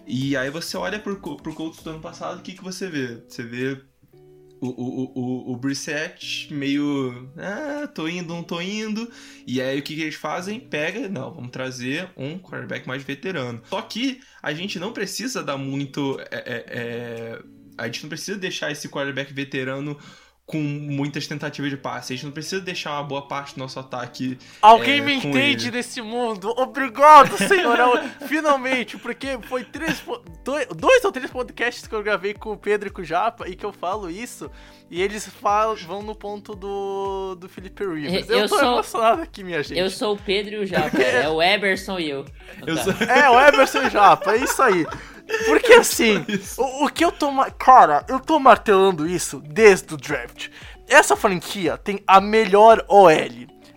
E 0.07 0.36
aí 0.36 0.51
você 0.51 0.76
olha 0.76 0.99
pro, 0.99 1.16
pro 1.16 1.55
Colts 1.55 1.82
do 1.82 1.91
ano 1.91 2.01
passado, 2.01 2.39
o 2.39 2.43
que, 2.43 2.53
que 2.53 2.62
você 2.62 2.89
vê? 2.89 3.22
Você 3.28 3.43
vê 3.43 3.80
o, 4.61 4.68
o, 4.68 5.12
o, 5.14 5.52
o 5.52 5.56
Brissett 5.56 6.52
meio. 6.52 7.30
Ah, 7.36 7.86
tô 7.86 8.09
indo, 8.09 8.34
não 8.34 8.42
tô 8.42 8.61
indo. 8.61 9.11
E 9.46 9.61
aí 9.61 9.78
o 9.78 9.82
que, 9.82 9.94
que 9.94 10.02
eles 10.02 10.14
fazem? 10.14 10.61
Pega, 10.61 11.09
não, 11.09 11.32
vamos 11.32 11.50
trazer 11.50 12.11
um 12.16 12.38
quarterback 12.38 12.86
mais 12.86 13.02
veterano. 13.02 13.62
Só 13.68 13.82
que 13.82 14.20
a 14.42 14.52
gente 14.52 14.78
não 14.78 14.92
precisa 14.92 15.42
dar 15.42 15.56
muito. 15.56 16.18
É, 16.30 16.36
é, 16.36 16.64
é, 16.68 17.42
a 17.76 17.86
gente 17.86 18.02
não 18.02 18.09
precisa 18.09 18.38
deixar 18.38 18.70
esse 18.70 18.88
quarterback 18.88 19.32
veterano 19.32 19.98
com 20.49 20.57
muitas 20.57 21.26
tentativas 21.26 21.70
de 21.70 21.76
passe. 21.76 22.14
A 22.14 22.16
gente 22.16 22.24
não 22.24 22.32
precisa 22.32 22.62
deixar 22.62 22.92
uma 22.92 23.05
boa 23.05 23.20
parte 23.20 23.55
do 23.55 23.59
nosso 23.59 23.78
ataque. 23.78 24.38
Alguém 24.62 24.99
é, 24.99 25.03
me 25.03 25.12
entende 25.12 25.68
ele. 25.68 25.76
nesse 25.76 26.01
mundo. 26.01 26.49
Obrigado, 26.57 27.36
senhor. 27.36 28.03
Finalmente, 28.26 28.96
porque 28.96 29.38
foi 29.42 29.62
três, 29.62 30.03
dois, 30.42 30.66
dois, 30.68 31.05
ou 31.05 31.12
três 31.12 31.30
podcasts 31.30 31.86
que 31.86 31.94
eu 31.94 32.03
gravei 32.03 32.32
com 32.32 32.53
o 32.53 32.57
Pedro 32.57 32.88
e 32.88 32.90
com 32.90 33.03
o 33.03 33.05
Japa 33.05 33.46
e 33.46 33.55
que 33.55 33.64
eu 33.64 33.74
falo 33.74 34.11
isso. 34.11 34.51
E 34.90 35.03
eles 35.03 35.28
falam, 35.28 35.76
vão 35.76 36.03
no 36.03 36.14
ponto 36.14 36.55
do, 36.55 37.34
do 37.34 37.46
Felipe 37.46 37.84
Rivers. 37.84 38.26
Eu, 38.30 38.38
eu 38.38 38.49
tô 38.49 38.57
sou, 38.57 38.72
emocionado 38.72 39.20
aqui, 39.20 39.44
minha 39.44 39.62
gente. 39.62 39.78
Eu 39.78 39.90
sou 39.90 40.14
o 40.14 40.18
Pedro 40.18 40.55
e 40.55 40.59
o 40.61 40.66
Japa. 40.66 40.96
é 40.96 41.28
o 41.28 41.42
Eberson 41.44 41.99
e 41.99 42.09
eu. 42.09 42.24
eu 42.66 42.76
sou... 42.78 42.94
É, 43.07 43.28
o 43.28 43.38
Eberson 43.38 43.82
e 43.82 43.86
o 43.88 43.90
Japa. 43.90 44.32
É 44.32 44.38
isso 44.38 44.62
aí. 44.62 44.86
Porque 45.46 45.74
assim, 45.74 46.24
o, 46.56 46.86
o, 46.86 46.90
que 46.90 47.04
eu 47.04 47.12
tô. 47.12 47.30
Cara, 47.58 48.04
eu 48.08 48.18
tô 48.18 48.38
martelando 48.38 49.06
isso 49.06 49.40
desde 49.40 49.92
o 49.92 49.96
draft. 49.96 50.48
Essa 50.88 51.14
franquia 51.14 51.76
tem 51.76 52.02
a 52.06 52.20
melhor 52.20 52.84
OL. 52.88 53.10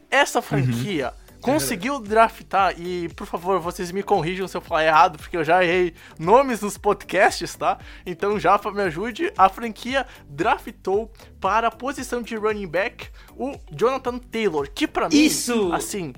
Essa 0.09 0.39
uhum. 0.39 0.43
franquia 0.43 1.07
uhum. 1.07 1.41
conseguiu 1.41 1.99
draftar, 1.99 2.73
e 2.79 3.09
por 3.09 3.27
favor, 3.27 3.59
vocês 3.59 3.91
me 3.91 4.01
corrijam 4.01 4.47
se 4.47 4.55
eu 4.55 4.61
falar 4.61 4.85
errado, 4.85 5.17
porque 5.17 5.35
eu 5.35 5.43
já 5.43 5.61
errei 5.63 5.93
nomes 6.17 6.61
nos 6.61 6.77
podcasts, 6.77 7.53
tá? 7.55 7.77
Então, 8.05 8.39
já 8.39 8.59
me 8.73 8.81
ajude. 8.83 9.31
A 9.37 9.49
franquia 9.49 10.05
draftou 10.29 11.11
para 11.41 11.67
a 11.67 11.71
posição 11.71 12.21
de 12.21 12.35
running 12.35 12.67
back 12.67 13.09
o 13.35 13.57
Jonathan 13.71 14.17
Taylor, 14.17 14.69
que 14.73 14.87
para 14.87 15.09
mim, 15.09 15.15
Isso! 15.15 15.71
assim. 15.73 16.13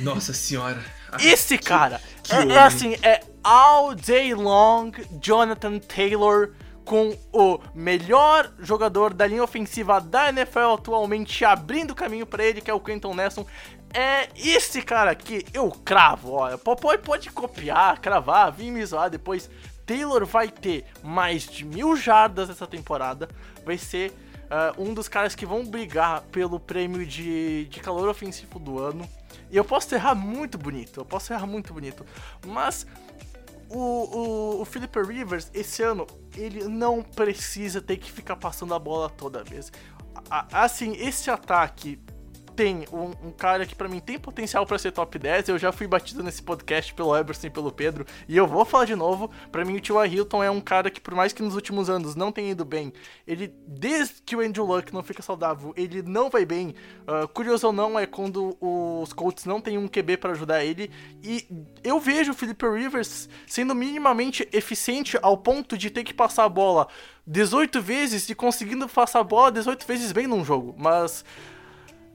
Nossa 0.00 0.32
senhora. 0.32 0.82
Esse 1.20 1.56
cara 1.56 2.00
que 2.22 2.34
é, 2.34 2.48
é 2.48 2.58
assim, 2.58 2.94
é 3.02 3.20
all 3.46 3.94
day 3.94 4.34
long 4.34 4.90
Jonathan 5.22 5.78
Taylor 5.78 6.52
com 6.84 7.16
o 7.32 7.60
melhor 7.72 8.52
jogador 8.58 9.14
da 9.14 9.24
linha 9.24 9.44
ofensiva 9.44 10.00
da 10.00 10.30
NFL 10.30 10.74
atualmente 10.74 11.44
abrindo 11.44 11.94
caminho 11.94 12.26
para 12.26 12.44
ele, 12.44 12.60
que 12.60 12.68
é 12.68 12.74
o 12.74 12.80
Quentin 12.80 13.14
Nelson. 13.14 13.46
É 13.94 14.28
esse 14.36 14.82
cara 14.82 15.12
aqui, 15.12 15.44
eu 15.54 15.70
cravo, 15.70 16.32
olha, 16.32 16.58
pode, 16.58 16.98
pode 16.98 17.30
copiar, 17.30 18.00
cravar, 18.00 18.50
vir 18.50 18.72
me 18.72 18.84
zoar 18.84 19.08
depois. 19.08 19.48
Taylor 19.86 20.26
vai 20.26 20.48
ter 20.48 20.84
mais 21.00 21.46
de 21.46 21.64
mil 21.64 21.96
jardas 21.96 22.50
essa 22.50 22.66
temporada, 22.66 23.28
vai 23.64 23.78
ser 23.78 24.10
uh, 24.46 24.82
um 24.82 24.92
dos 24.92 25.06
caras 25.06 25.36
que 25.36 25.46
vão 25.46 25.64
brigar 25.64 26.22
pelo 26.32 26.58
prêmio 26.58 27.06
de, 27.06 27.66
de 27.66 27.78
calor 27.78 28.08
ofensivo 28.08 28.58
do 28.58 28.80
ano. 28.80 29.08
E 29.50 29.56
eu 29.56 29.64
posso 29.64 29.94
errar 29.94 30.16
muito 30.16 30.58
bonito, 30.58 31.00
eu 31.00 31.04
posso 31.04 31.32
errar 31.32 31.46
muito 31.46 31.72
bonito. 31.72 32.04
Mas 32.44 32.84
o, 33.68 33.78
o, 33.78 34.60
o 34.60 34.64
Philip 34.64 34.98
Rivers, 35.02 35.50
esse 35.52 35.82
ano, 35.82 36.06
ele 36.36 36.64
não 36.64 37.02
precisa 37.02 37.80
ter 37.80 37.96
que 37.96 38.10
ficar 38.10 38.36
passando 38.36 38.74
a 38.74 38.78
bola 38.78 39.08
toda 39.08 39.42
vez. 39.42 39.72
Assim, 40.30 40.92
esse 40.96 41.30
ataque 41.30 41.98
tem 42.56 42.86
um, 42.90 43.28
um 43.28 43.30
cara 43.30 43.66
que 43.66 43.74
para 43.74 43.86
mim 43.86 44.00
tem 44.00 44.18
potencial 44.18 44.66
para 44.66 44.78
ser 44.78 44.90
top 44.90 45.18
10. 45.18 45.50
Eu 45.50 45.58
já 45.58 45.70
fui 45.70 45.86
batido 45.86 46.22
nesse 46.22 46.42
podcast 46.42 46.92
pelo 46.94 47.14
Eberson 47.14 47.48
e 47.48 47.50
pelo 47.50 47.70
Pedro. 47.70 48.06
E 48.26 48.36
eu 48.36 48.46
vou 48.46 48.64
falar 48.64 48.86
de 48.86 48.96
novo. 48.96 49.30
para 49.52 49.64
mim, 49.64 49.76
o 49.76 49.80
Tua 49.80 50.06
Hilton 50.06 50.42
é 50.42 50.50
um 50.50 50.60
cara 50.60 50.90
que, 50.90 51.00
por 51.00 51.14
mais 51.14 51.32
que 51.34 51.42
nos 51.42 51.54
últimos 51.54 51.90
anos 51.90 52.16
não 52.16 52.32
tenha 52.32 52.50
ido 52.50 52.64
bem, 52.64 52.92
ele, 53.26 53.54
desde 53.66 54.22
que 54.22 54.34
o 54.34 54.40
Andrew 54.40 54.64
Luck 54.64 54.92
não 54.92 55.02
fica 55.02 55.22
saudável, 55.22 55.74
ele 55.76 56.02
não 56.02 56.30
vai 56.30 56.46
bem. 56.46 56.74
Uh, 57.06 57.28
curioso 57.28 57.66
ou 57.66 57.72
não, 57.72 57.98
é 57.98 58.06
quando 58.06 58.56
os 58.60 59.12
Colts 59.12 59.44
não 59.44 59.60
tem 59.60 59.76
um 59.76 59.86
QB 59.86 60.16
para 60.16 60.32
ajudar 60.32 60.64
ele. 60.64 60.90
E 61.22 61.46
eu 61.84 62.00
vejo 62.00 62.32
o 62.32 62.34
Philip 62.34 62.64
Rivers 62.66 63.28
sendo 63.46 63.74
minimamente 63.74 64.48
eficiente 64.50 65.18
ao 65.20 65.36
ponto 65.36 65.76
de 65.76 65.90
ter 65.90 66.04
que 66.04 66.14
passar 66.14 66.44
a 66.44 66.48
bola 66.48 66.88
18 67.26 67.82
vezes 67.82 68.28
e 68.30 68.34
conseguindo 68.34 68.88
passar 68.88 69.20
a 69.20 69.24
bola 69.24 69.52
18 69.52 69.86
vezes 69.86 70.12
bem 70.12 70.26
num 70.26 70.44
jogo. 70.44 70.74
Mas 70.78 71.24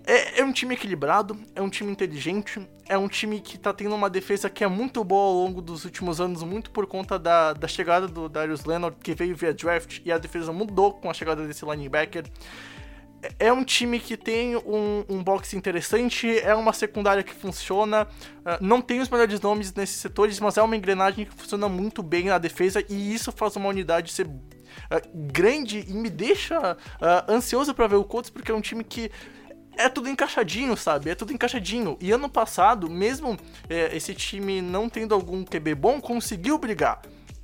é, 0.06 0.40
é, 0.40 0.44
um 0.44 0.52
time 0.52 0.74
equilibrado, 0.74 1.38
é 1.56 1.62
um 1.62 1.70
time 1.70 1.92
inteligente, 1.92 2.60
é 2.88 2.98
um 2.98 3.08
time 3.08 3.40
que 3.40 3.58
tá 3.58 3.72
tendo 3.74 3.96
uma 3.96 4.10
defesa 4.10 4.50
que 4.50 4.64
é 4.64 4.68
muito 4.68 5.04
boa 5.04 5.28
ao 5.28 5.34
longo 5.34 5.62
dos 5.62 5.86
últimos 5.86 6.20
anos, 6.20 6.44
muito 6.44 6.72
por 6.72 6.88
conta 6.88 7.20
da, 7.20 7.54
da 7.54 7.68
chegada 7.68 8.08
do 8.08 8.28
Darius 8.28 8.66
Leonard, 8.66 8.98
que 9.02 9.14
veio 9.14 9.36
via 9.36 9.54
draft, 9.54 10.02
e 10.04 10.12
a 10.12 10.18
defesa 10.18 10.52
mudou 10.52 10.94
com 10.94 11.10
a 11.10 11.14
chegada 11.14 11.46
desse 11.46 11.64
linebacker. 11.66 12.26
É, 13.22 13.48
é 13.48 13.54
um 13.54 13.64
time 13.64 14.00
que 14.00 14.18
tem 14.18 14.56
um, 14.56 15.06
um 15.08 15.24
boxe 15.24 15.56
interessante, 15.56 16.40
é 16.40 16.56
uma 16.56 16.74
secundária 16.74 17.22
que 17.22 17.34
funciona, 17.34 18.04
uh, 18.04 18.58
não 18.60 18.82
tem 18.82 19.00
os 19.00 19.10
melhores 19.10 19.40
nomes 19.40 19.74
nesses 19.74 19.98
setores, 19.98 20.40
mas 20.40 20.58
é 20.58 20.62
uma 20.64 20.76
engrenagem 20.76 21.26
que 21.26 21.34
funciona 21.34 21.70
muito 21.70 22.02
bem 22.02 22.26
na 22.26 22.40
defesa, 22.40 22.84
e 22.90 23.14
isso 23.14 23.32
faz 23.32 23.56
uma 23.56 23.70
unidade 23.70 24.12
ser 24.12 24.26
uh, 24.26 24.32
grande 25.14 25.86
e 25.88 25.94
me 25.94 26.10
deixa 26.10 26.74
uh, 26.74 27.32
ansioso 27.32 27.74
para 27.74 27.86
ver 27.86 27.98
o 27.98 28.04
Colts, 28.04 28.32
porque 28.32 28.52
é 28.52 28.56
um 28.56 28.62
time 28.62 28.84
que 28.84 29.12
é 29.78 29.90
tudo 29.90 30.10
encaixadinho, 30.10 30.76
sabe? 30.76 31.10
É 31.10 31.16
tudo 31.16 31.34
encaixadinho. 31.34 31.98
E 32.00 32.12
ano 32.12 32.30
passado, 32.30 32.90
mesmo 32.90 33.38
é, 33.70 33.96
esse 33.96 34.14
time 34.14 34.62
não 34.62 34.90
tendo 34.90 35.14
algum 35.14 35.44
QB 35.44 35.76
bom, 35.76 36.02
conseguiu 36.02 36.58
brigar. 36.58 37.02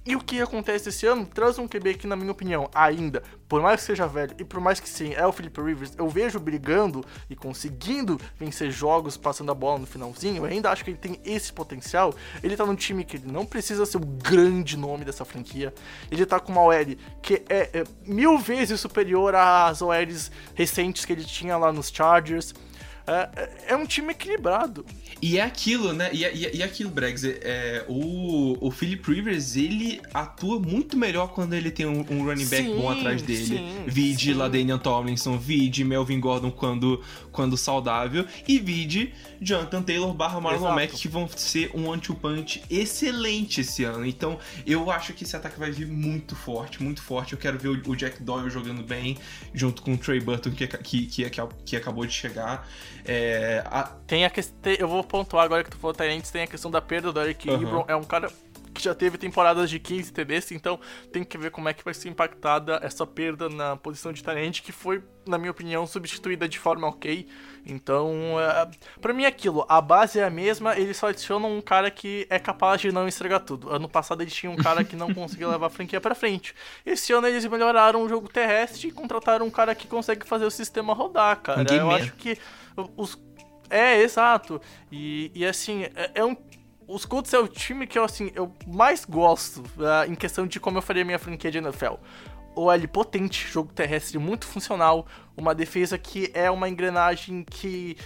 E 0.07 0.15
o 0.15 0.21
que 0.21 0.41
acontece 0.41 0.87
esse 0.87 1.05
ano 1.05 1.25
traz 1.25 1.59
um 1.59 1.67
QB 1.67 1.95
que, 1.95 2.07
na 2.07 2.15
minha 2.15 2.31
opinião, 2.31 2.69
ainda, 2.73 3.21
por 3.45 3.61
mais 3.61 3.81
que 3.81 3.87
seja 3.87 4.07
velho 4.07 4.33
e 4.39 4.45
por 4.45 4.61
mais 4.61 4.79
que 4.79 4.87
sim, 4.87 5.13
é 5.13 5.27
o 5.27 5.33
Felipe 5.33 5.61
Rivers, 5.61 5.91
eu 5.97 6.07
vejo 6.07 6.39
brigando 6.39 7.03
e 7.29 7.35
conseguindo 7.35 8.17
vencer 8.39 8.71
jogos 8.71 9.17
passando 9.17 9.51
a 9.51 9.53
bola 9.53 9.79
no 9.79 9.85
finalzinho. 9.85 10.45
Eu 10.45 10.45
ainda 10.45 10.71
acho 10.71 10.85
que 10.85 10.91
ele 10.91 10.97
tem 10.97 11.19
esse 11.25 11.51
potencial. 11.51 12.15
Ele 12.41 12.55
tá 12.55 12.65
num 12.65 12.73
time 12.73 13.03
que 13.03 13.17
ele 13.17 13.29
não 13.29 13.45
precisa 13.45 13.85
ser 13.85 13.97
o 13.97 14.05
grande 14.05 14.77
nome 14.77 15.03
dessa 15.03 15.25
franquia. 15.25 15.73
Ele 16.09 16.25
tá 16.25 16.39
com 16.39 16.53
uma 16.53 16.61
OL 16.61 16.95
que 17.21 17.43
é, 17.49 17.79
é 17.79 17.83
mil 18.05 18.37
vezes 18.37 18.79
superior 18.79 19.35
às 19.35 19.81
OLs 19.81 20.31
recentes 20.55 21.03
que 21.03 21.11
ele 21.11 21.25
tinha 21.25 21.57
lá 21.57 21.73
nos 21.73 21.89
Chargers. 21.89 22.53
É, 23.07 23.29
é, 23.35 23.49
é 23.69 23.75
um 23.75 23.85
time 23.85 24.11
equilibrado. 24.11 24.85
E 25.21 25.37
é 25.37 25.41
aquilo, 25.41 25.93
né? 25.93 26.09
E, 26.11 26.25
é, 26.25 26.35
e, 26.35 26.45
é, 26.45 26.55
e 26.57 26.63
aquilo, 26.63 26.89
Bregs. 26.89 27.23
É, 27.23 27.85
o, 27.87 28.57
o 28.59 28.69
Philip 28.69 29.09
Rivers, 29.09 29.55
ele 29.55 30.01
atua 30.13 30.59
muito 30.59 30.97
melhor 30.97 31.29
quando 31.29 31.53
ele 31.53 31.71
tem 31.71 31.85
um, 31.85 32.05
um 32.09 32.25
running 32.25 32.45
back 32.45 32.63
sim, 32.63 32.75
bom 32.75 32.89
atrás 32.89 33.21
dele. 33.21 33.45
Sim, 33.45 33.83
vide 33.87 34.33
Ladanian 34.33 34.77
Tomlinson, 34.77 35.37
vide 35.37 35.85
Melvin 35.85 36.19
Gordon 36.19 36.51
quando, 36.51 37.01
quando 37.31 37.55
saudável. 37.55 38.25
E 38.45 38.59
vide 38.59 39.13
Jonathan 39.41 39.81
Taylor 39.81 40.13
barra 40.13 40.41
Marlon 40.41 40.75
Mack, 40.75 40.93
que 40.93 41.07
vão 41.07 41.29
ser 41.29 41.71
um 41.73 41.91
anti-punch 41.91 42.63
excelente 42.69 43.61
esse 43.61 43.85
ano. 43.85 44.05
Então, 44.05 44.37
eu 44.65 44.91
acho 44.91 45.13
que 45.13 45.23
esse 45.23 45.35
ataque 45.35 45.57
vai 45.57 45.71
vir 45.71 45.87
muito 45.87 46.35
forte, 46.35 46.83
muito 46.83 47.01
forte. 47.01 47.33
Eu 47.33 47.39
quero 47.39 47.57
ver 47.57 47.69
o, 47.69 47.91
o 47.91 47.95
Jack 47.95 48.21
Doyle 48.21 48.49
jogando 48.49 48.83
bem, 48.83 49.17
junto 49.53 49.81
com 49.81 49.93
o 49.93 49.97
Trey 49.97 50.19
Burton, 50.19 50.51
que, 50.51 50.67
que, 50.67 51.05
que, 51.05 51.29
que 51.65 51.75
acabou 51.75 52.05
de 52.05 52.13
chegar. 52.13 52.67
É, 53.07 53.63
a... 53.65 53.83
Tem 54.05 54.25
a 54.25 54.29
questão. 54.29 54.73
Eu 54.73 54.87
vou 54.87 55.03
pontuar 55.03 55.45
agora 55.45 55.63
que 55.63 55.69
tu 55.69 55.77
falou 55.77 55.93
Tyrants, 55.93 56.29
tem 56.29 56.43
a 56.43 56.47
questão 56.47 56.69
da 56.69 56.81
perda 56.81 57.11
do 57.11 57.21
Eric 57.21 57.49
uhum. 57.49 57.61
Ebron. 57.61 57.85
É 57.87 57.95
um 57.95 58.03
cara 58.03 58.29
que 58.77 58.83
já 58.83 58.93
teve 58.93 59.17
temporadas 59.17 59.69
de 59.69 59.79
15 59.79 60.13
TDs, 60.13 60.51
então 60.51 60.79
tem 61.11 61.23
que 61.23 61.37
ver 61.37 61.49
como 61.49 61.67
é 61.67 61.73
que 61.73 61.83
vai 61.83 61.93
ser 61.93 62.09
impactada 62.09 62.79
essa 62.83 63.05
perda 63.07 63.49
na 63.49 63.75
posição 63.75 64.13
de 64.13 64.23
Tyrant, 64.23 64.61
que 64.61 64.71
foi, 64.71 65.03
na 65.25 65.37
minha 65.37 65.49
opinião, 65.49 65.85
substituída 65.87 66.47
de 66.47 66.59
forma 66.59 66.87
ok. 66.87 67.27
Então, 67.65 68.11
é, 68.39 68.69
para 69.01 69.13
mim 69.13 69.23
é 69.23 69.27
aquilo, 69.27 69.65
a 69.67 69.81
base 69.81 70.19
é 70.19 70.23
a 70.23 70.29
mesma, 70.29 70.77
eles 70.77 70.95
só 70.95 71.07
adicionam 71.07 71.57
um 71.57 71.61
cara 71.61 71.89
que 71.89 72.27
é 72.29 72.37
capaz 72.37 72.79
de 72.79 72.91
não 72.91 73.07
estragar 73.07 73.39
tudo. 73.39 73.69
Ano 73.69 73.89
passado 73.89 74.21
eles 74.21 74.33
tinham 74.33 74.53
um 74.53 74.57
cara 74.57 74.83
que 74.83 74.95
não 74.95 75.11
conseguia 75.13 75.47
levar 75.47 75.67
a 75.67 75.71
franquia 75.71 75.99
para 75.99 76.13
frente. 76.13 76.53
Esse 76.85 77.11
ano 77.11 77.27
eles 77.27 77.45
melhoraram 77.45 78.03
o 78.03 78.07
jogo 78.07 78.29
terrestre 78.29 78.89
e 78.89 78.91
contrataram 78.91 79.45
um 79.45 79.51
cara 79.51 79.73
que 79.73 79.87
consegue 79.87 80.25
fazer 80.25 80.45
o 80.45 80.51
sistema 80.51 80.93
rodar, 80.93 81.41
cara. 81.41 81.65
Eu 81.73 81.89
acho 81.89 82.13
que 82.13 82.37
os 82.95 83.17
é, 83.69 84.01
exato. 84.01 84.61
E, 84.91 85.31
e 85.33 85.45
assim, 85.45 85.83
é, 85.83 86.11
é 86.15 86.25
um. 86.25 86.35
Os 86.87 87.05
Colts 87.05 87.33
é 87.33 87.39
o 87.39 87.47
time 87.47 87.85
que 87.85 87.99
eu, 87.99 88.03
assim, 88.05 88.31
eu 88.33 88.53
mais 88.65 89.03
gosto 89.03 89.59
uh, 89.59 90.09
em 90.09 90.15
questão 90.15 90.47
de 90.47 90.57
como 90.57 90.77
eu 90.77 90.81
faria 90.81 91.03
minha 91.03 91.19
franquia 91.19 91.51
de 91.51 91.57
NFL. 91.57 91.95
OL 92.55 92.87
potente, 92.91 93.45
jogo 93.45 93.73
terrestre 93.73 94.17
muito 94.17 94.47
funcional, 94.47 95.05
uma 95.35 95.53
defesa 95.53 95.97
que 95.97 96.31
é 96.33 96.49
uma 96.49 96.69
engrenagem 96.69 97.43
que 97.43 97.97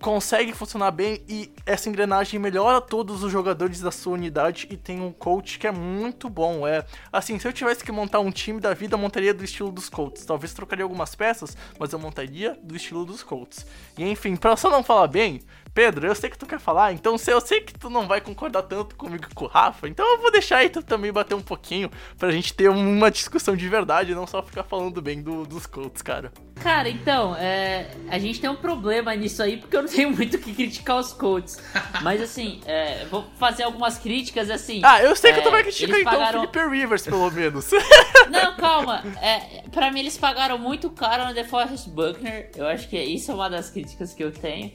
consegue 0.00 0.52
funcionar 0.52 0.90
bem 0.90 1.22
e 1.28 1.50
essa 1.64 1.88
engrenagem 1.88 2.38
melhora 2.38 2.80
todos 2.80 3.22
os 3.22 3.32
jogadores 3.32 3.80
da 3.80 3.90
sua 3.90 4.14
unidade 4.14 4.66
e 4.70 4.76
tem 4.76 5.00
um 5.00 5.12
coach 5.12 5.58
que 5.58 5.66
é 5.66 5.72
muito 5.72 6.28
bom. 6.28 6.66
É 6.66 6.84
assim, 7.12 7.38
se 7.38 7.46
eu 7.46 7.52
tivesse 7.52 7.84
que 7.84 7.92
montar 7.92 8.20
um 8.20 8.30
time 8.30 8.60
da 8.60 8.74
vida, 8.74 8.94
eu 8.94 8.98
montaria 8.98 9.34
do 9.34 9.44
estilo 9.44 9.72
dos 9.72 9.88
Colts. 9.88 10.24
Talvez 10.24 10.52
trocaria 10.52 10.84
algumas 10.84 11.14
peças, 11.14 11.56
mas 11.78 11.92
eu 11.92 11.98
montaria 11.98 12.58
do 12.62 12.76
estilo 12.76 13.04
dos 13.04 13.22
Colts. 13.22 13.66
E 13.96 14.04
enfim, 14.04 14.36
para 14.36 14.56
só 14.56 14.70
não 14.70 14.82
falar 14.82 15.08
bem, 15.08 15.40
Pedro, 15.76 16.06
eu 16.06 16.14
sei 16.14 16.30
que 16.30 16.38
tu 16.38 16.46
quer 16.46 16.58
falar, 16.58 16.94
então 16.94 17.16
eu 17.26 17.40
sei 17.40 17.60
que 17.60 17.74
tu 17.74 17.90
não 17.90 18.08
vai 18.08 18.18
concordar 18.18 18.62
tanto 18.62 18.96
comigo 18.96 19.26
com 19.34 19.44
o 19.44 19.48
Rafa, 19.48 19.86
então 19.86 20.10
eu 20.10 20.22
vou 20.22 20.32
deixar 20.32 20.58
aí 20.58 20.70
tu 20.70 20.82
também 20.82 21.12
bater 21.12 21.34
um 21.34 21.42
pouquinho 21.42 21.90
pra 22.16 22.30
gente 22.30 22.54
ter 22.54 22.70
uma 22.70 23.10
discussão 23.10 23.54
de 23.54 23.68
verdade 23.68 24.14
não 24.14 24.26
só 24.26 24.42
ficar 24.42 24.64
falando 24.64 25.02
bem 25.02 25.20
do, 25.20 25.44
dos 25.44 25.66
Colts, 25.66 26.00
cara. 26.00 26.32
Cara, 26.62 26.88
então, 26.88 27.36
é, 27.36 27.90
a 28.08 28.18
gente 28.18 28.40
tem 28.40 28.48
um 28.48 28.56
problema 28.56 29.14
nisso 29.14 29.42
aí, 29.42 29.58
porque 29.58 29.76
eu 29.76 29.82
não 29.86 29.92
tenho 29.92 30.10
muito 30.10 30.36
o 30.36 30.40
que 30.40 30.52
criticar 30.52 30.98
os 30.98 31.12
Colts. 31.12 31.58
Mas 32.02 32.20
assim, 32.20 32.60
é, 32.66 33.04
vou 33.06 33.24
fazer 33.38 33.62
algumas 33.62 33.96
críticas 33.96 34.50
assim. 34.50 34.80
Ah, 34.84 35.00
eu 35.00 35.14
sei 35.14 35.32
que 35.32 35.40
tu 35.40 35.48
é, 35.48 35.50
vai 35.50 35.62
criticar 35.62 36.00
então 36.00 36.12
pagaram... 36.12 36.44
o 36.44 36.48
Felipe 36.48 36.76
Rivers, 36.76 37.02
pelo 37.02 37.30
menos. 37.30 37.70
Não, 38.28 38.56
calma. 38.56 39.02
É, 39.22 39.62
pra 39.70 39.90
mim, 39.92 40.00
eles 40.00 40.18
pagaram 40.18 40.58
muito 40.58 40.90
caro 40.90 41.26
no 41.26 41.34
DeForest 41.34 41.88
Buckner. 41.88 42.50
Eu 42.56 42.66
acho 42.66 42.88
que 42.88 42.98
isso 42.98 43.30
é 43.30 43.34
uma 43.34 43.48
das 43.48 43.70
críticas 43.70 44.12
que 44.12 44.22
eu 44.22 44.32
tenho. 44.32 44.72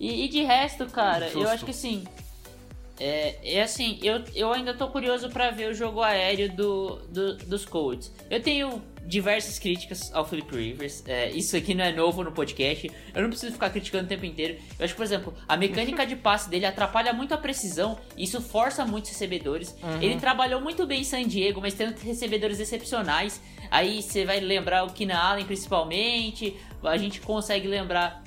E, 0.00 0.24
e 0.24 0.28
de 0.28 0.42
resto, 0.42 0.86
cara, 0.86 1.26
Justo. 1.26 1.40
eu 1.40 1.48
acho 1.48 1.64
que 1.64 1.70
assim. 1.70 2.04
É, 2.98 3.58
é 3.58 3.62
assim, 3.62 3.98
eu, 4.02 4.24
eu 4.34 4.50
ainda 4.54 4.72
tô 4.72 4.88
curioso 4.88 5.28
para 5.28 5.50
ver 5.50 5.70
o 5.70 5.74
jogo 5.74 6.00
aéreo 6.00 6.50
do, 6.56 6.96
do, 7.10 7.36
dos 7.36 7.66
Colts. 7.66 8.10
Eu 8.30 8.42
tenho 8.42 8.82
diversas 9.06 9.58
críticas 9.58 10.12
ao 10.12 10.26
Philip 10.26 10.54
Rivers. 10.54 11.02
É, 11.06 11.30
isso 11.30 11.56
aqui 11.56 11.74
não 11.74 11.84
é 11.84 11.92
novo 11.92 12.24
no 12.24 12.32
podcast. 12.32 12.90
Eu 13.14 13.22
não 13.22 13.30
preciso 13.30 13.52
ficar 13.52 13.70
criticando 13.70 14.04
o 14.04 14.08
tempo 14.08 14.26
inteiro. 14.26 14.58
Eu 14.78 14.84
acho 14.84 14.94
que, 14.94 14.96
por 14.96 15.04
exemplo, 15.04 15.34
a 15.46 15.56
mecânica 15.56 16.04
de 16.04 16.16
passe 16.16 16.50
dele 16.50 16.66
atrapalha 16.66 17.12
muito 17.12 17.32
a 17.32 17.38
precisão. 17.38 17.98
Isso 18.18 18.40
força 18.42 18.84
muitos 18.84 19.10
recebedores. 19.10 19.74
Uhum. 19.82 20.02
Ele 20.02 20.16
trabalhou 20.16 20.60
muito 20.60 20.86
bem 20.86 21.02
em 21.02 21.04
San 21.04 21.26
Diego, 21.26 21.60
mas 21.60 21.74
tendo 21.74 21.96
recebedores 21.98 22.58
excepcionais. 22.58 23.40
Aí 23.70 24.02
você 24.02 24.24
vai 24.24 24.40
lembrar 24.40 24.84
o 24.84 24.92
Keenan 24.92 25.16
Allen 25.16 25.46
principalmente. 25.46 26.56
A 26.82 26.96
gente 26.96 27.20
consegue 27.20 27.68
lembrar 27.68 28.24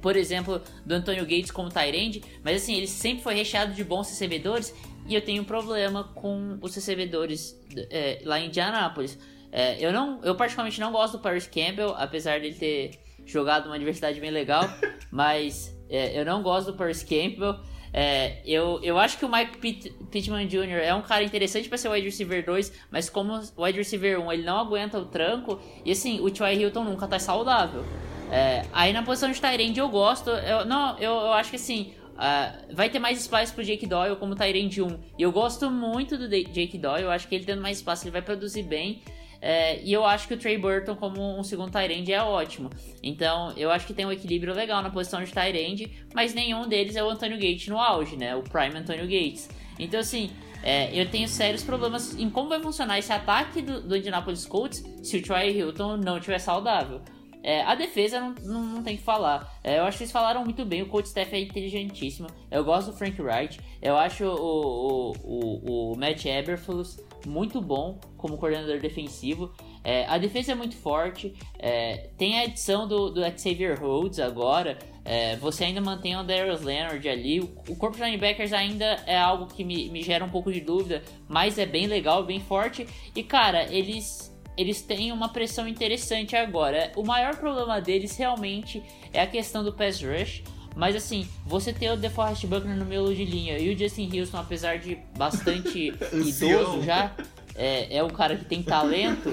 por 0.00 0.16
exemplo, 0.16 0.60
do 0.84 0.94
Antônio 0.96 1.22
Gates 1.22 1.50
como 1.50 1.70
Tyrande, 1.70 2.22
mas 2.42 2.62
assim, 2.62 2.74
ele 2.74 2.86
sempre 2.86 3.22
foi 3.22 3.34
recheado 3.34 3.72
de 3.72 3.82
bons 3.82 4.06
recebedores 4.06 4.74
e 5.06 5.14
eu 5.14 5.22
tenho 5.22 5.40
um 5.40 5.46
problema 5.46 6.04
com 6.14 6.58
os 6.60 6.74
recebedores 6.74 7.58
é, 7.90 8.20
lá 8.22 8.38
em 8.38 8.48
Indianápolis. 8.48 9.18
É, 9.56 9.76
eu 9.78 9.92
não, 9.92 10.20
eu 10.24 10.34
particularmente 10.34 10.80
não 10.80 10.90
gosto 10.90 11.12
do 11.12 11.20
Paris 11.20 11.46
Campbell, 11.46 11.94
apesar 11.96 12.40
dele 12.40 12.56
ter 12.56 12.98
jogado 13.24 13.66
uma 13.66 13.78
diversidade 13.78 14.18
bem 14.18 14.32
legal, 14.32 14.64
mas 15.12 15.72
é, 15.88 16.18
eu 16.18 16.24
não 16.24 16.42
gosto 16.42 16.72
do 16.72 16.76
Paris 16.76 17.04
Campbell. 17.04 17.60
É, 17.92 18.42
eu, 18.44 18.80
eu 18.82 18.98
acho 18.98 19.16
que 19.16 19.24
o 19.24 19.30
Mike 19.30 19.58
Pitt, 19.58 19.90
Pittman 20.10 20.48
Jr. 20.48 20.82
é 20.82 20.92
um 20.92 21.02
cara 21.02 21.22
interessante 21.22 21.68
para 21.68 21.78
ser 21.78 21.88
wide 21.88 22.04
receiver 22.04 22.44
2, 22.44 22.72
mas 22.90 23.08
como 23.08 23.40
wide 23.56 23.78
receiver 23.78 24.20
1 24.20 24.32
ele 24.32 24.42
não 24.42 24.58
aguenta 24.58 24.98
o 24.98 25.04
tranco, 25.04 25.60
e 25.84 25.92
assim, 25.92 26.18
o 26.20 26.28
T.Y. 26.28 26.60
Hilton 26.60 26.82
nunca 26.82 27.06
tá 27.06 27.20
saudável. 27.20 27.84
É, 28.32 28.66
aí 28.72 28.92
na 28.92 29.04
posição 29.04 29.30
de 29.30 29.40
Tyrande 29.40 29.78
eu 29.78 29.88
gosto. 29.88 30.30
Eu, 30.30 30.64
não, 30.64 30.98
eu, 30.98 31.12
eu 31.12 31.32
acho 31.32 31.50
que 31.50 31.56
assim. 31.56 31.94
Uh, 32.14 32.72
vai 32.72 32.88
ter 32.88 33.00
mais 33.00 33.20
espaço 33.20 33.52
pro 33.52 33.64
Jake 33.64 33.88
Doyle 33.88 34.14
como 34.14 34.36
Tyrande 34.36 34.80
1. 34.80 35.00
E 35.18 35.22
eu 35.22 35.32
gosto 35.32 35.68
muito 35.68 36.16
do 36.16 36.28
Jake 36.28 36.78
Doyle. 36.78 37.04
Eu 37.04 37.10
acho 37.10 37.26
que 37.26 37.34
ele 37.34 37.44
tendo 37.44 37.60
mais 37.60 37.78
espaço 37.78 38.04
ele 38.04 38.12
vai 38.12 38.22
produzir 38.22 38.62
bem. 38.62 39.02
É, 39.46 39.78
e 39.82 39.92
eu 39.92 40.06
acho 40.06 40.26
que 40.26 40.32
o 40.32 40.38
Trey 40.38 40.56
Burton 40.56 40.96
como 40.96 41.38
um 41.38 41.44
segundo 41.44 41.70
Tyrande 41.70 42.14
é 42.14 42.22
ótimo. 42.22 42.70
Então 43.02 43.52
eu 43.58 43.70
acho 43.70 43.86
que 43.86 43.92
tem 43.92 44.06
um 44.06 44.10
equilíbrio 44.10 44.54
legal 44.54 44.82
na 44.82 44.88
posição 44.88 45.22
de 45.22 45.30
Tyrande, 45.30 45.94
mas 46.14 46.32
nenhum 46.32 46.66
deles 46.66 46.96
é 46.96 47.04
o 47.04 47.10
Antonio 47.10 47.36
Gates 47.36 47.68
no 47.68 47.78
auge, 47.78 48.16
né? 48.16 48.34
O 48.34 48.42
Prime 48.42 48.74
Antonio 48.74 49.02
Gates. 49.02 49.50
Então 49.78 50.00
assim, 50.00 50.30
é, 50.62 50.98
eu 50.98 51.10
tenho 51.10 51.28
sérios 51.28 51.62
problemas 51.62 52.18
em 52.18 52.30
como 52.30 52.48
vai 52.48 52.58
funcionar 52.58 52.98
esse 52.98 53.12
ataque 53.12 53.60
do, 53.60 53.82
do 53.82 53.94
Indianapolis 53.94 54.46
Colts 54.46 54.82
se 55.02 55.18
o 55.18 55.22
Troy 55.22 55.50
Hilton 55.50 55.98
não 55.98 56.16
estiver 56.16 56.38
saudável. 56.38 57.02
É, 57.42 57.60
a 57.64 57.74
defesa 57.74 58.18
não, 58.18 58.34
não, 58.44 58.62
não, 58.62 58.82
tem 58.82 58.96
que 58.96 59.02
falar. 59.02 59.60
É, 59.62 59.78
eu 59.78 59.84
acho 59.84 59.98
que 59.98 60.04
eles 60.04 60.12
falaram 60.12 60.42
muito 60.42 60.64
bem. 60.64 60.80
O 60.80 60.86
coach 60.86 61.10
Steph 61.10 61.34
é 61.34 61.40
inteligentíssimo. 61.40 62.28
Eu 62.50 62.64
gosto 62.64 62.92
do 62.92 62.96
Frank 62.96 63.20
Wright. 63.20 63.60
Eu 63.82 63.98
acho 63.98 64.24
o, 64.24 64.32
o, 64.32 65.12
o, 65.22 65.92
o 65.92 65.96
Matt 65.98 66.24
Eberflus 66.24 66.98
muito 67.26 67.60
bom 67.60 67.98
como 68.16 68.36
coordenador 68.38 68.80
defensivo. 68.80 69.52
É, 69.82 70.06
a 70.06 70.18
defesa 70.18 70.52
é 70.52 70.54
muito 70.54 70.76
forte. 70.76 71.34
É, 71.58 72.08
tem 72.16 72.38
a 72.38 72.44
edição 72.44 72.88
do, 72.88 73.10
do 73.10 73.20
Xavier 73.38 73.78
Rhodes 73.78 74.18
agora. 74.18 74.78
É, 75.04 75.36
você 75.36 75.64
ainda 75.64 75.80
mantém 75.80 76.16
o 76.16 76.22
Darius 76.22 76.62
Leonard 76.62 77.06
ali. 77.08 77.40
O, 77.40 77.44
o 77.68 77.76
corpo 77.76 77.96
de 77.96 78.02
linebackers 78.02 78.52
ainda 78.52 78.84
é 79.06 79.18
algo 79.18 79.46
que 79.46 79.62
me, 79.64 79.88
me 79.90 80.02
gera 80.02 80.24
um 80.24 80.30
pouco 80.30 80.52
de 80.52 80.60
dúvida, 80.60 81.02
mas 81.28 81.58
é 81.58 81.66
bem 81.66 81.86
legal, 81.86 82.24
bem 82.24 82.40
forte. 82.40 82.86
E 83.14 83.22
cara, 83.22 83.64
eles 83.72 84.32
eles 84.56 84.82
têm 84.82 85.10
uma 85.12 85.28
pressão 85.28 85.66
interessante 85.66 86.36
agora. 86.36 86.92
O 86.96 87.02
maior 87.02 87.36
problema 87.36 87.80
deles 87.80 88.16
realmente 88.16 88.82
é 89.12 89.20
a 89.20 89.26
questão 89.26 89.64
do 89.64 89.72
pass 89.72 90.00
rush. 90.00 90.44
Mas 90.74 90.96
assim, 90.96 91.28
você 91.46 91.72
ter 91.72 91.90
o 91.90 91.96
DeForest 91.96 92.46
Buckner 92.46 92.76
no 92.76 92.84
meio 92.84 93.14
de 93.14 93.24
linha 93.24 93.58
e 93.58 93.72
o 93.72 93.78
Justin 93.78 94.18
Houston, 94.18 94.38
apesar 94.38 94.78
de 94.78 94.98
bastante 95.16 95.94
idoso 96.12 96.82
já, 96.82 97.12
é, 97.54 97.98
é 97.98 98.02
um 98.02 98.10
cara 98.10 98.36
que 98.36 98.44
tem 98.44 98.62
talento. 98.62 99.30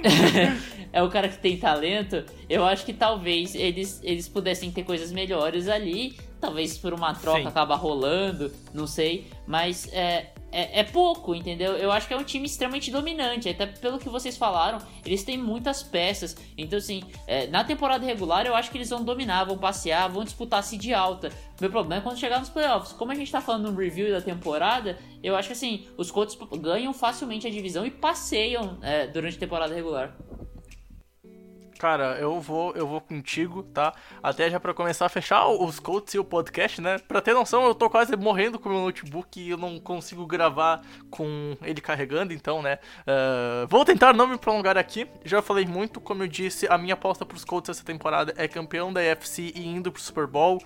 é 0.92 1.02
um 1.02 1.10
cara 1.10 1.28
que 1.28 1.38
tem 1.38 1.58
talento. 1.58 2.24
Eu 2.48 2.64
acho 2.64 2.84
que 2.84 2.94
talvez 2.94 3.54
eles, 3.54 4.00
eles 4.02 4.28
pudessem 4.28 4.70
ter 4.70 4.84
coisas 4.84 5.12
melhores 5.12 5.68
ali. 5.68 6.16
Talvez 6.40 6.78
por 6.78 6.94
uma 6.94 7.14
troca 7.14 7.42
Sim. 7.42 7.46
acaba 7.46 7.76
rolando, 7.76 8.52
não 8.72 8.86
sei. 8.86 9.26
Mas 9.46 9.88
é, 9.92 10.30
é, 10.56 10.80
é, 10.80 10.84
pouco, 10.84 11.34
entendeu? 11.34 11.72
Eu 11.72 11.92
acho 11.92 12.08
que 12.08 12.14
é 12.14 12.16
um 12.16 12.24
time 12.24 12.46
extremamente 12.46 12.90
dominante, 12.90 13.46
até 13.46 13.66
pelo 13.66 13.98
que 13.98 14.08
vocês 14.08 14.38
falaram, 14.38 14.78
eles 15.04 15.22
têm 15.22 15.36
muitas 15.36 15.82
peças. 15.82 16.34
Então, 16.56 16.78
assim, 16.78 17.02
é, 17.26 17.46
na 17.48 17.62
temporada 17.62 18.06
regular 18.06 18.46
eu 18.46 18.54
acho 18.54 18.70
que 18.70 18.78
eles 18.78 18.88
vão 18.88 19.04
dominar, 19.04 19.44
vão 19.44 19.58
passear, 19.58 20.08
vão 20.08 20.24
disputar 20.24 20.62
se 20.62 20.78
de 20.78 20.94
alta. 20.94 21.30
Meu 21.60 21.70
problema 21.70 22.00
é 22.00 22.02
quando 22.02 22.18
chegar 22.18 22.38
nos 22.38 22.48
playoffs. 22.48 22.94
Como 22.94 23.12
a 23.12 23.14
gente 23.14 23.30
tá 23.30 23.42
falando 23.42 23.70
no 23.70 23.78
review 23.78 24.10
da 24.10 24.22
temporada, 24.22 24.98
eu 25.22 25.36
acho 25.36 25.48
que 25.48 25.52
assim, 25.52 25.86
os 25.98 26.10
Colts 26.10 26.38
ganham 26.58 26.94
facilmente 26.94 27.46
a 27.46 27.50
divisão 27.50 27.84
e 27.84 27.90
passeiam 27.90 28.78
é, 28.80 29.06
durante 29.06 29.36
a 29.36 29.40
temporada 29.40 29.74
regular. 29.74 30.16
Cara, 31.86 32.18
eu 32.18 32.40
vou, 32.40 32.72
eu 32.74 32.84
vou 32.84 33.00
contigo, 33.00 33.62
tá? 33.62 33.94
Até 34.20 34.50
já 34.50 34.58
para 34.58 34.74
começar 34.74 35.06
a 35.06 35.08
fechar 35.08 35.46
os 35.46 35.78
Colts 35.78 36.14
e 36.14 36.18
o 36.18 36.24
podcast, 36.24 36.80
né? 36.80 36.98
Pra 36.98 37.20
ter 37.20 37.32
noção, 37.32 37.64
eu 37.64 37.76
tô 37.76 37.88
quase 37.88 38.16
morrendo 38.16 38.58
com 38.58 38.68
o 38.68 38.72
meu 38.72 38.80
notebook 38.82 39.40
e 39.40 39.50
eu 39.50 39.56
não 39.56 39.78
consigo 39.78 40.26
gravar 40.26 40.82
com 41.08 41.56
ele 41.62 41.80
carregando, 41.80 42.32
então, 42.32 42.60
né? 42.60 42.80
Uh, 43.02 43.68
vou 43.68 43.84
tentar 43.84 44.12
não 44.12 44.26
me 44.26 44.36
prolongar 44.36 44.76
aqui. 44.76 45.06
Já 45.24 45.40
falei 45.40 45.64
muito, 45.64 46.00
como 46.00 46.24
eu 46.24 46.26
disse, 46.26 46.66
a 46.68 46.76
minha 46.76 46.94
aposta 46.94 47.24
pros 47.24 47.44
Colts 47.44 47.70
essa 47.70 47.84
temporada 47.84 48.34
é 48.36 48.48
campeão 48.48 48.92
da 48.92 49.00
AFC 49.00 49.52
e 49.54 49.64
indo 49.64 49.92
pro 49.92 50.02
Super 50.02 50.26
Bowl. 50.26 50.60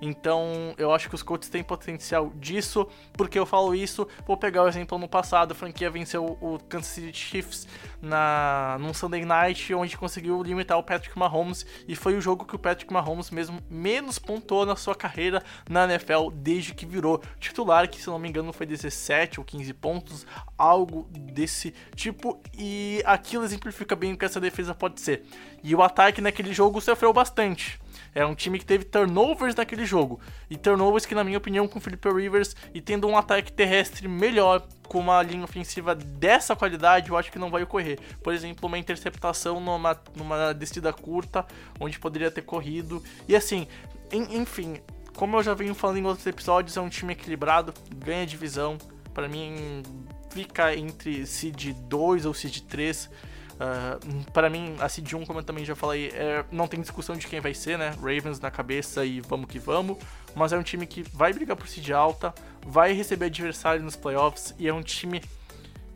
Então 0.00 0.74
eu 0.78 0.92
acho 0.92 1.08
que 1.08 1.14
os 1.14 1.22
Colts 1.22 1.48
têm 1.48 1.62
potencial 1.62 2.32
disso. 2.36 2.86
Porque 3.12 3.38
eu 3.38 3.46
falo 3.46 3.74
isso, 3.74 4.06
vou 4.26 4.36
pegar 4.36 4.62
o 4.64 4.68
exemplo 4.68 4.98
no 4.98 5.08
passado, 5.08 5.52
a 5.52 5.54
franquia 5.54 5.90
venceu 5.90 6.38
o 6.40 6.58
Kansas 6.68 6.88
City 6.88 7.16
Chiefs 7.16 7.66
na 8.00 8.76
num 8.80 8.92
Sunday 8.92 9.24
Night, 9.24 9.72
onde 9.74 9.96
conseguiu 9.96 10.42
limitar 10.42 10.78
o 10.78 10.82
Patrick 10.82 11.18
Mahomes 11.18 11.66
e 11.88 11.96
foi 11.96 12.16
o 12.16 12.20
jogo 12.20 12.44
que 12.44 12.54
o 12.54 12.58
Patrick 12.58 12.92
Mahomes 12.92 13.30
mesmo 13.30 13.60
menos 13.70 14.18
pontuou 14.18 14.66
na 14.66 14.76
sua 14.76 14.94
carreira 14.94 15.42
na 15.68 15.84
NFL 15.84 16.30
desde 16.32 16.74
que 16.74 16.86
virou 16.86 17.22
titular, 17.38 17.88
que 17.88 18.00
se 18.00 18.08
não 18.08 18.18
me 18.18 18.28
engano 18.28 18.52
foi 18.52 18.66
17 18.66 19.40
ou 19.40 19.44
15 19.44 19.72
pontos, 19.74 20.26
algo 20.56 21.08
desse 21.12 21.74
tipo, 21.94 22.40
e 22.56 23.02
aquilo 23.04 23.44
exemplifica 23.44 23.96
bem 23.96 24.12
o 24.12 24.18
que 24.18 24.24
essa 24.24 24.40
defesa 24.40 24.74
pode 24.74 25.00
ser. 25.00 25.24
E 25.62 25.74
o 25.74 25.82
ataque 25.82 26.20
naquele 26.20 26.52
jogo 26.52 26.80
sofreu 26.80 27.12
bastante. 27.12 27.80
É 28.16 28.24
um 28.24 28.34
time 28.34 28.58
que 28.58 28.64
teve 28.64 28.82
turnovers 28.82 29.54
naquele 29.54 29.84
jogo. 29.84 30.18
E 30.48 30.56
turnovers 30.56 31.04
que, 31.04 31.14
na 31.14 31.22
minha 31.22 31.36
opinião, 31.36 31.68
com 31.68 31.78
o 31.78 31.82
Philip 31.82 32.08
Rivers 32.08 32.56
e 32.72 32.80
tendo 32.80 33.06
um 33.06 33.14
ataque 33.14 33.52
terrestre 33.52 34.08
melhor, 34.08 34.66
com 34.88 35.00
uma 35.00 35.22
linha 35.22 35.44
ofensiva 35.44 35.94
dessa 35.94 36.56
qualidade, 36.56 37.10
eu 37.10 37.16
acho 37.18 37.30
que 37.30 37.38
não 37.38 37.50
vai 37.50 37.62
ocorrer. 37.62 37.98
Por 38.22 38.32
exemplo, 38.32 38.66
uma 38.66 38.78
interceptação 38.78 39.60
numa, 39.60 40.00
numa 40.16 40.54
descida 40.54 40.94
curta, 40.94 41.44
onde 41.78 41.98
poderia 41.98 42.30
ter 42.30 42.40
corrido. 42.40 43.04
E 43.28 43.36
assim, 43.36 43.68
enfim, 44.10 44.80
como 45.14 45.36
eu 45.36 45.42
já 45.42 45.52
venho 45.52 45.74
falando 45.74 45.98
em 45.98 46.06
outros 46.06 46.26
episódios, 46.26 46.74
é 46.74 46.80
um 46.80 46.88
time 46.88 47.12
equilibrado, 47.12 47.74
ganha 47.96 48.26
divisão. 48.26 48.78
Para 49.12 49.28
mim, 49.28 49.82
fica 50.30 50.74
entre 50.74 51.26
seed 51.26 51.74
2 51.86 52.24
ou 52.24 52.32
seed 52.32 52.60
3 52.60 53.10
Uh, 53.56 54.30
para 54.32 54.50
mim, 54.50 54.76
a 54.80 54.88
Seed 54.88 55.10
1, 55.12 55.24
como 55.24 55.38
eu 55.38 55.42
também 55.42 55.64
já 55.64 55.74
falei, 55.74 56.10
é, 56.12 56.44
não 56.52 56.68
tem 56.68 56.80
discussão 56.80 57.16
de 57.16 57.26
quem 57.26 57.40
vai 57.40 57.54
ser, 57.54 57.78
né? 57.78 57.90
Ravens 57.96 58.38
na 58.38 58.50
cabeça 58.50 59.04
e 59.04 59.20
vamos 59.20 59.46
que 59.46 59.58
vamos. 59.58 59.98
Mas 60.34 60.52
é 60.52 60.58
um 60.58 60.62
time 60.62 60.86
que 60.86 61.02
vai 61.02 61.32
brigar 61.32 61.56
por 61.56 61.66
Seed 61.66 61.90
alta, 61.90 62.34
vai 62.64 62.92
receber 62.92 63.26
adversário 63.26 63.82
nos 63.82 63.96
playoffs 63.96 64.54
e 64.58 64.68
é 64.68 64.74
um 64.74 64.82
time 64.82 65.22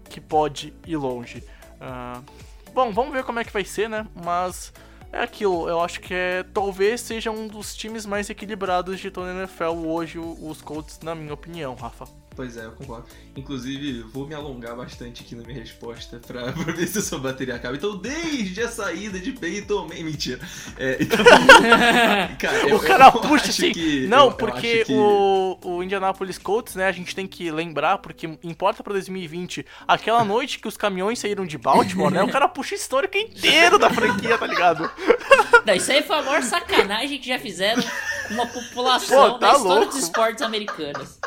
que 0.09 0.21
pode 0.21 0.73
ir 0.87 0.97
longe. 0.97 1.45
Uh, 1.81 2.25
bom, 2.73 2.93
vamos 2.93 3.13
ver 3.13 3.25
como 3.25 3.39
é 3.39 3.45
que 3.45 3.53
vai 3.53 3.65
ser, 3.65 3.89
né? 3.89 4.07
Mas 4.15 4.73
é 5.13 5.23
aquilo, 5.23 5.69
eu 5.69 5.81
acho 5.81 6.01
que 6.01 6.15
é 6.15 6.45
talvez 6.55 7.01
seja 7.01 7.31
um 7.31 7.47
dos 7.47 7.77
times 7.77 8.07
mais 8.07 8.31
equilibrados 8.31 8.99
de 8.99 9.09
a 9.09 9.41
NFL 9.41 9.87
hoje, 9.87 10.19
os 10.19 10.63
Colts, 10.63 11.01
na 11.03 11.15
minha 11.15 11.35
opinião, 11.35 11.75
Rafa. 11.75 12.20
Pois 12.35 12.57
é, 12.57 12.65
eu 12.65 12.73
concordo. 12.73 13.07
Inclusive, 13.37 14.03
vou 14.13 14.27
me 14.27 14.35
alongar 14.35 14.77
bastante 14.77 15.23
aqui 15.23 15.35
na 15.35 15.43
minha 15.43 15.59
resposta 15.59 16.21
pra, 16.27 16.53
pra 16.53 16.73
ver 16.73 16.87
se 16.87 16.99
a 16.99 17.03
sua 17.03 17.19
bateria 17.19 17.57
acaba. 17.57 17.77
Então, 17.77 17.97
desde 17.97 18.63
a 18.63 18.69
saída 18.69 19.19
de 19.19 19.33
Peyton 19.33 19.89
Manning... 19.89 20.05
Mentira. 20.05 20.41
É, 20.79 20.99
então, 21.01 21.19
cara, 22.39 22.75
o 22.75 22.81
cara 22.81 23.13
puxa 23.13 23.51
assim... 23.51 23.73
Que, 23.73 24.07
não, 24.07 24.27
eu, 24.27 24.33
porque 24.33 24.67
eu 24.67 24.85
que... 24.87 24.93
o, 24.93 25.59
o 25.63 25.83
Indianapolis 25.83 26.39
Colts, 26.39 26.75
né, 26.75 26.87
a 26.87 26.93
gente 26.93 27.15
tem 27.15 27.27
que 27.27 27.51
lembrar, 27.51 27.99
porque 27.99 28.27
importa 28.43 28.83
pra 28.83 28.93
2020, 28.93 29.65
aquela 29.87 30.25
noite 30.25 30.59
que 30.59 30.69
os 30.69 30.77
caminhões 30.77 31.19
saíram 31.19 31.47
de 31.47 31.59
Baltimore, 31.59 32.11
né, 32.11 32.23
o 32.23 32.31
cara 32.31 32.49
puxa 32.49 32.75
o 32.75 32.79
histórico 32.79 33.17
inteiro 33.17 33.79
da 33.79 33.91
franquia, 33.91 34.39
tá 34.39 34.47
ligado? 34.47 34.91
Não, 35.67 35.75
isso 35.75 35.93
aí 35.93 36.03
foi 36.03 36.17
a 36.17 36.23
maior 36.23 36.43
sacanagem 36.43 37.19
que 37.19 37.29
já 37.29 37.39
fizeram 37.39 37.83
com 37.83 38.35
uma 38.35 38.47
população 38.47 39.33
Pô, 39.33 39.39
tá 39.39 39.47
da 39.49 39.57
história 39.59 39.81
louco. 39.81 39.93
dos 39.95 40.03
esportes 40.03 40.43
americanos. 40.43 41.20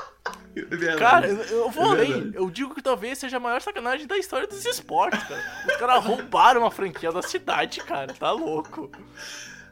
É 0.55 0.95
cara, 0.97 1.27
eu 1.27 1.69
vou 1.71 1.95
é 1.95 2.01
além. 2.01 2.31
Eu 2.33 2.49
digo 2.49 2.75
que 2.75 2.81
talvez 2.81 3.17
seja 3.17 3.37
a 3.37 3.39
maior 3.39 3.61
sacanagem 3.61 4.05
da 4.05 4.17
história 4.17 4.47
dos 4.47 4.63
esportes, 4.65 5.23
cara. 5.23 5.41
Os 5.67 5.75
caras 5.77 6.05
roubaram 6.05 6.61
uma 6.61 6.71
franquia 6.71 7.11
da 7.11 7.21
cidade, 7.21 7.79
cara. 7.81 8.13
Tá 8.13 8.31
louco. 8.31 8.91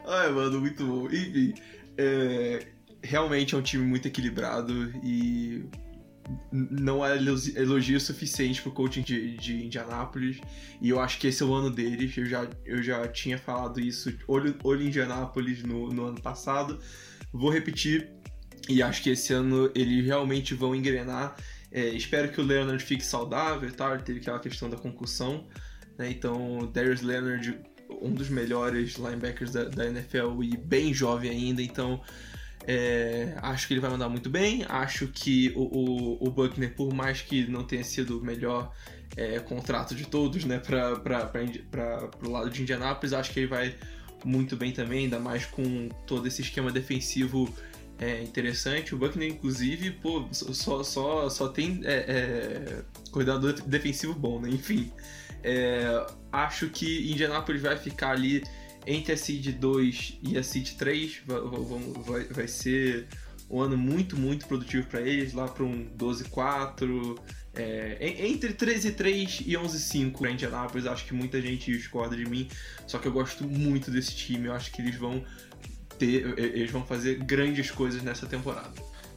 Ai, 0.07 0.29
mano, 0.29 0.59
muito 0.59 0.85
bom. 0.85 1.05
Enfim, 1.05 1.53
é, 1.97 2.67
realmente 3.03 3.53
é 3.53 3.57
um 3.57 3.61
time 3.61 3.85
muito 3.85 4.07
equilibrado 4.07 4.91
e 5.03 5.63
não 6.51 7.03
há 7.03 7.15
elogio 7.15 7.99
suficiente 7.99 8.61
pro 8.61 8.71
coaching 8.71 9.01
de, 9.01 9.37
de 9.37 9.65
Indianápolis. 9.65 10.39
E 10.81 10.89
eu 10.89 10.99
acho 10.99 11.19
que 11.19 11.27
esse 11.27 11.43
é 11.43 11.45
o 11.45 11.53
ano 11.53 11.69
deles. 11.69 12.15
Eu 12.17 12.25
já, 12.25 12.47
eu 12.65 12.81
já 12.81 13.07
tinha 13.07 13.37
falado 13.37 13.79
isso, 13.79 14.13
olho, 14.27 14.55
olho 14.63 14.83
Indianápolis 14.83 15.63
no, 15.63 15.89
no 15.89 16.05
ano 16.05 16.21
passado. 16.21 16.79
Vou 17.31 17.51
repetir 17.51 18.09
e 18.69 18.81
acho 18.81 19.01
que 19.01 19.09
esse 19.09 19.33
ano 19.33 19.71
eles 19.73 20.05
realmente 20.05 20.53
vão 20.53 20.75
engrenar. 20.75 21.35
É, 21.71 21.89
espero 21.89 22.29
que 22.29 22.39
o 22.39 22.43
Leonard 22.43 22.83
fique 22.83 23.05
saudável, 23.05 23.71
tá? 23.71 23.93
Ele 23.93 24.03
teve 24.03 24.19
aquela 24.19 24.39
questão 24.39 24.69
da 24.69 24.77
concussão. 24.77 25.45
Né? 25.97 26.09
Então, 26.11 26.69
Darius 26.73 27.01
Leonard, 27.01 27.59
um 28.01 28.11
dos 28.11 28.29
melhores 28.29 28.95
linebackers 28.95 29.51
da, 29.51 29.65
da 29.65 29.87
NFL 29.87 30.43
e 30.43 30.57
bem 30.57 30.93
jovem 30.93 31.31
ainda. 31.31 31.61
Então, 31.61 32.01
é, 32.67 33.35
acho 33.41 33.67
que 33.67 33.73
ele 33.73 33.81
vai 33.81 33.89
mandar 33.89 34.09
muito 34.09 34.29
bem. 34.29 34.65
Acho 34.67 35.07
que 35.07 35.51
o, 35.55 35.61
o, 35.61 36.27
o 36.27 36.31
Buckner, 36.31 36.73
por 36.75 36.93
mais 36.93 37.21
que 37.21 37.47
não 37.47 37.63
tenha 37.63 37.83
sido 37.83 38.19
o 38.19 38.23
melhor 38.23 38.71
é, 39.15 39.39
contrato 39.39 39.95
de 39.95 40.05
todos, 40.05 40.45
né, 40.45 40.59
para 40.59 42.09
o 42.23 42.29
lado 42.29 42.49
de 42.49 42.61
Indianápolis, 42.61 43.13
acho 43.13 43.31
que 43.31 43.39
ele 43.39 43.47
vai 43.47 43.75
muito 44.23 44.55
bem 44.55 44.71
também, 44.71 45.05
ainda 45.05 45.19
mais 45.19 45.45
com 45.45 45.89
todo 46.05 46.27
esse 46.27 46.41
esquema 46.41 46.71
defensivo 46.71 47.51
é, 48.01 48.23
interessante. 48.23 48.95
O 48.95 48.97
Buckner, 48.97 49.29
inclusive, 49.29 49.91
pô, 49.91 50.27
só, 50.31 50.83
só, 50.83 51.29
só 51.29 51.47
tem 51.47 51.81
é, 51.83 51.93
é, 51.93 52.83
coordenador 53.11 53.53
defensivo 53.61 54.15
bom, 54.15 54.41
né? 54.41 54.49
Enfim. 54.49 54.91
É, 55.43 56.05
acho 56.31 56.67
que 56.69 57.11
Indianapolis 57.11 57.61
vai 57.61 57.77
ficar 57.77 58.11
ali 58.11 58.43
entre 58.87 59.13
a 59.13 59.17
Seed 59.17 59.55
2 59.55 60.19
e 60.23 60.37
a 60.37 60.43
Seed 60.43 60.71
3. 60.71 61.21
Vai, 61.27 61.39
vai, 62.03 62.23
vai 62.25 62.47
ser 62.47 63.07
um 63.47 63.61
ano 63.61 63.77
muito, 63.77 64.17
muito 64.17 64.47
produtivo 64.47 64.87
para 64.87 65.01
eles, 65.01 65.33
lá 65.33 65.47
para 65.47 65.63
um 65.63 65.87
12-4. 65.95 67.19
É, 67.53 67.97
entre 68.25 68.53
13-3 68.53 69.43
e 69.45 69.53
11-5 69.53 70.17
para 70.17 70.31
Indianapolis, 70.31 70.87
acho 70.87 71.05
que 71.05 71.13
muita 71.13 71.39
gente 71.41 71.69
discorda 71.69 72.15
de 72.15 72.25
mim, 72.25 72.47
só 72.87 72.97
que 72.97 73.09
eu 73.09 73.11
gosto 73.11 73.43
muito 73.43 73.91
desse 73.91 74.15
time, 74.15 74.47
eu 74.47 74.53
acho 74.53 74.71
que 74.71 74.81
eles 74.81 74.95
vão 74.95 75.21
ter, 76.01 76.39
eles 76.39 76.71
vão 76.71 76.83
fazer 76.83 77.15
grandes 77.15 77.69
coisas 77.69 78.01
nessa 78.01 78.25
temporada. 78.25 78.73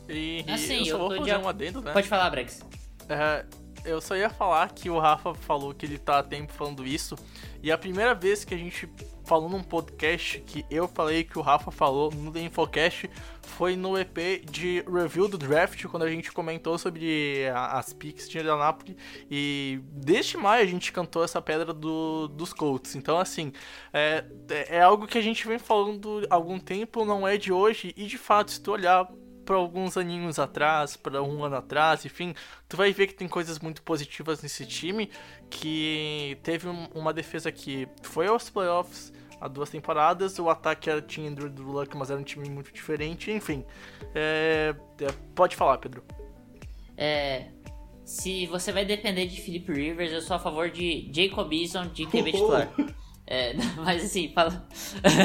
E, 0.06 0.44
assim, 0.46 0.80
eu 0.80 0.84
só 0.84 0.90
eu 0.92 0.98
vou 0.98 1.16
fazer 1.16 1.38
de... 1.38 1.44
um 1.44 1.48
adendo, 1.48 1.80
né? 1.80 1.92
Pode 1.92 2.06
falar, 2.06 2.28
Brex. 2.28 2.60
É, 3.08 3.44
eu 3.86 4.02
só 4.02 4.14
ia 4.14 4.28
falar 4.28 4.70
que 4.70 4.90
o 4.90 4.98
Rafa 4.98 5.34
falou 5.34 5.72
que 5.72 5.86
ele 5.86 5.96
tá 5.96 6.18
há 6.18 6.22
tempo 6.22 6.52
falando 6.52 6.86
isso. 6.86 7.16
E 7.64 7.72
a 7.72 7.78
primeira 7.78 8.14
vez 8.14 8.44
que 8.44 8.52
a 8.52 8.58
gente 8.58 8.86
falou 9.24 9.48
num 9.48 9.62
podcast 9.62 10.38
que 10.40 10.66
eu 10.70 10.86
falei 10.86 11.24
que 11.24 11.38
o 11.38 11.40
Rafa 11.40 11.70
falou 11.70 12.12
no 12.12 12.30
The 12.30 12.40
Infocast 12.40 13.08
foi 13.40 13.74
no 13.74 13.98
EP 13.98 14.44
de 14.44 14.82
review 14.82 15.28
do 15.28 15.38
draft, 15.38 15.82
quando 15.86 16.02
a 16.02 16.10
gente 16.10 16.30
comentou 16.30 16.76
sobre 16.76 17.48
as 17.54 17.94
picks 17.94 18.28
de 18.28 18.38
Indianapolis. 18.38 18.96
E 19.30 19.80
desde 19.92 20.36
maio 20.36 20.62
a 20.62 20.66
gente 20.66 20.92
cantou 20.92 21.24
essa 21.24 21.40
pedra 21.40 21.72
do, 21.72 22.28
dos 22.28 22.52
Colts. 22.52 22.96
Então, 22.96 23.18
assim, 23.18 23.50
é, 23.94 24.26
é 24.68 24.82
algo 24.82 25.06
que 25.06 25.16
a 25.16 25.22
gente 25.22 25.48
vem 25.48 25.58
falando 25.58 26.26
há 26.28 26.34
algum 26.34 26.58
tempo, 26.58 27.02
não 27.06 27.26
é 27.26 27.38
de 27.38 27.50
hoje. 27.50 27.94
E 27.96 28.04
de 28.04 28.18
fato, 28.18 28.50
se 28.50 28.60
tu 28.60 28.72
olhar 28.72 29.08
para 29.44 29.56
alguns 29.56 29.96
aninhos 29.96 30.38
atrás, 30.38 30.96
para 30.96 31.22
um 31.22 31.44
ano 31.44 31.56
atrás, 31.56 32.04
enfim, 32.04 32.34
tu 32.68 32.76
vai 32.76 32.92
ver 32.92 33.06
que 33.06 33.14
tem 33.14 33.28
coisas 33.28 33.58
muito 33.58 33.82
positivas 33.82 34.42
nesse 34.42 34.66
time, 34.66 35.10
que 35.50 36.38
teve 36.42 36.68
um, 36.68 36.86
uma 36.94 37.12
defesa 37.12 37.52
que 37.52 37.88
foi 38.02 38.26
aos 38.26 38.48
playoffs 38.50 39.12
há 39.40 39.48
duas 39.48 39.68
temporadas, 39.68 40.38
o 40.38 40.48
ataque 40.48 40.88
era, 40.88 41.02
tinha 41.02 41.28
Andrew 41.28 41.52
Luck, 41.58 41.94
mas 41.96 42.10
era 42.10 42.18
um 42.18 42.24
time 42.24 42.48
muito 42.48 42.72
diferente, 42.72 43.30
enfim. 43.30 43.64
É, 44.14 44.74
é, 45.00 45.06
pode 45.34 45.54
falar, 45.54 45.76
Pedro. 45.78 46.02
É, 46.96 47.48
se 48.04 48.46
você 48.46 48.72
vai 48.72 48.84
depender 48.84 49.26
de 49.26 49.40
Philip 49.40 49.70
Rivers, 49.70 50.12
eu 50.12 50.22
sou 50.22 50.36
a 50.36 50.38
favor 50.38 50.70
de 50.70 51.10
Jacob 51.12 51.52
Eason 51.52 51.88
de 51.88 52.06
QB 52.06 52.32
titular. 52.32 52.72
É, 53.26 53.54
mas 53.76 54.04
assim, 54.04 54.30
fala. 54.34 54.66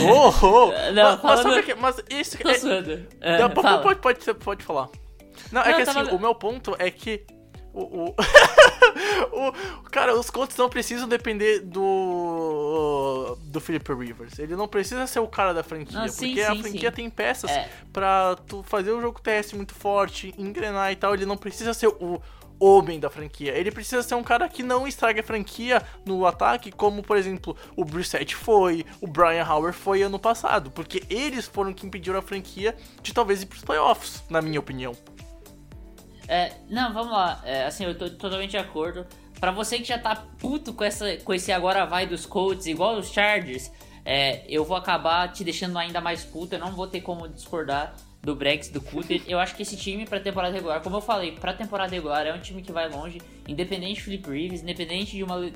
Oh, 0.09 0.29
oh. 0.45 0.91
Não, 0.93 1.11
mas, 1.11 1.21
falando... 1.21 1.55
mas, 1.55 1.65
que, 1.65 1.75
mas 1.75 2.03
isso. 2.09 2.37
Tô 2.37 2.49
é, 2.49 3.05
é, 3.21 3.39
não, 3.39 3.49
pode, 3.49 3.81
pode, 3.81 3.99
pode, 3.99 4.33
pode 4.35 4.63
falar. 4.63 4.89
Não, 5.51 5.61
é 5.61 5.69
não, 5.69 5.75
que 5.75 5.81
assim, 5.81 5.93
tava... 5.93 6.15
o 6.15 6.19
meu 6.19 6.35
ponto 6.35 6.75
é 6.79 6.89
que. 6.89 7.25
O, 7.71 7.81
o... 7.81 8.15
o, 9.31 9.83
cara, 9.91 10.17
os 10.17 10.29
Colts 10.29 10.57
não 10.57 10.69
precisam 10.69 11.07
depender 11.07 11.59
do 11.59 13.37
do 13.43 13.59
Philip 13.59 13.93
Rivers. 13.93 14.39
Ele 14.39 14.55
não 14.55 14.67
precisa 14.67 15.05
ser 15.05 15.19
o 15.19 15.27
cara 15.27 15.53
da 15.53 15.61
franquia, 15.61 16.07
sim, 16.07 16.29
porque 16.29 16.43
sim, 16.43 16.51
a 16.51 16.55
franquia 16.55 16.89
sim. 16.89 16.95
tem 16.95 17.09
peças 17.09 17.51
é. 17.51 17.69
para 17.93 18.37
tu 18.47 18.63
fazer 18.63 18.91
o 18.91 19.01
jogo 19.01 19.21
teste 19.21 19.55
muito 19.55 19.75
forte, 19.75 20.33
engrenar 20.37 20.91
e 20.91 20.95
tal. 20.95 21.13
Ele 21.13 21.25
não 21.25 21.37
precisa 21.37 21.73
ser 21.73 21.87
o 21.87 22.19
homem 22.59 22.99
da 22.99 23.09
franquia. 23.09 23.57
Ele 23.57 23.71
precisa 23.71 24.03
ser 24.03 24.15
um 24.15 24.23
cara 24.23 24.49
que 24.49 24.61
não 24.61 24.87
estrague 24.87 25.21
a 25.21 25.23
franquia 25.23 25.81
no 26.05 26.25
ataque, 26.25 26.71
como 26.71 27.01
por 27.01 27.17
exemplo 27.17 27.55
o 27.75 27.85
Brissett 27.85 28.35
foi, 28.35 28.85
o 29.01 29.07
Brian 29.07 29.45
Howard 29.45 29.77
foi 29.77 30.01
ano 30.01 30.19
passado, 30.19 30.69
porque 30.71 31.03
eles 31.09 31.47
foram 31.47 31.73
que 31.73 31.85
impediram 31.85 32.19
a 32.19 32.21
franquia 32.21 32.75
de 33.01 33.13
talvez 33.13 33.41
ir 33.41 33.45
pros 33.45 33.63
playoffs, 33.63 34.23
na 34.29 34.41
minha 34.41 34.59
opinião. 34.59 34.95
É, 36.27 36.53
não, 36.69 36.93
vamos 36.93 37.11
lá. 37.11 37.41
É, 37.43 37.65
assim, 37.65 37.85
eu 37.85 37.97
tô 37.97 38.07
totalmente 38.09 38.51
de 38.51 38.57
acordo. 38.57 39.07
Para 39.39 39.51
você 39.51 39.79
que 39.79 39.85
já 39.85 39.97
tá 39.97 40.15
puto 40.15 40.73
com, 40.73 40.83
essa, 40.83 41.17
com 41.17 41.33
esse 41.33 41.51
agora 41.51 41.85
vai 41.85 42.05
dos 42.05 42.25
Colts, 42.25 42.67
igual 42.67 42.97
os 42.97 43.09
Chargers, 43.09 43.71
é, 44.05 44.43
eu 44.47 44.63
vou 44.63 44.77
acabar 44.77 45.31
te 45.31 45.43
deixando 45.43 45.77
ainda 45.79 45.99
mais 45.99 46.23
puto. 46.23 46.53
Eu 46.53 46.59
não 46.59 46.73
vou 46.73 46.85
ter 46.85 47.01
como 47.01 47.27
discordar 47.27 47.95
do 48.21 48.35
Brex, 48.35 48.69
do 48.69 48.81
Cutter. 48.81 49.21
Eu 49.27 49.39
acho 49.39 49.55
que 49.55 49.61
esse 49.61 49.77
time 49.77 50.05
pra 50.05 50.19
temporada 50.19 50.53
regular, 50.53 50.81
como 50.81 50.97
eu 50.97 51.01
falei, 51.01 51.31
pra 51.33 51.53
temporada 51.53 51.93
regular 51.93 52.25
é 52.25 52.33
um 52.33 52.39
time 52.39 52.61
que 52.61 52.71
vai 52.71 52.89
longe, 52.89 53.21
independente 53.47 53.95
de 53.95 54.01
Philip 54.01 54.29
Rivers, 54.29 54.61
independente 54.61 55.15
de 55.15 55.23
uma 55.23 55.51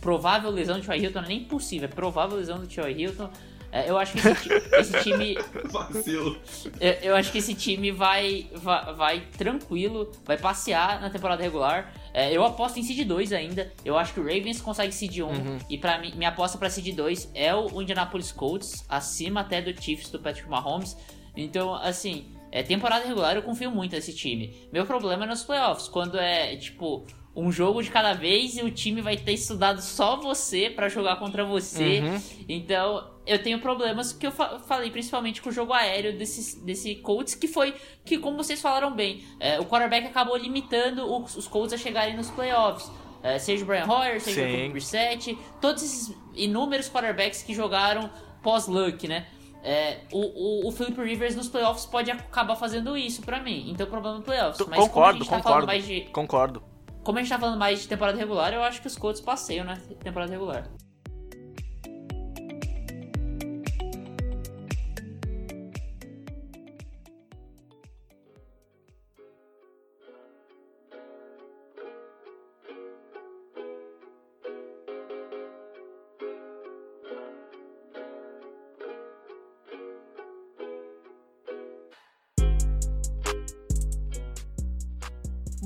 provável 0.00 0.50
lesão 0.50 0.78
do 0.78 0.84
Troy 0.84 0.98
Hilton, 0.98 1.20
não 1.20 1.26
é 1.26 1.28
nem 1.28 1.44
possível, 1.44 1.88
é 1.88 1.92
provável 1.92 2.36
lesão 2.36 2.58
do 2.58 2.66
Troy 2.66 2.92
Hilton. 2.92 3.30
É, 3.70 3.90
eu 3.90 3.98
acho 3.98 4.14
que 4.14 4.26
esse, 4.26 4.48
esse 4.78 5.02
time. 5.02 5.36
Vacilo. 5.70 6.38
Eu, 6.80 6.92
eu, 7.02 7.16
acho 7.16 7.30
que 7.30 7.36
esse 7.36 7.54
time 7.54 7.90
vai, 7.90 8.46
vai, 8.54 8.94
vai, 8.94 9.20
tranquilo, 9.36 10.10
vai 10.24 10.38
passear 10.38 11.00
na 11.00 11.10
temporada 11.10 11.42
regular. 11.42 11.92
É, 12.14 12.34
eu 12.34 12.42
aposto 12.44 12.78
em 12.78 12.82
Seed 12.82 13.06
2 13.06 13.32
ainda. 13.32 13.70
Eu 13.84 13.98
acho 13.98 14.14
que 14.14 14.20
o 14.20 14.22
Ravens 14.22 14.62
consegue 14.62 14.92
Seed 14.92 15.18
1. 15.18 15.26
Uhum. 15.26 15.58
E 15.68 15.76
para 15.76 15.98
mim, 15.98 16.14
minha 16.16 16.30
aposta 16.30 16.56
para 16.56 16.70
Seed 16.70 16.96
2 16.96 17.32
é 17.34 17.54
o 17.54 17.82
Indianapolis 17.82 18.32
Colts, 18.32 18.86
acima 18.88 19.40
até 19.40 19.60
do 19.60 19.78
Chiefs 19.78 20.08
do 20.10 20.18
Patrick 20.18 20.48
Mahomes. 20.48 20.96
Então, 21.38 21.74
assim, 21.74 22.26
é 22.50 22.62
temporada 22.62 23.06
regular 23.06 23.36
eu 23.36 23.42
confio 23.42 23.70
muito 23.70 23.92
nesse 23.94 24.14
time. 24.14 24.68
Meu 24.72 24.84
problema 24.84 25.24
é 25.24 25.26
nos 25.28 25.44
playoffs, 25.44 25.88
quando 25.88 26.18
é 26.18 26.56
tipo 26.56 27.06
um 27.36 27.52
jogo 27.52 27.80
de 27.82 27.90
cada 27.90 28.14
vez 28.14 28.56
e 28.56 28.62
o 28.62 28.70
time 28.70 29.00
vai 29.00 29.16
ter 29.16 29.32
estudado 29.32 29.80
só 29.80 30.16
você 30.16 30.68
para 30.68 30.88
jogar 30.88 31.16
contra 31.16 31.44
você. 31.44 32.00
Uhum. 32.00 32.22
Então, 32.48 33.08
eu 33.24 33.40
tenho 33.40 33.60
problemas 33.60 34.12
que 34.12 34.26
eu 34.26 34.32
fa 34.32 34.58
falei 34.58 34.90
principalmente 34.90 35.40
com 35.40 35.50
o 35.50 35.52
jogo 35.52 35.72
aéreo 35.72 36.18
desse, 36.18 36.58
desse 36.64 36.96
Colts, 36.96 37.36
que 37.36 37.46
foi 37.46 37.74
que, 38.04 38.18
como 38.18 38.36
vocês 38.36 38.60
falaram 38.60 38.92
bem, 38.92 39.22
é, 39.38 39.60
o 39.60 39.64
quarterback 39.64 40.06
acabou 40.06 40.36
limitando 40.36 41.04
os, 41.04 41.36
os 41.36 41.46
Colts 41.46 41.72
a 41.72 41.76
chegarem 41.76 42.16
nos 42.16 42.28
playoffs. 42.30 42.90
É, 43.22 43.38
seja 43.38 43.62
o 43.62 43.66
Brian 43.66 43.86
Hoyer, 43.86 44.20
seja 44.20 44.44
Sim. 44.44 44.68
o 44.68 44.72
Brissett, 44.72 45.38
todos 45.60 45.82
esses 45.82 46.16
inúmeros 46.34 46.88
quarterbacks 46.88 47.42
que 47.42 47.54
jogaram 47.54 48.10
pós-luck, 48.42 49.06
né? 49.06 49.26
É, 49.62 50.00
o, 50.12 50.66
o, 50.66 50.68
o 50.68 50.72
Philip 50.72 51.00
Rivers 51.00 51.34
nos 51.34 51.48
playoffs 51.48 51.84
pode 51.84 52.10
acabar 52.10 52.56
fazendo 52.56 52.96
isso 52.96 53.22
para 53.22 53.42
mim. 53.42 53.70
Então, 53.70 53.86
problema 53.86 54.16
no 54.16 54.22
playoffs. 54.22 54.64
Mas 54.68 54.78
concordo, 54.78 55.24
tá 55.24 55.36
concordo. 55.36 55.82
De, 55.82 56.00
concordo. 56.12 56.62
Como 57.02 57.18
a 57.18 57.22
gente 57.22 57.30
tá 57.30 57.38
falando 57.38 57.58
mais 57.58 57.80
de 57.80 57.88
temporada 57.88 58.18
regular, 58.18 58.52
eu 58.52 58.62
acho 58.62 58.80
que 58.80 58.86
os 58.86 58.96
Colts 58.96 59.20
passeiam 59.20 59.64
na 59.64 59.74
né, 59.74 59.82
temporada 60.02 60.30
regular. 60.30 60.68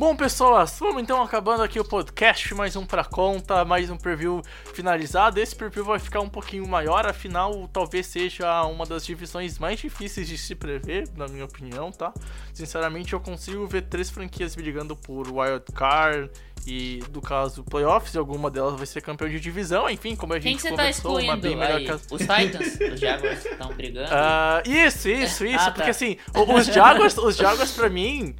Bom, 0.02 0.16
pessoas, 0.16 0.78
vamos 0.80 1.00
então 1.00 1.22
acabando 1.22 1.62
aqui 1.62 1.78
o 1.78 1.84
podcast, 1.84 2.52
mais 2.56 2.74
um 2.74 2.84
pra 2.84 3.04
conta, 3.04 3.64
mais 3.64 3.88
um 3.88 3.96
preview 3.96 4.42
finalizado. 4.74 5.38
Esse 5.38 5.54
preview 5.54 5.84
vai 5.84 6.00
ficar 6.00 6.18
um 6.18 6.28
pouquinho 6.28 6.66
maior, 6.66 7.06
afinal, 7.06 7.70
talvez 7.72 8.08
seja 8.08 8.64
uma 8.64 8.84
das 8.84 9.06
divisões 9.06 9.60
mais 9.60 9.78
difíceis 9.78 10.26
de 10.26 10.36
se 10.36 10.56
prever, 10.56 11.08
na 11.16 11.28
minha 11.28 11.44
opinião, 11.44 11.92
tá? 11.92 12.12
Sinceramente, 12.52 13.12
eu 13.12 13.20
consigo 13.20 13.64
ver 13.64 13.82
três 13.82 14.10
franquias 14.10 14.56
brigando 14.56 14.96
por 14.96 15.28
Wild 15.28 15.66
Card 15.72 16.32
e, 16.66 16.98
do 17.10 17.20
caso, 17.20 17.62
playoffs, 17.62 18.12
e 18.16 18.18
alguma 18.18 18.50
delas 18.50 18.74
vai 18.74 18.86
ser 18.86 19.02
campeão 19.02 19.30
de 19.30 19.38
divisão, 19.38 19.88
enfim, 19.88 20.16
como 20.16 20.32
a 20.32 20.40
gente 20.40 20.60
Quem 20.60 20.70
conversou, 20.70 21.18
tá 21.18 21.22
uma 21.22 21.36
bem 21.36 21.54
melhor 21.54 21.76
aí? 21.76 21.88
Os 22.10 22.22
Titans, 22.26 22.92
os 22.92 22.98
Jaguars 22.98 23.46
estão 23.46 23.72
brigando? 23.72 24.10
Uh, 24.10 24.68
isso, 24.68 25.08
isso, 25.08 25.46
isso, 25.46 25.64
ah, 25.64 25.70
porque 25.70 25.84
tá. 25.84 25.90
assim, 25.90 26.16
os 26.34 26.66
Jaguars, 26.66 27.16
os 27.18 27.36
Jaguars 27.36 27.70
pra 27.70 27.88
mim 27.88 28.34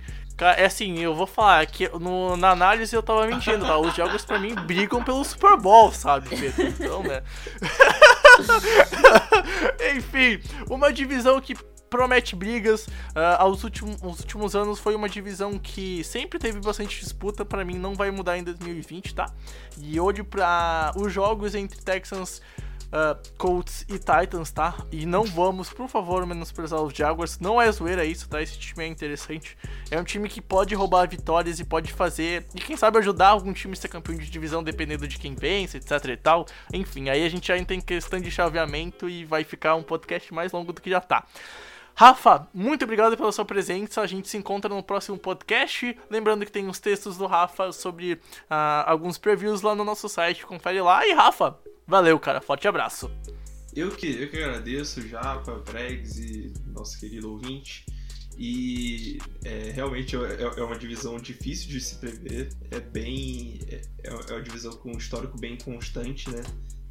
é 0.50 0.66
assim, 0.66 0.98
eu 0.98 1.14
vou 1.14 1.26
falar 1.26 1.64
que 1.66 1.88
no, 1.98 2.36
na 2.36 2.50
análise 2.50 2.94
eu 2.94 3.02
tava 3.02 3.26
mentindo, 3.26 3.64
tá? 3.64 3.78
Os 3.78 3.94
jogos 3.94 4.24
pra 4.24 4.38
mim 4.38 4.54
brigam 4.54 5.02
pelo 5.02 5.24
Super 5.24 5.56
Bowl, 5.56 5.92
sabe, 5.92 6.28
Pedro? 6.28 6.66
Então, 6.66 7.02
né? 7.02 7.22
Enfim, 9.96 10.40
uma 10.68 10.92
divisão 10.92 11.40
que 11.40 11.54
promete 11.92 12.34
brigas. 12.34 12.86
Uh, 12.86 13.36
aos 13.38 13.62
últimos, 13.62 13.96
os 14.02 14.20
últimos 14.20 14.56
anos 14.56 14.78
foi 14.78 14.94
uma 14.94 15.08
divisão 15.10 15.58
que 15.58 16.02
sempre 16.02 16.38
teve 16.38 16.58
bastante 16.58 16.98
disputa. 16.98 17.44
Para 17.44 17.64
mim, 17.64 17.74
não 17.74 17.94
vai 17.94 18.10
mudar 18.10 18.38
em 18.38 18.42
2020, 18.42 19.14
tá? 19.14 19.30
E 19.78 20.00
hoje, 20.00 20.22
para 20.22 20.92
os 20.96 21.12
jogos 21.12 21.54
entre 21.54 21.82
Texans 21.82 22.40
uh, 22.92 23.18
Colts 23.38 23.84
e 23.88 23.98
Titans, 23.98 24.50
tá? 24.50 24.76
E 24.92 25.06
não 25.06 25.24
vamos, 25.24 25.72
por 25.72 25.88
favor, 25.88 26.24
menosprezar 26.26 26.80
os 26.80 26.94
Jaguars. 26.94 27.38
Não 27.38 27.60
é 27.60 27.70
zoeira 27.72 28.04
isso, 28.04 28.28
tá? 28.28 28.40
Esse 28.40 28.58
time 28.58 28.84
é 28.84 28.86
interessante. 28.86 29.56
É 29.90 29.98
um 29.98 30.04
time 30.04 30.28
que 30.28 30.40
pode 30.40 30.74
roubar 30.74 31.08
vitórias 31.08 31.58
e 31.58 31.64
pode 31.64 31.92
fazer. 31.92 32.46
E 32.54 32.60
quem 32.60 32.76
sabe 32.76 32.98
ajudar 32.98 33.28
algum 33.28 33.52
time 33.52 33.72
a 33.72 33.76
ser 33.76 33.88
campeão 33.88 34.16
de 34.16 34.30
divisão, 34.30 34.62
dependendo 34.62 35.08
de 35.08 35.18
quem 35.18 35.34
vence, 35.34 35.78
etc 35.78 36.04
e 36.04 36.16
tal. 36.16 36.46
Enfim, 36.72 37.08
aí 37.08 37.24
a 37.24 37.28
gente 37.28 37.48
já 37.48 37.64
tem 37.64 37.80
questão 37.80 38.20
de 38.20 38.30
chaveamento 38.30 39.08
e 39.08 39.24
vai 39.24 39.44
ficar 39.44 39.74
um 39.74 39.82
podcast 39.82 40.32
mais 40.32 40.52
longo 40.52 40.72
do 40.72 40.80
que 40.80 40.90
já 40.90 41.00
tá. 41.00 41.24
Rafa, 41.94 42.48
muito 42.54 42.84
obrigado 42.84 43.16
pela 43.16 43.30
sua 43.30 43.44
presença. 43.44 44.00
A 44.00 44.06
gente 44.06 44.28
se 44.28 44.36
encontra 44.36 44.74
no 44.74 44.82
próximo 44.82 45.18
podcast. 45.18 45.96
Lembrando 46.10 46.44
que 46.44 46.52
tem 46.52 46.66
os 46.66 46.80
textos 46.80 47.18
do 47.18 47.26
Rafa 47.26 47.70
sobre 47.70 48.14
uh, 48.14 48.18
alguns 48.86 49.18
previews 49.18 49.60
lá 49.60 49.74
no 49.74 49.84
nosso 49.84 50.08
site. 50.08 50.46
Confere 50.46 50.80
lá. 50.80 51.06
E 51.06 51.12
Rafa, 51.12 51.58
Valeu, 51.92 52.18
cara. 52.18 52.40
Forte 52.40 52.66
abraço. 52.66 53.10
Eu 53.76 53.90
que, 53.90 54.06
eu 54.22 54.30
que 54.30 54.42
agradeço, 54.42 55.06
Japa, 55.06 55.56
Bregs 55.56 56.16
e 56.16 56.50
nosso 56.68 56.98
querido 56.98 57.30
ouvinte. 57.30 57.84
E 58.38 59.18
é, 59.44 59.72
realmente 59.74 60.16
é, 60.16 60.20
é, 60.20 60.60
é, 60.60 60.62
uma 60.64 60.78
divisão 60.78 61.18
difícil 61.18 61.68
de 61.68 61.78
se 61.82 61.96
prever. 61.96 62.48
É 62.70 62.80
bem. 62.80 63.60
É, 63.68 63.82
é, 64.04 64.08
é 64.08 64.32
uma 64.32 64.40
divisão 64.40 64.72
com 64.72 64.90
um 64.90 64.96
histórico 64.96 65.38
bem 65.38 65.58
constante, 65.58 66.30
né? 66.30 66.42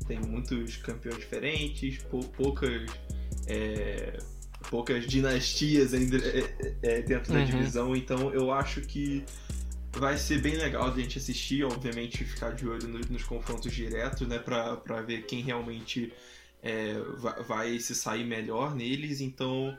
Tem 0.08 0.20
muitos 0.20 0.78
campeões 0.78 1.18
diferentes, 1.18 1.98
pou, 2.04 2.24
poucas. 2.24 2.86
É, 3.48 4.20
poucas 4.70 5.08
dinastias 5.08 5.96
ainda 5.96 6.18
é, 6.84 7.02
dentro 7.02 7.34
uhum. 7.34 7.40
da 7.40 7.44
divisão, 7.44 7.96
então 7.96 8.32
eu 8.32 8.52
acho 8.52 8.82
que 8.82 9.26
Vai 9.94 10.18
ser 10.18 10.42
bem 10.42 10.56
legal 10.56 10.86
a 10.86 10.96
gente 10.96 11.18
assistir, 11.18 11.64
obviamente 11.64 12.24
ficar 12.24 12.52
de 12.52 12.68
olho 12.68 12.88
nos, 12.88 13.10
nos 13.10 13.24
confrontos 13.24 13.72
diretos, 13.74 14.28
né, 14.28 14.40
pra, 14.40 14.78
pra 14.78 15.02
ver 15.02 15.24
quem 15.24 15.42
realmente 15.42 16.14
é, 16.64 16.94
vai, 17.18 17.44
vai, 17.44 17.80
se 17.80 17.94
sair 17.94 18.24
melhor 18.24 18.74
neles. 18.74 19.20
Então 19.22 19.78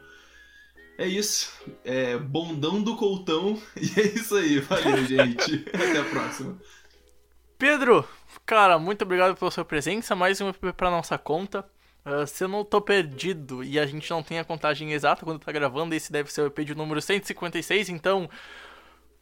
é 0.99 1.07
isso. 1.07 1.53
É 1.85 2.19
bondão 2.19 2.83
do 2.83 2.97
Coltão 2.97 3.61
e 3.77 4.01
é 4.01 4.07
isso 4.09 4.37
aí. 4.37 4.61
Valeu, 4.61 5.05
gente. 5.07 5.65
Até 5.73 5.99
a 5.99 6.05
próxima. 6.05 6.59
Pedro, 7.57 8.07
cara, 8.45 8.79
muito 8.79 9.03
obrigado 9.03 9.37
pela 9.37 9.51
sua 9.51 9.65
presença. 9.65 10.15
Mais 10.15 10.41
uma 10.41 10.53
para 10.53 10.91
nossa 10.91 11.17
conta. 11.17 11.65
Uh, 12.05 12.27
se 12.27 12.43
eu 12.43 12.49
não 12.49 12.65
tô 12.65 12.81
perdido 12.81 13.63
e 13.63 13.79
a 13.79 13.87
gente 13.87 14.11
não 14.11 14.25
tem 14.25 14.41
a 14.41 14.45
contagem 14.45 14.93
exata 14.93 15.25
quando 15.25 15.39
tá 15.39 15.53
gravando, 15.53 15.95
esse 15.95 16.11
deve 16.11 16.33
ser 16.33 16.43
o 16.43 16.47
EP 16.47 16.59
de 16.65 16.75
número 16.75 17.01
156, 17.01 17.89
então 17.91 18.29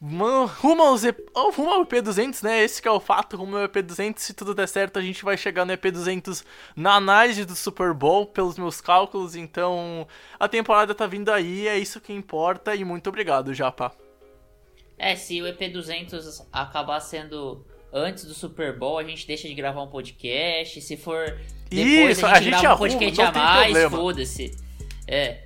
rumo, 0.02 0.82
aos 0.82 1.04
EP, 1.04 1.18
oh, 1.34 1.50
rumo 1.50 1.70
ao 1.70 1.86
EP200, 1.86 2.42
né? 2.42 2.62
Esse 2.62 2.86
é 2.86 2.90
o 2.90 2.98
fato, 2.98 3.36
rumo 3.36 3.58
ao 3.58 3.68
EP200. 3.68 4.18
Se 4.18 4.32
tudo 4.32 4.54
der 4.54 4.66
certo, 4.66 4.98
a 4.98 5.02
gente 5.02 5.22
vai 5.22 5.36
chegar 5.36 5.66
no 5.66 5.72
EP200 5.72 6.42
na 6.74 6.94
análise 6.94 7.44
do 7.44 7.54
Super 7.54 7.92
Bowl, 7.92 8.26
pelos 8.26 8.58
meus 8.58 8.80
cálculos. 8.80 9.36
Então, 9.36 10.06
a 10.38 10.48
temporada 10.48 10.94
tá 10.94 11.06
vindo 11.06 11.30
aí, 11.30 11.68
é 11.68 11.78
isso 11.78 12.00
que 12.00 12.12
importa. 12.12 12.74
E 12.74 12.82
muito 12.82 13.08
obrigado, 13.08 13.52
Japa. 13.52 13.92
É, 14.98 15.14
se 15.16 15.42
o 15.42 15.44
EP200 15.44 16.46
acabar 16.50 17.00
sendo 17.00 17.64
antes 17.92 18.24
do 18.24 18.32
Super 18.32 18.78
Bowl, 18.78 18.98
a 18.98 19.04
gente 19.04 19.26
deixa 19.26 19.48
de 19.48 19.54
gravar 19.54 19.82
um 19.82 19.88
podcast. 19.88 20.80
Se 20.80 20.96
for 20.96 21.38
depois, 21.68 22.18
isso, 22.18 22.26
a 22.26 22.34
gente, 22.34 22.36
a 22.38 22.40
gente 22.40 22.50
grava 22.50 22.68
arruma, 22.68 22.94
um 22.94 22.98
podcast 22.98 23.38
a 23.38 23.44
mais, 23.44 23.90
foda-se. 23.90 24.56
É, 25.06 25.44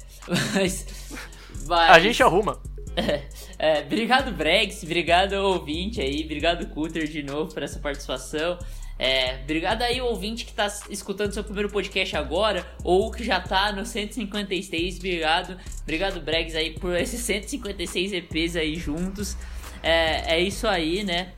mas, 0.54 0.86
mas... 1.66 1.90
A 1.90 1.98
gente 1.98 2.22
arruma. 2.22 2.60
É, 3.56 3.80
obrigado, 3.80 4.32
Bregs. 4.32 4.82
Obrigado, 4.82 5.32
ouvinte 5.34 6.00
aí. 6.00 6.24
Obrigado, 6.24 6.66
Cutter, 6.66 7.08
de 7.08 7.22
novo, 7.22 7.52
por 7.54 7.62
essa 7.62 7.78
participação. 7.78 8.58
É, 8.98 9.40
obrigado 9.42 9.82
aí, 9.82 10.00
ouvinte 10.00 10.44
que 10.44 10.52
tá 10.52 10.66
escutando 10.88 11.32
seu 11.32 11.42
primeiro 11.42 11.68
podcast 11.68 12.16
agora, 12.16 12.64
ou 12.84 13.10
que 13.10 13.24
já 13.24 13.40
tá 13.40 13.72
no 13.72 13.84
156, 13.84 14.98
obrigado. 14.98 15.58
Obrigado, 15.82 16.20
Bregs, 16.20 16.54
aí, 16.54 16.70
por 16.78 16.94
esses 16.94 17.20
156 17.20 18.12
EPs 18.12 18.56
aí 18.56 18.76
juntos. 18.76 19.36
É, 19.82 20.36
é 20.36 20.40
isso 20.40 20.66
aí, 20.68 21.02
né? 21.02 21.32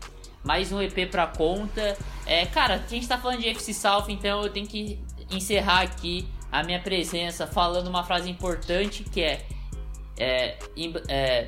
Mais 0.45 0.71
um 0.71 0.81
EP 0.81 1.11
pra 1.11 1.27
conta. 1.27 1.97
É, 2.27 2.45
cara, 2.47 2.75
a 2.75 2.89
gente 2.89 3.09
tá 3.09 3.19
falando 3.19 3.41
de 3.41 3.49
FC 3.49 3.73
South, 3.73 4.07
então 4.09 4.43
eu 4.43 4.51
tenho 4.51 4.67
que 4.67 4.99
encerrar 5.31 5.81
aqui 5.81 6.29
a 6.53 6.63
minha 6.63 6.79
presença 6.79 7.47
falando 7.47 7.89
uma 7.89 8.05
frase 8.05 8.31
importante 8.31 9.03
que 9.03 9.21
é, 9.21 9.45
é, 10.19 10.57
é 11.09 11.47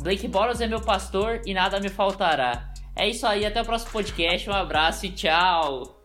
Blake 0.00 0.28
Boros 0.28 0.60
é 0.60 0.66
meu 0.66 0.80
pastor 0.80 1.40
e 1.46 1.54
nada 1.54 1.80
me 1.80 1.88
faltará. 1.88 2.72
É 2.94 3.08
isso 3.08 3.26
aí, 3.26 3.46
até 3.46 3.62
o 3.62 3.64
próximo 3.64 3.92
podcast. 3.92 4.48
Um 4.48 4.52
abraço 4.52 5.06
e 5.06 5.10
tchau. 5.10 6.02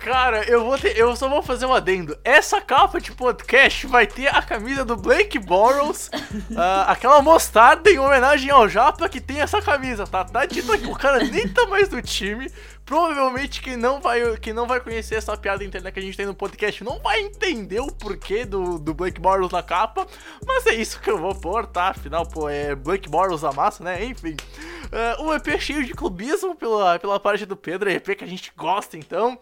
Cara, 0.00 0.48
eu 0.48 0.64
vou 0.64 0.78
ter, 0.78 0.96
eu 0.96 1.14
só 1.14 1.28
vou 1.28 1.42
fazer 1.42 1.66
um 1.66 1.74
adendo. 1.74 2.16
Essa 2.24 2.58
capa 2.58 2.98
de 2.98 3.12
podcast 3.12 3.86
vai 3.86 4.06
ter 4.06 4.34
a 4.34 4.40
camisa 4.40 4.82
do 4.82 4.96
Blake 4.96 5.38
Bortles, 5.38 6.08
uh, 6.08 6.88
aquela 6.88 7.20
mostarda 7.20 7.90
em 7.90 7.98
homenagem 7.98 8.50
ao 8.50 8.66
Japa 8.66 9.10
que 9.10 9.20
tem 9.20 9.42
essa 9.42 9.60
camisa, 9.60 10.06
tá? 10.06 10.24
Tá 10.24 10.46
dito 10.46 10.72
aqui, 10.72 10.86
o 10.86 10.96
cara 10.96 11.22
nem 11.22 11.46
tá 11.46 11.66
mais 11.66 11.90
do 11.90 12.00
time. 12.00 12.50
Provavelmente 12.82 13.60
quem 13.60 13.76
não 13.76 14.00
vai, 14.00 14.38
quem 14.38 14.54
não 14.54 14.66
vai 14.66 14.80
conhecer 14.80 15.16
essa 15.16 15.36
piada 15.36 15.62
interna 15.62 15.92
que 15.92 16.00
a 16.00 16.02
gente 16.02 16.16
tem 16.16 16.24
no 16.24 16.34
podcast 16.34 16.82
não 16.82 16.98
vai 16.98 17.20
entender 17.20 17.80
o 17.80 17.92
porquê 17.92 18.46
do, 18.46 18.78
do 18.78 18.94
Blake 18.94 19.20
Bortles 19.20 19.52
na 19.52 19.62
capa, 19.62 20.06
mas 20.46 20.66
é 20.66 20.74
isso 20.76 20.98
que 20.98 21.10
eu 21.10 21.18
vou 21.18 21.34
pôr, 21.34 21.66
tá? 21.66 21.88
Afinal, 21.88 22.24
pô, 22.24 22.48
é 22.48 22.74
Blake 22.74 23.08
Bortles 23.08 23.44
a 23.44 23.52
massa, 23.52 23.84
né? 23.84 24.02
Enfim. 24.02 24.34
Uh, 25.20 25.24
um 25.24 25.34
EP 25.34 25.60
cheio 25.60 25.84
de 25.84 25.92
clubismo 25.92 26.56
pela, 26.56 26.98
pela 26.98 27.20
parte 27.20 27.44
do 27.44 27.54
Pedro, 27.54 27.90
é 27.90 27.96
EP 27.96 28.16
que 28.16 28.24
a 28.24 28.26
gente 28.26 28.50
gosta, 28.56 28.96
então. 28.96 29.38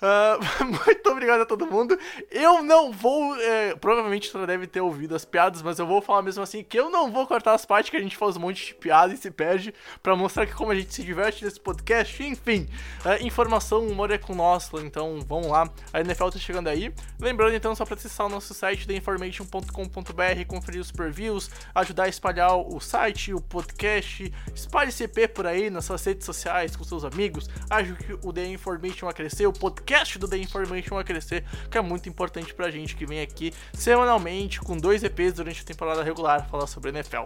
Uh, 0.00 0.64
muito 0.86 1.10
obrigado 1.10 1.40
a 1.40 1.46
todo 1.46 1.66
mundo. 1.66 1.98
Eu 2.30 2.62
não 2.62 2.92
vou. 2.92 3.34
É, 3.40 3.74
provavelmente 3.74 4.30
você 4.30 4.46
deve 4.46 4.66
ter 4.66 4.80
ouvido 4.80 5.14
as 5.14 5.24
piadas, 5.24 5.60
mas 5.60 5.78
eu 5.78 5.86
vou 5.86 6.00
falar 6.00 6.22
mesmo 6.22 6.42
assim 6.42 6.62
que 6.62 6.78
eu 6.78 6.88
não 6.88 7.10
vou 7.10 7.26
cortar 7.26 7.54
as 7.54 7.66
partes 7.66 7.90
que 7.90 7.96
a 7.96 8.00
gente 8.00 8.16
faz 8.16 8.36
um 8.36 8.40
monte 8.40 8.66
de 8.66 8.74
piada 8.74 9.12
e 9.12 9.16
se 9.16 9.30
perde 9.30 9.74
para 10.02 10.14
mostrar 10.14 10.46
que 10.46 10.54
como 10.54 10.70
a 10.70 10.74
gente 10.74 10.94
se 10.94 11.02
diverte 11.02 11.44
nesse 11.44 11.60
podcast. 11.60 12.22
Enfim, 12.22 12.68
uh, 13.04 13.24
informação, 13.26 13.86
humor 13.86 14.10
é 14.10 14.18
com 14.18 14.34
nós, 14.34 14.70
então 14.84 15.20
vamos 15.26 15.48
lá. 15.48 15.68
A 15.92 16.00
NFL 16.00 16.28
tá 16.28 16.38
chegando 16.38 16.68
aí. 16.68 16.94
Lembrando 17.18 17.54
então, 17.54 17.74
só 17.74 17.84
para 17.84 17.96
acessar 17.96 18.26
o 18.26 18.28
nosso 18.28 18.54
site 18.54 18.86
theinformation.com.br, 18.86 20.44
conferir 20.46 20.80
os 20.80 20.92
previews, 20.92 21.50
ajudar 21.74 22.04
a 22.04 22.08
espalhar 22.08 22.56
o 22.56 22.78
site, 22.78 23.34
o 23.34 23.40
podcast, 23.40 24.32
espalhe 24.54 24.92
CP 24.92 25.26
por 25.28 25.46
aí 25.46 25.70
nas 25.70 25.84
suas 25.84 26.04
redes 26.04 26.24
sociais 26.24 26.76
com 26.76 26.84
seus 26.84 27.04
amigos. 27.04 27.48
Ajude 27.68 28.18
o 28.22 28.32
The 28.32 28.46
Information 28.46 29.08
a 29.08 29.12
crescer, 29.12 29.46
o 29.46 29.52
podcast 29.52 29.87
podcast 29.88 30.18
do 30.18 30.28
The 30.28 30.36
Information 30.36 30.98
a 30.98 31.04
crescer, 31.04 31.44
que 31.70 31.78
é 31.78 31.80
muito 31.80 32.10
importante 32.10 32.52
pra 32.52 32.70
gente 32.70 32.94
que 32.94 33.06
vem 33.06 33.22
aqui 33.22 33.54
semanalmente 33.72 34.60
com 34.60 34.76
dois 34.76 35.02
EPs 35.02 35.32
durante 35.32 35.62
a 35.62 35.64
temporada 35.64 36.02
regular 36.02 36.46
falar 36.46 36.66
sobre 36.66 36.90
NFL. 36.90 37.24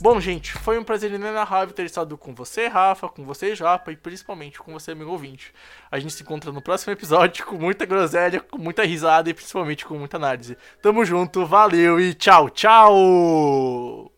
Bom, 0.00 0.20
gente, 0.20 0.52
foi 0.52 0.78
um 0.78 0.84
prazer 0.84 1.10
inenarrável 1.10 1.74
ter 1.74 1.84
estado 1.84 2.16
com 2.16 2.32
você, 2.32 2.68
Rafa, 2.68 3.08
com 3.08 3.24
você, 3.24 3.56
Japa, 3.56 3.90
e 3.90 3.96
principalmente 3.96 4.60
com 4.60 4.72
você, 4.72 4.92
amigo 4.92 5.10
ouvinte. 5.10 5.52
A 5.90 5.98
gente 5.98 6.12
se 6.12 6.22
encontra 6.22 6.52
no 6.52 6.62
próximo 6.62 6.92
episódio 6.92 7.44
com 7.44 7.56
muita 7.56 7.84
groselha, 7.84 8.40
com 8.40 8.58
muita 8.58 8.84
risada 8.84 9.28
e 9.28 9.34
principalmente 9.34 9.84
com 9.84 9.98
muita 9.98 10.16
análise. 10.16 10.56
Tamo 10.80 11.04
junto, 11.04 11.44
valeu 11.44 11.98
e 11.98 12.14
tchau, 12.14 12.48
tchau! 12.50 14.15